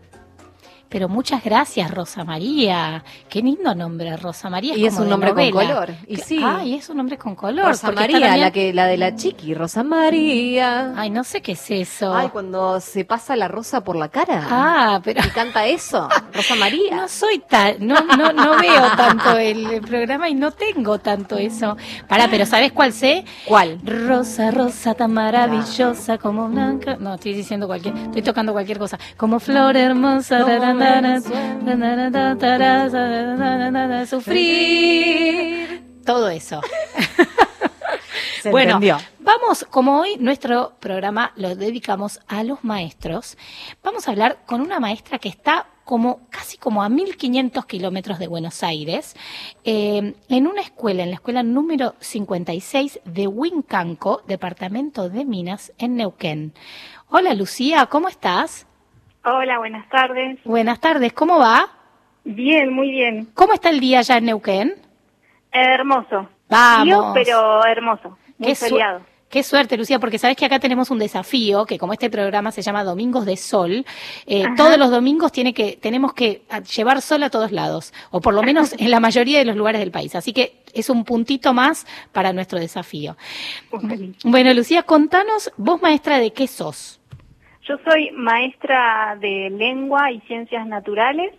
Pero 0.92 1.08
muchas 1.08 1.42
gracias, 1.44 1.90
Rosa 1.90 2.26
María. 2.26 3.04
Qué 3.30 3.42
lindo 3.42 3.74
nombre, 3.74 4.18
Rosa 4.18 4.50
María. 4.50 4.76
Y 4.76 4.86
es 4.86 4.92
como 4.94 5.06
un 5.06 5.10
nombre 5.10 5.34
con 5.34 5.50
color. 5.52 5.90
Y 6.06 6.18
sí. 6.18 6.40
Ah, 6.44 6.66
y 6.66 6.76
es 6.76 6.90
un 6.90 6.98
nombre 6.98 7.18
con 7.18 7.34
color. 7.34 7.66
Rosa 7.68 7.92
María, 7.94 8.20
también- 8.20 8.42
la 8.42 8.52
que 8.52 8.74
la 8.74 8.86
de 8.88 8.98
la 8.98 9.16
chiqui, 9.16 9.54
Rosa 9.54 9.84
María. 9.84 10.94
Ay, 10.98 11.10
no 11.10 11.24
sé 11.24 11.42
qué 11.42 11.54
es 11.54 11.72
eso. 11.72 12.14
Ay, 12.14 12.28
cuando 12.28 12.80
se 12.82 13.06
pasa 13.06 13.38
la 13.38 13.48
rosa 13.48 13.82
por 13.86 13.96
la 13.96 14.10
cara. 14.10 14.46
Ah, 14.50 15.00
pero 15.02 15.22
Y 15.26 15.30
canta 15.30 15.66
eso, 15.66 16.10
Rosa 16.34 16.56
María. 16.56 16.96
no 16.98 17.08
soy 17.08 17.40
tan, 17.40 17.76
no, 17.88 17.96
no, 18.02 18.34
no 18.34 18.58
veo 18.60 18.88
tanto 18.98 19.38
el, 19.38 19.66
el 19.72 19.82
programa 19.82 20.28
y 20.28 20.36
no 20.36 20.52
tengo 20.52 21.00
tanto 21.00 21.38
eso. 21.38 21.78
Pará, 22.10 22.28
pero 22.30 22.46
¿sabes 22.46 22.74
cuál 22.74 22.92
sé? 22.92 23.24
¿Cuál? 23.46 23.80
Rosa, 23.86 24.52
rosa 24.52 24.94
tan 24.94 25.14
maravillosa 25.14 26.18
como 26.18 26.50
blanca. 26.50 26.98
No, 27.00 27.14
estoy 27.14 27.34
diciendo 27.34 27.66
cualquier, 27.68 27.96
estoy 27.96 28.22
tocando 28.24 28.52
cualquier 28.52 28.78
cosa. 28.78 29.00
Como 29.16 29.40
flor 29.40 29.78
hermosa, 29.78 30.40
No, 30.40 30.48
sufrir. 34.08 35.84
Todo 36.06 36.30
eso. 36.30 36.62
Se 38.42 38.50
bueno, 38.50 38.74
entendió. 38.74 38.98
vamos, 39.20 39.66
como 39.70 40.00
hoy 40.00 40.18
nuestro 40.18 40.74
programa 40.80 41.32
lo 41.36 41.56
dedicamos 41.56 42.20
a 42.28 42.44
los 42.44 42.64
maestros, 42.64 43.38
vamos 43.84 44.08
a 44.08 44.12
hablar 44.12 44.40
con 44.48 44.62
una 44.62 44.80
maestra 44.80 45.20
que 45.20 45.30
está 45.30 45.68
como 45.84 46.22
casi 46.30 46.58
como 46.58 46.82
a 46.82 46.90
1500 46.90 47.66
kilómetros 47.66 48.18
de 48.18 48.28
Buenos 48.28 48.64
Aires, 48.64 49.16
eh, 49.64 50.16
en 50.28 50.48
una 50.48 50.62
escuela, 50.62 51.04
en 51.04 51.10
la 51.10 51.16
escuela 51.16 51.44
número 51.44 51.96
56 52.00 53.02
de 53.06 53.28
Huincanco, 53.28 54.24
departamento 54.28 55.10
de 55.10 55.24
Minas, 55.26 55.72
en 55.78 55.96
Neuquén. 55.96 56.54
Hola 57.10 57.36
Lucía, 57.36 57.86
¿cómo 57.88 58.08
estás? 58.08 58.66
Hola, 59.24 59.60
buenas 59.60 59.88
tardes. 59.90 60.40
Buenas 60.44 60.80
tardes, 60.80 61.14
¿cómo 61.14 61.38
va? 61.38 61.70
Bien, 62.24 62.74
muy 62.74 62.90
bien. 62.92 63.28
¿Cómo 63.34 63.54
está 63.54 63.70
el 63.70 63.80
día 63.80 64.00
allá 64.00 64.18
en 64.18 64.26
Neuquén? 64.26 64.76
Hermoso. 65.52 66.30
Vamos. 66.50 67.12
Pero 67.14 67.64
hermoso. 67.66 68.18
Muy 68.38 68.50
Qué, 68.50 68.56
su- 68.56 68.78
qué 69.30 69.44
suerte, 69.44 69.78
Lucía, 69.78 70.00
porque 70.00 70.18
sabes 70.18 70.36
que 70.38 70.46
acá 70.46 70.60
tenemos 70.60 70.90
un 70.92 70.98
desafío, 71.00 71.66
que 71.66 71.78
como 71.78 71.94
este 71.94 72.10
programa 72.10 72.52
se 72.52 72.62
llama 72.64 72.84
Domingos 72.84 73.26
de 73.26 73.38
Sol, 73.38 73.86
eh, 74.26 74.46
todos 74.58 74.78
los 74.78 74.90
domingos 74.90 75.32
tiene 75.32 75.54
que, 75.54 75.78
tenemos 75.80 76.14
que 76.14 76.44
a- 76.50 76.60
llevar 76.62 77.02
sol 77.02 77.22
a 77.24 77.30
todos 77.30 77.52
lados, 77.52 77.94
o 78.10 78.22
por 78.22 78.34
lo 78.34 78.42
menos 78.44 78.74
en 78.80 78.90
la 78.92 79.00
mayoría 79.00 79.38
de 79.40 79.46
los 79.46 79.56
lugares 79.56 79.80
del 79.82 79.92
país. 79.92 80.16
Así 80.16 80.34
que 80.34 80.64
es 80.74 80.90
un 80.90 81.04
puntito 81.06 81.54
más 81.54 81.86
para 82.12 82.34
nuestro 82.34 82.60
desafío. 82.60 83.16
Bueno, 84.24 84.54
Lucía, 84.54 84.84
contanos, 84.84 85.52
vos 85.58 85.82
maestra 85.82 86.18
de 86.18 86.34
qué 86.34 86.48
sos. 86.48 86.98
Yo 87.72 87.78
soy 87.90 88.12
maestra 88.12 89.16
de 89.22 89.50
lengua 89.50 90.12
y 90.12 90.20
ciencias 90.28 90.68
naturales 90.68 91.34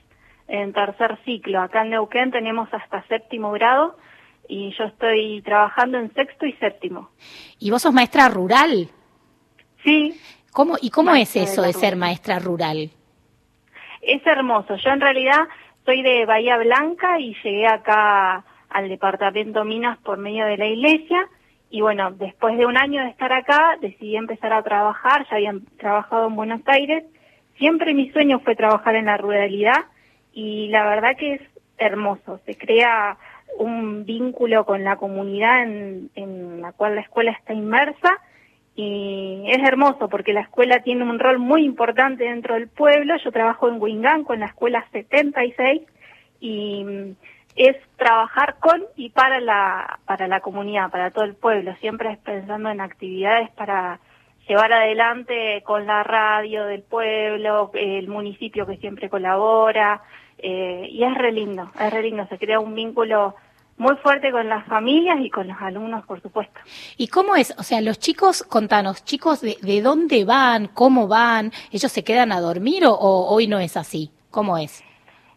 en 0.49 0.73
tercer 0.73 1.19
ciclo. 1.27 1.61
Acá 1.61 1.83
en 1.83 1.91
Neuquén 1.91 2.31
tenemos 2.31 2.73
hasta 2.73 3.07
séptimo 3.07 3.53
grado 3.53 3.99
y 4.49 4.75
yo 4.79 4.85
estoy 4.85 5.43
trabajando 5.43 5.99
en 5.99 6.11
sexto 6.15 6.47
y 6.47 6.55
séptimo. 6.55 7.11
¿Y 7.59 7.71
vos 7.71 7.83
sos 7.83 7.93
maestra 7.93 8.31
rural? 8.31 8.89
Sí. 9.85 10.19
¿Cómo, 10.53 10.77
¿Y 10.81 10.89
cómo 10.89 11.11
Maestra 11.11 11.43
es 11.43 11.53
eso 11.53 11.61
de 11.61 11.75
ser 11.75 11.97
maestra 11.97 12.39
rural? 12.39 12.89
Es 14.01 14.27
hermoso. 14.27 14.77
Yo 14.77 14.89
en 14.89 15.03
realidad 15.03 15.41
soy 15.85 16.01
de 16.01 16.25
Bahía 16.25 16.57
Blanca 16.57 17.21
y 17.21 17.37
llegué 17.45 17.67
acá 17.67 18.43
al 18.71 18.89
departamento 18.89 19.67
Minas 19.67 19.99
por 19.99 20.17
medio 20.17 20.47
de 20.47 20.57
la 20.57 20.67
iglesia. 20.67 21.29
Y 21.73 21.81
bueno, 21.81 22.11
después 22.13 22.59
de 22.59 22.67
un 22.67 22.77
año 22.77 23.03
de 23.03 23.09
estar 23.09 23.33
acá, 23.33 23.79
decidí 23.81 24.15
empezar 24.15 24.53
a 24.53 24.63
trabajar. 24.63 25.27
Ya 25.31 25.37
había 25.37 25.55
trabajado 25.79 26.27
en 26.27 26.37
Buenos 26.37 26.61
Aires. 26.67 27.03
Siempre 27.57 27.95
mi 27.95 28.11
sueño 28.11 28.41
fue 28.41 28.55
trabajar 28.55 28.95
en 28.95 29.07
la 29.07 29.17
ruralidad 29.17 29.87
y 30.35 30.69
la 30.69 30.85
verdad 30.87 31.17
que 31.17 31.33
es 31.33 31.41
hermoso. 31.79 32.41
Se 32.45 32.59
crea 32.59 33.17
un 33.57 34.05
vínculo 34.05 34.67
con 34.67 34.85
la 34.85 34.97
comunidad 34.97 35.63
en, 35.63 36.61
la 36.61 36.73
cual 36.73 36.97
la 36.97 37.01
escuela 37.01 37.31
está 37.31 37.55
inmersa 37.55 38.19
y 38.77 39.45
es 39.47 39.67
hermoso 39.67 40.11
porque 40.11 40.35
la 40.35 40.43
escuela 40.43 40.83
tiene 40.83 41.05
un 41.05 41.19
rol 41.19 41.39
muy 41.39 41.65
importante 41.65 42.25
dentro 42.25 42.55
del 42.55 42.69
pueblo. 42.69 43.17
Yo 43.17 43.33
trabajo 43.33 43.71
en 43.71 43.81
Huinganco, 43.81 44.35
en 44.35 44.41
la 44.41 44.47
escuela 44.47 44.85
76, 44.93 45.81
y 46.39 47.15
es 47.57 47.77
trabajar 47.97 48.57
con 48.61 48.83
y 48.97 49.11
para 49.11 49.41
la, 49.41 49.99
para 50.07 50.27
la 50.29 50.41
comunidad, 50.41 50.91
para 50.91 51.11
todo 51.11 51.25
el 51.25 51.35
pueblo. 51.35 51.75
Siempre 51.81 52.13
es 52.13 52.19
pensando 52.19 52.71
en 52.71 52.81
actividades 52.81 53.51
para 53.51 54.01
llevar 54.49 54.73
adelante 54.73 55.63
con 55.65 55.87
la 55.87 56.03
radio 56.03 56.65
del 56.65 56.83
pueblo, 56.83 57.71
el 57.75 58.09
municipio 58.09 58.67
que 58.67 58.77
siempre 58.79 59.09
colabora, 59.09 60.03
eh, 60.39 60.89
y 60.91 61.05
es 61.05 61.15
re 61.15 61.33
lindo, 61.33 61.71
es 61.79 61.93
re 61.93 62.03
lindo. 62.03 62.27
Se 62.29 62.39
crea 62.39 62.59
un 62.59 62.75
vínculo 62.75 63.35
muy 63.77 63.97
fuerte 63.97 64.31
con 64.31 64.49
las 64.49 64.67
familias 64.67 65.19
y 65.21 65.31
con 65.31 65.49
los 65.49 65.57
alumnos, 65.61 66.05
por 66.07 66.21
supuesto. 66.21 66.61
¿Y 66.97 67.09
cómo 67.09 67.37
es? 67.37 67.55
O 67.59 67.63
sea, 67.63 67.81
los 67.81 67.99
chicos, 67.99 68.43
contanos, 68.43 69.05
chicos, 69.05 69.41
de, 69.41 69.57
de 69.61 69.83
dónde 69.83 70.25
van? 70.25 70.69
¿Cómo 70.69 71.09
van? 71.09 71.53
¿Ellos 71.71 71.91
se 71.91 72.05
quedan 72.05 72.33
a 72.33 72.41
dormir 72.41 72.87
o, 72.87 72.93
o 72.93 73.33
hoy 73.33 73.47
no 73.47 73.59
es 73.59 73.77
así? 73.77 74.11
¿Cómo 74.31 74.59
es? 74.59 74.83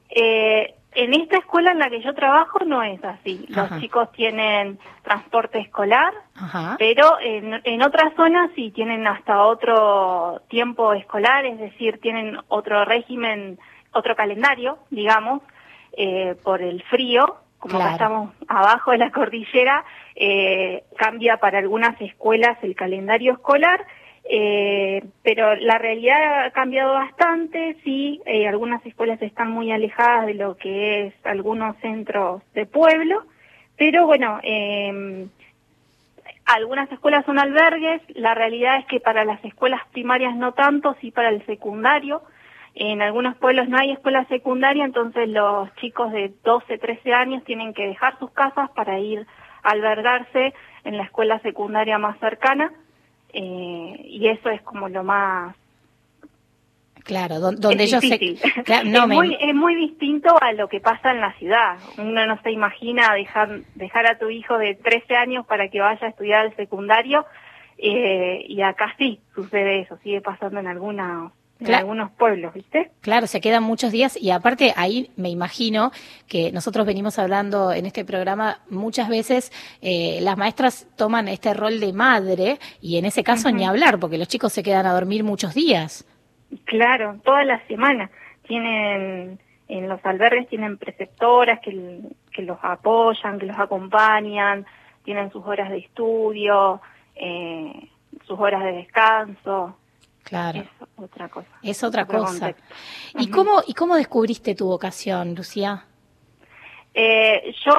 Eh, 0.09 0.75
en 0.95 1.13
esta 1.13 1.38
escuela 1.38 1.72
en 1.72 1.80
la 1.80 1.89
que 1.89 2.01
yo 2.01 2.13
trabajo 2.13 2.59
no 2.65 2.81
es 2.84 3.03
así. 3.03 3.45
Los 3.49 3.65
Ajá. 3.65 3.80
chicos 3.80 4.11
tienen 4.13 4.80
transporte 5.03 5.59
escolar, 5.59 6.13
Ajá. 6.35 6.76
pero 6.80 7.19
en, 7.19 7.61
en 7.63 7.81
otras 7.84 8.13
zonas 8.15 8.49
sí 8.55 8.72
tienen 8.72 9.05
hasta 9.05 9.43
otro 9.43 10.41
tiempo 10.49 10.93
escolar, 10.93 11.45
es 11.45 11.59
decir, 11.59 11.99
tienen 12.01 12.38
otro 12.47 12.85
régimen, 12.85 13.59
otro 13.93 14.15
calendario, 14.15 14.77
digamos, 14.89 15.41
eh, 15.97 16.35
por 16.43 16.61
el 16.61 16.81
frío. 16.84 17.38
Como 17.59 17.77
acá 17.77 17.84
Claro. 17.84 17.95
estamos 17.95 18.34
abajo 18.47 18.91
de 18.91 18.97
la 18.97 19.11
cordillera, 19.13 19.84
eh, 20.15 20.84
cambia 20.97 21.38
para 21.38 21.59
algunas 21.59 21.99
escuelas 22.01 22.57
el 22.63 22.76
calendario 22.76 23.34
escolar 23.34 23.85
eh, 24.27 25.03
pero 25.22 25.56
la 25.56 25.77
realidad 25.77 26.45
ha 26.45 26.52
cambiado 26.52 26.93
bastante, 26.93 27.77
sí, 27.84 28.22
eh, 28.26 28.47
algunas 28.47 28.84
escuelas 28.84 29.22
están 29.22 29.52
muy 29.52 29.72
alejadas 29.72 30.26
de 30.26 30.34
lo 30.34 30.57
que 30.57 31.07
es 31.07 31.14
algunos 31.23 31.77
centros 31.77 32.41
de 32.56 32.65
pueblo, 32.65 33.23
pero 33.77 34.07
bueno, 34.07 34.39
eh, 34.41 35.27
algunas 36.45 36.91
escuelas 36.91 37.23
son 37.26 37.38
albergues, 37.38 38.02
la 38.15 38.34
realidad 38.34 38.77
es 38.77 38.85
que 38.88 38.99
para 38.99 39.26
las 39.26 39.43
escuelas 39.45 39.81
primarias 39.91 40.35
no 40.35 40.53
tanto, 40.53 40.95
sí 41.02 41.11
para 41.11 41.30
el 41.30 41.45
secundario, 41.45 42.23
en 42.73 43.03
algunos 43.03 43.38
pueblos 43.38 43.69
no 43.69 43.77
hay 43.77 43.91
escuela 43.91 44.26
secundaria, 44.26 44.85
entonces 44.85 45.30
los 45.30 45.73
chicos 45.76 46.11
de 46.11 46.34
12, 46.43 46.80
13 46.80 47.14
años 47.14 47.43
tienen 47.43 47.76
que 47.76 47.88
dejar 47.88 48.18
sus 48.18 48.31
casas 48.31 48.72
para 48.72 48.99
ir 48.99 49.27
a 49.61 49.69
albergarse 49.69 50.53
en 50.84 50.97
la 50.97 51.03
escuela 51.03 51.39
secundaria 51.39 51.99
más 51.99 52.19
cercana 52.19 52.72
eh, 53.36 54.02
y 54.06 54.28
eso 54.30 54.49
es 54.49 54.62
como 54.62 54.88
lo 54.90 55.03
más 55.03 55.56
Claro, 57.03 57.40
don- 57.40 57.57
donde 57.60 57.84
es 57.84 57.91
ellos 57.91 58.02
difícil. 58.02 58.38
se... 58.40 58.64
Claro, 58.64 58.86
no, 58.90 59.03
es, 59.03 59.07
me- 59.07 59.16
muy, 59.16 59.38
es 59.40 59.53
muy 59.53 59.76
distinto 59.76 60.36
a 60.41 60.53
lo 60.53 60.68
que 60.68 60.80
pasa 60.80 61.12
en 61.12 61.22
la 61.22 61.34
ciudad. 61.34 61.78
Uno 61.99 62.26
no 62.26 62.41
se 62.41 62.52
imagina 62.52 63.14
dejar, 63.14 63.60
dejar 63.76 64.07
a 64.07 64.18
tu 64.18 64.30
hijo 64.32 64.57
de 64.57 64.74
13 64.74 65.16
años 65.16 65.45
para 65.45 65.68
que 65.70 65.82
vaya 65.82 66.07
a 66.07 66.10
estudiar 66.10 66.41
al 66.48 66.56
secundario 66.56 67.26
eh, 67.78 68.44
y 68.48 68.62
acá 68.62 68.95
sí 68.98 69.20
sucede 69.36 69.82
eso, 69.82 69.98
sigue 69.98 70.22
pasando 70.22 70.60
en, 70.60 70.68
alguna, 70.68 71.32
en 71.60 71.68
Cla- 71.68 71.77
algunos 71.80 72.11
pueblos, 72.11 72.53
¿viste? 72.53 72.91
Claro, 73.02 73.27
se 73.27 73.40
quedan 73.40 73.64
muchos 73.64 73.91
días 73.91 74.18
y 74.22 74.32
aparte 74.32 74.73
ahí 74.76 75.10
me 75.15 75.30
imagino 75.30 75.91
que 76.27 76.52
nosotros 76.52 76.86
venimos 76.86 77.18
hablando 77.18 77.72
en 77.72 77.86
este 77.86 78.03
programa 78.03 78.60
muchas 78.69 79.07
veces, 79.07 79.52
eh, 79.82 80.19
las 80.22 80.38
maestras 80.38 80.88
toman 80.98 81.27
este 81.30 81.53
rol 81.53 81.80
de 81.80 81.94
madre 81.94 82.60
y 82.82 82.98
en 82.98 83.06
ese 83.06 83.23
caso 83.23 83.52
ni 83.52 83.64
hablar 83.65 83.99
porque 83.99 84.18
los 84.18 84.27
chicos 84.27 84.52
se 84.52 84.64
quedan 84.64 84.86
a 84.86 84.94
dormir 84.94 85.23
muchos 85.23 85.53
días. 85.53 86.06
Claro, 86.65 87.19
toda 87.23 87.44
la 87.44 87.65
semana. 87.68 88.10
Tienen, 88.48 89.40
en 89.68 89.90
los 89.90 89.99
albergues 90.06 90.48
tienen 90.49 90.77
preceptoras 90.77 91.60
que, 91.61 91.99
que 92.32 92.41
los 92.44 92.57
apoyan, 92.61 93.40
que 93.40 93.45
los 93.48 93.57
acompañan, 93.57 94.65
tienen 95.03 95.32
sus 95.32 95.45
horas 95.45 95.69
de 95.69 95.77
estudio, 95.80 96.82
eh, 97.15 97.90
sus 98.27 98.40
horas 98.40 98.64
de 98.64 98.72
descanso. 98.73 99.77
Claro. 100.26 100.60
Es 100.60 100.68
otra 100.97 101.30
cosa. 101.30 101.47
Es 101.61 101.84
otra 101.84 102.06
cosa. 102.06 102.47
contexto. 102.47 102.76
¿Y 103.19 103.30
cómo, 103.30 103.61
¿Y 103.65 103.73
cómo 103.73 103.95
descubriste 103.95 104.56
tu 104.56 104.65
vocación, 104.68 105.35
Lucía? 105.35 105.85
Eh, 106.95 107.53
yo 107.64 107.73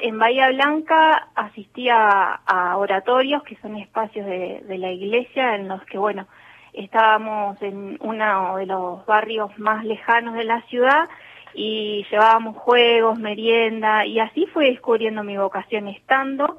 en 0.00 0.18
Bahía 0.18 0.48
Blanca 0.48 1.28
asistía 1.34 2.40
a 2.46 2.76
oratorios, 2.76 3.44
que 3.44 3.56
son 3.56 3.76
espacios 3.76 4.26
de, 4.26 4.64
de 4.66 4.78
la 4.78 4.90
iglesia, 4.90 5.54
en 5.54 5.68
los 5.68 5.84
que, 5.84 5.96
bueno, 5.98 6.26
estábamos 6.72 7.62
en 7.62 7.96
uno 8.00 8.56
de 8.56 8.66
los 8.66 9.06
barrios 9.06 9.56
más 9.58 9.84
lejanos 9.84 10.34
de 10.34 10.44
la 10.44 10.62
ciudad 10.62 11.08
y 11.54 12.04
llevábamos 12.10 12.56
juegos, 12.56 13.18
merienda, 13.18 14.04
y 14.04 14.18
así 14.18 14.46
fui 14.46 14.70
descubriendo 14.70 15.22
mi 15.22 15.36
vocación 15.36 15.86
estando 15.86 16.58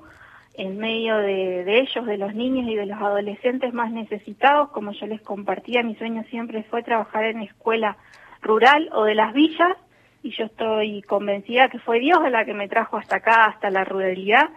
en 0.57 0.77
medio 0.77 1.17
de, 1.17 1.63
de 1.63 1.79
ellos, 1.79 2.05
de 2.05 2.17
los 2.17 2.33
niños 2.33 2.67
y 2.69 2.75
de 2.75 2.85
los 2.85 3.01
adolescentes 3.01 3.73
más 3.73 3.91
necesitados. 3.91 4.69
Como 4.69 4.91
yo 4.93 5.07
les 5.07 5.21
compartía, 5.21 5.83
mi 5.83 5.95
sueño 5.95 6.23
siempre 6.29 6.63
fue 6.63 6.83
trabajar 6.83 7.25
en 7.25 7.41
escuela 7.41 7.97
rural 8.41 8.89
o 8.93 9.03
de 9.03 9.15
las 9.15 9.33
villas 9.33 9.75
y 10.23 10.31
yo 10.31 10.45
estoy 10.45 11.01
convencida 11.03 11.69
que 11.69 11.79
fue 11.79 11.99
Dios 11.99 12.19
la 12.31 12.45
que 12.45 12.53
me 12.53 12.67
trajo 12.67 12.97
hasta 12.97 13.17
acá, 13.17 13.45
hasta 13.45 13.69
la 13.69 13.83
ruralidad, 13.83 14.49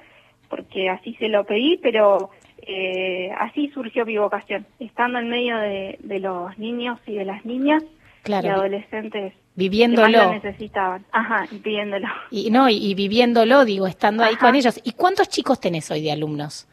porque 0.48 0.88
así 0.88 1.14
se 1.16 1.28
lo 1.28 1.44
pedí, 1.44 1.78
pero 1.82 2.30
eh, 2.62 3.30
así 3.38 3.68
surgió 3.68 4.06
mi 4.06 4.16
vocación, 4.16 4.66
estando 4.78 5.18
en 5.18 5.28
medio 5.28 5.58
de, 5.58 5.98
de 6.00 6.20
los 6.20 6.56
niños 6.58 6.98
y 7.06 7.14
de 7.16 7.24
las 7.24 7.44
niñas 7.44 7.82
Claro. 8.22 8.46
y 8.46 8.50
adolescentes 8.50 9.32
que 9.59 9.64
más 9.64 9.70
Viviéndolo. 9.70 10.24
lo 10.24 10.32
necesitaban. 10.35 11.05
Ajá, 11.12 11.47
y 11.51 11.59
pidiéndolo. 11.59 12.06
Y 12.30 12.51
no, 12.51 12.68
y, 12.68 12.76
y 12.76 12.94
viviéndolo, 12.94 13.64
digo, 13.64 13.86
estando 13.86 14.22
ahí 14.24 14.36
con 14.36 14.55
ellos. 14.55 14.80
¿Y 14.85 14.93
cuántos 14.93 15.28
chicos 15.28 15.60
tenés 15.60 15.90
hoy 15.90 16.02
de 16.02 16.12
alumnos? 16.12 16.68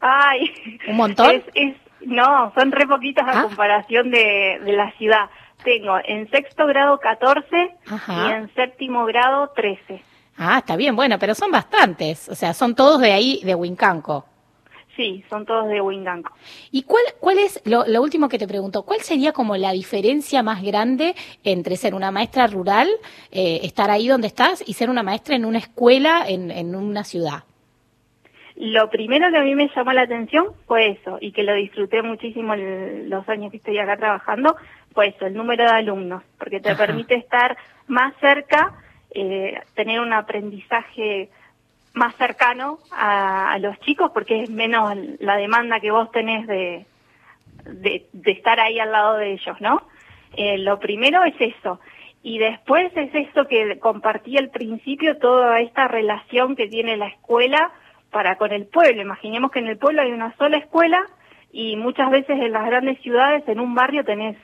Ay, 0.00 0.52
¿Un 0.88 0.96
montón? 0.96 1.30
Es, 1.36 1.42
es- 1.54 1.76
no, 2.02 2.52
son 2.54 2.70
re 2.70 2.86
poquitos 2.86 3.26
a 3.26 3.40
Ah. 3.40 3.42
comparación 3.42 4.10
de, 4.10 4.60
de 4.64 4.72
la 4.72 4.92
ciudad. 4.92 5.28
Tengo 5.64 5.98
en 6.04 6.30
sexto 6.30 6.66
grado 6.68 6.98
14 7.00 7.74
Ajá. 7.90 8.28
y 8.28 8.32
en 8.32 8.54
séptimo 8.54 9.04
grado 9.06 9.50
13. 9.56 10.00
Ah, 10.38 10.58
está 10.58 10.76
bien, 10.76 10.94
bueno, 10.94 11.18
pero 11.18 11.34
son 11.34 11.50
bastantes. 11.50 12.28
O 12.28 12.36
sea, 12.36 12.54
son 12.54 12.76
todos 12.76 13.00
de 13.00 13.10
ahí, 13.12 13.40
de 13.42 13.56
Huincanco. 13.56 14.24
Sí, 14.98 15.22
son 15.30 15.46
todos 15.46 15.68
de 15.68 15.80
Winganco. 15.80 16.32
¿Y 16.72 16.82
cuál, 16.82 17.04
cuál 17.20 17.38
es, 17.38 17.62
lo, 17.64 17.86
lo 17.86 18.02
último 18.02 18.28
que 18.28 18.36
te 18.36 18.48
pregunto, 18.48 18.82
cuál 18.82 18.98
sería 19.00 19.30
como 19.32 19.56
la 19.56 19.70
diferencia 19.70 20.42
más 20.42 20.60
grande 20.60 21.14
entre 21.44 21.76
ser 21.76 21.94
una 21.94 22.10
maestra 22.10 22.48
rural, 22.48 22.88
eh, 23.30 23.60
estar 23.62 23.92
ahí 23.92 24.08
donde 24.08 24.26
estás, 24.26 24.60
y 24.66 24.72
ser 24.72 24.90
una 24.90 25.04
maestra 25.04 25.36
en 25.36 25.44
una 25.44 25.58
escuela 25.58 26.24
en, 26.26 26.50
en 26.50 26.74
una 26.74 27.04
ciudad? 27.04 27.44
Lo 28.56 28.90
primero 28.90 29.30
que 29.30 29.36
a 29.38 29.42
mí 29.42 29.54
me 29.54 29.70
llamó 29.72 29.92
la 29.92 30.02
atención 30.02 30.46
fue 30.66 30.88
eso, 30.88 31.18
y 31.20 31.30
que 31.30 31.44
lo 31.44 31.54
disfruté 31.54 32.02
muchísimo 32.02 32.54
el- 32.54 33.08
los 33.08 33.28
años 33.28 33.52
que 33.52 33.58
estoy 33.58 33.78
acá 33.78 33.96
trabajando, 33.96 34.56
fue 34.94 35.10
eso, 35.10 35.26
el 35.26 35.34
número 35.34 35.62
de 35.62 35.70
alumnos, 35.70 36.24
porque 36.40 36.58
te 36.58 36.70
Ajá. 36.70 36.86
permite 36.86 37.14
estar 37.14 37.56
más 37.86 38.14
cerca, 38.20 38.72
eh, 39.12 39.60
tener 39.76 40.00
un 40.00 40.12
aprendizaje 40.12 41.30
más 41.94 42.14
cercano 42.16 42.78
a, 42.92 43.52
a 43.52 43.58
los 43.58 43.78
chicos, 43.80 44.10
porque 44.12 44.42
es 44.42 44.50
menos 44.50 44.96
la 45.20 45.36
demanda 45.36 45.80
que 45.80 45.90
vos 45.90 46.10
tenés 46.10 46.46
de, 46.46 46.86
de, 47.64 48.06
de 48.12 48.30
estar 48.30 48.60
ahí 48.60 48.78
al 48.78 48.92
lado 48.92 49.16
de 49.16 49.32
ellos, 49.32 49.60
¿no? 49.60 49.82
Eh, 50.36 50.58
lo 50.58 50.78
primero 50.78 51.24
es 51.24 51.34
eso. 51.40 51.80
Y 52.22 52.38
después 52.38 52.92
es 52.96 53.14
esto 53.14 53.46
que 53.46 53.78
compartí 53.78 54.36
al 54.36 54.50
principio, 54.50 55.18
toda 55.18 55.60
esta 55.60 55.88
relación 55.88 56.56
que 56.56 56.68
tiene 56.68 56.96
la 56.96 57.08
escuela 57.08 57.72
para 58.10 58.36
con 58.36 58.52
el 58.52 58.66
pueblo. 58.66 59.02
Imaginemos 59.02 59.50
que 59.50 59.60
en 59.60 59.68
el 59.68 59.78
pueblo 59.78 60.02
hay 60.02 60.12
una 60.12 60.34
sola 60.36 60.58
escuela 60.58 61.00
y 61.52 61.76
muchas 61.76 62.10
veces 62.10 62.38
en 62.40 62.52
las 62.52 62.66
grandes 62.66 63.00
ciudades, 63.00 63.46
en 63.48 63.60
un 63.60 63.74
barrio, 63.74 64.04
tenés 64.04 64.36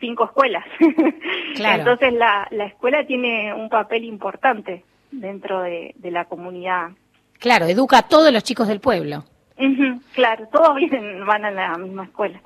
cinco 0.00 0.24
escuelas. 0.24 0.64
Claro. 1.54 1.80
Entonces 1.80 2.14
la, 2.14 2.48
la 2.50 2.64
escuela 2.64 3.04
tiene 3.06 3.52
un 3.52 3.68
papel 3.68 4.04
importante 4.04 4.84
dentro 5.12 5.62
de, 5.62 5.94
de 5.96 6.10
la 6.10 6.24
comunidad. 6.24 6.90
Claro, 7.38 7.66
educa 7.66 7.98
a 7.98 8.02
todos 8.02 8.32
los 8.32 8.42
chicos 8.42 8.68
del 8.68 8.80
pueblo. 8.80 9.24
Claro, 10.14 10.48
todos 10.52 10.76
vienen, 10.76 11.24
van 11.26 11.44
a 11.44 11.50
la 11.50 11.76
misma 11.78 12.04
escuela. 12.04 12.40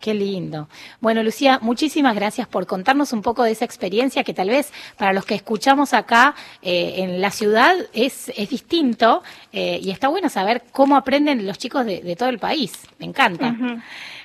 Qué 0.00 0.14
lindo. 0.14 0.66
Bueno, 1.00 1.22
Lucía, 1.22 1.58
muchísimas 1.60 2.14
gracias 2.14 2.48
por 2.48 2.66
contarnos 2.66 3.12
un 3.12 3.20
poco 3.20 3.44
de 3.44 3.50
esa 3.50 3.66
experiencia 3.66 4.24
que 4.24 4.32
tal 4.32 4.48
vez 4.48 4.72
para 4.96 5.12
los 5.12 5.26
que 5.26 5.34
escuchamos 5.34 5.92
acá 5.92 6.34
eh, 6.62 6.94
en 6.98 7.20
la 7.20 7.30
ciudad 7.30 7.74
es, 7.92 8.32
es 8.34 8.48
distinto 8.48 9.22
eh, 9.52 9.78
y 9.82 9.90
está 9.90 10.08
bueno 10.08 10.30
saber 10.30 10.62
cómo 10.72 10.96
aprenden 10.96 11.46
los 11.46 11.58
chicos 11.58 11.84
de, 11.84 12.00
de 12.00 12.16
todo 12.16 12.30
el 12.30 12.38
país. 12.38 12.88
Me 12.98 13.04
encanta. 13.04 13.54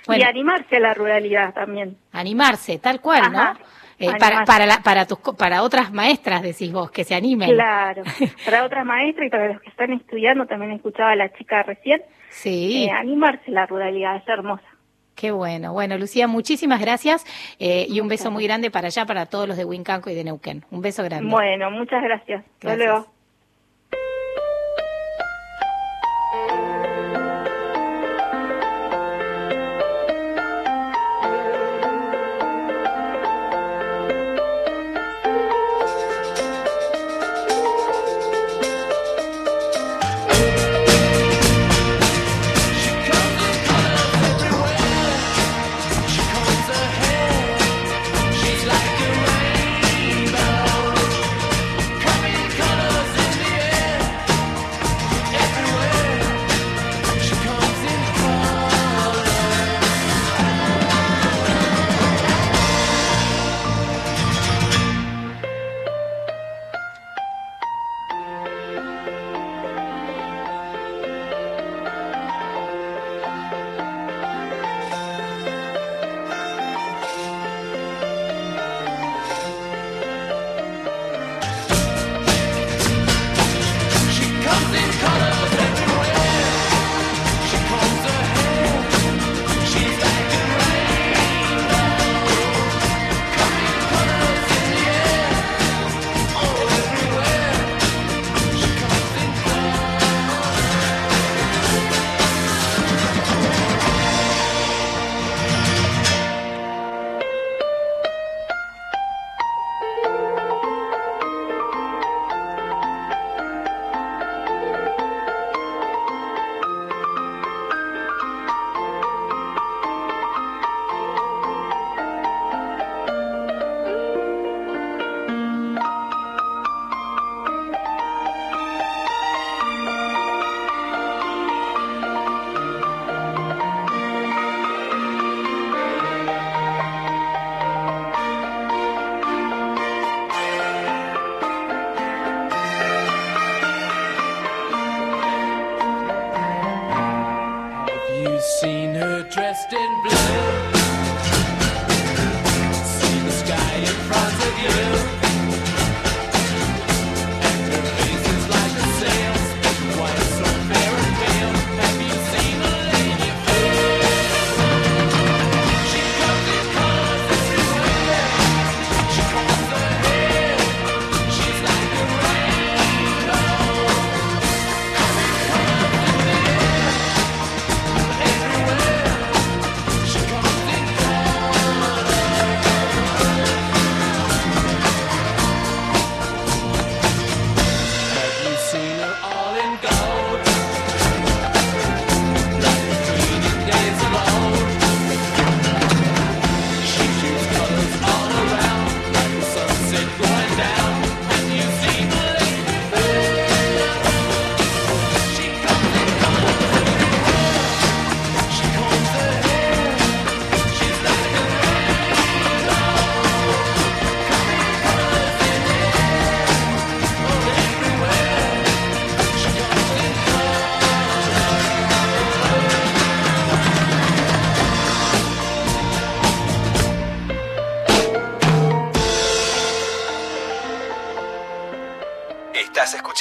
Bueno. 0.07 0.23
Y 0.23 0.26
animarse 0.26 0.77
a 0.77 0.80
la 0.80 0.93
ruralidad 0.93 1.53
también. 1.53 1.97
Animarse, 2.13 2.80
tal 2.80 3.01
cual, 3.01 3.23
Ajá, 3.23 3.53
¿no? 3.53 3.59
Eh, 3.97 4.09
para, 4.19 4.43
para, 4.45 4.65
la- 4.65 4.80
para, 4.84 5.05
tus, 5.05 5.19
para 5.38 5.61
otras 5.63 5.91
maestras, 5.93 6.41
decís 6.41 6.72
vos, 6.72 6.91
que 6.91 7.03
se 7.03 7.15
animen. 7.15 7.49
Claro, 7.51 8.03
para 8.45 8.65
otras 8.65 8.85
maestras 8.85 9.27
y 9.27 9.30
para 9.30 9.47
los 9.53 9.61
que 9.61 9.69
están 9.69 9.93
estudiando, 9.93 10.45
también 10.45 10.72
escuchaba 10.73 11.11
a 11.11 11.15
la 11.15 11.31
chica 11.34 11.63
recién, 11.63 12.01
Sí. 12.30 12.85
eh, 12.85 12.91
animarse 12.91 13.51
la 13.51 13.65
ruralidad, 13.65 14.17
es 14.17 14.27
hermosa. 14.27 14.63
Qué 15.15 15.31
bueno. 15.31 15.72
Bueno, 15.72 15.97
Lucía, 15.97 16.27
muchísimas 16.27 16.81
gracias 16.81 17.26
eh, 17.57 17.85
y 17.89 18.01
un 18.01 18.09
beso 18.09 18.31
muy 18.31 18.43
grande 18.43 18.69
para 18.69 18.88
allá, 18.88 19.05
para 19.05 19.27
todos 19.27 19.47
los 19.47 19.55
de 19.55 19.63
Huincanco 19.63 20.09
y 20.09 20.13
de 20.15 20.26
Neuquén. 20.26 20.65
Un 20.72 20.81
beso 20.81 21.03
grande. 21.03 21.31
Bueno, 21.31 21.72
muchas 21.72 22.03
gracias. 22.03 22.41
Hasta 22.43 22.67
Gracias. 22.76 22.88
luego. 22.89 23.14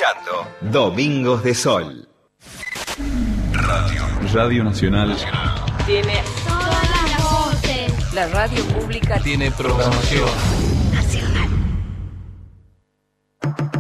Escuchando 0.05 0.47
Domingos 0.60 1.43
de 1.43 1.55
Sol. 1.55 2.09
Radio. 3.52 4.02
Radio 4.32 4.64
Nacional. 4.64 5.16
Tiene 5.86 6.22
Todas 6.47 7.10
las 7.10 7.22
voces. 7.22 8.14
la 8.14 8.26
radio 8.28 8.64
pública. 8.66 9.20
Tiene 9.20 9.51
programación. 9.51 10.28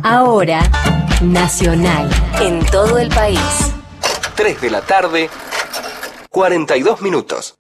Ahora, 0.02 0.60
Nacional, 1.22 2.10
en 2.42 2.64
todo 2.66 2.98
el 2.98 3.08
país. 3.08 3.38
3 4.34 4.60
de 4.60 4.70
la 4.70 4.82
tarde, 4.82 5.30
42 6.30 7.00
minutos. 7.00 7.56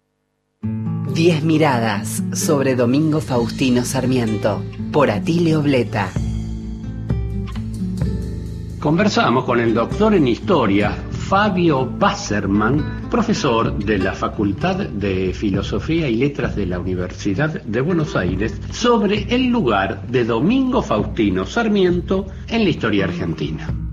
Diez 0.62 1.42
miradas 1.42 2.22
sobre 2.34 2.74
Domingo 2.74 3.20
Faustino 3.20 3.84
Sarmiento 3.84 4.62
por 4.92 5.10
Atilio 5.10 5.62
Bleta. 5.62 6.10
Conversamos 8.84 9.44
con 9.44 9.60
el 9.60 9.72
doctor 9.72 10.12
en 10.12 10.28
historia 10.28 10.90
Fabio 11.10 11.86
Basserman, 11.86 13.08
profesor 13.10 13.78
de 13.78 13.96
la 13.96 14.12
Facultad 14.12 14.76
de 14.76 15.32
Filosofía 15.32 16.06
y 16.06 16.16
Letras 16.16 16.54
de 16.54 16.66
la 16.66 16.78
Universidad 16.78 17.62
de 17.62 17.80
Buenos 17.80 18.14
Aires, 18.14 18.60
sobre 18.72 19.22
el 19.34 19.46
lugar 19.46 20.06
de 20.08 20.26
Domingo 20.26 20.82
Faustino 20.82 21.46
Sarmiento 21.46 22.26
en 22.46 22.64
la 22.64 22.68
historia 22.68 23.04
argentina. 23.04 23.83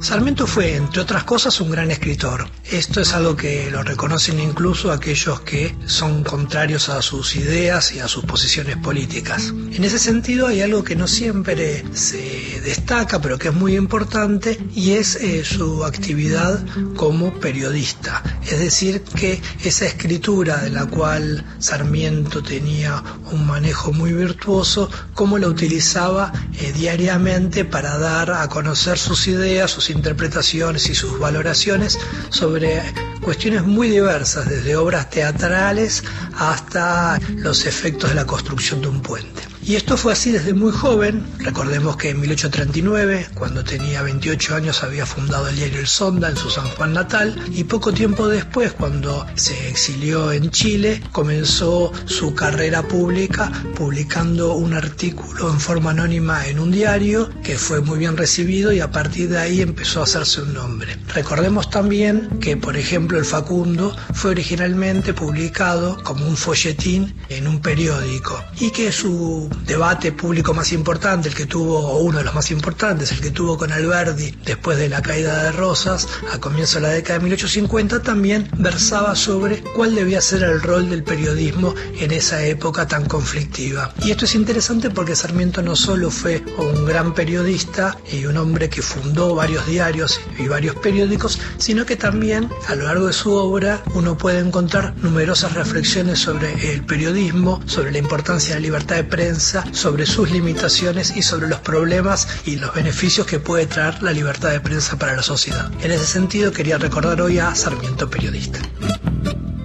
Sarmiento 0.00 0.46
fue, 0.46 0.76
entre 0.76 1.00
otras 1.00 1.24
cosas, 1.24 1.60
un 1.60 1.70
gran 1.70 1.90
escritor. 1.90 2.48
Esto 2.70 3.00
es 3.00 3.14
algo 3.14 3.34
que 3.34 3.70
lo 3.70 3.82
reconocen 3.82 4.38
incluso 4.38 4.92
aquellos 4.92 5.40
que 5.40 5.74
son 5.86 6.22
contrarios 6.22 6.90
a 6.90 7.00
sus 7.00 7.34
ideas 7.34 7.92
y 7.92 8.00
a 8.00 8.08
sus 8.08 8.24
posiciones 8.24 8.76
políticas. 8.76 9.52
En 9.72 9.84
ese 9.84 9.98
sentido 9.98 10.48
hay 10.48 10.60
algo 10.60 10.84
que 10.84 10.96
no 10.96 11.08
siempre 11.08 11.84
se 11.94 12.60
destaca, 12.62 13.20
pero 13.20 13.38
que 13.38 13.48
es 13.48 13.54
muy 13.54 13.74
importante, 13.74 14.58
y 14.74 14.92
es 14.92 15.16
eh, 15.16 15.44
su 15.44 15.84
actividad 15.84 16.64
como 16.94 17.32
periodista. 17.40 18.22
Es 18.44 18.58
decir, 18.58 19.02
que 19.02 19.40
esa 19.64 19.86
escritura 19.86 20.58
de 20.58 20.70
la 20.70 20.86
cual 20.86 21.44
Sarmiento 21.58 22.42
tenía 22.42 23.02
un 23.32 23.46
manejo 23.46 23.92
muy 23.92 24.12
virtuoso, 24.12 24.90
cómo 25.14 25.38
la 25.38 25.48
utilizaba 25.48 26.32
eh, 26.60 26.72
diariamente 26.72 27.64
para 27.64 27.96
dar 27.98 28.30
a 28.32 28.48
conocer 28.48 28.98
sus 28.98 29.26
ideas, 29.26 29.70
sus 29.70 29.85
interpretaciones 29.90 30.88
y 30.88 30.94
sus 30.94 31.18
valoraciones 31.18 31.98
sobre 32.30 32.82
cuestiones 33.20 33.64
muy 33.64 33.88
diversas, 33.88 34.48
desde 34.48 34.76
obras 34.76 35.10
teatrales 35.10 36.04
hasta 36.36 37.18
los 37.36 37.66
efectos 37.66 38.10
de 38.10 38.16
la 38.16 38.26
construcción 38.26 38.80
de 38.82 38.88
un 38.88 39.00
puente. 39.00 39.55
Y 39.68 39.74
esto 39.74 39.96
fue 39.96 40.12
así 40.12 40.30
desde 40.30 40.54
muy 40.54 40.70
joven. 40.70 41.26
Recordemos 41.40 41.96
que 41.96 42.10
en 42.10 42.20
1839, 42.20 43.30
cuando 43.34 43.64
tenía 43.64 44.00
28 44.00 44.54
años, 44.54 44.84
había 44.84 45.04
fundado 45.04 45.48
el 45.48 45.56
diario 45.56 45.80
El 45.80 45.88
Sonda 45.88 46.28
en 46.28 46.36
su 46.36 46.50
San 46.50 46.68
Juan 46.68 46.92
natal 46.92 47.34
y 47.52 47.64
poco 47.64 47.92
tiempo 47.92 48.28
después, 48.28 48.72
cuando 48.74 49.26
se 49.34 49.68
exilió 49.68 50.30
en 50.30 50.52
Chile, 50.52 51.02
comenzó 51.10 51.92
su 52.04 52.32
carrera 52.32 52.86
pública 52.86 53.50
publicando 53.74 54.54
un 54.54 54.72
artículo 54.72 55.50
en 55.50 55.58
forma 55.58 55.90
anónima 55.90 56.46
en 56.46 56.60
un 56.60 56.70
diario 56.70 57.28
que 57.42 57.58
fue 57.58 57.80
muy 57.80 57.98
bien 57.98 58.16
recibido 58.16 58.72
y 58.72 58.78
a 58.78 58.92
partir 58.92 59.30
de 59.30 59.38
ahí 59.38 59.62
empezó 59.62 59.98
a 59.98 60.04
hacerse 60.04 60.42
un 60.42 60.54
nombre. 60.54 60.96
Recordemos 61.12 61.70
también 61.70 62.38
que, 62.40 62.56
por 62.56 62.76
ejemplo, 62.76 63.18
el 63.18 63.24
Facundo 63.24 63.96
fue 64.14 64.30
originalmente 64.30 65.12
publicado 65.12 66.00
como 66.04 66.24
un 66.24 66.36
folletín 66.36 67.16
en 67.30 67.48
un 67.48 67.60
periódico 67.60 68.44
y 68.60 68.70
que 68.70 68.92
su 68.92 69.50
debate 69.64 70.12
público 70.12 70.54
más 70.54 70.72
importante, 70.72 71.28
el 71.28 71.34
que 71.34 71.46
tuvo, 71.46 71.78
o 71.78 71.98
uno 71.98 72.18
de 72.18 72.24
los 72.24 72.34
más 72.34 72.50
importantes, 72.50 73.12
el 73.12 73.20
que 73.20 73.30
tuvo 73.30 73.56
con 73.56 73.72
Alberdi 73.72 74.34
después 74.44 74.78
de 74.78 74.88
la 74.88 75.02
caída 75.02 75.42
de 75.44 75.52
Rosas 75.52 76.08
a 76.32 76.38
comienzo 76.38 76.76
de 76.76 76.82
la 76.82 76.88
década 76.90 77.18
de 77.18 77.24
1850, 77.24 78.02
también 78.02 78.48
versaba 78.58 79.14
sobre 79.14 79.62
cuál 79.74 79.94
debía 79.94 80.20
ser 80.20 80.42
el 80.42 80.60
rol 80.60 80.90
del 80.90 81.02
periodismo 81.02 81.74
en 81.98 82.12
esa 82.12 82.44
época 82.44 82.86
tan 82.86 83.06
conflictiva. 83.06 83.92
Y 84.02 84.10
esto 84.10 84.24
es 84.24 84.34
interesante 84.34 84.90
porque 84.90 85.16
Sarmiento 85.16 85.62
no 85.62 85.76
solo 85.76 86.10
fue 86.10 86.44
un 86.58 86.84
gran 86.84 87.14
periodista 87.14 87.96
y 88.12 88.26
un 88.26 88.36
hombre 88.36 88.68
que 88.68 88.82
fundó 88.82 89.34
varios 89.34 89.66
diarios 89.66 90.20
y 90.38 90.48
varios 90.48 90.76
periódicos, 90.76 91.38
sino 91.58 91.86
que 91.86 91.96
también 91.96 92.50
a 92.68 92.74
lo 92.74 92.84
largo 92.84 93.06
de 93.06 93.12
su 93.12 93.32
obra 93.32 93.82
uno 93.94 94.16
puede 94.16 94.40
encontrar 94.40 94.94
numerosas 94.96 95.54
reflexiones 95.54 96.18
sobre 96.18 96.72
el 96.72 96.84
periodismo, 96.84 97.60
sobre 97.66 97.92
la 97.92 97.98
importancia 97.98 98.54
de 98.54 98.60
la 98.60 98.64
libertad 98.64 98.96
de 98.96 99.04
prensa, 99.04 99.45
sobre 99.72 100.06
sus 100.06 100.30
limitaciones 100.30 101.16
y 101.16 101.22
sobre 101.22 101.48
los 101.48 101.60
problemas 101.60 102.28
y 102.44 102.56
los 102.56 102.74
beneficios 102.74 103.26
que 103.26 103.38
puede 103.38 103.66
traer 103.66 104.02
la 104.02 104.12
libertad 104.12 104.50
de 104.50 104.60
prensa 104.60 104.98
para 104.98 105.14
la 105.14 105.22
sociedad. 105.22 105.70
En 105.82 105.92
ese 105.92 106.06
sentido 106.06 106.52
quería 106.52 106.78
recordar 106.78 107.20
hoy 107.20 107.38
a 107.38 107.54
Sarmiento 107.54 108.10
Periodista. 108.10 108.58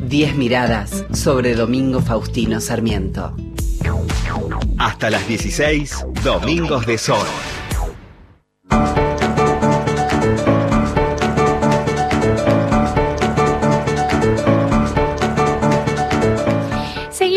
Diez 0.08 0.36
miradas 0.36 1.06
sobre 1.14 1.56
Domingo 1.56 2.02
Faustino 2.02 2.62
Sarmiento. 2.62 3.36
Hasta 4.78 5.10
las 5.10 5.28
16, 5.28 6.06
Domingos 6.24 6.86
de 6.86 6.98
Sol. 6.98 7.28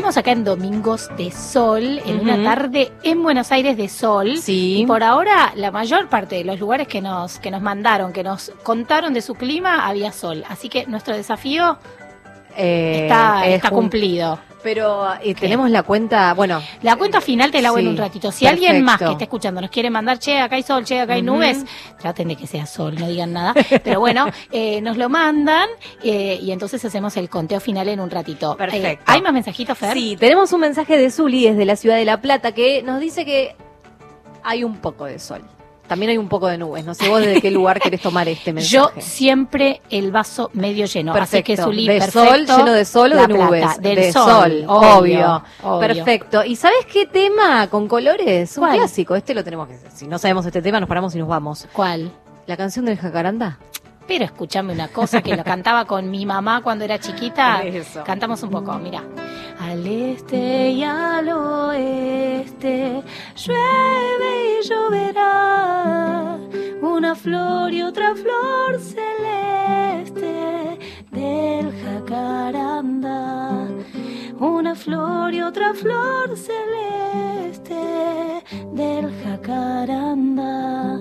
Acá 0.04 0.32
en 0.32 0.44
Domingos 0.44 1.08
de 1.16 1.30
Sol, 1.30 1.98
en 2.04 2.20
una 2.20 2.44
tarde 2.44 2.92
en 3.02 3.22
Buenos 3.22 3.50
Aires 3.50 3.74
de 3.78 3.88
Sol. 3.88 4.36
Sí. 4.36 4.82
Y 4.82 4.86
por 4.86 5.02
ahora, 5.02 5.52
la 5.56 5.70
mayor 5.70 6.10
parte 6.10 6.36
de 6.36 6.44
los 6.44 6.60
lugares 6.60 6.86
que 6.86 7.00
nos, 7.00 7.38
que 7.38 7.50
nos 7.50 7.62
mandaron, 7.62 8.12
que 8.12 8.22
nos 8.22 8.52
contaron 8.62 9.14
de 9.14 9.22
su 9.22 9.34
clima, 9.34 9.88
había 9.88 10.12
sol. 10.12 10.44
Así 10.46 10.68
que 10.68 10.84
nuestro 10.86 11.16
desafío 11.16 11.78
Eh, 12.56 13.00
está, 13.04 13.46
es 13.46 13.54
está 13.56 13.68
jun- 13.68 13.80
cumplido. 13.82 14.38
Pero 14.62 15.12
eh, 15.22 15.34
tenemos 15.34 15.68
la 15.68 15.82
cuenta, 15.82 16.32
bueno. 16.32 16.62
La 16.80 16.96
cuenta 16.96 17.20
final 17.20 17.50
te 17.50 17.60
la 17.60 17.68
hago 17.68 17.76
en 17.78 17.88
un 17.88 17.98
ratito. 17.98 18.32
Si 18.32 18.46
alguien 18.46 18.82
más 18.82 18.98
que 18.98 19.10
esté 19.12 19.24
escuchando 19.24 19.60
nos 19.60 19.68
quiere 19.68 19.90
mandar, 19.90 20.18
che, 20.18 20.38
acá 20.40 20.56
hay 20.56 20.62
sol, 20.62 20.84
che, 20.86 20.98
acá 21.00 21.12
hay 21.14 21.20
nubes, 21.22 21.66
traten 21.98 22.28
de 22.28 22.36
que 22.36 22.46
sea 22.46 22.64
sol, 22.64 22.94
no 22.98 23.06
digan 23.06 23.34
nada. 23.34 23.52
Pero 23.82 24.00
bueno, 24.00 24.26
eh, 24.52 24.80
nos 24.80 24.96
lo 24.96 25.10
mandan 25.10 25.68
eh, 26.02 26.38
y 26.40 26.50
entonces 26.50 26.82
hacemos 26.82 27.14
el 27.18 27.28
conteo 27.28 27.60
final 27.60 27.88
en 27.88 28.00
un 28.00 28.08
ratito. 28.10 28.56
Perfecto. 28.56 29.04
¿Hay 29.06 29.20
más 29.20 29.34
mensajitos, 29.34 29.76
Fer? 29.76 29.92
Sí, 29.92 30.16
tenemos 30.18 30.50
un 30.54 30.60
mensaje 30.60 30.96
de 30.96 31.10
Zuli 31.10 31.46
desde 31.46 31.66
la 31.66 31.76
ciudad 31.76 31.96
de 31.96 32.06
La 32.06 32.22
Plata 32.22 32.52
que 32.52 32.82
nos 32.82 33.00
dice 33.00 33.26
que 33.26 33.54
hay 34.42 34.64
un 34.64 34.76
poco 34.78 35.04
de 35.04 35.18
sol. 35.18 35.42
También 35.86 36.10
hay 36.10 36.18
un 36.18 36.28
poco 36.28 36.46
de 36.48 36.56
nubes. 36.56 36.84
No 36.84 36.94
sé 36.94 37.08
vos 37.08 37.20
desde 37.20 37.42
qué 37.42 37.50
lugar 37.50 37.78
querés 37.78 38.00
tomar 38.00 38.26
este 38.28 38.52
Yo 38.62 38.84
mensaje. 38.86 39.00
siempre 39.02 39.82
el 39.90 40.10
vaso 40.12 40.50
medio 40.54 40.86
lleno. 40.86 41.12
Así 41.12 41.20
Perfecto. 41.20 41.46
que 41.46 41.56
Zuli, 41.62 41.86
de 41.86 41.98
perfecto. 41.98 42.24
sol, 42.26 42.46
lleno 42.46 42.72
de 42.72 42.84
sol 42.86 43.12
o 43.12 43.16
de 43.16 43.28
Plata, 43.28 43.44
nubes. 43.46 43.80
Del 43.82 43.96
de 43.96 44.12
sol, 44.12 44.64
obvio. 44.66 45.42
obvio. 45.62 45.80
Perfecto. 45.80 46.44
¿Y 46.44 46.56
sabes 46.56 46.86
qué 46.90 47.06
tema 47.06 47.66
con 47.68 47.86
colores? 47.86 48.56
Un 48.56 48.64
¿Cuál? 48.64 48.78
clásico. 48.78 49.14
Este 49.14 49.34
lo 49.34 49.44
tenemos 49.44 49.68
que. 49.68 49.78
Si 49.94 50.06
no 50.06 50.18
sabemos 50.18 50.46
este 50.46 50.62
tema, 50.62 50.80
nos 50.80 50.88
paramos 50.88 51.14
y 51.14 51.18
nos 51.18 51.28
vamos. 51.28 51.68
¿Cuál? 51.72 52.10
La 52.46 52.56
canción 52.56 52.84
del 52.86 52.98
jacaranda. 52.98 53.58
Pero 54.06 54.24
escúchame 54.24 54.72
una 54.72 54.88
cosa 54.88 55.22
que 55.22 55.36
lo 55.36 55.44
cantaba 55.52 55.84
con 55.86 56.10
mi 56.10 56.26
mamá 56.26 56.62
cuando 56.62 56.84
era 56.84 56.98
chiquita. 56.98 57.62
Eso. 57.62 58.04
Cantamos 58.04 58.42
un 58.42 58.50
poco, 58.50 58.74
mira. 58.78 59.02
Al 59.58 59.86
este 59.86 60.70
y 60.70 60.82
al 60.82 61.28
oeste 61.28 63.02
llueve 63.36 64.60
y 64.60 64.68
lloverá 64.68 66.38
una 66.82 67.14
flor 67.14 67.72
y 67.72 67.82
otra 67.82 68.14
flor 68.14 68.80
celeste 68.80 70.78
del 71.10 71.72
jacaranda. 71.82 73.68
Una 74.38 74.74
flor 74.74 75.32
y 75.32 75.40
otra 75.40 75.72
flor 75.72 76.36
celeste 76.36 77.74
del 78.72 79.10
jacaranda. 79.22 81.00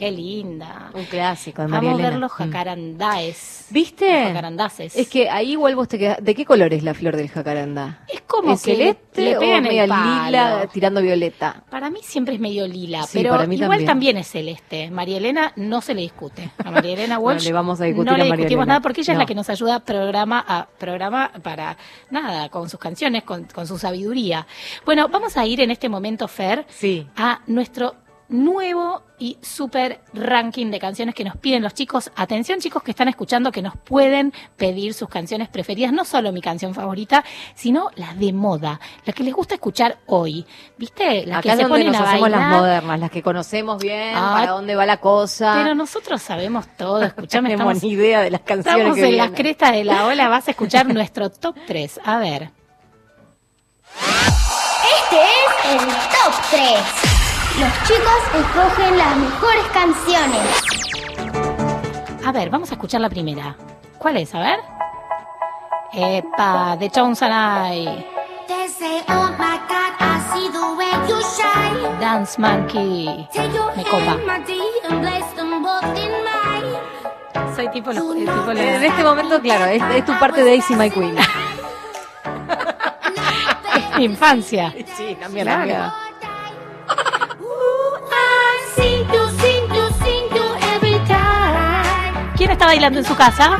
Qué 0.00 0.10
linda. 0.10 0.90
Un 0.94 1.04
clásico 1.04 1.60
de 1.60 1.68
Vamos 1.68 1.84
María 1.92 2.06
a 2.06 2.10
ver 2.10 2.18
los 2.18 2.32
Mm. 2.32 2.34
jacarandaes. 2.34 3.66
¿Viste? 3.68 4.10
Los 4.10 4.28
jacarandaces. 4.28 4.96
Es 4.96 5.08
que 5.08 5.28
ahí 5.28 5.50
igual 5.52 5.76
vos 5.76 5.88
te 5.88 5.98
quedás. 5.98 6.24
¿De 6.24 6.34
qué 6.34 6.46
color 6.46 6.72
es 6.72 6.82
la 6.82 6.94
flor 6.94 7.16
del 7.16 7.28
jacaranda? 7.28 8.02
Es 8.08 8.22
como 8.22 8.54
¿Es 8.54 8.62
que 8.62 8.76
celeste 8.76 9.20
le, 9.20 9.30
le 9.32 9.36
o 9.36 9.40
pegan 9.40 9.62
media 9.62 9.84
el 9.84 9.90
palo. 9.90 10.24
lila 10.24 10.66
tirando 10.72 11.02
violeta? 11.02 11.64
Para 11.68 11.90
mí 11.90 11.98
siempre 12.02 12.34
es 12.36 12.40
medio 12.40 12.66
lila, 12.66 13.02
Sí, 13.02 13.18
pero 13.18 13.32
para 13.32 13.46
mí 13.46 13.56
igual 13.56 13.70
también. 13.70 13.86
también. 13.86 14.16
es 14.16 14.28
celeste. 14.28 14.90
María 14.90 15.18
Elena 15.18 15.52
no 15.56 15.82
se 15.82 15.92
le 15.94 16.00
discute. 16.00 16.50
A 16.64 16.70
María 16.70 16.94
Elena 16.94 17.14
No 17.18 17.20
Walsh 17.20 17.44
le 17.44 17.52
vamos 17.52 17.78
a 17.82 17.84
discutir 17.84 18.10
no 18.10 18.16
le 18.16 18.24
discutimos 18.24 18.50
Elena. 18.52 18.64
nada 18.66 18.80
porque 18.80 19.02
ella 19.02 19.12
es 19.12 19.16
No. 19.18 19.22
la 19.22 19.26
que 19.26 19.34
nos 19.34 19.50
ayuda 19.50 19.74
a 19.74 19.80
programa 19.80 20.42
a 20.48 20.66
programa 20.78 21.30
para 21.42 21.76
nada, 22.10 22.48
con 22.48 22.70
sus 22.70 22.80
canciones, 22.80 23.22
con, 23.24 23.44
con 23.44 23.66
su 23.66 23.76
sabiduría. 23.76 24.46
Bueno, 24.86 25.08
vamos 25.10 25.36
a 25.36 25.44
ir 25.44 25.60
en 25.60 25.70
este 25.70 25.90
momento, 25.90 26.26
Fer, 26.26 26.64
Sí. 26.70 27.06
a 27.16 27.40
nuestro 27.48 27.96
nuevo 28.30 29.02
y 29.18 29.36
super 29.42 30.00
ranking 30.14 30.70
de 30.70 30.78
canciones 30.78 31.14
que 31.14 31.24
nos 31.24 31.36
piden 31.36 31.62
los 31.62 31.74
chicos. 31.74 32.10
Atención 32.16 32.58
chicos 32.60 32.82
que 32.82 32.92
están 32.92 33.08
escuchando 33.08 33.52
que 33.52 33.60
nos 33.60 33.76
pueden 33.76 34.32
pedir 34.56 34.94
sus 34.94 35.08
canciones 35.08 35.48
preferidas, 35.48 35.92
no 35.92 36.04
solo 36.04 36.32
mi 36.32 36.40
canción 36.40 36.74
favorita, 36.74 37.22
sino 37.54 37.90
las 37.96 38.18
de 38.18 38.32
moda, 38.32 38.80
las 39.04 39.14
que 39.14 39.24
les 39.24 39.34
gusta 39.34 39.54
escuchar 39.54 39.98
hoy. 40.06 40.46
¿Viste? 40.78 41.26
Las 41.26 41.40
Acá 41.40 41.50
que 41.50 41.56
se 41.56 41.62
donde 41.64 41.68
ponen 41.68 41.86
nos 41.92 41.96
a 42.00 42.04
hacemos 42.04 42.20
bailar. 42.22 42.40
las 42.40 42.60
modernas, 42.60 43.00
las 43.00 43.10
que 43.10 43.22
conocemos 43.22 43.82
bien, 43.82 44.14
Ah, 44.16 44.36
para 44.38 44.52
dónde 44.52 44.74
va 44.74 44.86
la 44.86 44.96
cosa. 44.98 45.52
Pero 45.62 45.74
nosotros 45.74 46.22
sabemos 46.22 46.66
todo, 46.78 47.02
escuchame, 47.02 47.50
no 47.50 47.56
tenemos 47.58 47.82
ni 47.82 47.90
idea 47.90 48.20
de 48.22 48.30
las 48.30 48.40
canciones 48.40 48.78
estamos 48.80 48.96
que 48.96 49.08
en 49.08 49.16
las 49.18 49.30
crestas 49.32 49.72
de 49.72 49.84
la 49.84 50.06
ola, 50.06 50.28
vas 50.28 50.48
a 50.48 50.52
escuchar 50.52 50.86
nuestro 50.86 51.30
top 51.30 51.56
3. 51.66 52.00
A 52.04 52.18
ver. 52.18 52.50
Este 55.02 55.16
es 55.16 55.82
el 55.82 55.88
top 55.88 56.34
3. 56.50 57.09
Los 57.58 57.72
chicos 57.84 58.20
escogen 58.34 58.96
las 58.98 59.16
mejores 59.16 59.64
canciones. 59.72 60.62
A 62.24 62.32
ver, 62.32 62.48
vamos 62.50 62.70
a 62.70 62.74
escuchar 62.74 63.00
la 63.00 63.08
primera. 63.10 63.56
¿Cuál 63.98 64.16
es? 64.18 64.32
A 64.34 64.40
ver. 64.40 64.60
Epa, 65.92 66.76
de 66.78 66.88
Tones 66.88 67.20
and 67.22 67.34
I. 67.34 68.06
They 68.46 68.68
say, 68.68 69.02
oh 69.08 69.30
my 69.38 69.58
God, 69.68 69.92
I 69.98 70.20
see 70.32 70.48
the 70.50 70.74
way 70.76 70.92
you 71.08 71.20
shine. 71.22 71.98
Dance 72.00 72.38
Monkey. 72.40 73.26
Take 73.32 73.52
your 73.54 73.74
Me 73.76 73.82
copa. 73.84 74.04
hand, 74.04 74.24
my 74.26 74.38
dear, 74.44 74.62
and 74.88 75.00
place 75.02 75.26
them 75.36 75.62
both 75.62 75.82
in 75.98 76.10
mine. 76.24 76.76
Soy 77.56 77.68
tipo 77.70 77.92
los, 77.92 78.14
tipo 78.14 78.52
los- 78.52 78.58
En 78.58 78.84
este 78.84 79.02
momento, 79.04 79.40
claro, 79.40 79.64
es, 79.66 79.82
es 79.96 80.04
tu 80.04 80.12
parte 80.18 80.42
de 80.44 80.50
Daisy 80.50 80.74
My 80.76 80.90
Queen. 80.90 81.16
es 83.76 83.96
mi 83.98 84.04
infancia. 84.04 84.72
Sí, 84.96 85.16
cambia 85.20 85.42
Claro. 85.44 85.66
la 85.66 85.94
¿Quién 92.36 92.52
está 92.52 92.64
bailando 92.64 92.98
en 92.98 93.04
su 93.04 93.14
casa? 93.14 93.58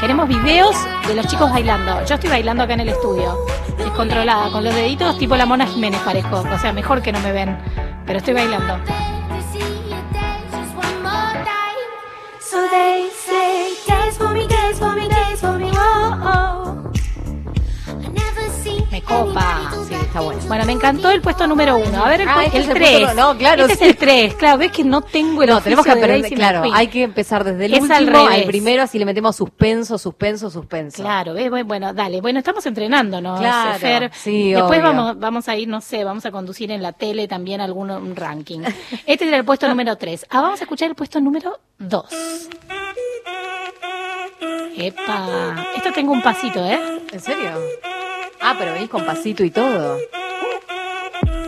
Queremos 0.00 0.26
videos 0.26 0.74
de 1.06 1.14
los 1.14 1.26
chicos 1.26 1.50
bailando. 1.50 2.02
Yo 2.06 2.14
estoy 2.14 2.30
bailando 2.30 2.62
acá 2.62 2.72
en 2.72 2.80
el 2.80 2.88
estudio. 2.88 3.36
Descontrolada, 3.76 4.50
con 4.50 4.64
los 4.64 4.74
deditos 4.74 5.18
tipo 5.18 5.36
la 5.36 5.44
Mona 5.44 5.66
Jiménez 5.66 6.00
parezco. 6.00 6.40
O 6.40 6.58
sea, 6.58 6.72
mejor 6.72 7.02
que 7.02 7.12
no 7.12 7.20
me 7.20 7.32
ven. 7.32 7.54
Pero 8.06 8.18
estoy 8.18 8.32
bailando. 8.32 8.78
So 12.40 12.66
they 12.70 13.10
say, 13.26 13.74
dance 13.86 14.16
for 14.16 14.32
me, 14.32 14.46
dance 14.46 14.78
for 14.78 14.94
me, 14.94 15.08
dance 15.08 15.40
for 15.40 15.58
me, 15.58 15.70
oh, 15.74 16.20
oh. 16.24 16.51
Copa. 19.02 19.70
Sí, 19.88 19.94
está 19.94 20.20
bueno. 20.20 20.40
Bueno, 20.46 20.64
me 20.64 20.72
encantó 20.72 21.10
el 21.10 21.20
puesto 21.20 21.46
número 21.46 21.76
uno. 21.76 22.04
A 22.04 22.08
ver 22.08 22.22
el, 22.22 22.28
Ah, 22.28 22.44
este 22.44 22.58
el 22.58 22.64
el 22.64 22.74
3. 22.74 23.00
puesto- 23.00 23.14
no, 23.14 23.36
claro, 23.38 23.62
Este 23.64 23.76
sí. 23.76 23.84
es 23.84 23.90
el 23.90 23.96
3. 23.96 24.34
Claro, 24.34 24.58
ves 24.58 24.72
que 24.72 24.84
no 24.84 25.00
tengo 25.02 25.42
el 25.42 25.50
No, 25.50 25.60
tenemos 25.60 25.84
que 25.84 25.90
aprender, 25.90 26.32
claro, 26.34 26.62
hay 26.72 26.88
que 26.88 27.02
empezar 27.02 27.44
desde 27.44 27.66
el 27.66 27.74
Es 27.74 27.90
al 27.90 28.04
último 28.04 28.18
al, 28.26 28.28
revés. 28.32 28.46
primero, 28.46 28.82
así 28.82 28.98
le 28.98 29.04
metemos 29.04 29.36
suspenso, 29.36 29.98
suspenso, 29.98 30.50
suspenso. 30.50 31.02
Claro, 31.02 31.34
¿ves? 31.34 31.50
Bueno, 31.50 31.66
bueno, 31.66 31.92
dale. 31.94 32.20
Bueno, 32.20 32.38
estamos 32.38 32.64
entrenándonos, 32.66 33.40
Claro, 33.40 33.78
Fer. 33.78 34.10
sí, 34.14 34.52
Después 34.52 34.80
obvio. 34.80 34.90
vamos, 34.92 35.18
vamos 35.18 35.48
a 35.48 35.56
ir, 35.56 35.68
no 35.68 35.80
sé, 35.80 36.04
vamos 36.04 36.24
a 36.26 36.30
conducir 36.30 36.70
en 36.70 36.82
la 36.82 36.92
tele 36.92 37.28
también 37.28 37.60
algún 37.60 37.90
un 37.90 38.14
ranking. 38.16 38.60
Este 39.06 39.26
era 39.28 39.36
el 39.36 39.44
puesto 39.44 39.68
número 39.68 39.96
3. 39.96 40.26
Ah, 40.30 40.40
vamos 40.40 40.60
a 40.60 40.64
escuchar 40.64 40.88
el 40.88 40.94
puesto 40.94 41.20
número 41.20 41.58
2. 41.78 42.06
Epa, 44.76 45.66
esto 45.76 45.92
tengo 45.92 46.12
un 46.12 46.22
pasito, 46.22 46.64
¿eh? 46.64 46.78
¿En 47.12 47.20
serio? 47.20 47.50
Ah, 48.42 48.54
pero 48.58 48.72
venís 48.74 48.88
con 48.90 49.04
pasito 49.04 49.44
y 49.44 49.50
todo. 49.50 49.98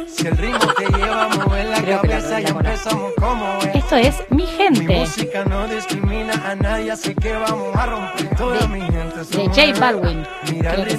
Si 0.08 0.26
el 0.28 0.36
ritmo 0.36 0.72
te 0.74 0.84
lleva 0.86 1.24
a 1.24 1.28
mover 1.28 1.66
la 1.66 1.76
Creo 1.82 2.00
que 2.02 2.08
la- 2.08 2.14
cabeza 2.20 2.40
y 2.40 2.44
la 2.44 2.52
conozco. 2.52 2.70
empezamos 2.70 3.12
como 3.18 3.58
es. 3.62 3.74
Esto 3.74 3.96
es 3.96 4.14
Mi 4.30 4.36
Mi 4.44 4.46
Gente, 4.46 4.96
música 5.00 5.44
no 5.44 5.66
discrimina 5.66 6.32
a 6.48 6.54
nadie, 6.54 6.92
así 6.92 7.14
que 7.14 7.32
vamos 7.32 7.74
a 7.76 7.86
romper 7.86 8.36
toda 8.36 8.66
mi 8.68 8.80
gente. 8.80 8.94
de 9.36 9.72
J. 9.72 9.80
Balvin. 9.80 10.22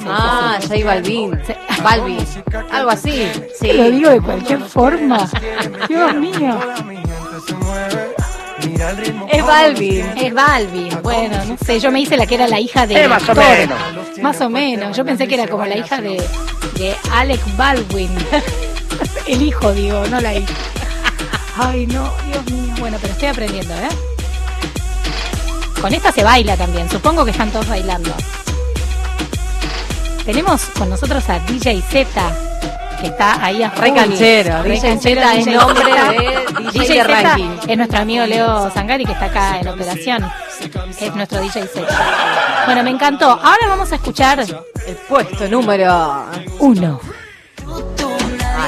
Ah, 0.07 0.59
J 0.61 0.85
Balvin. 0.85 1.39
Balvin. 1.81 2.25
Algo 2.71 2.89
así. 2.91 3.31
Sí. 3.59 3.71
Lo 3.73 3.89
digo 3.89 4.09
de 4.09 4.21
cualquier 4.21 4.59
forma. 4.61 5.29
Dios 5.87 6.13
mío. 6.15 6.59
Es 9.31 9.45
Balvin. 9.45 10.05
Es 10.17 10.33
Balvin. 10.33 11.01
Bueno, 11.03 11.37
no 11.45 11.57
sé, 11.63 11.79
yo 11.79 11.91
me 11.91 12.01
hice 12.01 12.17
la 12.17 12.25
que 12.25 12.35
era 12.35 12.47
la 12.47 12.59
hija 12.59 12.87
de 12.87 13.03
Eh, 13.03 13.07
más 13.07 13.27
o 13.29 13.35
menos. 13.35 13.79
Más 14.21 14.41
o 14.41 14.49
menos. 14.49 14.97
Yo 14.97 15.05
pensé 15.05 15.27
que 15.27 15.35
era 15.35 15.47
como 15.47 15.65
la 15.65 15.77
hija 15.77 16.01
de, 16.01 16.21
de 16.77 16.95
Alec 17.13 17.41
Baldwin. 17.57 18.09
El 19.27 19.41
hijo, 19.41 19.71
digo, 19.73 20.05
no 20.07 20.19
la 20.21 20.33
hija. 20.35 20.53
Ay, 21.57 21.87
no, 21.87 22.11
Dios 22.27 22.45
mío. 22.51 22.73
Bueno, 22.79 22.97
pero 23.01 23.13
estoy 23.13 23.27
aprendiendo, 23.29 23.73
¿eh? 23.73 23.89
Con 25.81 25.93
esta 25.93 26.11
se 26.11 26.23
baila 26.23 26.55
también. 26.57 26.89
Supongo 26.89 27.23
que 27.25 27.31
están 27.31 27.51
todos 27.51 27.67
bailando. 27.67 28.11
Tenemos 30.25 30.63
con 30.77 30.89
nosotros 30.89 31.27
a 31.29 31.39
DJ 31.39 31.81
Z, 31.81 32.09
que 33.05 33.11
está 33.11 33.45
ahí 33.45 33.61
a 33.61 33.69
Re 33.69 33.93
canchero. 33.93 34.63
Re 34.63 34.69
DJ 34.69 34.81
canchero, 34.81 35.21
Z 35.21 35.35
es 35.35 35.45
DJ 35.45 35.57
nombre 35.57 35.83
de 35.85 36.71
DJ 36.71 37.03
ranking. 37.03 37.57
es 37.67 37.77
nuestro 37.77 37.99
amigo 37.99 38.25
Leo 38.25 38.69
Zangari, 38.71 39.05
que 39.05 39.11
está 39.11 39.25
acá 39.25 39.59
en 39.59 39.67
operación. 39.67 40.25
Es 40.99 41.15
nuestro 41.15 41.39
DJ 41.39 41.67
Z. 41.67 41.85
Bueno, 42.65 42.83
me 42.83 42.89
encantó. 42.89 43.29
Ahora 43.29 43.67
vamos 43.67 43.91
a 43.91 43.95
escuchar 43.95 44.39
El 44.39 44.95
puesto 45.07 45.47
número 45.47 46.25
uno. 46.59 46.99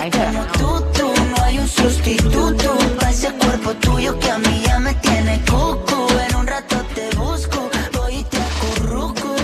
Esta 0.06 0.32
no. 0.32 0.46
Tú, 0.54 0.86
tú, 0.94 1.14
no 1.36 1.44
hay 1.44 1.58
un 1.60 1.68
sustituto 1.68 2.78
para 3.00 3.12
ese 3.12 3.32
cuerpo 3.34 3.74
tuyo 3.74 4.18
que 4.20 4.32
a 4.32 4.38
mí 4.38 4.64
ya 4.66 4.80
me 4.80 4.94
tiene 4.96 5.42
cucu. 5.50 6.08
En 6.30 6.36
un 6.36 6.48
rato 6.48 6.78
te 6.94 7.16
busco, 7.16 7.70
voy 7.94 8.18
y 8.18 8.24
te 8.24 8.38
acurruco. 8.38 9.36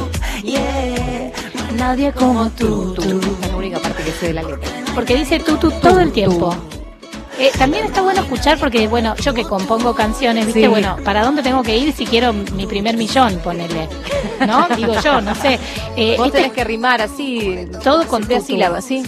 Yeah. 0.43 1.31
Nadie 1.75 2.11
como 2.13 2.49
tú. 2.51 2.95
De 4.03 4.33
la 4.33 4.43
letra. 4.43 4.69
Porque 4.95 5.15
dice 5.15 5.39
tú, 5.39 5.57
tú 5.57 5.71
todo 5.81 5.99
el 5.99 6.11
tiempo. 6.11 6.55
Eh, 7.39 7.51
también 7.57 7.85
está 7.85 8.01
bueno 8.03 8.21
escuchar 8.21 8.59
porque, 8.59 8.87
bueno, 8.87 9.15
yo 9.15 9.33
que 9.33 9.43
compongo 9.43 9.95
canciones, 9.95 10.45
¿viste? 10.45 10.61
Sí. 10.61 10.67
Bueno, 10.67 10.97
¿para 11.03 11.23
dónde 11.23 11.41
tengo 11.41 11.63
que 11.63 11.75
ir 11.75 11.91
si 11.91 12.05
quiero 12.05 12.31
mi 12.31 12.67
primer 12.67 12.95
millón? 12.95 13.39
Ponele. 13.43 13.89
¿No? 14.45 14.67
Digo 14.77 14.93
yo, 15.01 15.19
no 15.19 15.33
sé. 15.33 15.59
Eh, 15.97 16.15
Vos 16.17 16.31
tenés 16.31 16.51
que 16.53 16.63
rimar 16.63 17.01
así. 17.01 17.67
todo 17.83 18.07
con 18.07 18.23
tu 18.27 18.39
sílabas, 18.39 18.85
sí. 18.85 19.03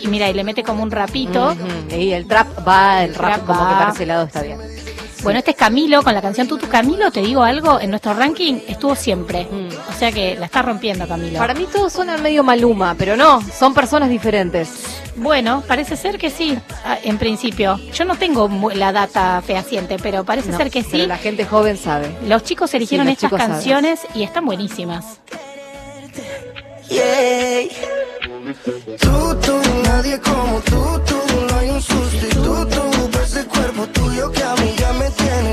Y 0.00 0.08
mira, 0.08 0.28
y 0.28 0.34
le 0.34 0.44
mete 0.44 0.62
como 0.62 0.82
un 0.82 0.90
rapito. 0.90 1.54
Y 1.96 2.10
el 2.10 2.26
trap 2.26 2.66
va, 2.66 3.04
el 3.04 3.14
rap 3.14 3.36
Trap 3.36 3.46
como 3.46 3.60
va. 3.60 3.68
que 3.70 3.74
para 3.76 3.92
ese 3.92 4.06
lado 4.06 4.24
está 4.26 4.42
bien. 4.42 4.58
Bueno, 5.22 5.38
este 5.38 5.52
es 5.52 5.56
Camilo 5.56 6.02
con 6.02 6.14
la 6.14 6.20
canción 6.20 6.48
Tutu. 6.48 6.68
Camilo, 6.68 7.10
te 7.12 7.20
digo 7.20 7.42
algo, 7.44 7.78
en 7.78 7.90
nuestro 7.90 8.12
ranking 8.12 8.58
estuvo 8.66 8.96
siempre. 8.96 9.46
O 9.88 9.92
sea 9.92 10.10
que 10.10 10.34
la 10.36 10.46
está 10.46 10.62
rompiendo 10.62 11.06
Camilo. 11.06 11.38
Para 11.38 11.54
mí 11.54 11.66
todos 11.72 11.92
suenan 11.92 12.20
medio 12.22 12.42
maluma, 12.42 12.96
pero 12.98 13.16
no, 13.16 13.40
son 13.56 13.72
personas 13.72 14.08
diferentes. 14.10 14.70
Bueno, 15.14 15.62
parece 15.68 15.96
ser 15.96 16.18
que 16.18 16.30
sí, 16.30 16.58
ah, 16.84 16.98
en 17.04 17.18
principio. 17.18 17.78
Yo 17.92 18.04
no 18.04 18.16
tengo 18.16 18.48
la 18.74 18.90
data 18.92 19.40
fehaciente, 19.46 19.96
pero 20.02 20.24
parece 20.24 20.50
No, 20.50 20.56
ser 20.56 20.70
que 20.70 20.82
pero 20.82 21.02
sí. 21.02 21.06
la 21.06 21.18
gente 21.18 21.44
joven 21.44 21.76
sabe. 21.76 22.10
Los 22.26 22.42
chicos 22.42 22.74
eligieron 22.74 23.06
los 23.06 23.12
estas 23.12 23.28
chicos 23.28 23.38
saben. 23.40 23.54
canciones 23.54 24.00
y 24.14 24.24
están 24.24 24.44
buenísimas. 24.44 25.20
Yeah. 26.88 27.68
Tú, 29.00 29.36
tú, 29.40 29.60
nadie 29.84 30.18
como 30.20 30.60
tú, 30.60 31.00
tú, 31.06 31.16
no 31.48 31.58
hay 31.58 31.70
un 31.70 31.80
sustituto 31.80 32.90
para 33.12 33.24
ese 33.24 33.44
cuerpo 33.46 33.86
tuyo 33.86 34.30
que 34.32 34.42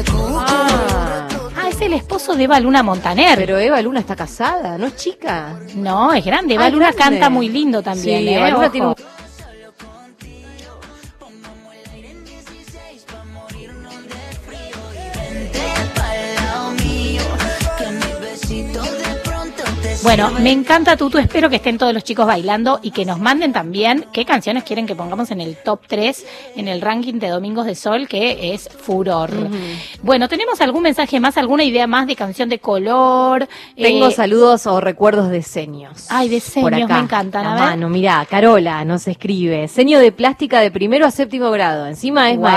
Ah, 0.08 1.28
Ah, 1.62 1.70
es 1.70 1.82
el 1.82 1.94
esposo 1.94 2.36
de 2.36 2.44
Eva 2.46 2.60
Luna 2.60 2.84
Montaner. 2.84 3.38
pero 3.38 3.58
Eva 3.58 3.82
Luna 3.82 4.00
está 4.00 4.16
casada, 4.16 4.78
¿no 4.78 4.88
es 4.88 4.96
chica? 4.96 5.60
No, 5.76 6.14
es 6.14 6.24
grande. 6.24 6.54
Eva 6.56 6.66
Ah, 6.66 6.70
Luna 6.70 6.92
grande. 6.92 7.20
canta 7.20 7.30
muy 7.30 7.50
lindo 7.50 7.82
también. 7.82 8.20
Sí, 8.22 8.28
¿eh? 8.30 8.38
Eva 8.38 8.50
Luna 8.50 8.72
tiene 8.72 8.88
un- 8.88 8.96
Bueno, 20.02 20.32
me 20.40 20.52
encanta 20.54 20.96
Tutu, 20.96 21.18
espero 21.18 21.50
que 21.50 21.58
estén 21.58 21.78
todos 21.78 21.94
los 21.94 22.06
chicos 22.06 22.26
bailando 22.26 22.80
y 22.82 22.92
que 22.92 23.04
nos 23.04 23.20
manden 23.20 23.52
también 23.52 24.06
qué 24.14 24.24
canciones 24.24 24.64
quieren 24.64 24.88
que 24.88 24.96
pongamos 24.96 25.30
en 25.30 25.42
el 25.42 25.58
top 25.58 25.82
3 25.88 26.26
en 26.56 26.70
el 26.70 26.80
ranking 26.80 27.16
de 27.16 27.28
Domingos 27.28 27.66
de 27.66 27.76
Sol, 27.76 28.08
que 28.08 28.54
es 28.54 28.70
furor. 28.70 29.30
Bueno, 30.02 30.30
¿tenemos 30.30 30.62
algún 30.62 30.84
mensaje 30.84 31.20
más, 31.20 31.36
alguna 31.38 31.66
idea 31.66 31.86
más 31.86 32.08
de 32.08 32.16
canción 32.16 32.48
de 32.48 32.60
color? 32.60 33.50
Tengo 33.76 34.08
Eh, 34.08 34.12
saludos 34.14 34.66
o 34.68 34.80
recuerdos 34.80 35.30
de 35.30 35.44
seños. 35.44 36.08
Ay, 36.10 36.30
de 36.30 36.40
Por 36.40 36.72
seños, 36.72 36.84
acá, 36.84 36.94
me 36.96 37.00
encantan. 37.04 37.44
La 37.44 37.52
A 37.52 37.56
ver. 37.56 37.64
mano, 37.66 37.90
mirá, 37.90 38.26
Carola 38.30 38.86
nos 38.86 39.06
escribe. 39.06 39.68
Seño 39.68 40.00
de 40.00 40.14
plástica 40.14 40.62
de 40.62 40.72
primero 40.72 41.06
a 41.06 41.12
séptimo 41.12 41.52
grado. 41.52 41.86
Encima 41.88 42.32
es 42.32 42.38
Guau. 42.38 42.52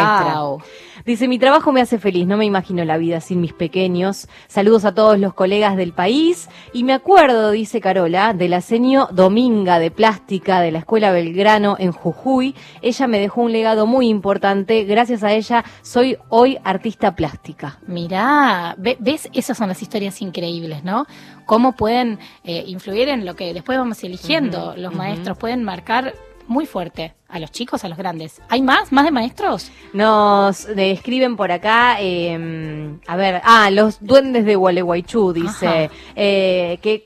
maestra. 0.59 0.73
Dice, 1.05 1.27
mi 1.29 1.39
trabajo 1.39 1.73
me 1.73 1.81
hace 1.81 1.99
feliz, 1.99 2.27
no 2.27 2.37
me 2.37 2.45
imagino 2.45 2.85
la 2.85 2.97
vida 2.97 3.20
sin 3.20 3.41
mis 3.41 3.53
pequeños. 3.53 4.29
Saludos 4.47 4.85
a 4.85 4.95
todos 4.95 5.19
los 5.19 5.35
colegas 5.35 5.77
del 5.77 5.93
país. 5.93 6.49
Y 6.73 6.85
me 6.85 6.93
acuerdo, 6.93 7.51
dice 7.51 7.81
Carola, 7.81 8.35
de 8.35 8.49
la 8.49 8.61
seño 8.61 9.09
Dominga 9.12 9.79
de 9.79 9.91
Plástica 9.91 10.61
de 10.61 10.70
la 10.70 10.79
Escuela 10.79 11.11
Belgrano 11.12 11.77
en 11.79 11.93
Jujuy. 11.93 12.55
Ella 12.83 13.07
me 13.09 13.19
dejó 13.19 13.43
un 13.43 13.53
legado 13.53 13.87
muy 13.87 14.09
importante. 14.09 14.85
Gracias 14.85 15.23
a 15.24 15.33
ella 15.33 15.65
soy 15.83 16.16
hoy 16.29 16.59
artista 16.62 17.16
plástica. 17.16 17.79
Mirá, 17.87 18.74
ve- 18.79 18.97
¿ves? 19.01 19.29
Esas 19.33 19.59
son 19.59 19.69
las 19.69 19.83
historias 19.83 20.23
increíbles, 20.23 20.85
¿no? 20.85 21.07
Cómo 21.47 21.73
pueden 21.73 22.19
eh, 22.45 22.62
influir 22.66 23.09
en 23.09 23.27
lo 23.27 23.35
que 23.35 23.53
después 23.53 23.77
vamos 23.77 24.03
eligiendo. 24.05 24.74
Los 24.77 24.95
maestros 24.95 25.37
pueden 25.37 25.65
marcar 25.65 26.15
muy 26.47 26.66
fuerte 26.66 27.14
a 27.28 27.39
los 27.39 27.51
chicos, 27.51 27.85
a 27.85 27.89
los 27.89 27.97
grandes. 27.98 28.40
¿Hay 28.48 28.62
más? 28.62 28.93
¿Más 28.93 29.05
de 29.05 29.10
maestros? 29.10 29.70
Nos 29.93 30.69
eh, 30.69 30.93
escriben 30.93 31.36
por 31.36 31.51
acá, 31.52 31.97
eh, 32.01 32.97
a 33.06 33.16
ver, 33.16 33.40
ah, 33.44 33.70
los 33.70 34.05
duendes 34.05 34.44
de 34.44 34.56
Gualeguaychú, 34.56 35.32
dice, 35.32 35.90
eh, 36.16 36.78
que 36.82 37.05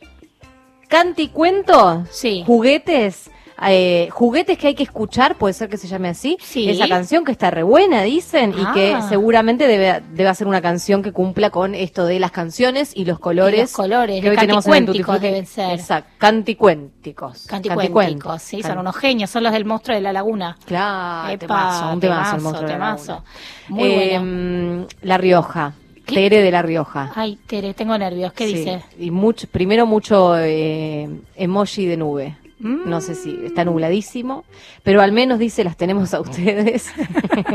canti 0.89 1.29
cuento, 1.29 2.05
Sí. 2.11 2.43
juguetes, 2.47 3.31
eh, 3.69 4.09
juguetes 4.11 4.59
que 4.59 4.69
hay 4.69 4.75
que 4.75 4.83
escuchar, 4.83 5.37
puede 5.37 5.55
ser 5.55 5.69
que 5.69 5.77
se 5.79 5.89
llame 5.89 6.09
así, 6.09 6.37
Sí. 6.43 6.69
esa 6.69 6.89
canción 6.89 7.25
que 7.25 7.33
está 7.33 7.51
re 7.51 7.63
buena, 7.63 8.03
dicen, 8.03 8.51
y 8.57 8.65
que 8.75 8.95
Ah. 8.95 9.07
seguramente 9.09 9.67
debe, 9.67 10.03
debe 10.13 10.35
ser 10.35 10.47
una 10.47 10.61
canción 10.61 11.03
que 11.03 11.13
cumpla 11.13 11.51
con 11.51 11.75
esto 11.75 12.05
de 12.07 12.21
las 12.21 12.31
canciones 12.33 12.93
y 12.95 13.05
los 13.05 13.19
colores. 13.19 13.59
Y 13.59 13.63
los 13.63 13.73
colores, 13.73 14.21
que 14.23 14.31
hoy 14.31 14.37
tenemos 14.37 14.67
en 14.67 14.75
el 14.89 15.05
deben 15.21 15.47
ser. 15.47 15.73
Exacto, 15.73 16.11
canticuénticos. 16.19 17.47
Canticuénticos, 17.47 18.43
sí, 18.43 18.63
son 18.63 18.79
unos 18.79 18.97
genios, 18.97 19.31
son 19.31 19.43
los 19.43 19.53
del 19.53 19.65
monstruo 19.65 19.95
de 19.95 20.03
la 20.03 20.13
laguna. 20.13 20.57
Claro, 20.67 21.31
Epa, 21.33 21.39
temazo, 21.47 21.93
un 21.93 22.01
temazo, 22.01 22.37
el 22.37 22.43
monstruo 22.43 22.67
de 22.69 22.73
la 22.79 22.85
temazo. 22.85 23.13
laguna. 23.13 23.31
Muy 23.69 23.89
Eh, 23.91 24.19
bueno. 24.19 24.87
La 25.03 25.19
Rioja, 25.19 25.73
¿Qué? 26.05 26.15
Tere 26.15 26.43
de 26.43 26.51
La 26.53 26.63
Rioja. 26.63 27.11
Ay, 27.17 27.37
Tere, 27.47 27.75
tengo 27.75 27.97
nervios. 27.99 28.33
¿Qué 28.33 28.47
Sí, 28.47 28.55
dice? 28.55 28.83
Y 28.99 29.11
mucho, 29.11 29.49
primero 29.49 29.87
mucho 29.87 30.37
eh, 30.39 31.09
emoji 31.35 31.87
de 31.87 31.97
nube. 31.97 32.37
Mm. 32.59 32.89
No 32.89 33.01
sé 33.03 33.15
si 33.15 33.39
está 33.45 33.65
nubladísimo, 33.67 34.45
pero 34.83 35.03
al 35.03 35.13
menos 35.13 35.39
dice 35.39 35.63
las 35.63 35.77
tenemos 35.77 36.15
a 36.15 36.21
ustedes. 36.21 36.91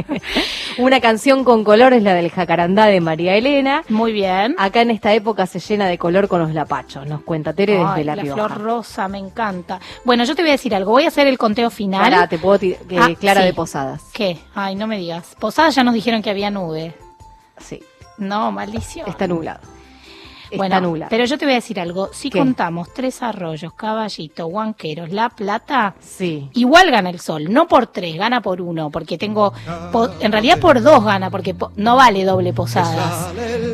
Una 0.77 0.99
canción 1.01 1.43
con 1.43 1.63
color 1.63 1.93
es 1.93 2.03
la 2.03 2.13
del 2.13 2.29
jacarandá 2.29 2.85
de 2.85 3.01
María 3.01 3.35
Elena. 3.35 3.83
Muy 3.89 4.11
bien. 4.11 4.55
Acá 4.57 4.81
en 4.81 4.91
esta 4.91 5.13
época 5.13 5.45
se 5.47 5.59
llena 5.59 5.87
de 5.87 5.97
color 5.97 6.27
con 6.27 6.39
los 6.41 6.53
lapachos, 6.53 7.07
nos 7.07 7.21
cuenta 7.23 7.53
Tere 7.53 7.73
desde 7.73 7.85
Ay, 7.87 8.03
La 8.03 8.15
la 8.15 8.21
Rioja. 8.21 8.45
flor 8.47 8.61
rosa, 8.61 9.07
me 9.07 9.17
encanta. 9.17 9.79
Bueno, 10.05 10.23
yo 10.23 10.35
te 10.35 10.41
voy 10.43 10.49
a 10.49 10.53
decir 10.53 10.73
algo. 10.75 10.91
Voy 10.91 11.05
a 11.05 11.07
hacer 11.09 11.27
el 11.27 11.37
conteo 11.37 11.69
final. 11.69 12.01
Pará, 12.01 12.27
te 12.27 12.37
puedo 12.37 12.59
eh, 12.61 12.77
Ah, 12.99 13.09
Clara 13.19 13.41
sí. 13.41 13.47
de 13.47 13.53
Posadas. 13.53 14.03
¿Qué? 14.13 14.37
Ay, 14.53 14.75
no 14.75 14.87
me 14.87 14.97
digas. 14.97 15.35
Posadas 15.39 15.75
ya 15.75 15.83
nos 15.83 15.93
dijeron 15.93 16.21
que 16.21 16.29
había 16.29 16.49
nube. 16.51 16.93
Sí, 17.57 17.81
No, 18.17 18.51
maldición. 18.51 19.07
está 19.09 19.27
nublado. 19.27 19.59
Está 20.51 20.57
Bueno, 20.57 20.81
nublado. 20.81 21.09
pero 21.09 21.23
yo 21.25 21.37
te 21.37 21.45
voy 21.45 21.53
a 21.53 21.55
decir 21.55 21.79
algo. 21.79 22.09
Si 22.13 22.29
¿Qué? 22.29 22.37
contamos 22.39 22.93
Tres 22.93 23.23
Arroyos, 23.23 23.73
Caballito, 23.73 24.47
Huanqueros, 24.47 25.11
La 25.11 25.29
Plata, 25.29 25.95
Sí. 26.01 26.49
igual 26.53 26.91
gana 26.91 27.09
el 27.09 27.19
sol. 27.21 27.45
No 27.51 27.67
por 27.67 27.87
tres, 27.87 28.17
gana 28.17 28.41
por 28.41 28.61
uno. 28.61 28.89
Porque 28.89 29.17
tengo. 29.17 29.53
po- 29.91 30.09
en 30.19 30.31
realidad 30.31 30.59
por 30.59 30.81
dos 30.81 31.03
gana, 31.05 31.29
porque 31.29 31.53
po- 31.53 31.71
no 31.77 31.95
vale 31.95 32.25
doble 32.25 32.51
Posadas. 32.53 33.29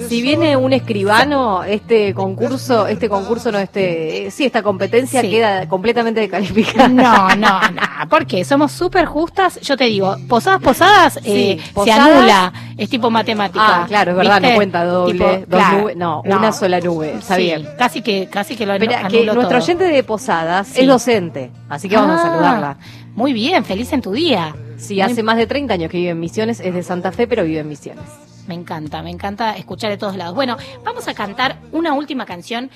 Si 0.08 0.22
viene 0.22 0.56
un 0.56 0.72
escribano, 0.74 1.64
este 1.64 2.14
concurso, 2.14 2.88
este 2.88 3.10
concurso 3.10 3.52
no, 3.52 3.58
este, 3.60 4.30
sí, 4.32 4.46
esta 4.46 4.62
competencia 4.64 5.22
Sí. 5.22 5.30
queda 5.32 5.68
completamente 5.68 6.20
descalificada. 6.22 6.88
No, 6.88 7.30
no, 7.36 7.60
no. 7.72 8.10
¿Por 8.10 8.26
qué? 8.28 8.44
Somos 8.46 8.72
súper 8.72 9.06
justas. 9.06 9.60
Yo 9.62 9.76
te 9.78 9.86
digo, 9.86 10.16
Posadas, 10.30 10.62
Posadas, 10.62 11.20
eh, 11.24 11.60
se 11.66 11.74
Posadas- 11.74 12.08
anula. 12.10 12.54
Es 12.78 12.90
tipo 12.90 13.10
matemática. 13.10 13.82
Ah, 13.82 13.86
claro, 13.88 14.12
es 14.12 14.18
verdad, 14.18 14.36
¿viste? 14.36 14.50
no 14.52 14.56
cuenta 14.56 14.86
doble, 14.86 15.14
Tipo, 15.14 15.26
dos 15.26 15.46
claro, 15.60 15.78
nubes, 15.82 15.98
no, 15.98 16.22
una 16.26 16.52
sola 16.52 16.67
nube, 16.82 17.16
está 17.16 17.36
Sí, 17.36 17.44
bien. 17.44 17.68
Casi 17.78 18.02
que, 18.02 18.28
casi 18.30 18.56
que 18.56 18.66
lo 18.66 18.74
anu- 18.74 18.84
Espera, 18.84 19.08
que 19.08 19.24
nuestro 19.26 19.48
todo. 19.50 19.58
oyente 19.58 19.84
de 19.86 20.04
Posadas 20.04 20.68
Sí. 20.68 20.82
es 20.82 20.88
docente, 20.88 21.52
así 21.70 21.88
que 21.90 21.96
vamos 21.96 22.18
a 22.18 22.20
Ah, 22.20 22.28
saludarla. 22.30 22.78
Muy 23.16 23.34
bien, 23.34 23.64
feliz 23.66 23.92
en 23.94 24.02
tu 24.02 24.12
día. 24.12 24.56
Sí, 24.78 24.96
Muy- 24.96 25.02
hace 25.02 25.24
más 25.24 25.38
de 25.38 25.48
30 25.48 25.74
años 25.74 25.90
que 25.90 25.98
vive 25.98 26.12
en 26.12 26.20
Misiones, 26.20 26.60
es 26.60 26.74
de 26.74 26.84
Santa 26.84 27.12
Fe, 27.12 27.28
pero 27.28 27.44
vive 27.44 27.60
en 27.60 27.68
Misiones. 27.70 28.04
Me 28.48 28.54
encanta, 28.54 29.02
me 29.02 29.10
encanta 29.10 29.58
escuchar 29.58 29.90
de 29.90 29.98
todos 29.98 30.16
lados. 30.16 30.34
Bueno, 30.36 30.56
vamos 30.86 31.08
a 31.08 31.14
cantar 31.14 31.58
una 31.72 31.94
última 31.94 32.26
canción. 32.26 32.70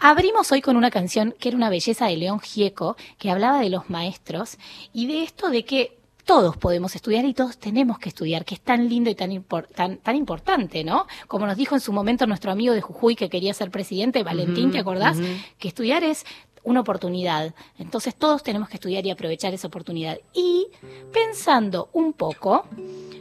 Abrimos 0.00 0.50
hoy 0.52 0.62
con 0.62 0.76
una 0.76 0.90
canción 0.90 1.34
que 1.38 1.48
era 1.48 1.56
una 1.56 1.68
belleza 1.68 2.06
de 2.06 2.16
León 2.16 2.40
Gieco, 2.40 2.96
que 3.18 3.30
hablaba 3.30 3.60
de 3.60 3.68
los 3.68 3.90
maestros 3.90 4.56
y 4.94 5.06
de 5.08 5.24
esto 5.24 5.50
de 5.50 5.64
que 5.64 5.97
todos 6.28 6.58
podemos 6.58 6.94
estudiar 6.94 7.24
y 7.24 7.32
todos 7.32 7.56
tenemos 7.56 7.98
que 7.98 8.10
estudiar, 8.10 8.44
que 8.44 8.54
es 8.54 8.60
tan 8.60 8.86
lindo 8.86 9.08
y 9.08 9.14
tan, 9.14 9.30
impor- 9.30 9.66
tan, 9.68 9.96
tan 9.96 10.14
importante, 10.14 10.84
¿no? 10.84 11.06
Como 11.26 11.46
nos 11.46 11.56
dijo 11.56 11.74
en 11.74 11.80
su 11.80 11.90
momento 11.90 12.26
nuestro 12.26 12.52
amigo 12.52 12.74
de 12.74 12.82
Jujuy 12.82 13.16
que 13.16 13.30
quería 13.30 13.54
ser 13.54 13.70
presidente, 13.70 14.22
Valentín, 14.22 14.70
¿te 14.70 14.78
acordás? 14.78 15.16
Que 15.58 15.68
estudiar 15.68 16.04
es 16.04 16.26
una 16.64 16.80
oportunidad. 16.80 17.54
Entonces 17.78 18.14
todos 18.14 18.42
tenemos 18.42 18.68
que 18.68 18.74
estudiar 18.76 19.06
y 19.06 19.10
aprovechar 19.10 19.54
esa 19.54 19.68
oportunidad. 19.68 20.18
Y 20.34 20.66
pensando 21.14 21.88
un 21.94 22.12
poco, 22.12 22.66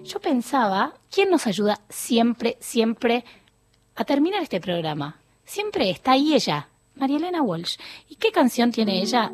yo 0.03 0.19
pensaba, 0.19 0.95
¿quién 1.09 1.29
nos 1.29 1.47
ayuda 1.47 1.79
siempre, 1.87 2.57
siempre 2.59 3.23
a 3.95 4.03
terminar 4.03 4.43
este 4.43 4.59
programa? 4.59 5.21
Siempre 5.45 5.89
está 5.89 6.11
ahí 6.11 6.35
ella, 6.35 6.67
María 6.95 7.15
Elena 7.15 7.41
Walsh. 7.41 7.77
¿Y 8.09 8.15
qué 8.15 8.33
canción 8.33 8.73
tiene 8.73 9.01
ella 9.01 9.31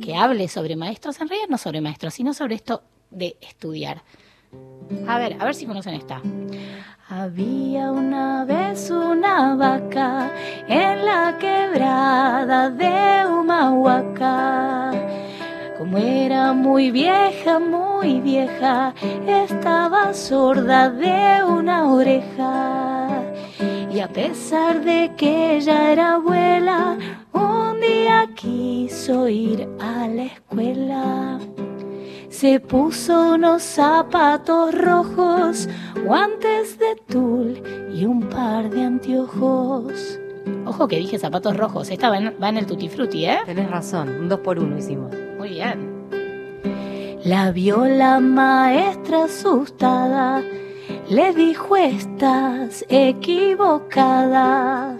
que 0.00 0.14
hable 0.14 0.46
sobre 0.46 0.76
maestros? 0.76 1.20
En 1.20 1.28
realidad 1.28 1.48
no 1.48 1.58
sobre 1.58 1.80
maestros, 1.80 2.14
sino 2.14 2.32
sobre 2.32 2.54
esto 2.54 2.84
de 3.10 3.36
estudiar. 3.40 4.02
A 5.06 5.18
ver, 5.18 5.36
a 5.38 5.44
ver 5.44 5.54
si 5.54 5.66
conocen 5.66 5.94
esta. 5.94 6.22
Había 7.08 7.90
una 7.90 8.44
vez 8.44 8.90
una 8.90 9.54
vaca 9.54 10.30
en 10.68 11.06
la 11.06 11.36
quebrada 11.38 12.70
de 12.70 13.26
Humahuaca. 13.26 14.92
Como 15.78 15.96
era 15.96 16.52
muy 16.52 16.90
vieja, 16.90 17.58
muy 17.58 18.20
vieja, 18.20 18.94
estaba 19.26 20.12
sorda 20.12 20.90
de 20.90 21.44
una 21.44 21.90
oreja. 21.90 23.08
Y 23.90 24.00
a 24.00 24.08
pesar 24.08 24.84
de 24.84 25.12
que 25.16 25.56
ella 25.56 25.92
era 25.92 26.14
abuela, 26.14 26.98
un 27.32 27.80
día 27.80 28.28
quiso 28.34 29.28
ir 29.28 29.66
a 29.80 30.08
la 30.08 30.24
escuela. 30.24 31.38
Se 32.28 32.60
puso 32.60 33.34
unos 33.34 33.62
zapatos 33.62 34.74
rojos, 34.74 35.68
guantes 36.04 36.78
de 36.78 36.94
tul 37.06 37.62
y 37.92 38.04
un 38.04 38.28
par 38.28 38.68
de 38.68 38.82
anteojos. 38.82 40.20
Ojo 40.66 40.86
que 40.88 40.98
dije 40.98 41.18
zapatos 41.18 41.56
rojos, 41.56 41.90
esta 41.90 42.10
va 42.10 42.18
en, 42.18 42.34
va 42.40 42.50
en 42.50 42.58
el 42.58 42.66
Tutti 42.66 42.88
Frutti, 42.88 43.24
¿eh? 43.26 43.38
Tenés 43.46 43.70
razón, 43.70 44.08
un 44.08 44.28
dos 44.28 44.40
por 44.40 44.58
uno 44.58 44.76
hicimos. 44.76 45.12
Muy 45.38 45.50
bien. 45.50 45.98
La 47.24 47.50
vio 47.50 47.86
la 47.86 48.20
maestra 48.20 49.24
asustada, 49.24 50.42
le 51.10 51.32
dijo 51.32 51.76
estás 51.76 52.84
equivocada. 52.88 54.96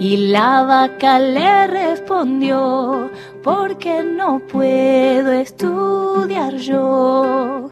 Y 0.00 0.28
la 0.28 0.62
vaca 0.62 1.18
le 1.18 1.66
respondió, 1.66 3.10
porque 3.42 4.04
no 4.04 4.40
puedo 4.40 5.32
estudiar 5.32 6.56
yo. 6.56 7.70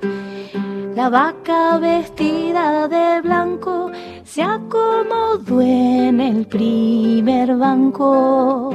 La 0.97 1.09
vaca 1.09 1.79
vestida 1.79 2.89
de 2.89 3.21
blanco 3.21 3.93
se 4.25 4.43
acomodó 4.43 5.61
en 5.61 6.21
el 6.21 6.47
primer 6.47 7.57
banco. 7.57 8.75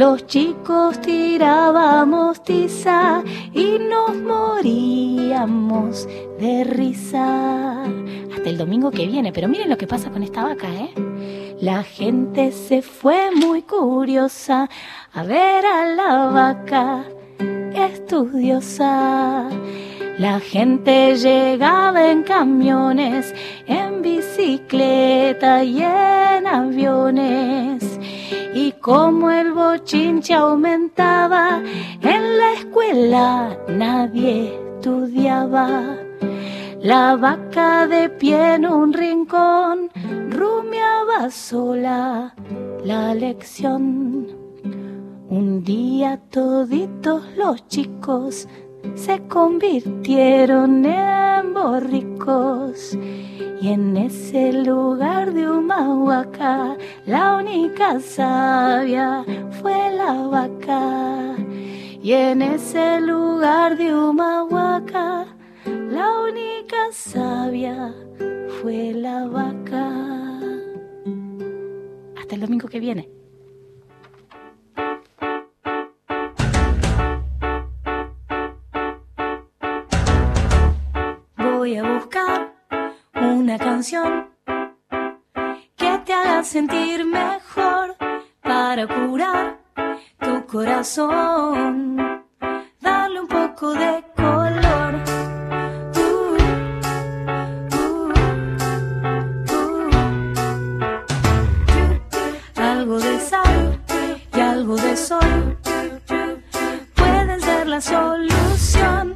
Los 0.00 0.26
chicos 0.26 0.98
tirábamos 1.02 2.42
tiza 2.42 3.22
y 3.52 3.78
nos 3.78 4.16
moríamos 4.16 6.08
de 6.38 6.64
risa. 6.64 7.82
Hasta 7.82 8.48
el 8.48 8.56
domingo 8.56 8.90
que 8.90 9.06
viene, 9.06 9.30
pero 9.30 9.46
miren 9.46 9.68
lo 9.68 9.76
que 9.76 9.86
pasa 9.86 10.08
con 10.08 10.22
esta 10.22 10.42
vaca, 10.42 10.68
¿eh? 10.72 10.94
La 11.60 11.82
gente 11.82 12.50
se 12.50 12.80
fue 12.80 13.30
muy 13.30 13.60
curiosa 13.60 14.70
a 15.12 15.22
ver 15.22 15.66
a 15.66 15.84
la 15.94 16.30
vaca 16.30 17.04
estudiosa. 17.74 19.50
La 20.18 20.40
gente 20.40 21.14
llegaba 21.16 22.10
en 22.10 22.22
camiones, 22.22 23.34
en 23.66 24.00
bicicleta 24.00 25.62
y 25.62 25.82
en 25.82 26.46
aviones. 26.46 27.89
Y 28.54 28.72
como 28.72 29.30
el 29.30 29.52
bochinche 29.52 30.34
aumentaba, 30.34 31.62
en 32.02 32.38
la 32.38 32.52
escuela 32.54 33.58
nadie 33.68 34.54
estudiaba. 34.74 35.96
La 36.80 37.14
vaca 37.16 37.86
de 37.86 38.08
pie 38.08 38.54
en 38.54 38.66
un 38.66 38.92
rincón 38.92 39.90
rumiaba 40.30 41.30
sola 41.30 42.34
la 42.82 43.14
lección. 43.14 44.26
Un 45.28 45.62
día 45.62 46.18
toditos 46.30 47.22
los 47.36 47.66
chicos 47.68 48.48
se 48.94 49.20
convirtieron 49.28 50.84
en 50.84 51.54
borricos. 51.54 52.96
Y 53.60 53.68
en 53.68 53.96
ese 53.96 54.52
lugar 54.52 55.34
de 55.34 55.50
Humahuaca, 55.50 56.76
la 57.04 57.36
única 57.36 58.00
sabia 58.00 59.24
fue 59.60 59.90
la 59.92 60.12
vaca. 60.28 61.36
Y 62.02 62.12
en 62.12 62.40
ese 62.40 63.00
lugar 63.00 63.76
de 63.76 63.94
Humahuaca, 63.94 65.26
la 65.66 66.20
única 66.22 66.90
sabia 66.90 67.94
fue 68.60 68.92
la 68.94 69.26
vaca. 69.26 69.90
Hasta 72.16 72.34
el 72.34 72.40
domingo 72.40 72.68
que 72.68 72.80
viene. 72.80 73.19
Buscar 82.10 82.52
una 83.14 83.56
canción 83.58 84.30
que 85.76 85.98
te 86.04 86.12
haga 86.12 86.42
sentir 86.42 87.04
mejor 87.04 87.96
para 88.42 88.86
curar 88.86 89.58
tu 90.18 90.44
corazón. 90.46 92.24
Darle 92.80 93.20
un 93.20 93.28
poco 93.28 93.72
de 93.72 94.04
color. 94.16 94.94
Algo 102.56 102.98
de 102.98 103.20
sal 103.20 103.80
y 104.34 104.40
algo 104.40 104.76
de 104.76 104.96
sol 104.96 105.58
pueden 106.96 107.40
ser 107.40 107.66
la 107.68 107.80
solución. 107.80 109.14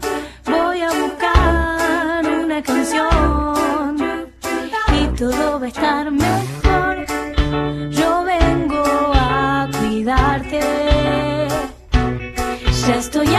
Canción 2.62 3.96
y 4.92 5.06
todo 5.16 5.58
va 5.58 5.64
a 5.64 5.68
estar 5.68 6.08
mejor. 6.08 7.04
Yo 7.90 8.22
vengo 8.22 8.84
a 9.12 9.68
cuidarte. 9.76 10.60
Ya 12.86 12.96
estoy 12.96 13.33